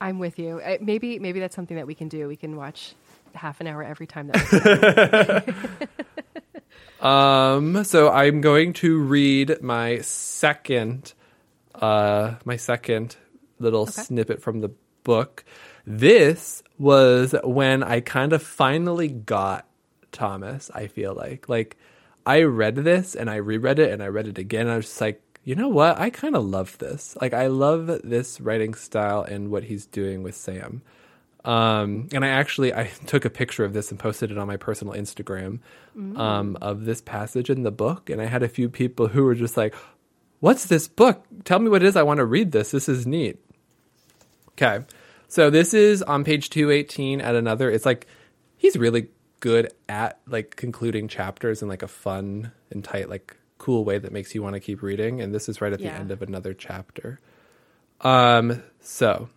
I'm 0.00 0.18
with 0.18 0.38
you. 0.38 0.60
Uh, 0.60 0.76
maybe 0.80 1.18
maybe 1.18 1.40
that's 1.40 1.54
something 1.56 1.76
that 1.76 1.86
we 1.86 1.94
can 1.94 2.08
do. 2.08 2.26
We 2.28 2.36
can 2.36 2.56
watch 2.56 2.94
half 3.34 3.60
an 3.60 3.66
hour 3.66 3.82
every 3.82 4.06
time 4.06 4.28
that 4.28 5.54
Um, 7.00 7.84
so 7.84 8.10
I'm 8.10 8.40
going 8.40 8.72
to 8.74 8.98
read 8.98 9.60
my 9.62 9.98
second, 10.00 11.12
uh, 11.74 12.36
my 12.44 12.56
second 12.56 13.16
little 13.58 13.86
snippet 13.86 14.40
from 14.42 14.60
the 14.60 14.70
book. 15.02 15.44
This 15.86 16.62
was 16.78 17.34
when 17.44 17.82
I 17.82 18.00
kind 18.00 18.32
of 18.32 18.42
finally 18.42 19.08
got 19.08 19.66
Thomas. 20.12 20.70
I 20.74 20.86
feel 20.86 21.14
like, 21.14 21.46
like 21.48 21.76
I 22.24 22.42
read 22.44 22.76
this 22.76 23.14
and 23.14 23.28
I 23.28 23.36
reread 23.36 23.78
it 23.78 23.92
and 23.92 24.02
I 24.02 24.06
read 24.06 24.26
it 24.26 24.38
again. 24.38 24.68
I 24.68 24.76
was 24.76 24.86
just 24.86 25.00
like, 25.00 25.20
you 25.44 25.54
know 25.54 25.68
what? 25.68 25.98
I 25.98 26.10
kind 26.10 26.34
of 26.34 26.44
love 26.44 26.78
this. 26.78 27.16
Like, 27.20 27.34
I 27.34 27.48
love 27.48 27.86
this 28.02 28.40
writing 28.40 28.74
style 28.74 29.22
and 29.22 29.50
what 29.50 29.64
he's 29.64 29.86
doing 29.86 30.22
with 30.22 30.34
Sam. 30.34 30.82
Um, 31.44 32.08
and 32.12 32.24
I 32.24 32.28
actually 32.28 32.72
I 32.72 32.84
took 33.06 33.24
a 33.24 33.30
picture 33.30 33.64
of 33.64 33.74
this 33.74 33.90
and 33.90 34.00
posted 34.00 34.30
it 34.30 34.38
on 34.38 34.46
my 34.46 34.56
personal 34.56 34.94
Instagram 34.94 35.60
um, 36.16 36.56
of 36.60 36.86
this 36.86 37.00
passage 37.02 37.50
in 37.50 37.62
the 37.62 37.70
book, 37.70 38.08
and 38.08 38.20
I 38.20 38.24
had 38.24 38.42
a 38.42 38.48
few 38.48 38.68
people 38.68 39.08
who 39.08 39.24
were 39.24 39.34
just 39.34 39.56
like, 39.56 39.74
"What's 40.40 40.64
this 40.64 40.88
book? 40.88 41.24
Tell 41.44 41.58
me 41.58 41.68
what 41.68 41.82
it 41.82 41.86
is. 41.86 41.96
I 41.96 42.02
want 42.02 42.18
to 42.18 42.24
read 42.24 42.52
this. 42.52 42.70
This 42.70 42.88
is 42.88 43.06
neat." 43.06 43.38
Okay, 44.52 44.84
so 45.28 45.50
this 45.50 45.74
is 45.74 46.02
on 46.02 46.24
page 46.24 46.48
two 46.48 46.70
eighteen 46.70 47.20
at 47.20 47.34
another. 47.34 47.70
It's 47.70 47.84
like 47.84 48.06
he's 48.56 48.76
really 48.76 49.08
good 49.40 49.70
at 49.86 50.20
like 50.26 50.56
concluding 50.56 51.08
chapters 51.08 51.60
in 51.60 51.68
like 51.68 51.82
a 51.82 51.88
fun 51.88 52.52
and 52.70 52.82
tight, 52.82 53.10
like 53.10 53.36
cool 53.58 53.84
way 53.84 53.98
that 53.98 54.12
makes 54.12 54.34
you 54.34 54.42
want 54.42 54.54
to 54.54 54.60
keep 54.60 54.82
reading. 54.82 55.20
And 55.20 55.34
this 55.34 55.48
is 55.48 55.60
right 55.60 55.72
at 55.72 55.78
the 55.78 55.86
end 55.86 56.10
of 56.10 56.22
another 56.22 56.54
chapter. 56.54 57.20
Um, 58.00 58.62
so 58.80 59.28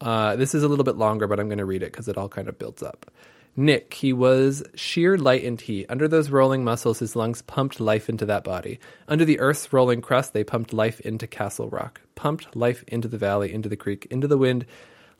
uh, 0.00 0.36
this 0.36 0.54
is 0.54 0.62
a 0.62 0.68
little 0.68 0.84
bit 0.84 0.96
longer, 0.96 1.26
but 1.26 1.40
I'm 1.40 1.48
going 1.48 1.58
to 1.58 1.64
read 1.64 1.82
it 1.82 1.92
because 1.92 2.08
it 2.08 2.16
all 2.16 2.28
kind 2.28 2.48
of 2.48 2.58
builds 2.58 2.82
up. 2.82 3.10
Nick, 3.58 3.94
he 3.94 4.12
was 4.12 4.62
sheer 4.74 5.16
light 5.16 5.42
and 5.42 5.58
heat. 5.58 5.86
Under 5.88 6.06
those 6.06 6.28
rolling 6.28 6.62
muscles, 6.62 6.98
his 6.98 7.16
lungs 7.16 7.40
pumped 7.42 7.80
life 7.80 8.10
into 8.10 8.26
that 8.26 8.44
body. 8.44 8.78
Under 9.08 9.24
the 9.24 9.40
earth's 9.40 9.72
rolling 9.72 10.02
crust, 10.02 10.34
they 10.34 10.44
pumped 10.44 10.74
life 10.74 11.00
into 11.00 11.26
Castle 11.26 11.70
Rock, 11.70 12.02
pumped 12.16 12.54
life 12.54 12.84
into 12.88 13.08
the 13.08 13.16
valley, 13.16 13.54
into 13.54 13.70
the 13.70 13.76
creek, 13.76 14.06
into 14.10 14.28
the 14.28 14.36
wind, 14.36 14.66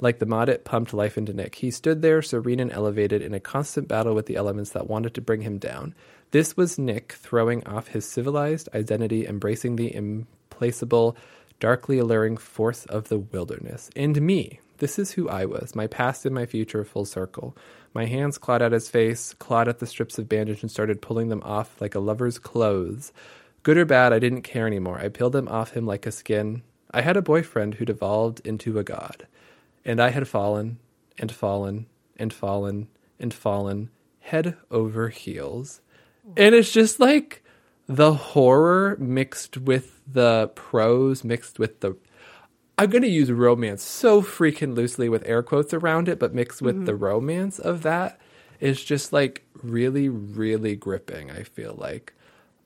like 0.01 0.18
the 0.18 0.27
Maudit 0.27 0.64
pumped 0.64 0.93
life 0.93 1.16
into 1.16 1.32
Nick. 1.32 1.56
He 1.56 1.70
stood 1.70 2.02
there, 2.02 2.23
serene 2.23 2.60
and 2.60 2.73
elevated, 2.73 3.23
in 3.23 3.35
a 3.35 3.40
constant 3.40 3.89
battle 3.89 4.14
with 4.14 4.27
the 4.27 4.36
elements 4.36 4.70
that 4.70 4.89
wanted 4.89 5.14
to 5.14 5.20
bring 5.20 5.43
him 5.43 5.59
down. 5.59 5.94
This 6.32 6.56
was 6.56 6.78
Nick 6.78 7.12
throwing 7.12 7.66
off 7.66 7.89
his 7.89 8.05
civilized 8.05 8.68
identity, 8.74 9.27
embracing 9.27 9.77
the 9.77 9.94
implacable, 9.94 11.16
darkly 11.60 11.98
alluring 11.98 12.36
force 12.36 12.85
of 12.86 13.09
the 13.09 13.18
wilderness. 13.18 13.90
And 13.97 14.20
me. 14.20 14.60
This 14.78 14.98
is 14.98 15.12
who 15.12 15.27
I 15.28 15.47
was, 15.47 15.74
my 15.74 15.86
past 15.86 16.27
and 16.27 16.35
my 16.35 16.44
future 16.44 16.85
full 16.85 17.06
circle. 17.06 17.56
My 17.94 18.05
hands 18.05 18.36
clawed 18.36 18.60
at 18.60 18.73
his 18.73 18.90
face, 18.90 19.32
clawed 19.39 19.68
at 19.68 19.78
the 19.78 19.86
strips 19.86 20.18
of 20.18 20.28
bandage, 20.28 20.60
and 20.60 20.70
started 20.70 21.01
pulling 21.01 21.28
them 21.28 21.43
off 21.43 21.81
like 21.81 21.94
a 21.94 21.98
lover's 21.98 22.39
clothes. 22.39 23.10
Good 23.62 23.78
or 23.78 23.86
bad, 23.86 24.12
I 24.12 24.18
didn't 24.18 24.43
care 24.43 24.66
anymore. 24.66 24.98
I 24.98 25.09
peeled 25.09 25.32
them 25.32 25.48
off 25.48 25.73
him 25.73 25.86
like 25.86 26.05
a 26.05 26.12
skin. 26.12 26.62
I 26.90 27.01
had 27.01 27.16
a 27.16 27.23
boyfriend 27.23 27.74
who 27.74 27.86
devolved 27.86 28.40
into 28.44 28.78
a 28.78 28.85
god. 28.85 29.27
And 29.86 30.02
I 30.02 30.10
had 30.10 30.26
fallen, 30.28 30.78
and 31.16 31.32
fallen, 31.32 31.86
and 32.16 32.32
fallen, 32.32 32.88
and 33.20 33.32
fallen, 33.32 33.88
head 34.18 34.56
over 34.70 35.08
heels. 35.08 35.80
And 36.36 36.56
it's 36.56 36.72
just 36.72 36.98
like 36.98 37.44
the 37.86 38.12
horror 38.12 38.96
mixed 38.98 39.56
with 39.56 40.00
the 40.12 40.50
prose, 40.56 41.22
mixed 41.22 41.60
with 41.60 41.80
the. 41.80 41.96
I'm 42.76 42.90
going 42.90 43.02
to 43.02 43.08
use 43.08 43.30
romance 43.30 43.82
so 43.82 44.20
freaking 44.20 44.74
loosely 44.74 45.08
with 45.08 45.22
air 45.24 45.42
quotes 45.42 45.72
around 45.72 46.08
it, 46.08 46.18
but 46.18 46.34
mixed 46.34 46.60
with 46.60 46.84
the 46.84 46.94
romance 46.96 47.58
of 47.58 47.82
that 47.82 48.20
is 48.58 48.82
just 48.84 49.12
like 49.12 49.46
really, 49.62 50.08
really 50.08 50.74
gripping, 50.76 51.30
I 51.30 51.44
feel 51.44 51.74
like. 51.78 52.12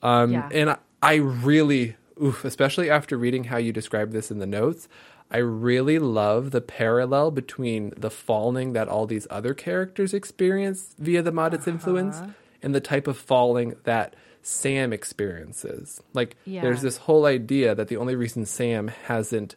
Um, 0.02 0.32
Yeah. 0.32 0.48
And 0.52 0.70
I, 0.70 0.78
I 1.02 1.14
really, 1.16 1.97
oof, 2.20 2.44
especially 2.44 2.90
after 2.90 3.16
reading 3.18 3.44
how 3.44 3.59
you 3.59 3.72
describe 3.72 4.10
this 4.12 4.30
in 4.30 4.38
the 4.38 4.47
notes, 4.47 4.88
I 5.31 5.39
really 5.39 5.98
love 5.98 6.51
the 6.51 6.61
parallel 6.61 7.31
between 7.31 7.93
the 7.97 8.11
falling 8.11 8.73
that 8.73 8.89
all 8.89 9.07
these 9.07 9.27
other 9.31 9.55
characters 9.55 10.12
experience 10.12 10.94
via 10.98 11.23
the 11.23 11.31
Maudit's 11.32 11.69
influence 11.69 12.20
and 12.62 12.74
the 12.74 12.81
type 12.81 13.07
of 13.07 13.16
falling 13.16 13.77
that 13.85 14.16
Sam 14.43 14.93
experiences. 14.93 16.02
Like, 16.15 16.36
Yeah. 16.44 16.62
there's 16.62 16.82
this 16.82 16.97
whole 16.97 17.27
idea 17.27 17.74
that 17.74 17.89
the 17.89 17.97
only 17.98 18.16
reason 18.16 18.44
Sam 18.47 18.89
hasn't 18.89 19.55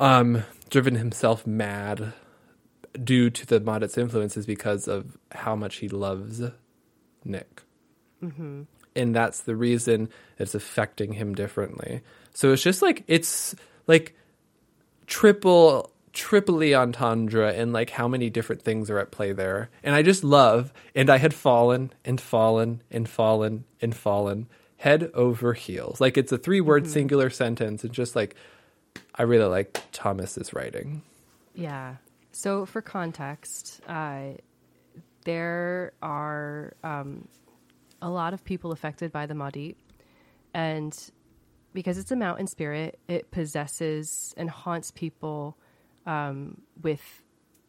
um, 0.00 0.42
driven 0.70 0.96
himself 0.96 1.46
mad 1.46 2.12
due 3.02 3.30
to 3.30 3.46
the 3.46 3.60
Maudit's 3.60 3.96
influence 3.96 4.36
is 4.36 4.46
because 4.46 4.88
of 4.88 5.16
how 5.30 5.54
much 5.54 5.76
he 5.76 5.88
loves 5.88 6.42
Nick. 7.24 7.62
And 8.94 9.14
that's 9.14 9.40
the 9.40 9.56
reason 9.56 10.08
it's 10.38 10.54
affecting 10.54 11.12
him 11.12 11.34
differently. 11.34 12.02
So 12.34 12.52
it's 12.52 12.62
just 12.62 12.82
like, 12.82 13.04
it's 13.06 13.54
like 13.86 14.14
triple, 15.12 15.90
triply 16.14 16.74
entendre 16.74 17.52
and 17.52 17.70
like 17.70 17.90
how 17.90 18.08
many 18.08 18.30
different 18.30 18.62
things 18.62 18.88
are 18.88 18.98
at 18.98 19.10
play 19.10 19.32
there. 19.32 19.68
And 19.82 19.94
I 19.94 20.00
just 20.00 20.24
love, 20.24 20.72
and 20.94 21.10
I 21.10 21.18
had 21.18 21.34
fallen 21.34 21.92
and 22.02 22.18
fallen 22.18 22.82
and 22.90 23.06
fallen 23.06 23.64
and 23.82 23.94
fallen, 23.94 24.48
head 24.78 25.10
over 25.12 25.52
heels. 25.52 26.00
Like 26.00 26.16
it's 26.16 26.32
a 26.32 26.38
three 26.38 26.62
word 26.62 26.88
singular 26.88 27.28
sentence. 27.28 27.84
And 27.84 27.92
just 27.92 28.16
like, 28.16 28.36
I 29.14 29.24
really 29.24 29.44
like 29.44 29.78
Thomas's 29.92 30.54
writing. 30.54 31.02
Yeah. 31.54 31.96
So, 32.32 32.64
for 32.64 32.80
context, 32.80 33.82
uh, 33.86 34.38
there 35.26 35.92
are 36.00 36.72
um, 36.82 37.28
a 38.00 38.08
lot 38.08 38.32
of 38.32 38.42
people 38.46 38.72
affected 38.72 39.12
by 39.12 39.26
the 39.26 39.34
Maudit, 39.34 39.76
and 40.54 40.98
because 41.72 41.98
it's 41.98 42.10
a 42.10 42.16
mountain 42.16 42.46
spirit, 42.46 42.98
it 43.08 43.30
possesses 43.30 44.34
and 44.36 44.50
haunts 44.50 44.90
people 44.90 45.56
um, 46.06 46.60
with 46.80 47.22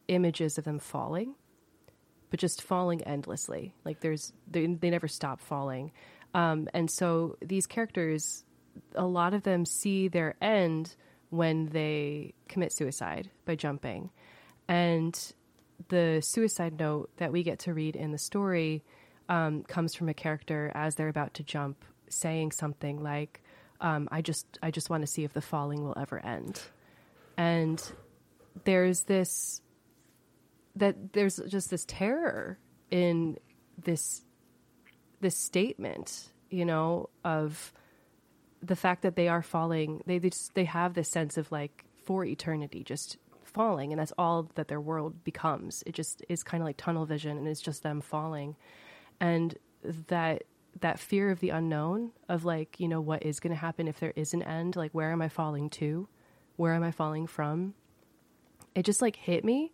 images 0.07 0.57
of 0.57 0.63
them 0.63 0.79
falling, 0.79 1.35
but 2.29 2.39
just 2.39 2.61
falling 2.61 3.01
endlessly. 3.03 3.73
Like 3.85 4.01
there's 4.01 4.33
they, 4.49 4.65
they 4.65 4.89
never 4.89 5.07
stop 5.07 5.39
falling, 5.39 5.91
um, 6.33 6.67
and 6.73 6.89
so 6.89 7.37
these 7.41 7.67
characters, 7.67 8.43
a 8.95 9.05
lot 9.05 9.33
of 9.33 9.43
them 9.43 9.65
see 9.65 10.07
their 10.07 10.35
end 10.41 10.95
when 11.29 11.67
they 11.67 12.33
commit 12.47 12.71
suicide 12.71 13.29
by 13.45 13.55
jumping, 13.55 14.09
and 14.67 15.33
the 15.89 16.21
suicide 16.21 16.79
note 16.79 17.09
that 17.17 17.31
we 17.31 17.43
get 17.43 17.59
to 17.59 17.73
read 17.73 17.95
in 17.95 18.11
the 18.11 18.17
story 18.17 18.83
um, 19.29 19.63
comes 19.63 19.95
from 19.95 20.09
a 20.09 20.13
character 20.13 20.71
as 20.75 20.95
they're 20.95 21.09
about 21.09 21.33
to 21.35 21.43
jump, 21.43 21.83
saying 22.09 22.51
something 22.51 23.01
like, 23.01 23.42
um, 23.81 24.07
"I 24.11 24.21
just, 24.21 24.59
I 24.61 24.71
just 24.71 24.89
want 24.89 25.01
to 25.01 25.07
see 25.07 25.23
if 25.23 25.33
the 25.33 25.41
falling 25.41 25.83
will 25.83 25.97
ever 25.97 26.19
end," 26.19 26.61
and 27.37 27.81
there's 28.63 29.03
this 29.03 29.61
that 30.75 31.13
there's 31.13 31.39
just 31.47 31.69
this 31.69 31.85
terror 31.85 32.57
in 32.91 33.37
this 33.83 34.21
this 35.19 35.37
statement, 35.37 36.29
you 36.49 36.65
know, 36.65 37.09
of 37.23 37.73
the 38.61 38.75
fact 38.75 39.01
that 39.01 39.15
they 39.15 39.27
are 39.27 39.41
falling. 39.41 40.01
They 40.05 40.19
they, 40.19 40.29
just, 40.29 40.53
they 40.55 40.65
have 40.65 40.93
this 40.93 41.09
sense 41.09 41.37
of 41.37 41.51
like 41.51 41.85
for 42.03 42.25
eternity, 42.25 42.83
just 42.83 43.17
falling, 43.43 43.91
and 43.91 43.99
that's 43.99 44.13
all 44.17 44.49
that 44.55 44.67
their 44.67 44.81
world 44.81 45.23
becomes. 45.23 45.83
It 45.85 45.93
just 45.93 46.23
is 46.29 46.43
kind 46.43 46.61
of 46.61 46.65
like 46.65 46.77
tunnel 46.77 47.05
vision, 47.05 47.37
and 47.37 47.47
it's 47.47 47.61
just 47.61 47.83
them 47.83 48.01
falling, 48.01 48.55
and 49.19 49.57
that 50.07 50.43
that 50.81 50.99
fear 50.99 51.29
of 51.31 51.39
the 51.39 51.49
unknown 51.49 52.11
of 52.27 52.45
like 52.45 52.79
you 52.79 52.87
know 52.87 52.99
what 53.01 53.23
is 53.23 53.39
going 53.39 53.51
to 53.53 53.59
happen 53.59 53.87
if 53.87 53.99
there 53.99 54.13
is 54.15 54.33
an 54.33 54.41
end 54.43 54.75
like 54.75 54.91
where 54.91 55.11
am 55.11 55.21
i 55.21 55.29
falling 55.29 55.69
to? 55.71 56.07
Where 56.55 56.73
am 56.73 56.83
i 56.83 56.91
falling 56.91 57.27
from? 57.27 57.73
It 58.75 58.83
just 58.83 59.01
like 59.01 59.15
hit 59.15 59.43
me. 59.45 59.71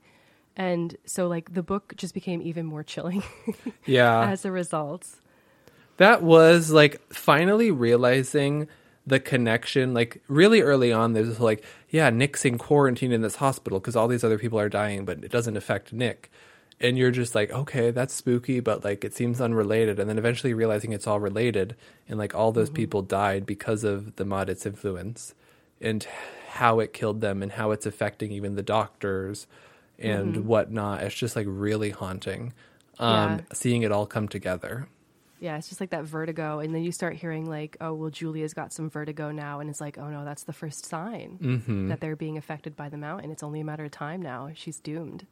And 0.56 0.98
so 1.06 1.28
like 1.28 1.54
the 1.54 1.64
book 1.64 1.94
just 1.96 2.14
became 2.14 2.42
even 2.42 2.66
more 2.66 2.84
chilling 2.84 3.24
Yeah. 3.86 4.30
as 4.30 4.44
a 4.46 4.52
result. 4.52 5.08
That 5.98 6.22
was 6.24 6.72
like 6.72 7.02
finally 7.14 7.72
realizing 7.72 8.68
the 9.08 9.20
connection 9.20 9.94
like 9.94 10.22
really 10.28 10.62
early 10.62 10.92
on 10.94 11.14
there's 11.14 11.40
like 11.40 11.64
yeah 11.90 12.12
nick's 12.12 12.46
in 12.46 12.60
quarantine 12.60 13.12
in 13.12 13.22
this 13.22 13.36
hospital 13.38 13.80
because 13.80 13.96
all 13.96 14.08
these 14.08 14.24
other 14.24 14.38
people 14.38 14.60
are 14.60 14.70
dying 14.70 15.04
but 15.04 15.24
it 15.24 15.32
doesn't 15.32 15.58
affect 15.58 15.92
nick 15.92 16.30
and 16.82 16.98
you're 16.98 17.12
just 17.12 17.36
like 17.36 17.52
okay 17.52 17.92
that's 17.92 18.14
spooky 18.14 18.60
but 18.60 18.84
like 18.84 19.04
it 19.04 19.14
seems 19.14 19.42
unrelated. 19.42 20.00
And 20.00 20.10
then 20.10 20.18
eventually 20.18 20.54
realizing 20.54 20.94
it's 20.94 21.08
all 21.08 21.20
related 21.20 21.76
and 22.08 22.18
like 22.18 22.34
all 22.36 22.52
those 22.52 22.68
mm-hmm. 22.68 22.76
people 22.76 23.02
died 23.02 23.46
because 23.46 23.84
of 23.84 24.16
the 24.16 24.26
Maudit's 24.26 24.66
influence 24.66 25.34
and 25.82 26.06
how 26.50 26.80
it 26.80 26.94
killed 26.94 27.22
them 27.22 27.44
and 27.44 27.54
how 27.54 27.72
it's 27.72 27.86
affecting 27.86 28.32
even 28.32 28.56
the 28.56 28.64
doctors 28.64 29.48
and 29.98 30.36
mm-hmm. 30.36 30.48
whatnot. 30.48 31.04
It's 31.04 31.16
just 31.16 31.36
like 31.36 31.46
really 31.50 31.92
haunting 31.92 32.54
um 33.00 33.10
Yeah. 33.10 33.40
seeing 33.54 33.82
it 33.82 33.92
all 33.92 34.06
come 34.06 34.28
together. 34.28 34.88
Yeah 35.42 35.58
it's 35.58 35.68
just 35.70 35.82
like 35.82 35.90
that 35.90 36.06
vertigo. 36.06 36.60
And 36.60 36.74
then 36.74 36.84
you 36.84 36.94
start 36.94 37.16
hearing 37.16 37.50
like 37.50 37.76
oh 37.82 37.94
well 37.94 38.10
julia's 38.10 38.54
got 38.54 38.72
some 38.72 38.90
vertigo 38.90 39.32
now. 39.32 39.60
And 39.60 39.70
it's 39.70 39.82
like 39.82 39.98
oh 39.98 40.10
no 40.10 40.24
that's 40.24 40.44
the 40.44 40.54
first 40.54 40.86
sign 40.86 41.40
mm-hmm. 41.42 41.90
that 41.90 42.00
they're 42.00 42.16
being 42.16 42.38
affected 42.38 42.78
by 42.78 42.88
the 42.88 42.98
mountain. 42.98 43.32
It's 43.32 43.44
only 43.44 43.60
a 43.60 43.66
matter 43.66 43.84
of 43.84 43.92
time 43.92 44.22
now. 44.22 44.52
She's 44.54 44.80
doomed 44.80 45.26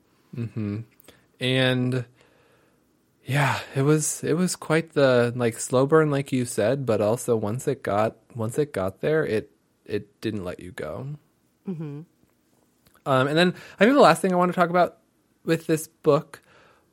and 1.40 2.06
yeah 3.26 3.60
it 3.76 3.82
was 3.82 4.24
it 4.24 4.34
was 4.34 4.56
quite 4.56 4.94
the 4.94 5.34
like 5.36 5.60
slow 5.60 5.86
burn 5.86 6.10
like 6.10 6.32
you 6.32 6.46
said 6.46 6.86
but 6.86 7.02
also 7.02 7.36
once 7.36 7.68
it 7.68 7.84
got 7.84 8.16
once 8.36 8.58
it 8.58 8.74
got 8.74 9.02
there 9.02 9.26
it 9.26 9.52
it 9.86 10.20
didn't 10.20 10.44
let 10.44 10.60
you 10.60 10.72
go. 10.72 11.08
Mm-hmm. 11.68 12.02
um, 13.06 13.28
and 13.28 13.38
then 13.38 13.54
i 13.78 13.84
think 13.84 13.96
the 13.96 14.02
last 14.02 14.22
thing 14.22 14.32
i 14.32 14.38
want 14.38 14.52
to 14.52 14.56
talk 14.56 14.70
about 14.70 15.00
with 15.44 15.68
this 15.68 15.88
book 15.88 16.42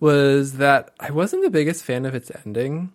was 0.01 0.55
that 0.55 0.93
i 0.99 1.11
wasn't 1.11 1.45
the 1.45 1.51
biggest 1.51 1.85
fan 1.85 2.05
of 2.05 2.15
its 2.15 2.31
ending. 2.45 2.93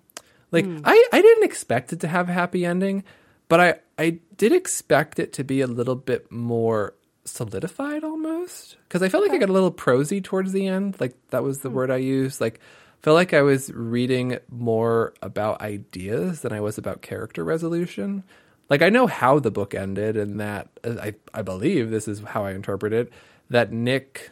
Like 0.51 0.65
I, 0.83 1.05
I 1.13 1.21
didn't 1.21 1.43
expect 1.43 1.93
it 1.93 1.99
to 1.99 2.07
have 2.07 2.27
a 2.27 2.33
happy 2.33 2.65
ending 2.65 3.03
but 3.47 3.59
i 3.59 3.75
i 3.97 4.19
did 4.37 4.51
expect 4.51 5.19
it 5.19 5.31
to 5.33 5.43
be 5.43 5.61
a 5.61 5.67
little 5.67 5.95
bit 5.95 6.31
more 6.31 6.95
solidified 7.35 8.03
almost? 8.03 8.77
Because 8.87 9.01
i 9.01 9.09
felt 9.09 9.23
like 9.23 9.31
i 9.31 9.37
got 9.37 9.49
a 9.49 9.53
little 9.53 9.71
prosy 9.71 10.21
towards 10.21 10.51
the 10.51 10.67
end 10.67 10.99
like 10.99 11.15
that 11.29 11.43
was 11.43 11.59
the 11.59 11.69
word 11.69 11.91
i 11.91 11.97
used. 11.97 12.41
Like 12.41 12.59
felt 13.01 13.15
like 13.15 13.33
i 13.33 13.41
was 13.41 13.71
reading 13.73 14.37
more 14.49 15.13
about 15.21 15.61
ideas 15.61 16.41
than 16.41 16.53
i 16.53 16.59
was 16.59 16.77
about 16.77 17.01
character 17.01 17.43
resolution. 17.43 18.23
Like 18.69 18.81
i 18.81 18.89
know 18.89 19.07
how 19.07 19.39
the 19.39 19.51
book 19.51 19.73
ended 19.73 20.17
and 20.17 20.39
that 20.39 20.69
uh, 20.83 20.95
i 21.01 21.13
i 21.33 21.41
believe 21.41 21.89
this 21.89 22.07
is 22.07 22.21
how 22.21 22.45
i 22.45 22.51
interpret 22.51 22.93
it 22.93 23.11
that 23.49 23.71
nick 23.71 24.31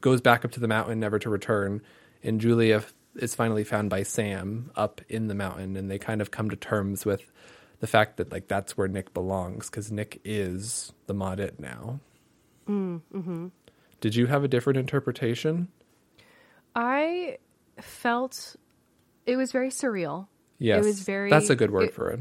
goes 0.00 0.20
back 0.20 0.44
up 0.44 0.52
to 0.52 0.60
the 0.60 0.68
mountain 0.68 1.00
never 1.00 1.18
to 1.18 1.30
return 1.30 1.80
and 2.22 2.40
julia 2.40 2.84
is 3.16 3.34
finally 3.34 3.64
found 3.64 3.88
by 3.88 4.02
sam 4.02 4.70
up 4.76 5.00
in 5.08 5.28
the 5.28 5.34
mountain 5.34 5.76
and 5.76 5.90
they 5.90 5.98
kind 5.98 6.20
of 6.20 6.30
come 6.30 6.50
to 6.50 6.56
terms 6.56 7.04
with 7.04 7.30
the 7.80 7.86
fact 7.86 8.16
that 8.16 8.32
like 8.32 8.48
that's 8.48 8.76
where 8.76 8.88
nick 8.88 9.12
belongs 9.14 9.68
because 9.70 9.90
nick 9.92 10.20
is 10.24 10.92
the 11.06 11.14
Maudit 11.14 11.58
now. 11.60 12.00
Mm, 12.68 13.00
mm-hmm. 13.14 13.46
Did 14.00 14.14
you 14.14 14.26
have 14.26 14.42
a 14.44 14.48
different 14.48 14.78
interpretation? 14.78 15.68
I 16.74 17.38
felt 17.80 18.56
it 19.24 19.36
was 19.36 19.52
very 19.52 19.70
surreal. 19.70 20.28
Yes. 20.58 20.84
was 20.84 21.00
very- 21.00 21.30
that's 21.30 21.50
a 21.50 21.56
good 21.56 21.70
word 21.70 21.84
it- 21.84 21.94
for 21.94 22.10
it. 22.10 22.20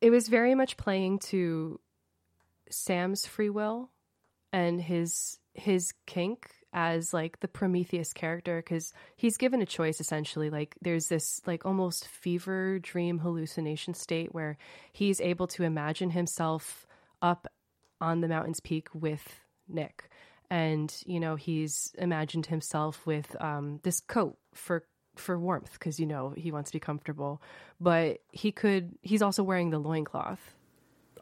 It 0.00 0.10
was 0.10 0.28
very 0.28 0.54
much 0.54 0.76
playing 0.78 1.18
to 1.30 1.78
Sam's 2.70 3.26
free 3.26 3.50
will 3.50 3.90
and 4.52 4.80
his 4.80 5.38
his 5.54 5.92
kink 6.06 6.48
as 6.72 7.12
like 7.12 7.40
the 7.40 7.48
Prometheus 7.48 8.12
character 8.12 8.62
because 8.64 8.92
he's 9.16 9.36
given 9.36 9.62
a 9.62 9.66
choice 9.66 10.00
essentially. 10.00 10.50
Like 10.50 10.76
there's 10.80 11.08
this 11.08 11.40
like 11.46 11.66
almost 11.66 12.06
fever 12.06 12.78
dream 12.78 13.18
hallucination 13.18 13.94
state 13.94 14.34
where 14.34 14.56
he's 14.92 15.20
able 15.20 15.46
to 15.48 15.64
imagine 15.64 16.10
himself 16.10 16.86
up 17.22 17.48
on 18.00 18.20
the 18.20 18.28
mountain's 18.28 18.60
peak 18.60 18.88
with 18.94 19.40
Nick. 19.68 20.08
And 20.50 20.92
you 21.06 21.20
know 21.20 21.36
he's 21.36 21.92
imagined 21.98 22.46
himself 22.46 23.06
with 23.06 23.36
um, 23.40 23.80
this 23.82 24.00
coat 24.00 24.36
for 24.52 24.84
for 25.16 25.38
warmth 25.38 25.72
because 25.72 26.00
you 26.00 26.06
know 26.06 26.34
he 26.36 26.50
wants 26.50 26.70
to 26.70 26.76
be 26.76 26.80
comfortable. 26.80 27.40
But 27.80 28.18
he 28.32 28.50
could 28.50 28.96
he's 29.02 29.22
also 29.22 29.42
wearing 29.42 29.70
the 29.70 29.78
loincloth 29.78 30.54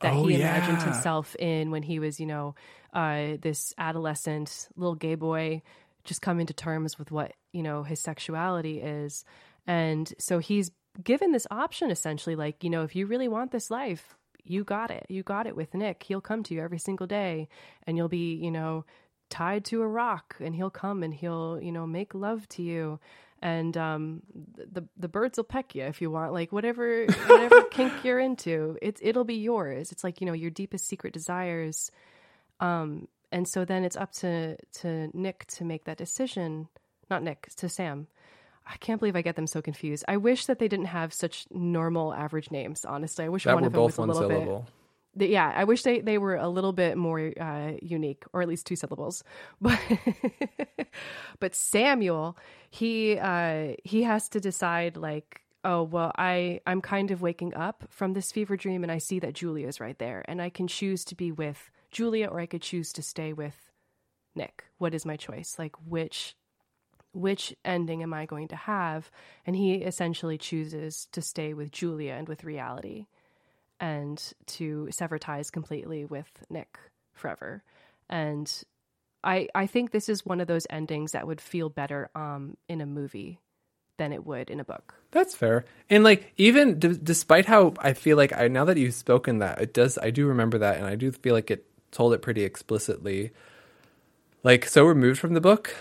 that 0.01 0.15
Oh, 0.15 0.27
he 0.27 0.35
imagined 0.37 0.79
yeah. 0.79 0.85
himself 0.85 1.37
in 1.37 1.71
when 1.71 1.83
he 1.83 1.99
was 1.99 2.19
you 2.21 2.27
know 2.27 2.55
uh, 2.93 3.37
this 3.41 3.75
adolescent 3.79 4.69
little 4.77 4.95
gay 4.95 5.15
boy 5.15 5.63
just 6.05 6.23
coming 6.23 6.47
to 6.47 6.55
terms 6.55 6.99
with 6.99 7.11
what 7.11 7.33
you 7.53 7.63
know 7.63 7.83
his 7.83 8.01
sexuality 8.01 8.81
is. 8.81 9.25
And 9.67 10.11
so 10.19 10.39
he's 10.39 10.71
given 11.03 11.33
this 11.33 11.47
option 11.51 11.91
essentially 11.91 12.35
like 12.35 12.65
you 12.65 12.71
know 12.71 12.83
if 12.83 12.97
you 12.97 13.07
really 13.07 13.29
want 13.29 13.51
this 13.53 13.71
life 13.71 14.17
you 14.45 14.65
got 14.65 14.91
it. 14.91 15.05
You 15.11 15.23
got 15.23 15.47
it 15.47 15.55
with 15.55 15.75
nick. 15.75 16.03
He'll 16.03 16.23
come 16.23 16.43
to 16.45 16.55
you 16.55 16.63
every 16.63 16.79
single 16.79 17.07
day 17.07 17.49
and 17.87 17.97
you'll 17.99 18.09
be 18.09 18.35
you 18.35 18.51
know 18.51 18.85
tied 19.31 19.65
to 19.67 19.83
a 19.83 19.87
rock 19.87 20.37
and 20.41 20.55
he'll 20.55 20.71
come 20.71 21.03
and 21.03 21.15
he'll 21.15 21.59
you 21.61 21.73
know 21.73 21.87
make 21.87 22.15
love 22.15 22.49
to 22.51 22.63
you. 22.63 23.01
And 23.41 23.77
um 23.77 24.23
the 24.57 24.85
the 24.97 25.09
birds 25.09 25.39
will 25.39 25.45
peck 25.45 25.75
you 25.75 25.85
if 25.85 26.01
you 26.01 26.11
want 26.11 26.33
like 26.33 26.51
whatever 26.53 27.07
whatever 27.27 27.63
kink 27.65 27.93
you're 28.05 28.19
into 28.19 28.77
it's 28.83 29.01
it'll 29.05 29.25
be 29.25 29.37
yours. 29.37 29.93
It's 29.93 30.05
like 30.05 30.21
you 30.21 30.27
know 30.27 30.33
your 30.33 30.51
deepest 30.51 30.87
secret 30.87 31.13
desires. 31.13 31.91
Um 32.61 33.09
and 33.31 33.47
so 33.47 33.65
then 33.65 33.85
it's 33.85 33.97
up 33.97 34.13
to 34.15 34.57
to 34.81 35.11
Nick 35.13 35.47
to 35.49 35.65
make 35.65 35.85
that 35.85 35.99
decision. 35.99 36.69
Not 37.11 37.23
Nick 37.23 37.49
to 37.57 37.69
Sam. 37.69 38.09
I 38.71 38.77
can't 38.77 39.01
believe 39.01 39.17
I 39.17 39.23
get 39.23 39.37
them 39.37 39.47
so 39.47 39.63
confused. 39.63 40.05
I 40.09 40.19
wish 40.19 40.45
that 40.45 40.59
they 40.59 40.69
didn't 40.69 40.87
have 40.87 41.15
such 41.15 41.47
normal 41.51 42.13
average 42.13 42.51
names. 42.51 42.85
Honestly, 42.85 43.25
I 43.25 43.29
wish 43.31 43.45
that 43.45 43.55
one 43.55 43.63
were 43.63 43.69
of 43.69 43.73
them 43.73 43.83
was 43.83 43.97
both 43.97 43.99
a 43.99 44.01
one 44.03 44.11
little 44.11 44.29
bit 44.29 44.65
syllable 45.19 45.27
th- 45.27 45.33
yeah, 45.33 45.53
I 45.55 45.65
wish 45.65 45.83
they, 45.83 46.01
they 46.01 46.19
were 46.19 46.37
a 46.37 46.49
little 46.49 46.73
bit 46.73 46.97
more 46.97 47.33
uh, 47.41 47.73
unique, 47.83 48.25
or 48.33 48.43
at 48.43 48.49
least 48.49 48.67
two 48.67 48.77
syllables. 48.77 49.25
But 49.61 49.79
but 51.41 51.55
Samuel, 51.55 52.37
he 52.71 53.19
uh, 53.19 53.75
he 53.85 54.05
has 54.05 54.29
to 54.31 54.41
decide 54.41 54.97
like, 54.97 55.43
oh 55.65 55.83
well, 55.83 56.13
I 56.17 56.61
I'm 56.67 56.81
kind 56.81 57.11
of 57.11 57.23
waking 57.23 57.55
up 57.55 57.85
from 57.91 58.15
this 58.15 58.33
fever 58.33 58.57
dream, 58.57 58.83
and 58.83 58.93
I 58.93 58.99
see 58.99 59.19
that 59.21 59.35
julia 59.35 59.69
is 59.69 59.81
right 59.81 59.99
there, 59.99 60.25
and 60.29 60.43
I 60.43 60.51
can 60.51 60.69
choose 60.69 61.05
to 61.07 61.15
be 61.15 61.33
with 61.33 61.71
Julia, 61.91 62.29
or 62.29 62.41
I 62.41 62.47
could 62.47 62.63
choose 62.63 62.93
to 62.95 63.03
stay 63.03 63.33
with 63.33 63.71
Nick. 64.35 64.67
What 64.79 64.95
is 64.95 65.07
my 65.07 65.17
choice? 65.17 65.57
Like 65.59 65.77
which 65.87 66.37
which 67.13 67.55
ending 67.65 68.03
am 68.03 68.15
I 68.15 68.27
going 68.27 68.49
to 68.49 68.57
have? 68.57 69.11
And 69.47 69.57
he 69.57 69.77
essentially 69.77 70.39
chooses 70.39 71.09
to 71.13 71.23
stay 71.23 71.55
with 71.55 71.73
Julia 71.73 72.13
and 72.13 72.29
with 72.29 72.45
reality 72.45 73.07
and 73.81 74.33
to 74.47 74.89
sever 74.91 75.19
ties 75.19 75.51
completely 75.51 76.05
with 76.05 76.31
Nick 76.51 76.79
forever. 77.15 77.63
And 78.09 78.51
I 79.25 79.49
I 79.55 79.67
think 79.67 79.91
this 79.91 80.09
is 80.09 80.25
one 80.25 80.41
of 80.41 80.47
those 80.49 80.67
endings 80.71 81.13
that 81.13 81.27
would 81.27 81.41
feel 81.41 81.69
better 81.69 82.11
um 82.15 82.57
in 82.69 82.81
a 82.81 82.87
movie 82.87 83.41
than 83.99 84.13
it 84.13 84.25
would 84.25 84.49
in 84.51 84.61
a 84.61 84.65
book. 84.65 84.95
That's 85.11 85.35
fair. 85.35 85.65
And 85.91 86.05
like 86.05 86.33
even 86.37 86.79
d- 86.79 86.99
despite 87.03 87.47
how 87.47 87.75
I 87.81 87.95
feel 87.95 88.17
like 88.17 88.33
I 88.33 88.47
now 88.49 88.65
that 88.67 88.77
you've 88.79 88.95
spoken 88.95 89.39
that 89.41 89.61
it 89.61 89.75
does 89.75 89.99
I 89.99 90.11
do 90.11 90.27
remember 90.27 90.59
that 90.59 90.77
and 90.79 90.87
I 90.87 90.95
do 90.95 91.11
feel 91.11 91.35
like 91.35 91.51
it 91.51 91.67
told 91.91 92.13
it 92.15 92.23
pretty 92.23 92.45
explicitly. 92.45 93.33
Like 94.45 94.67
so 94.67 94.85
removed 94.85 95.19
from 95.19 95.35
the 95.35 95.41
book, 95.41 95.75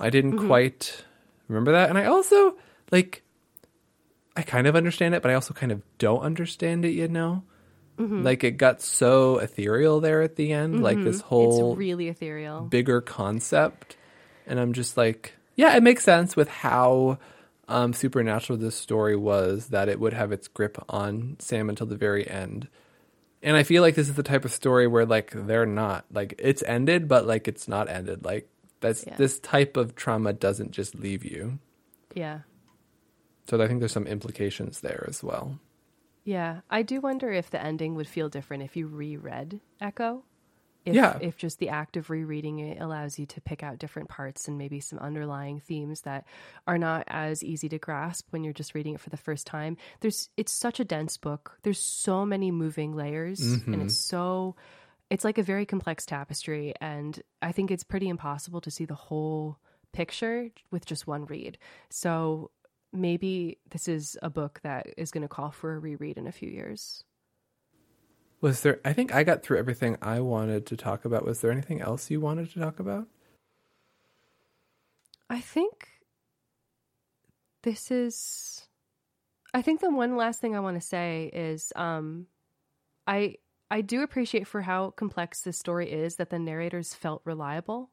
I 0.00 0.08
didn't 0.10 0.34
Mm-hmm. 0.34 0.46
quite 0.46 1.04
remember 1.48 1.72
that 1.72 1.88
and 1.88 1.98
I 1.98 2.04
also 2.04 2.56
like 2.92 3.23
I 4.36 4.42
kind 4.42 4.66
of 4.66 4.76
understand 4.76 5.14
it 5.14 5.22
but 5.22 5.30
I 5.30 5.34
also 5.34 5.54
kind 5.54 5.72
of 5.72 5.82
don't 5.98 6.20
understand 6.20 6.84
it, 6.84 6.90
you 6.90 7.08
know? 7.08 7.42
Mm-hmm. 7.98 8.22
Like 8.24 8.42
it 8.42 8.52
got 8.52 8.82
so 8.82 9.38
ethereal 9.38 10.00
there 10.00 10.22
at 10.22 10.34
the 10.36 10.52
end, 10.52 10.82
like 10.82 11.00
this 11.02 11.20
whole 11.20 11.72
it's 11.72 11.78
really 11.78 12.08
ethereal. 12.08 12.62
bigger 12.62 13.00
concept 13.00 13.96
and 14.46 14.58
i'm 14.60 14.72
just 14.74 14.96
like 14.96 15.32
yeah 15.56 15.74
it 15.76 15.82
makes 15.82 16.04
sense 16.04 16.36
with 16.36 16.48
how 16.48 17.18
um, 17.68 17.94
supernatural 17.94 18.58
this 18.58 18.74
story 18.74 19.16
was 19.16 19.68
that 19.68 19.88
it 19.88 19.98
would 19.98 20.12
have 20.12 20.32
its 20.32 20.48
grip 20.48 20.76
on 20.90 21.36
sam 21.38 21.70
until 21.70 21.86
the 21.86 21.96
very 21.96 22.28
end 22.28 22.68
and 23.42 23.56
i 23.56 23.62
feel 23.62 23.80
like 23.80 23.94
this 23.94 24.08
is 24.10 24.16
the 24.16 24.22
type 24.22 24.44
of 24.44 24.52
story 24.52 24.86
where 24.86 25.06
like 25.06 25.30
they're 25.32 25.64
not 25.64 26.04
like 26.12 26.34
it's 26.38 26.62
ended 26.64 27.08
but 27.08 27.26
like 27.26 27.48
it's 27.48 27.66
not 27.68 27.88
ended 27.88 28.22
like 28.24 28.46
that's 28.80 29.06
Yeah. 29.06 29.16
this 29.16 29.38
type 29.38 29.78
of 29.78 29.94
trauma 29.94 30.34
doesn't 30.34 30.72
just 30.72 30.94
leave 30.94 31.24
you 31.24 31.58
Yeah. 32.14 32.40
So 33.44 33.60
i 33.60 33.66
think 33.66 33.80
there's 33.80 33.92
some 33.92 34.06
implications 34.06 34.80
there 34.80 35.04
as 35.08 35.22
well 35.22 35.58
Yeah. 36.24 36.60
I 36.70 36.82
do 36.82 37.00
wonder 37.00 37.30
if 37.30 37.50
the 37.50 37.62
ending 37.62 37.94
would 37.96 38.08
feel 38.08 38.28
different 38.28 38.62
if 38.62 38.76
you 38.76 38.86
reread 38.86 39.60
Echo. 39.80 40.24
If, 40.84 40.94
Yeah. 40.94 41.18
If 41.20 41.36
just 41.36 41.58
the 41.58 41.68
act 41.70 41.96
of 41.96 42.10
rereading 42.10 42.58
it 42.58 42.80
allows 42.80 43.18
you 43.18 43.26
to 43.26 43.40
pick 43.40 43.62
out 43.62 43.78
different 43.78 44.08
parts 44.08 44.48
and 44.48 44.58
maybe 44.58 44.80
some 44.80 44.98
underlying 44.98 45.60
themes 45.60 46.02
that 46.02 46.26
are 46.66 46.78
not 46.78 47.04
as 47.06 47.42
easy 47.42 47.68
to 47.70 47.78
grasp 47.78 48.26
when 48.30 48.44
you're 48.44 48.52
just 48.52 48.74
reading 48.74 48.94
it 48.94 49.00
for 49.00 49.10
the 49.10 49.16
first 49.16 49.46
time. 49.46 49.76
There's 50.00 50.28
it's 50.36 50.52
such 50.52 50.80
a 50.80 50.84
dense 50.84 51.16
book. 51.16 51.58
There's 51.62 51.80
so 51.80 52.26
many 52.26 52.50
moving 52.50 52.94
layers 52.94 53.40
and 53.40 53.62
mm-hmm. 53.62 53.82
it's 53.82 53.98
so 53.98 54.56
it's 55.10 55.24
like 55.24 55.38
a 55.38 55.42
very 55.42 55.66
complex 55.66 56.06
tapestry 56.06 56.74
and 56.80 57.22
I 57.40 57.52
think 57.52 57.70
it's 57.70 57.84
pretty 57.84 58.08
impossible 58.08 58.60
to 58.62 58.70
see 58.70 58.84
the 58.86 58.94
whole 58.94 59.58
picture 59.92 60.50
with 60.70 60.86
just 60.86 61.06
one 61.06 61.24
read. 61.26 61.58
So 61.90 62.50
maybe 62.94 63.58
this 63.70 63.88
is 63.88 64.16
a 64.22 64.30
book 64.30 64.60
that 64.62 64.86
is 64.96 65.10
going 65.10 65.22
to 65.22 65.28
call 65.28 65.50
for 65.50 65.74
a 65.74 65.78
reread 65.78 66.16
in 66.16 66.26
a 66.26 66.32
few 66.32 66.48
years. 66.48 67.04
was 68.40 68.60
there 68.60 68.80
i 68.84 68.92
think 68.92 69.14
i 69.14 69.24
got 69.24 69.42
through 69.42 69.58
everything 69.58 69.96
i 70.02 70.20
wanted 70.20 70.66
to 70.66 70.76
talk 70.76 71.04
about 71.04 71.24
was 71.24 71.40
there 71.40 71.50
anything 71.50 71.80
else 71.80 72.10
you 72.10 72.20
wanted 72.20 72.50
to 72.50 72.60
talk 72.60 72.78
about 72.78 73.06
I 75.30 75.40
think 75.40 75.88
this 77.62 77.90
is 77.90 78.68
I 79.52 79.62
think 79.62 79.80
the 79.80 79.90
one 79.90 80.16
last 80.16 80.40
thing 80.40 80.54
I 80.54 80.60
want 80.60 80.80
to 80.80 80.86
say 80.86 81.30
is 81.32 81.72
um 81.76 82.26
I 83.06 83.36
I 83.70 83.80
do 83.80 84.02
appreciate 84.02 84.46
for 84.46 84.62
how 84.62 84.90
complex 84.90 85.40
this 85.40 85.58
story 85.58 85.90
is 85.90 86.16
that 86.16 86.30
the 86.30 86.38
narrators 86.38 86.94
felt 86.94 87.22
reliable. 87.24 87.90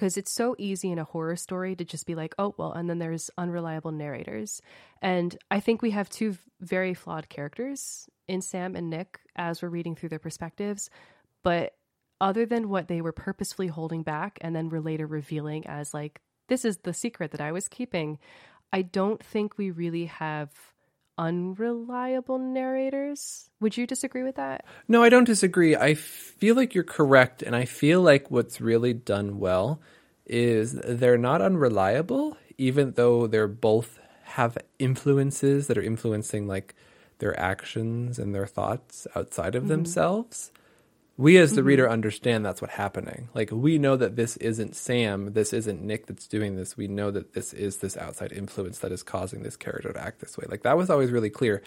Cuz 0.00 0.16
it's 0.16 0.32
so 0.32 0.56
easy 0.58 0.90
in 0.90 0.98
a 0.98 1.04
horror 1.04 1.36
story 1.36 1.76
to 1.76 1.84
just 1.84 2.06
be 2.06 2.14
like, 2.14 2.34
"Oh, 2.38 2.54
well," 2.56 2.72
and 2.72 2.88
then 2.88 3.00
there's 3.00 3.30
unreliable 3.36 3.92
narrators. 3.92 4.62
And 5.02 5.36
I 5.50 5.60
think 5.60 5.82
we 5.82 5.90
have 5.90 6.08
two 6.08 6.38
very 6.58 6.94
flawed 6.94 7.28
characters 7.28 8.08
in 8.26 8.40
Sam 8.40 8.74
and 8.76 8.88
Nick 8.88 9.20
as 9.36 9.60
we're 9.60 9.68
reading 9.68 9.94
through 9.94 10.08
their 10.08 10.18
perspectives, 10.18 10.88
but 11.42 11.76
other 12.18 12.46
than 12.46 12.70
what 12.70 12.88
they 12.88 13.02
were 13.02 13.12
purposefully 13.12 13.68
holding 13.68 14.02
back 14.02 14.38
and 14.40 14.56
then 14.56 14.70
were 14.70 14.80
later 14.80 15.06
revealing 15.06 15.66
as 15.66 15.92
like 15.92 16.22
this 16.48 16.64
is 16.64 16.78
the 16.78 16.94
secret 16.94 17.30
that 17.32 17.42
I 17.42 17.52
was 17.52 17.68
keeping, 17.68 18.18
I 18.72 18.80
don't 18.80 19.22
think 19.22 19.58
we 19.58 19.70
really 19.70 20.06
have 20.06 20.50
unreliable 21.20 22.38
narrators. 22.38 23.50
Would 23.60 23.76
you 23.76 23.86
disagree 23.86 24.22
with 24.22 24.36
that? 24.36 24.64
No, 24.88 25.02
I 25.02 25.10
don't 25.10 25.24
disagree. 25.24 25.76
I 25.76 25.92
feel 25.94 26.56
like 26.56 26.74
you're 26.74 26.82
correct, 26.82 27.42
and 27.42 27.54
I 27.54 27.66
feel 27.66 28.00
like 28.00 28.30
what's 28.30 28.60
really 28.60 28.94
done 28.94 29.38
well 29.38 29.82
is 30.24 30.72
they're 30.72 31.18
not 31.18 31.42
unreliable, 31.42 32.38
even 32.56 32.92
though 32.92 33.26
they're 33.26 33.46
both 33.46 33.98
have 34.22 34.56
influences 34.78 35.66
that 35.66 35.76
are 35.76 35.82
influencing 35.82 36.46
like 36.46 36.74
their 37.18 37.38
actions 37.38 38.18
and 38.18 38.34
their 38.34 38.46
thoughts 38.46 39.06
outside 39.14 39.54
of 39.54 39.64
mm-hmm. 39.64 39.72
themselves. 39.72 40.52
We 41.20 41.36
as 41.36 41.52
the 41.52 41.60
mm-hmm. 41.60 41.68
reader 41.68 41.90
understand 41.90 42.46
that's 42.46 42.62
what's 42.62 42.72
happening. 42.72 43.28
Like 43.34 43.50
we 43.52 43.76
know 43.76 43.94
that 43.94 44.16
this 44.16 44.38
isn't 44.38 44.74
Sam, 44.74 45.34
this 45.34 45.52
isn't 45.52 45.82
Nick 45.82 46.06
that's 46.06 46.26
doing 46.26 46.56
this. 46.56 46.78
We 46.78 46.88
know 46.88 47.10
that 47.10 47.34
this 47.34 47.52
is 47.52 47.76
this 47.76 47.94
outside 47.98 48.32
influence 48.32 48.78
that 48.78 48.90
is 48.90 49.02
causing 49.02 49.42
this 49.42 49.54
character 49.54 49.92
to 49.92 50.02
act 50.02 50.20
this 50.20 50.38
way. 50.38 50.46
Like 50.48 50.62
that 50.62 50.78
was 50.78 50.88
always 50.88 51.10
really 51.10 51.28
clear. 51.28 51.62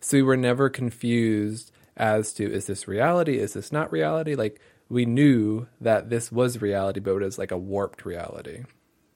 So 0.00 0.16
we 0.16 0.22
were 0.22 0.38
never 0.38 0.70
confused 0.70 1.70
as 1.98 2.32
to 2.32 2.50
is 2.50 2.66
this 2.66 2.88
reality? 2.88 3.36
Is 3.36 3.52
this 3.52 3.70
not 3.70 3.92
reality? 3.92 4.36
Like 4.36 4.58
we 4.88 5.04
knew 5.04 5.66
that 5.82 6.08
this 6.08 6.32
was 6.32 6.62
reality, 6.62 7.00
but 7.00 7.10
it 7.10 7.24
was 7.24 7.38
like 7.38 7.50
a 7.50 7.58
warped 7.58 8.06
reality. 8.06 8.64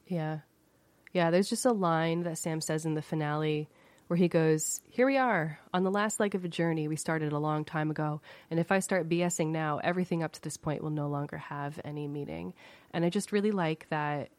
Yeah. 0.06 0.40
Yeah, 1.14 1.30
there's 1.30 1.48
just 1.48 1.64
a 1.64 1.72
line 1.72 2.24
that 2.24 2.36
Sam 2.36 2.60
says 2.60 2.84
in 2.84 2.92
the 2.92 3.00
finale 3.00 3.70
where 4.08 4.16
he 4.16 4.26
goes, 4.26 4.80
Here 4.90 5.06
we 5.06 5.16
are, 5.16 5.60
on 5.72 5.84
the 5.84 5.90
last 5.90 6.18
leg 6.18 6.34
of 6.34 6.44
a 6.44 6.48
journey 6.48 6.88
we 6.88 6.96
started 6.96 7.32
a 7.32 7.38
long 7.38 7.64
time 7.64 7.90
ago. 7.90 8.20
And 8.50 8.58
if 8.58 8.72
I 8.72 8.80
start 8.80 9.08
BSing 9.08 9.48
now, 9.48 9.78
everything 9.78 10.22
up 10.22 10.32
to 10.32 10.42
this 10.42 10.56
point 10.56 10.82
will 10.82 10.90
no 10.90 11.08
longer 11.08 11.36
have 11.36 11.78
any 11.84 12.08
meaning. 12.08 12.54
And 12.92 13.04
I 13.04 13.10
just 13.10 13.32
really 13.32 13.52
like 13.52 13.86
that, 13.90 14.30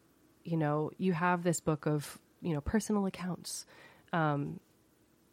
you 0.43 0.57
know, 0.57 0.91
you 0.97 1.13
have 1.13 1.43
this 1.43 1.59
book 1.59 1.85
of, 1.85 2.19
you 2.41 2.53
know, 2.53 2.61
personal 2.61 3.05
accounts. 3.05 3.65
Um, 4.11 4.59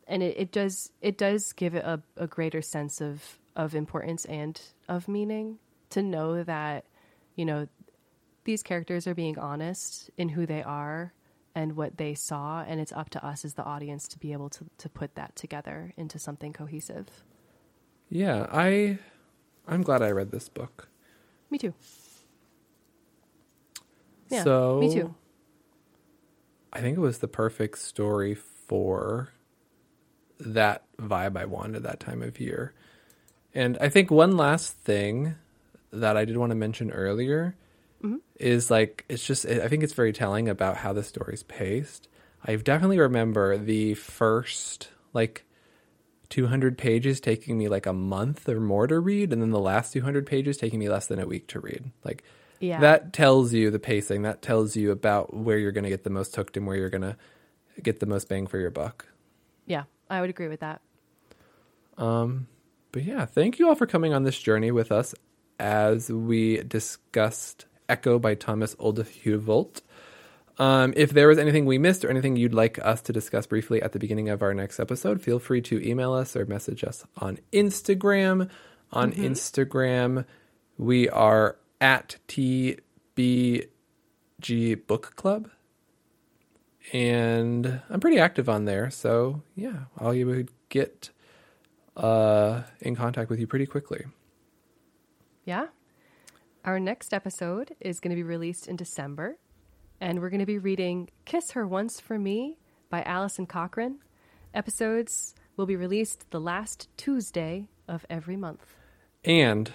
and 0.07 0.23
it, 0.23 0.37
it 0.39 0.53
does 0.53 0.93
it 1.01 1.19
does 1.19 1.53
give 1.55 1.75
it 1.75 1.85
a, 1.85 2.01
a 2.17 2.27
greater 2.27 2.63
sense 2.63 3.01
of, 3.01 3.39
of 3.57 3.75
importance 3.75 4.27
and 4.27 4.61
of 4.89 5.09
meaning 5.09 5.59
to 5.91 6.03
know 6.03 6.45
that, 6.45 6.85
you 7.35 7.45
know, 7.47 7.67
these 8.45 8.63
characters 8.63 9.07
are 9.07 9.15
being 9.15 9.39
honest 9.39 10.11
in 10.17 10.29
who 10.29 10.47
they 10.47 10.63
are 10.63 11.13
and 11.57 11.74
what 11.74 11.97
they 11.97 12.15
saw 12.15 12.62
and 12.62 12.78
it's 12.81 12.93
up 12.93 13.11
to 13.11 13.27
us 13.27 13.45
as 13.45 13.55
the 13.55 13.65
audience 13.65 14.07
to 14.07 14.19
be 14.19 14.33
able 14.33 14.51
to, 14.51 14.66
to 14.78 14.89
put 14.89 15.15
that 15.16 15.35
together 15.35 15.93
into 15.97 16.19
something 16.19 16.53
cohesive 16.53 17.09
Yeah, 18.11 18.47
I 18.53 18.99
I'm 19.66 19.83
glad 19.83 20.03
I 20.03 20.11
read 20.12 20.31
this 20.31 20.49
book. 20.49 20.89
me 21.51 21.59
too 21.59 21.74
yeah 24.31 24.45
so 24.45 24.78
me 24.81 24.93
too 24.95 25.15
I 26.73 26.81
think 26.81 26.99
it 26.99 27.01
was 27.01 27.19
the 27.19 27.28
perfect 27.28 27.78
story 27.78 28.35
for 28.35 29.31
that 30.39 30.85
vibe 30.99 31.37
I 31.39 31.47
wanted 31.47 31.83
that 31.85 32.01
time 32.01 32.23
of 32.23 32.39
year. 32.39 32.74
And 33.55 33.78
I 33.81 33.89
think 33.89 34.11
one 34.11 34.37
last 34.37 34.77
thing 34.77 35.37
that 35.91 36.19
I 36.19 36.27
did 36.27 36.37
want 36.37 36.51
to 36.51 36.55
mention 36.57 36.91
earlier 36.91 37.57
is 38.39 38.70
like 38.70 39.05
it's 39.09 39.24
just 39.27 39.47
I 39.47 39.68
think 39.68 39.82
it's 39.82 39.93
very 39.94 40.12
telling 40.12 40.48
about 40.48 40.77
how 40.78 40.93
the 40.93 41.02
story's 41.02 41.43
paced. 41.43 42.09
I 42.44 42.55
definitely 42.56 42.98
remember 42.98 43.56
the 43.59 43.94
first 43.94 44.89
like 45.12 45.44
200 46.28 46.77
pages 46.77 47.20
taking 47.20 47.56
me 47.56 47.68
like 47.68 47.86
a 47.86 47.93
month 47.93 48.48
or 48.48 48.60
more 48.60 48.86
to 48.86 48.98
read 48.98 49.32
and 49.32 49.40
then 49.40 49.51
the 49.51 49.60
last 49.60 49.93
200 49.93 50.27
pages 50.27 50.56
taking 50.56 50.78
me 50.78 50.89
less 50.89 51.06
than 51.06 51.18
a 51.20 51.27
week 51.27 51.47
to 51.48 51.60
read. 51.60 51.90
Like 52.05 52.23
Yeah. 52.60 52.81
that 52.81 53.12
tells 53.12 53.52
you 53.52 53.70
the 53.70 53.78
pacing. 53.78 54.23
That 54.23 54.43
tells 54.43 54.77
you 54.77 54.90
about 54.90 55.35
where 55.35 55.59
you're 55.59 55.73
going 55.73 55.85
to 55.85 55.90
get 55.90 56.05
the 56.05 56.10
most 56.10 56.35
hooked 56.36 56.56
and 56.56 56.66
where 56.66 56.77
you're 56.77 56.90
going 56.90 57.02
to 57.02 57.16
get 57.82 58.01
the 58.01 58.06
most 58.06 58.28
bang 58.28 58.47
for 58.47 58.59
your 58.59 58.70
buck. 58.70 59.06
yeah 59.66 59.85
i 60.09 60.20
would 60.20 60.31
agree 60.31 60.48
with 60.48 60.60
that 60.60 60.81
Um 61.98 62.47
But 62.93 63.05
yeah, 63.05 63.24
thank 63.27 63.59
you 63.59 63.68
all 63.68 63.74
for 63.74 63.86
coming 63.86 64.14
on 64.14 64.23
this 64.24 64.39
journey 64.39 64.70
with 64.70 64.90
us 64.93 65.14
as 65.59 66.10
we 66.10 66.62
discussed 66.62 67.66
Echo 67.89 68.19
by 68.19 68.35
Thomas 68.35 68.77
Olde 68.79 69.07
Heuvelt. 69.25 69.81
Um, 70.59 70.95
if 70.97 71.11
there 71.11 71.29
was 71.29 71.39
anything 71.39 71.67
we 71.67 71.79
missed 71.79 72.05
or 72.05 72.11
anything 72.11 72.37
you'd 72.37 72.55
like 72.55 72.79
us 72.79 73.03
to 73.03 73.13
discuss 73.13 73.47
briefly 73.47 73.83
at 73.83 73.93
the 73.93 73.99
beginning 73.99 74.31
of 74.31 74.43
our 74.43 74.55
next 74.55 74.81
episode, 74.81 75.21
feel 75.21 75.39
free 75.39 75.61
to 75.63 75.87
email 75.87 76.15
us 76.15 76.35
or 76.35 76.47
message 76.47 76.83
us 76.83 77.05
on 77.19 77.39
Instagram. 77.53 78.49
On 78.93 79.13
Instagram, 79.13 80.25
we 80.79 81.09
are 81.11 81.57
at 81.81 82.17
TBG 82.29 83.69
Book 84.87 85.15
Club. 85.17 85.51
And 86.93 87.81
I'm 87.91 88.01
pretty 88.01 88.19
active 88.19 88.49
on 88.49 88.65
there. 88.65 88.91
So 88.91 89.43
yeah, 89.57 89.85
all 89.99 90.15
you 90.15 90.27
would 90.27 90.51
get 90.69 91.11
uh, 91.97 92.63
in 92.81 92.95
contact 92.95 93.29
with 93.29 93.41
you 93.41 93.47
pretty 93.47 93.67
quickly. 93.67 94.05
yeah 95.45 95.67
our 96.66 96.80
next 96.80 97.14
episode 97.14 97.74
is 97.80 98.01
going 98.01 98.10
to 98.10 98.16
be 98.16 98.22
released 98.22 98.66
in 98.66 98.76
december 98.76 99.36
and 100.01 100.20
we're 100.20 100.28
going 100.30 100.40
to 100.40 100.47
be 100.47 100.59
reading 100.59 101.09
Kiss 101.24 101.52
Her 101.52 101.66
Once 101.66 102.01
for 102.01 102.18
Me 102.18 102.59
by 102.90 103.02
Alison 103.05 103.47
Cochrun. 103.47 103.94
Episodes 104.52 105.34
will 105.56 105.64
be 105.64 105.74
released 105.76 106.30
the 106.32 106.38
last 106.40 106.88
Tuesday 106.98 107.68
of 107.88 108.05
every 108.10 108.36
month. 108.36 108.66
And 109.24 109.72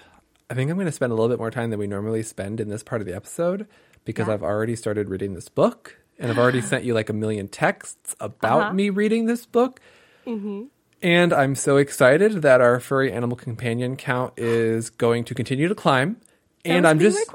I 0.47 0.53
think 0.53 0.69
I'm 0.69 0.77
going 0.77 0.85
to 0.85 0.91
spend 0.91 1.11
a 1.11 1.15
little 1.15 1.29
bit 1.29 1.39
more 1.39 1.49
time 1.49 1.71
than 1.71 1.79
we 1.79 1.87
normally 1.87 2.21
spend 2.21 2.59
in 2.59 2.69
this 2.69 2.83
part 2.83 3.01
of 3.01 3.07
the 3.07 3.15
episode 3.15 3.65
because 4.05 4.27
Yeah. 4.27 4.35
I've 4.35 4.43
already 4.43 4.75
started 4.75 5.09
reading 5.09 5.33
this 5.33 5.49
book 5.49 5.97
and 6.19 6.29
I've 6.29 6.37
already 6.37 6.61
sent 6.71 6.83
you 6.83 6.93
like 6.93 7.09
a 7.09 7.13
million 7.13 7.47
texts 7.47 8.15
about 8.19 8.61
Uh-huh. 8.61 8.73
me 8.73 8.91
reading 8.91 9.25
this 9.25 9.47
book. 9.47 9.79
And 10.27 11.33
I'm 11.33 11.55
so 11.55 11.77
excited 11.77 12.43
that 12.43 12.61
our 12.61 12.79
furry 12.79 13.11
animal 13.11 13.35
companion 13.37 13.95
count 13.95 14.33
is 14.37 14.91
going 14.91 15.23
to 15.23 15.33
continue 15.33 15.67
to 15.67 15.73
climb. 15.73 16.17
That 16.63 16.71
and 16.71 16.87
I'm 16.87 16.99
just 16.99 17.31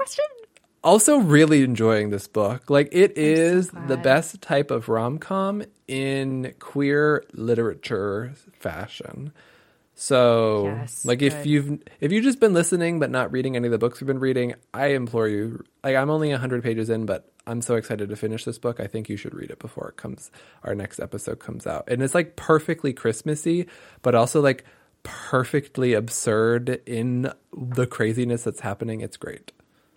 also 0.83 1.17
really 1.17 1.63
enjoying 1.63 2.09
this 2.09 2.27
book. 2.27 2.69
Like 2.69 2.89
it 2.91 3.17
is 3.17 3.69
the 3.69 3.97
best 3.97 4.41
type 4.41 4.71
of 4.71 4.89
rom-com 4.89 5.63
in 5.87 6.53
queer 6.59 7.23
literature 7.33 8.33
fashion. 8.53 9.33
So, 9.99 10.65
Yes, 10.65 11.05
like 11.05 11.23
if 11.23 11.47
you've 11.47 11.81
if 11.99 12.11
you've 12.11 12.23
just 12.23 12.39
been 12.39 12.53
listening 12.53 12.99
but 12.99 13.09
not 13.09 13.31
reading 13.31 13.55
any 13.55 13.65
of 13.67 13.71
the 13.71 13.79
books 13.79 13.99
we've 13.99 14.07
been 14.07 14.19
reading, 14.19 14.53
I 14.71 14.87
implore 14.87 15.27
you. 15.27 15.63
Like 15.83 15.95
I'm 15.95 16.11
only 16.11 16.29
100 16.29 16.61
pages 16.61 16.91
in, 16.91 17.07
but 17.07 17.31
I'm 17.47 17.61
so 17.61 17.75
excited 17.75 18.09
to 18.09 18.15
finish 18.15 18.45
this 18.45 18.59
book. 18.59 18.79
I 18.79 18.85
think 18.85 19.09
you 19.09 19.17
should 19.17 19.33
read 19.33 19.49
it 19.49 19.57
before 19.57 19.89
it 19.89 19.97
comes 19.97 20.29
our 20.63 20.75
next 20.75 20.99
episode 20.99 21.39
comes 21.39 21.65
out. 21.65 21.85
And 21.87 22.03
it's 22.03 22.13
like 22.13 22.35
perfectly 22.35 22.93
Christmassy, 22.93 23.67
but 24.03 24.13
also 24.13 24.39
like 24.39 24.65
perfectly 25.07 25.93
absurd 25.93 26.81
in 26.85 27.31
the 27.55 27.87
craziness 27.87 28.43
that's 28.43 28.59
happening. 28.59 29.01
It's 29.01 29.17
great. 29.17 29.51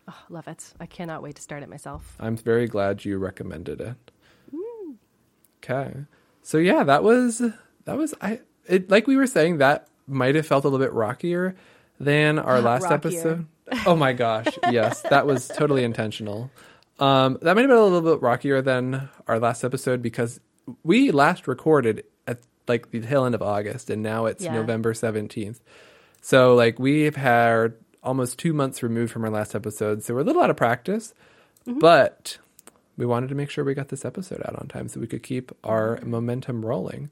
Oh, 0.08 0.16
love 0.28 0.48
it. 0.48 0.72
I 0.80 0.86
cannot 0.86 1.22
wait 1.22 1.36
to 1.36 1.42
start 1.42 1.62
it 1.62 1.68
myself. 1.68 2.16
I'm 2.18 2.36
very 2.36 2.66
glad 2.66 3.04
you 3.04 3.18
recommended 3.18 3.80
it. 3.80 3.96
Okay. 5.62 5.92
So 6.42 6.58
yeah, 6.58 6.84
that 6.84 7.02
was 7.04 7.38
that 7.84 7.96
was 7.96 8.14
I 8.20 8.40
it 8.66 8.90
like 8.90 9.06
we 9.06 9.16
were 9.16 9.26
saying 9.26 9.58
that 9.58 9.88
might 10.06 10.34
have 10.34 10.46
felt 10.46 10.64
a 10.64 10.68
little 10.68 10.84
bit 10.84 10.92
rockier 10.92 11.54
than 11.98 12.38
our 12.38 12.60
last 12.60 12.84
Rockier. 12.84 12.94
episode. 12.94 13.46
Oh 13.86 13.94
my 13.94 14.12
gosh. 14.12 14.46
yes, 14.70 15.02
that 15.02 15.26
was 15.26 15.48
totally 15.48 15.84
intentional. 15.84 16.50
Um 16.98 17.38
that 17.42 17.54
might 17.54 17.62
have 17.62 17.68
been 17.70 17.76
a 17.78 17.84
little 17.84 18.00
bit 18.14 18.22
rockier 18.22 18.62
than 18.62 19.08
our 19.28 19.38
last 19.38 19.64
episode 19.64 20.00
because 20.02 20.40
we 20.82 21.10
last 21.10 21.46
recorded 21.46 22.04
like 22.70 22.90
the 22.90 23.00
tail 23.00 23.24
end 23.26 23.34
of 23.34 23.42
August 23.42 23.90
and 23.90 24.02
now 24.02 24.26
it's 24.26 24.44
Yeah. 24.44 24.54
November 24.54 24.94
17th. 24.94 25.60
So 26.22 26.54
like 26.54 26.78
we've 26.78 27.16
had 27.16 27.74
almost 28.02 28.38
2 28.38 28.52
months 28.54 28.82
removed 28.82 29.12
from 29.12 29.24
our 29.24 29.30
last 29.30 29.54
episode. 29.54 30.02
So 30.02 30.14
we're 30.14 30.20
a 30.20 30.24
little 30.24 30.42
out 30.42 30.50
of 30.50 30.56
practice. 30.56 31.12
But 31.66 32.38
we 32.96 33.04
wanted 33.06 33.28
to 33.28 33.34
make 33.34 33.50
sure 33.50 33.64
we 33.64 33.74
got 33.74 33.88
this 33.88 34.04
episode 34.04 34.42
out 34.46 34.56
on 34.58 34.66
time 34.68 34.88
so 34.88 34.98
we 35.00 35.06
could 35.06 35.22
keep 35.22 35.52
our 35.62 35.98
momentum 36.02 36.64
rolling. 36.64 37.10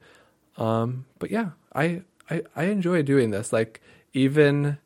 Um, 0.57 1.05
but 1.19 1.31
yeah, 1.31 1.51
I, 1.75 2.03
I 2.31 2.43
I 2.57 2.65
enjoy 2.65 3.03
doing 3.03 3.31
this. 3.31 3.53
Like 3.53 3.81
even 4.15 4.79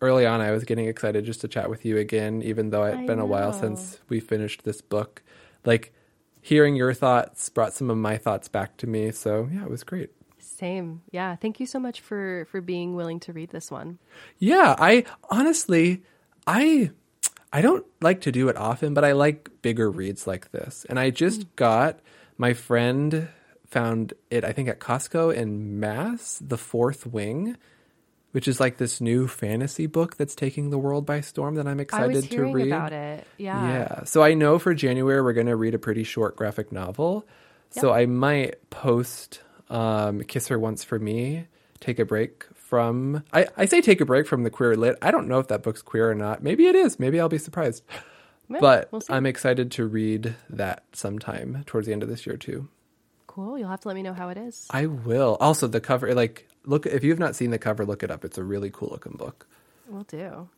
early 0.00 0.24
on, 0.26 0.40
I 0.40 0.50
was 0.52 0.64
getting 0.64 0.86
excited 0.86 1.24
just 1.26 1.40
to 1.42 1.48
chat 1.48 1.68
with 1.68 1.84
you 1.84 1.98
again, 1.98 2.40
even 2.42 2.70
though 2.70 2.86
it'd 2.86 3.00
I 3.00 3.06
been 3.06 3.18
a 3.18 3.26
while 3.26 3.52
since 3.52 3.98
we 4.08 4.18
finished 4.20 4.64
this 4.64 4.80
book. 4.80 5.22
Like 5.64 5.92
hearing 6.40 6.76
your 6.76 6.94
thoughts 6.94 7.48
brought 7.48 7.72
some 7.72 7.90
of 7.90 7.96
my 7.96 8.16
thoughts 8.16 8.48
back 8.48 8.76
to 8.78 8.86
me. 8.86 9.10
So 9.12 9.48
yeah, 9.52 9.64
it 9.64 9.70
was 9.70 9.84
great. 9.84 10.10
Same. 10.38 11.02
Yeah. 11.10 11.36
Thank 11.36 11.60
you 11.60 11.66
so 11.66 11.78
much 11.78 12.00
for 12.00 12.46
for 12.50 12.60
being 12.60 12.94
willing 12.94 13.20
to 13.20 13.32
read 13.32 13.50
this 13.50 13.70
one. 13.70 13.98
Yeah, 14.38 14.74
I 14.78 15.04
honestly, 15.30 16.02
I 16.46 16.90
I 17.52 17.62
don't 17.62 17.86
like 18.00 18.20
to 18.22 18.32
do 18.32 18.48
it 18.48 18.56
often, 18.56 18.94
but 18.94 19.04
I 19.04 19.12
like 19.12 19.50
bigger 19.62 19.90
reads 19.90 20.26
like 20.26 20.50
this. 20.52 20.86
And 20.88 20.98
I 20.98 21.10
just 21.10 21.40
mm. 21.40 21.56
got 21.56 22.00
my 22.38 22.54
friend 22.54 23.28
found 23.66 24.14
it 24.30 24.44
I 24.44 24.52
think 24.52 24.68
at 24.68 24.80
Costco 24.80 25.34
in 25.34 25.78
Mass, 25.78 26.42
The 26.44 26.58
Fourth 26.58 27.06
Wing, 27.06 27.56
which 28.32 28.46
is 28.48 28.60
like 28.60 28.76
this 28.78 29.00
new 29.00 29.26
fantasy 29.28 29.86
book 29.86 30.16
that's 30.16 30.34
taking 30.34 30.70
the 30.70 30.78
world 30.78 31.04
by 31.06 31.20
storm 31.20 31.56
that 31.56 31.66
I'm 31.66 31.78
I 31.78 31.82
excited 31.82 32.30
to 32.30 32.42
read. 32.52 32.66
about 32.68 32.92
it. 32.92 33.26
Yeah. 33.38 33.68
Yeah. 33.68 34.04
So 34.04 34.22
I 34.22 34.34
know 34.34 34.58
for 34.58 34.74
January 34.74 35.22
we're 35.22 35.32
going 35.32 35.46
to 35.48 35.56
read 35.56 35.74
a 35.74 35.78
pretty 35.78 36.04
short 36.04 36.36
graphic 36.36 36.70
novel. 36.72 37.26
So 37.70 37.92
I 37.92 38.06
might 38.06 38.68
post 38.70 39.42
um, 39.68 40.22
Kiss 40.22 40.48
Her 40.48 40.58
Once 40.58 40.82
for 40.82 40.98
Me, 40.98 41.46
take 41.80 41.98
a 41.98 42.04
break 42.04 42.44
from. 42.54 43.22
I, 43.32 43.46
I 43.56 43.66
say 43.66 43.80
take 43.80 44.00
a 44.00 44.04
break 44.04 44.26
from 44.26 44.42
the 44.42 44.50
queer 44.50 44.74
lit. 44.76 44.96
I 45.02 45.10
don't 45.12 45.28
know 45.28 45.38
if 45.38 45.48
that 45.48 45.62
book's 45.62 45.82
queer 45.82 46.10
or 46.10 46.14
not. 46.14 46.42
Maybe 46.42 46.66
it 46.66 46.74
is. 46.74 46.98
Maybe 46.98 47.20
I'll 47.20 47.28
be 47.28 47.38
surprised. 47.38 47.84
But 48.48 48.90
we'll. 48.90 49.02
I'm 49.08 49.26
excited 49.26 49.70
to 49.72 49.86
read 49.86 50.34
that 50.50 50.82
sometime 50.92 51.62
towards 51.66 51.86
the 51.86 51.92
end 51.92 52.02
of 52.02 52.08
this 52.08 52.26
year 52.26 52.36
too. 52.36 52.68
cool. 53.28 53.56
You'll 53.56 53.68
have 53.68 53.80
to 53.82 53.88
let 53.88 53.94
me 53.94 54.02
know 54.02 54.12
how 54.14 54.28
it 54.30 54.36
is. 54.38 54.66
I 54.70 54.86
will. 54.86 55.36
Also, 55.40 55.68
the 55.68 55.80
cover, 55.80 56.12
like, 56.14 56.48
look, 56.64 56.86
if 56.86 57.02
you've 57.04 57.18
not 57.18 57.36
seen 57.36 57.50
the 57.50 57.58
cover, 57.58 57.84
look 57.84 58.02
it 58.02 58.10
up. 58.10 58.24
It's 58.24 58.38
a 58.38 58.44
really 58.44 58.70
cool 58.70 58.88
looking 58.90 59.12
book. 59.12 59.46
We'll 59.88 60.04
do. 60.04 60.48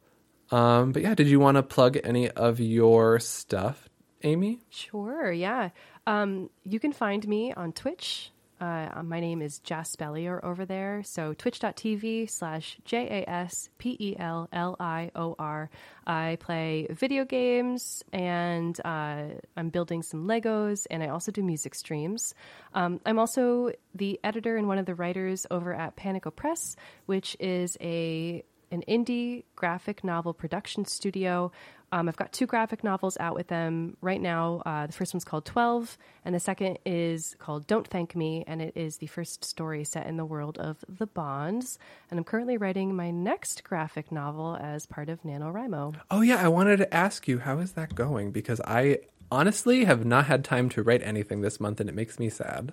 Um, 0.50 0.92
but 0.92 1.02
yeah, 1.02 1.14
did 1.14 1.28
you 1.28 1.40
want 1.40 1.56
to 1.56 1.62
plug 1.62 1.98
any 2.02 2.30
of 2.30 2.60
your 2.60 3.20
stuff, 3.20 3.88
Amy? 4.22 4.60
Sure, 4.68 5.32
yeah. 5.32 5.70
Um, 6.06 6.50
you 6.64 6.80
can 6.80 6.92
find 6.92 7.26
me 7.26 7.52
on 7.52 7.72
Twitch. 7.72 8.31
Uh, 8.62 9.02
my 9.02 9.18
name 9.18 9.42
is 9.42 9.58
Jaspellior 9.58 10.38
over 10.44 10.64
there. 10.64 11.02
So 11.04 11.34
twitch.tv 11.34 12.30
slash 12.30 12.78
J 12.84 13.24
A 13.24 13.28
S 13.28 13.68
P 13.78 13.96
E 13.98 14.14
L 14.16 14.48
L 14.52 14.76
I 14.78 15.10
O 15.16 15.34
R. 15.36 15.68
I 16.06 16.38
play 16.38 16.86
video 16.88 17.24
games 17.24 18.04
and 18.12 18.78
uh, 18.84 19.24
I'm 19.56 19.70
building 19.70 20.04
some 20.04 20.28
Legos 20.28 20.86
and 20.92 21.02
I 21.02 21.08
also 21.08 21.32
do 21.32 21.42
music 21.42 21.74
streams. 21.74 22.36
Um, 22.72 23.00
I'm 23.04 23.18
also 23.18 23.72
the 23.96 24.20
editor 24.22 24.56
and 24.56 24.68
one 24.68 24.78
of 24.78 24.86
the 24.86 24.94
writers 24.94 25.44
over 25.50 25.74
at 25.74 25.96
Panico 25.96 26.32
Press, 26.32 26.76
which 27.06 27.36
is 27.40 27.76
a 27.80 28.44
an 28.70 28.84
indie 28.88 29.42
graphic 29.56 30.04
novel 30.04 30.32
production 30.32 30.84
studio. 30.84 31.50
Um, 31.92 32.08
I've 32.08 32.16
got 32.16 32.32
two 32.32 32.46
graphic 32.46 32.82
novels 32.82 33.18
out 33.20 33.34
with 33.34 33.48
them 33.48 33.98
right 34.00 34.20
now. 34.20 34.62
Uh, 34.64 34.86
the 34.86 34.92
first 34.94 35.12
one's 35.12 35.24
called 35.24 35.44
12, 35.44 35.98
and 36.24 36.34
the 36.34 36.40
second 36.40 36.78
is 36.86 37.36
called 37.38 37.66
Don't 37.66 37.86
Thank 37.86 38.16
Me, 38.16 38.44
and 38.46 38.62
it 38.62 38.72
is 38.74 38.96
the 38.96 39.06
first 39.06 39.44
story 39.44 39.84
set 39.84 40.06
in 40.06 40.16
the 40.16 40.24
world 40.24 40.56
of 40.58 40.82
the 40.88 41.06
Bonds. 41.06 41.78
And 42.10 42.18
I'm 42.18 42.24
currently 42.24 42.56
writing 42.56 42.96
my 42.96 43.10
next 43.10 43.62
graphic 43.62 44.10
novel 44.10 44.56
as 44.60 44.86
part 44.86 45.10
of 45.10 45.22
NaNoWriMo. 45.22 45.96
Oh 46.10 46.22
yeah, 46.22 46.42
I 46.42 46.48
wanted 46.48 46.78
to 46.78 46.94
ask 46.94 47.28
you 47.28 47.40
how 47.40 47.58
is 47.58 47.72
that 47.72 47.94
going 47.94 48.32
because 48.32 48.60
I 48.62 49.00
honestly 49.30 49.84
have 49.84 50.04
not 50.04 50.26
had 50.26 50.44
time 50.44 50.70
to 50.70 50.82
write 50.82 51.02
anything 51.02 51.42
this 51.42 51.60
month 51.60 51.78
and 51.78 51.88
it 51.90 51.94
makes 51.94 52.18
me 52.18 52.30
sad. 52.30 52.72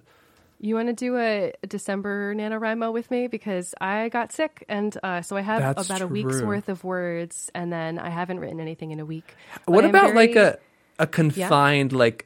You 0.62 0.76
want 0.76 0.90
to 0.90 0.94
do 0.94 1.18
a, 1.18 1.54
December 1.68 2.36
NaNoWriMo 2.36 2.92
with 2.92 3.10
me? 3.10 3.28
Because 3.28 3.74
I 3.80 4.10
got 4.10 4.34
sick, 4.34 4.66
and 4.68 4.96
uh, 5.02 5.22
so 5.22 5.38
I 5.38 5.42
have 5.42 5.62
That's 5.62 5.86
about 5.86 6.02
a 6.02 6.08
week's 6.08 6.42
worth 6.42 6.68
of 6.68 6.84
words, 6.84 7.50
and 7.56 7.72
then 7.72 7.98
I 7.98 8.10
haven't 8.10 8.40
written 8.40 8.60
anything 8.60 8.92
in 8.92 9.00
a 9.00 9.06
week. 9.06 9.36
What 9.66 9.86
about 9.86 10.16
like 10.16 10.36
a 10.36 10.60
a 11.00 11.08
confined 11.08 11.94
like 11.94 12.26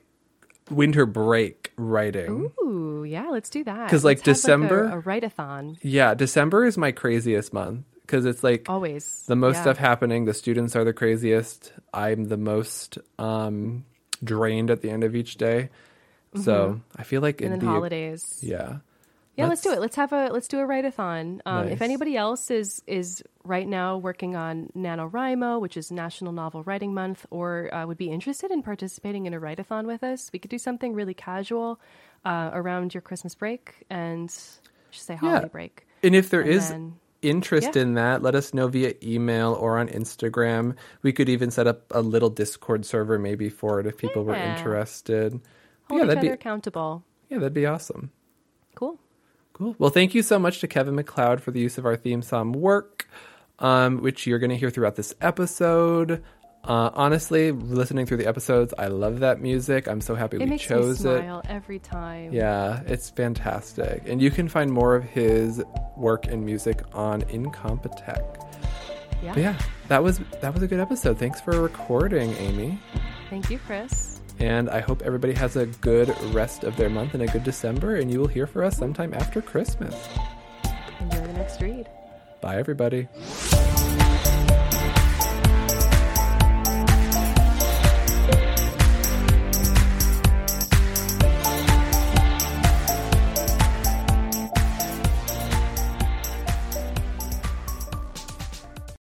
winter 0.69 1.05
break 1.05 1.72
writing? 1.77 2.51
Ooh, 2.64 3.05
yeah, 3.07 3.30
let's 3.30 3.49
do 3.49 3.64
that. 3.65 3.85
Because, 3.85 4.03
like, 4.03 4.18
Let's 4.26 4.39
December- 4.41 4.85
a, 4.85 4.95
a 4.95 4.99
write-a-thon. 4.99 5.77
Yeah, 5.81 6.14
December 6.14 6.65
is 6.65 6.77
my 6.77 6.91
craziest 6.91 7.53
month 7.53 7.85
because 8.01 8.26
it's 8.26 8.43
like 8.43 8.69
Always 8.69 9.26
the 9.27 9.35
most 9.35 9.55
yeah. 9.57 9.61
stuff 9.61 9.77
happening. 9.77 10.26
The 10.26 10.34
students 10.34 10.76
are 10.76 10.84
the 10.84 10.93
craziest. 10.93 11.72
I'm 11.93 12.26
the 12.26 12.38
most 12.38 12.97
um 13.19 13.85
drained 14.23 14.72
at 14.72 14.81
the 14.81 14.89
end 14.89 15.03
of 15.03 15.15
each 15.15 15.35
day. 15.35 15.69
So 16.35 16.81
I 16.95 17.03
feel 17.03 17.22
like 17.22 17.38
Mm-hmm. 17.38 17.45
and 17.45 17.53
it'd 17.53 17.61
then 17.61 17.68
be 17.69 17.73
holidays. 17.73 18.39
yeah. 18.41 18.77
Yeah, 19.35 19.47
let's 19.47 19.61
do 19.61 19.72
it. 19.72 19.80
Let's 19.81 19.95
have 19.95 20.14
a 20.14 20.27
let's 20.31 20.47
do 20.47 20.60
a 20.60 20.65
write-a-thon. 20.65 21.41
Um, 21.47 21.65
Nice. 21.65 21.73
If 21.73 21.81
anybody 21.81 22.15
else 22.15 22.51
is 22.51 22.84
is 22.85 23.23
right 23.43 23.68
now 23.68 23.97
working 23.97 24.35
on 24.35 24.69
NaNoWriMo, 24.77 25.60
which 25.60 25.76
is 25.76 25.91
National 25.91 26.31
Novel 26.34 26.61
Writing 26.61 26.93
Month, 26.93 27.26
or 27.31 27.73
uh, 27.73 27.88
would 27.88 27.97
be 27.97 28.11
interested 28.11 28.51
in 28.51 28.61
participating 28.61 29.26
in 29.26 29.34
a 29.34 29.39
write-a-thon 29.39 29.88
with 29.88 30.03
us, 30.03 30.30
we 30.31 30.38
could 30.38 30.51
do 30.51 30.60
something 30.60 30.93
really 30.93 31.15
casual 31.15 31.80
uh, 32.26 32.51
around 32.53 32.93
your 32.93 33.01
Christmas 33.01 33.34
break 33.34 33.84
and 33.89 34.30
just 34.30 35.07
say 35.07 35.15
holiday 35.15 35.49
break. 35.49 35.88
And 36.03 36.14
if 36.15 36.30
there 36.30 36.41
And 36.41 36.49
is 36.51 36.69
then- 36.69 36.99
interest 37.23 37.76
in 37.76 37.95
that, 37.95 38.22
let 38.22 38.35
us 38.35 38.53
know 38.53 38.68
via 38.68 38.93
email 39.01 39.53
or 39.53 39.80
on 39.80 39.88
Instagram. 39.88 40.76
We 41.01 41.11
could 41.11 41.27
even 41.30 41.49
set 41.49 41.65
up 41.65 41.85
a 41.89 42.01
little 42.01 42.30
Discord 42.30 42.85
server 42.85 43.18
maybe 43.18 43.49
for 43.49 43.80
it 43.80 43.88
if 43.88 43.97
people 43.97 44.26
were 44.26 44.35
Yeah. 44.35 44.57
interested. 44.57 45.39
Hold 45.94 45.99
yeah, 45.99 46.03
each 46.06 46.07
that'd 46.07 46.18
other 46.20 46.28
be 46.28 46.34
accountable. 46.34 47.03
yeah, 47.30 47.38
that'd 47.40 47.53
be 47.53 47.65
awesome. 47.65 48.11
Cool. 48.76 48.99
Cool. 49.53 49.76
Well, 49.78 49.90
thank 49.91 50.15
you 50.15 50.24
so 50.24 50.40
much 50.40 50.60
to 50.61 50.68
Kevin 50.68 50.95
MacLeod 50.95 51.41
for 51.41 51.52
the 51.52 51.60
use 51.60 51.78
of 51.78 51.86
our 51.86 51.95
theme 51.95 52.22
song 52.24 52.53
"Werq," 52.56 53.06
um, 53.60 54.02
which 54.02 54.26
you're 54.26 54.40
going 54.40 54.49
to 54.49 54.57
hear 54.57 54.70
throughout 54.72 54.95
this 54.95 55.14
episode. 55.22 56.24
Uh, 56.64 56.90
honestly, 56.94 57.52
listening 57.52 58.06
through 58.06 58.15
the 58.18 58.26
episodes, 58.26 58.74
I 58.78 58.88
love 58.88 59.20
that 59.20 59.41
music. 59.41 59.86
I'm 59.88 59.99
so 59.99 60.15
happy 60.15 60.38
It 60.41 60.49
we 60.49 60.57
chose 60.57 60.99
it. 61.03 61.18
smile 61.20 61.41
every 61.49 61.78
time. 61.78 62.32
Yeah, 62.32 62.82
it's 62.88 63.10
fantastic. 63.10 64.03
And 64.06 64.22
you 64.22 64.32
can 64.32 64.48
find 64.48 64.72
more 64.72 64.95
of 64.95 65.03
his 65.03 65.61
work 65.98 66.26
and 66.26 66.45
music 66.45 66.82
on 66.94 67.22
Incompetech. 67.24 68.24
Yeah. 69.22 69.34
But 69.34 69.41
yeah, 69.44 69.60
that 69.90 70.03
was 70.03 70.20
that 70.41 70.53
was 70.53 70.64
a 70.64 70.68
good 70.68 70.80
episode. 70.80 71.20
Thanks 71.20 71.41
for 71.41 71.61
recording, 71.61 72.32
Amy. 72.38 72.80
Thank 73.30 73.49
you, 73.49 73.60
Chris. 73.60 74.12
And 74.39 74.69
I 74.69 74.81
hope 74.81 75.01
everybody 75.01 75.34
has 75.34 75.55
a 75.55 75.65
good 75.65 76.10
rest 76.34 76.64
of 76.64 76.76
their 76.76 76.89
month 76.89 77.14
and 77.14 77.23
a 77.23 77.27
good 77.27 77.43
December, 77.43 77.95
and 77.95 78.11
you 78.11 78.19
will 78.19 78.27
hear 78.27 78.47
for 78.47 78.64
us 78.64 78.77
sometime 78.77 79.14
after 79.14 79.41
Christmas. 79.41 80.10
Enjoy 80.99 81.22
the 81.22 81.34
next 81.34 81.61
read. 81.61 81.89
Bye, 82.41 82.57
everybody. 82.57 83.07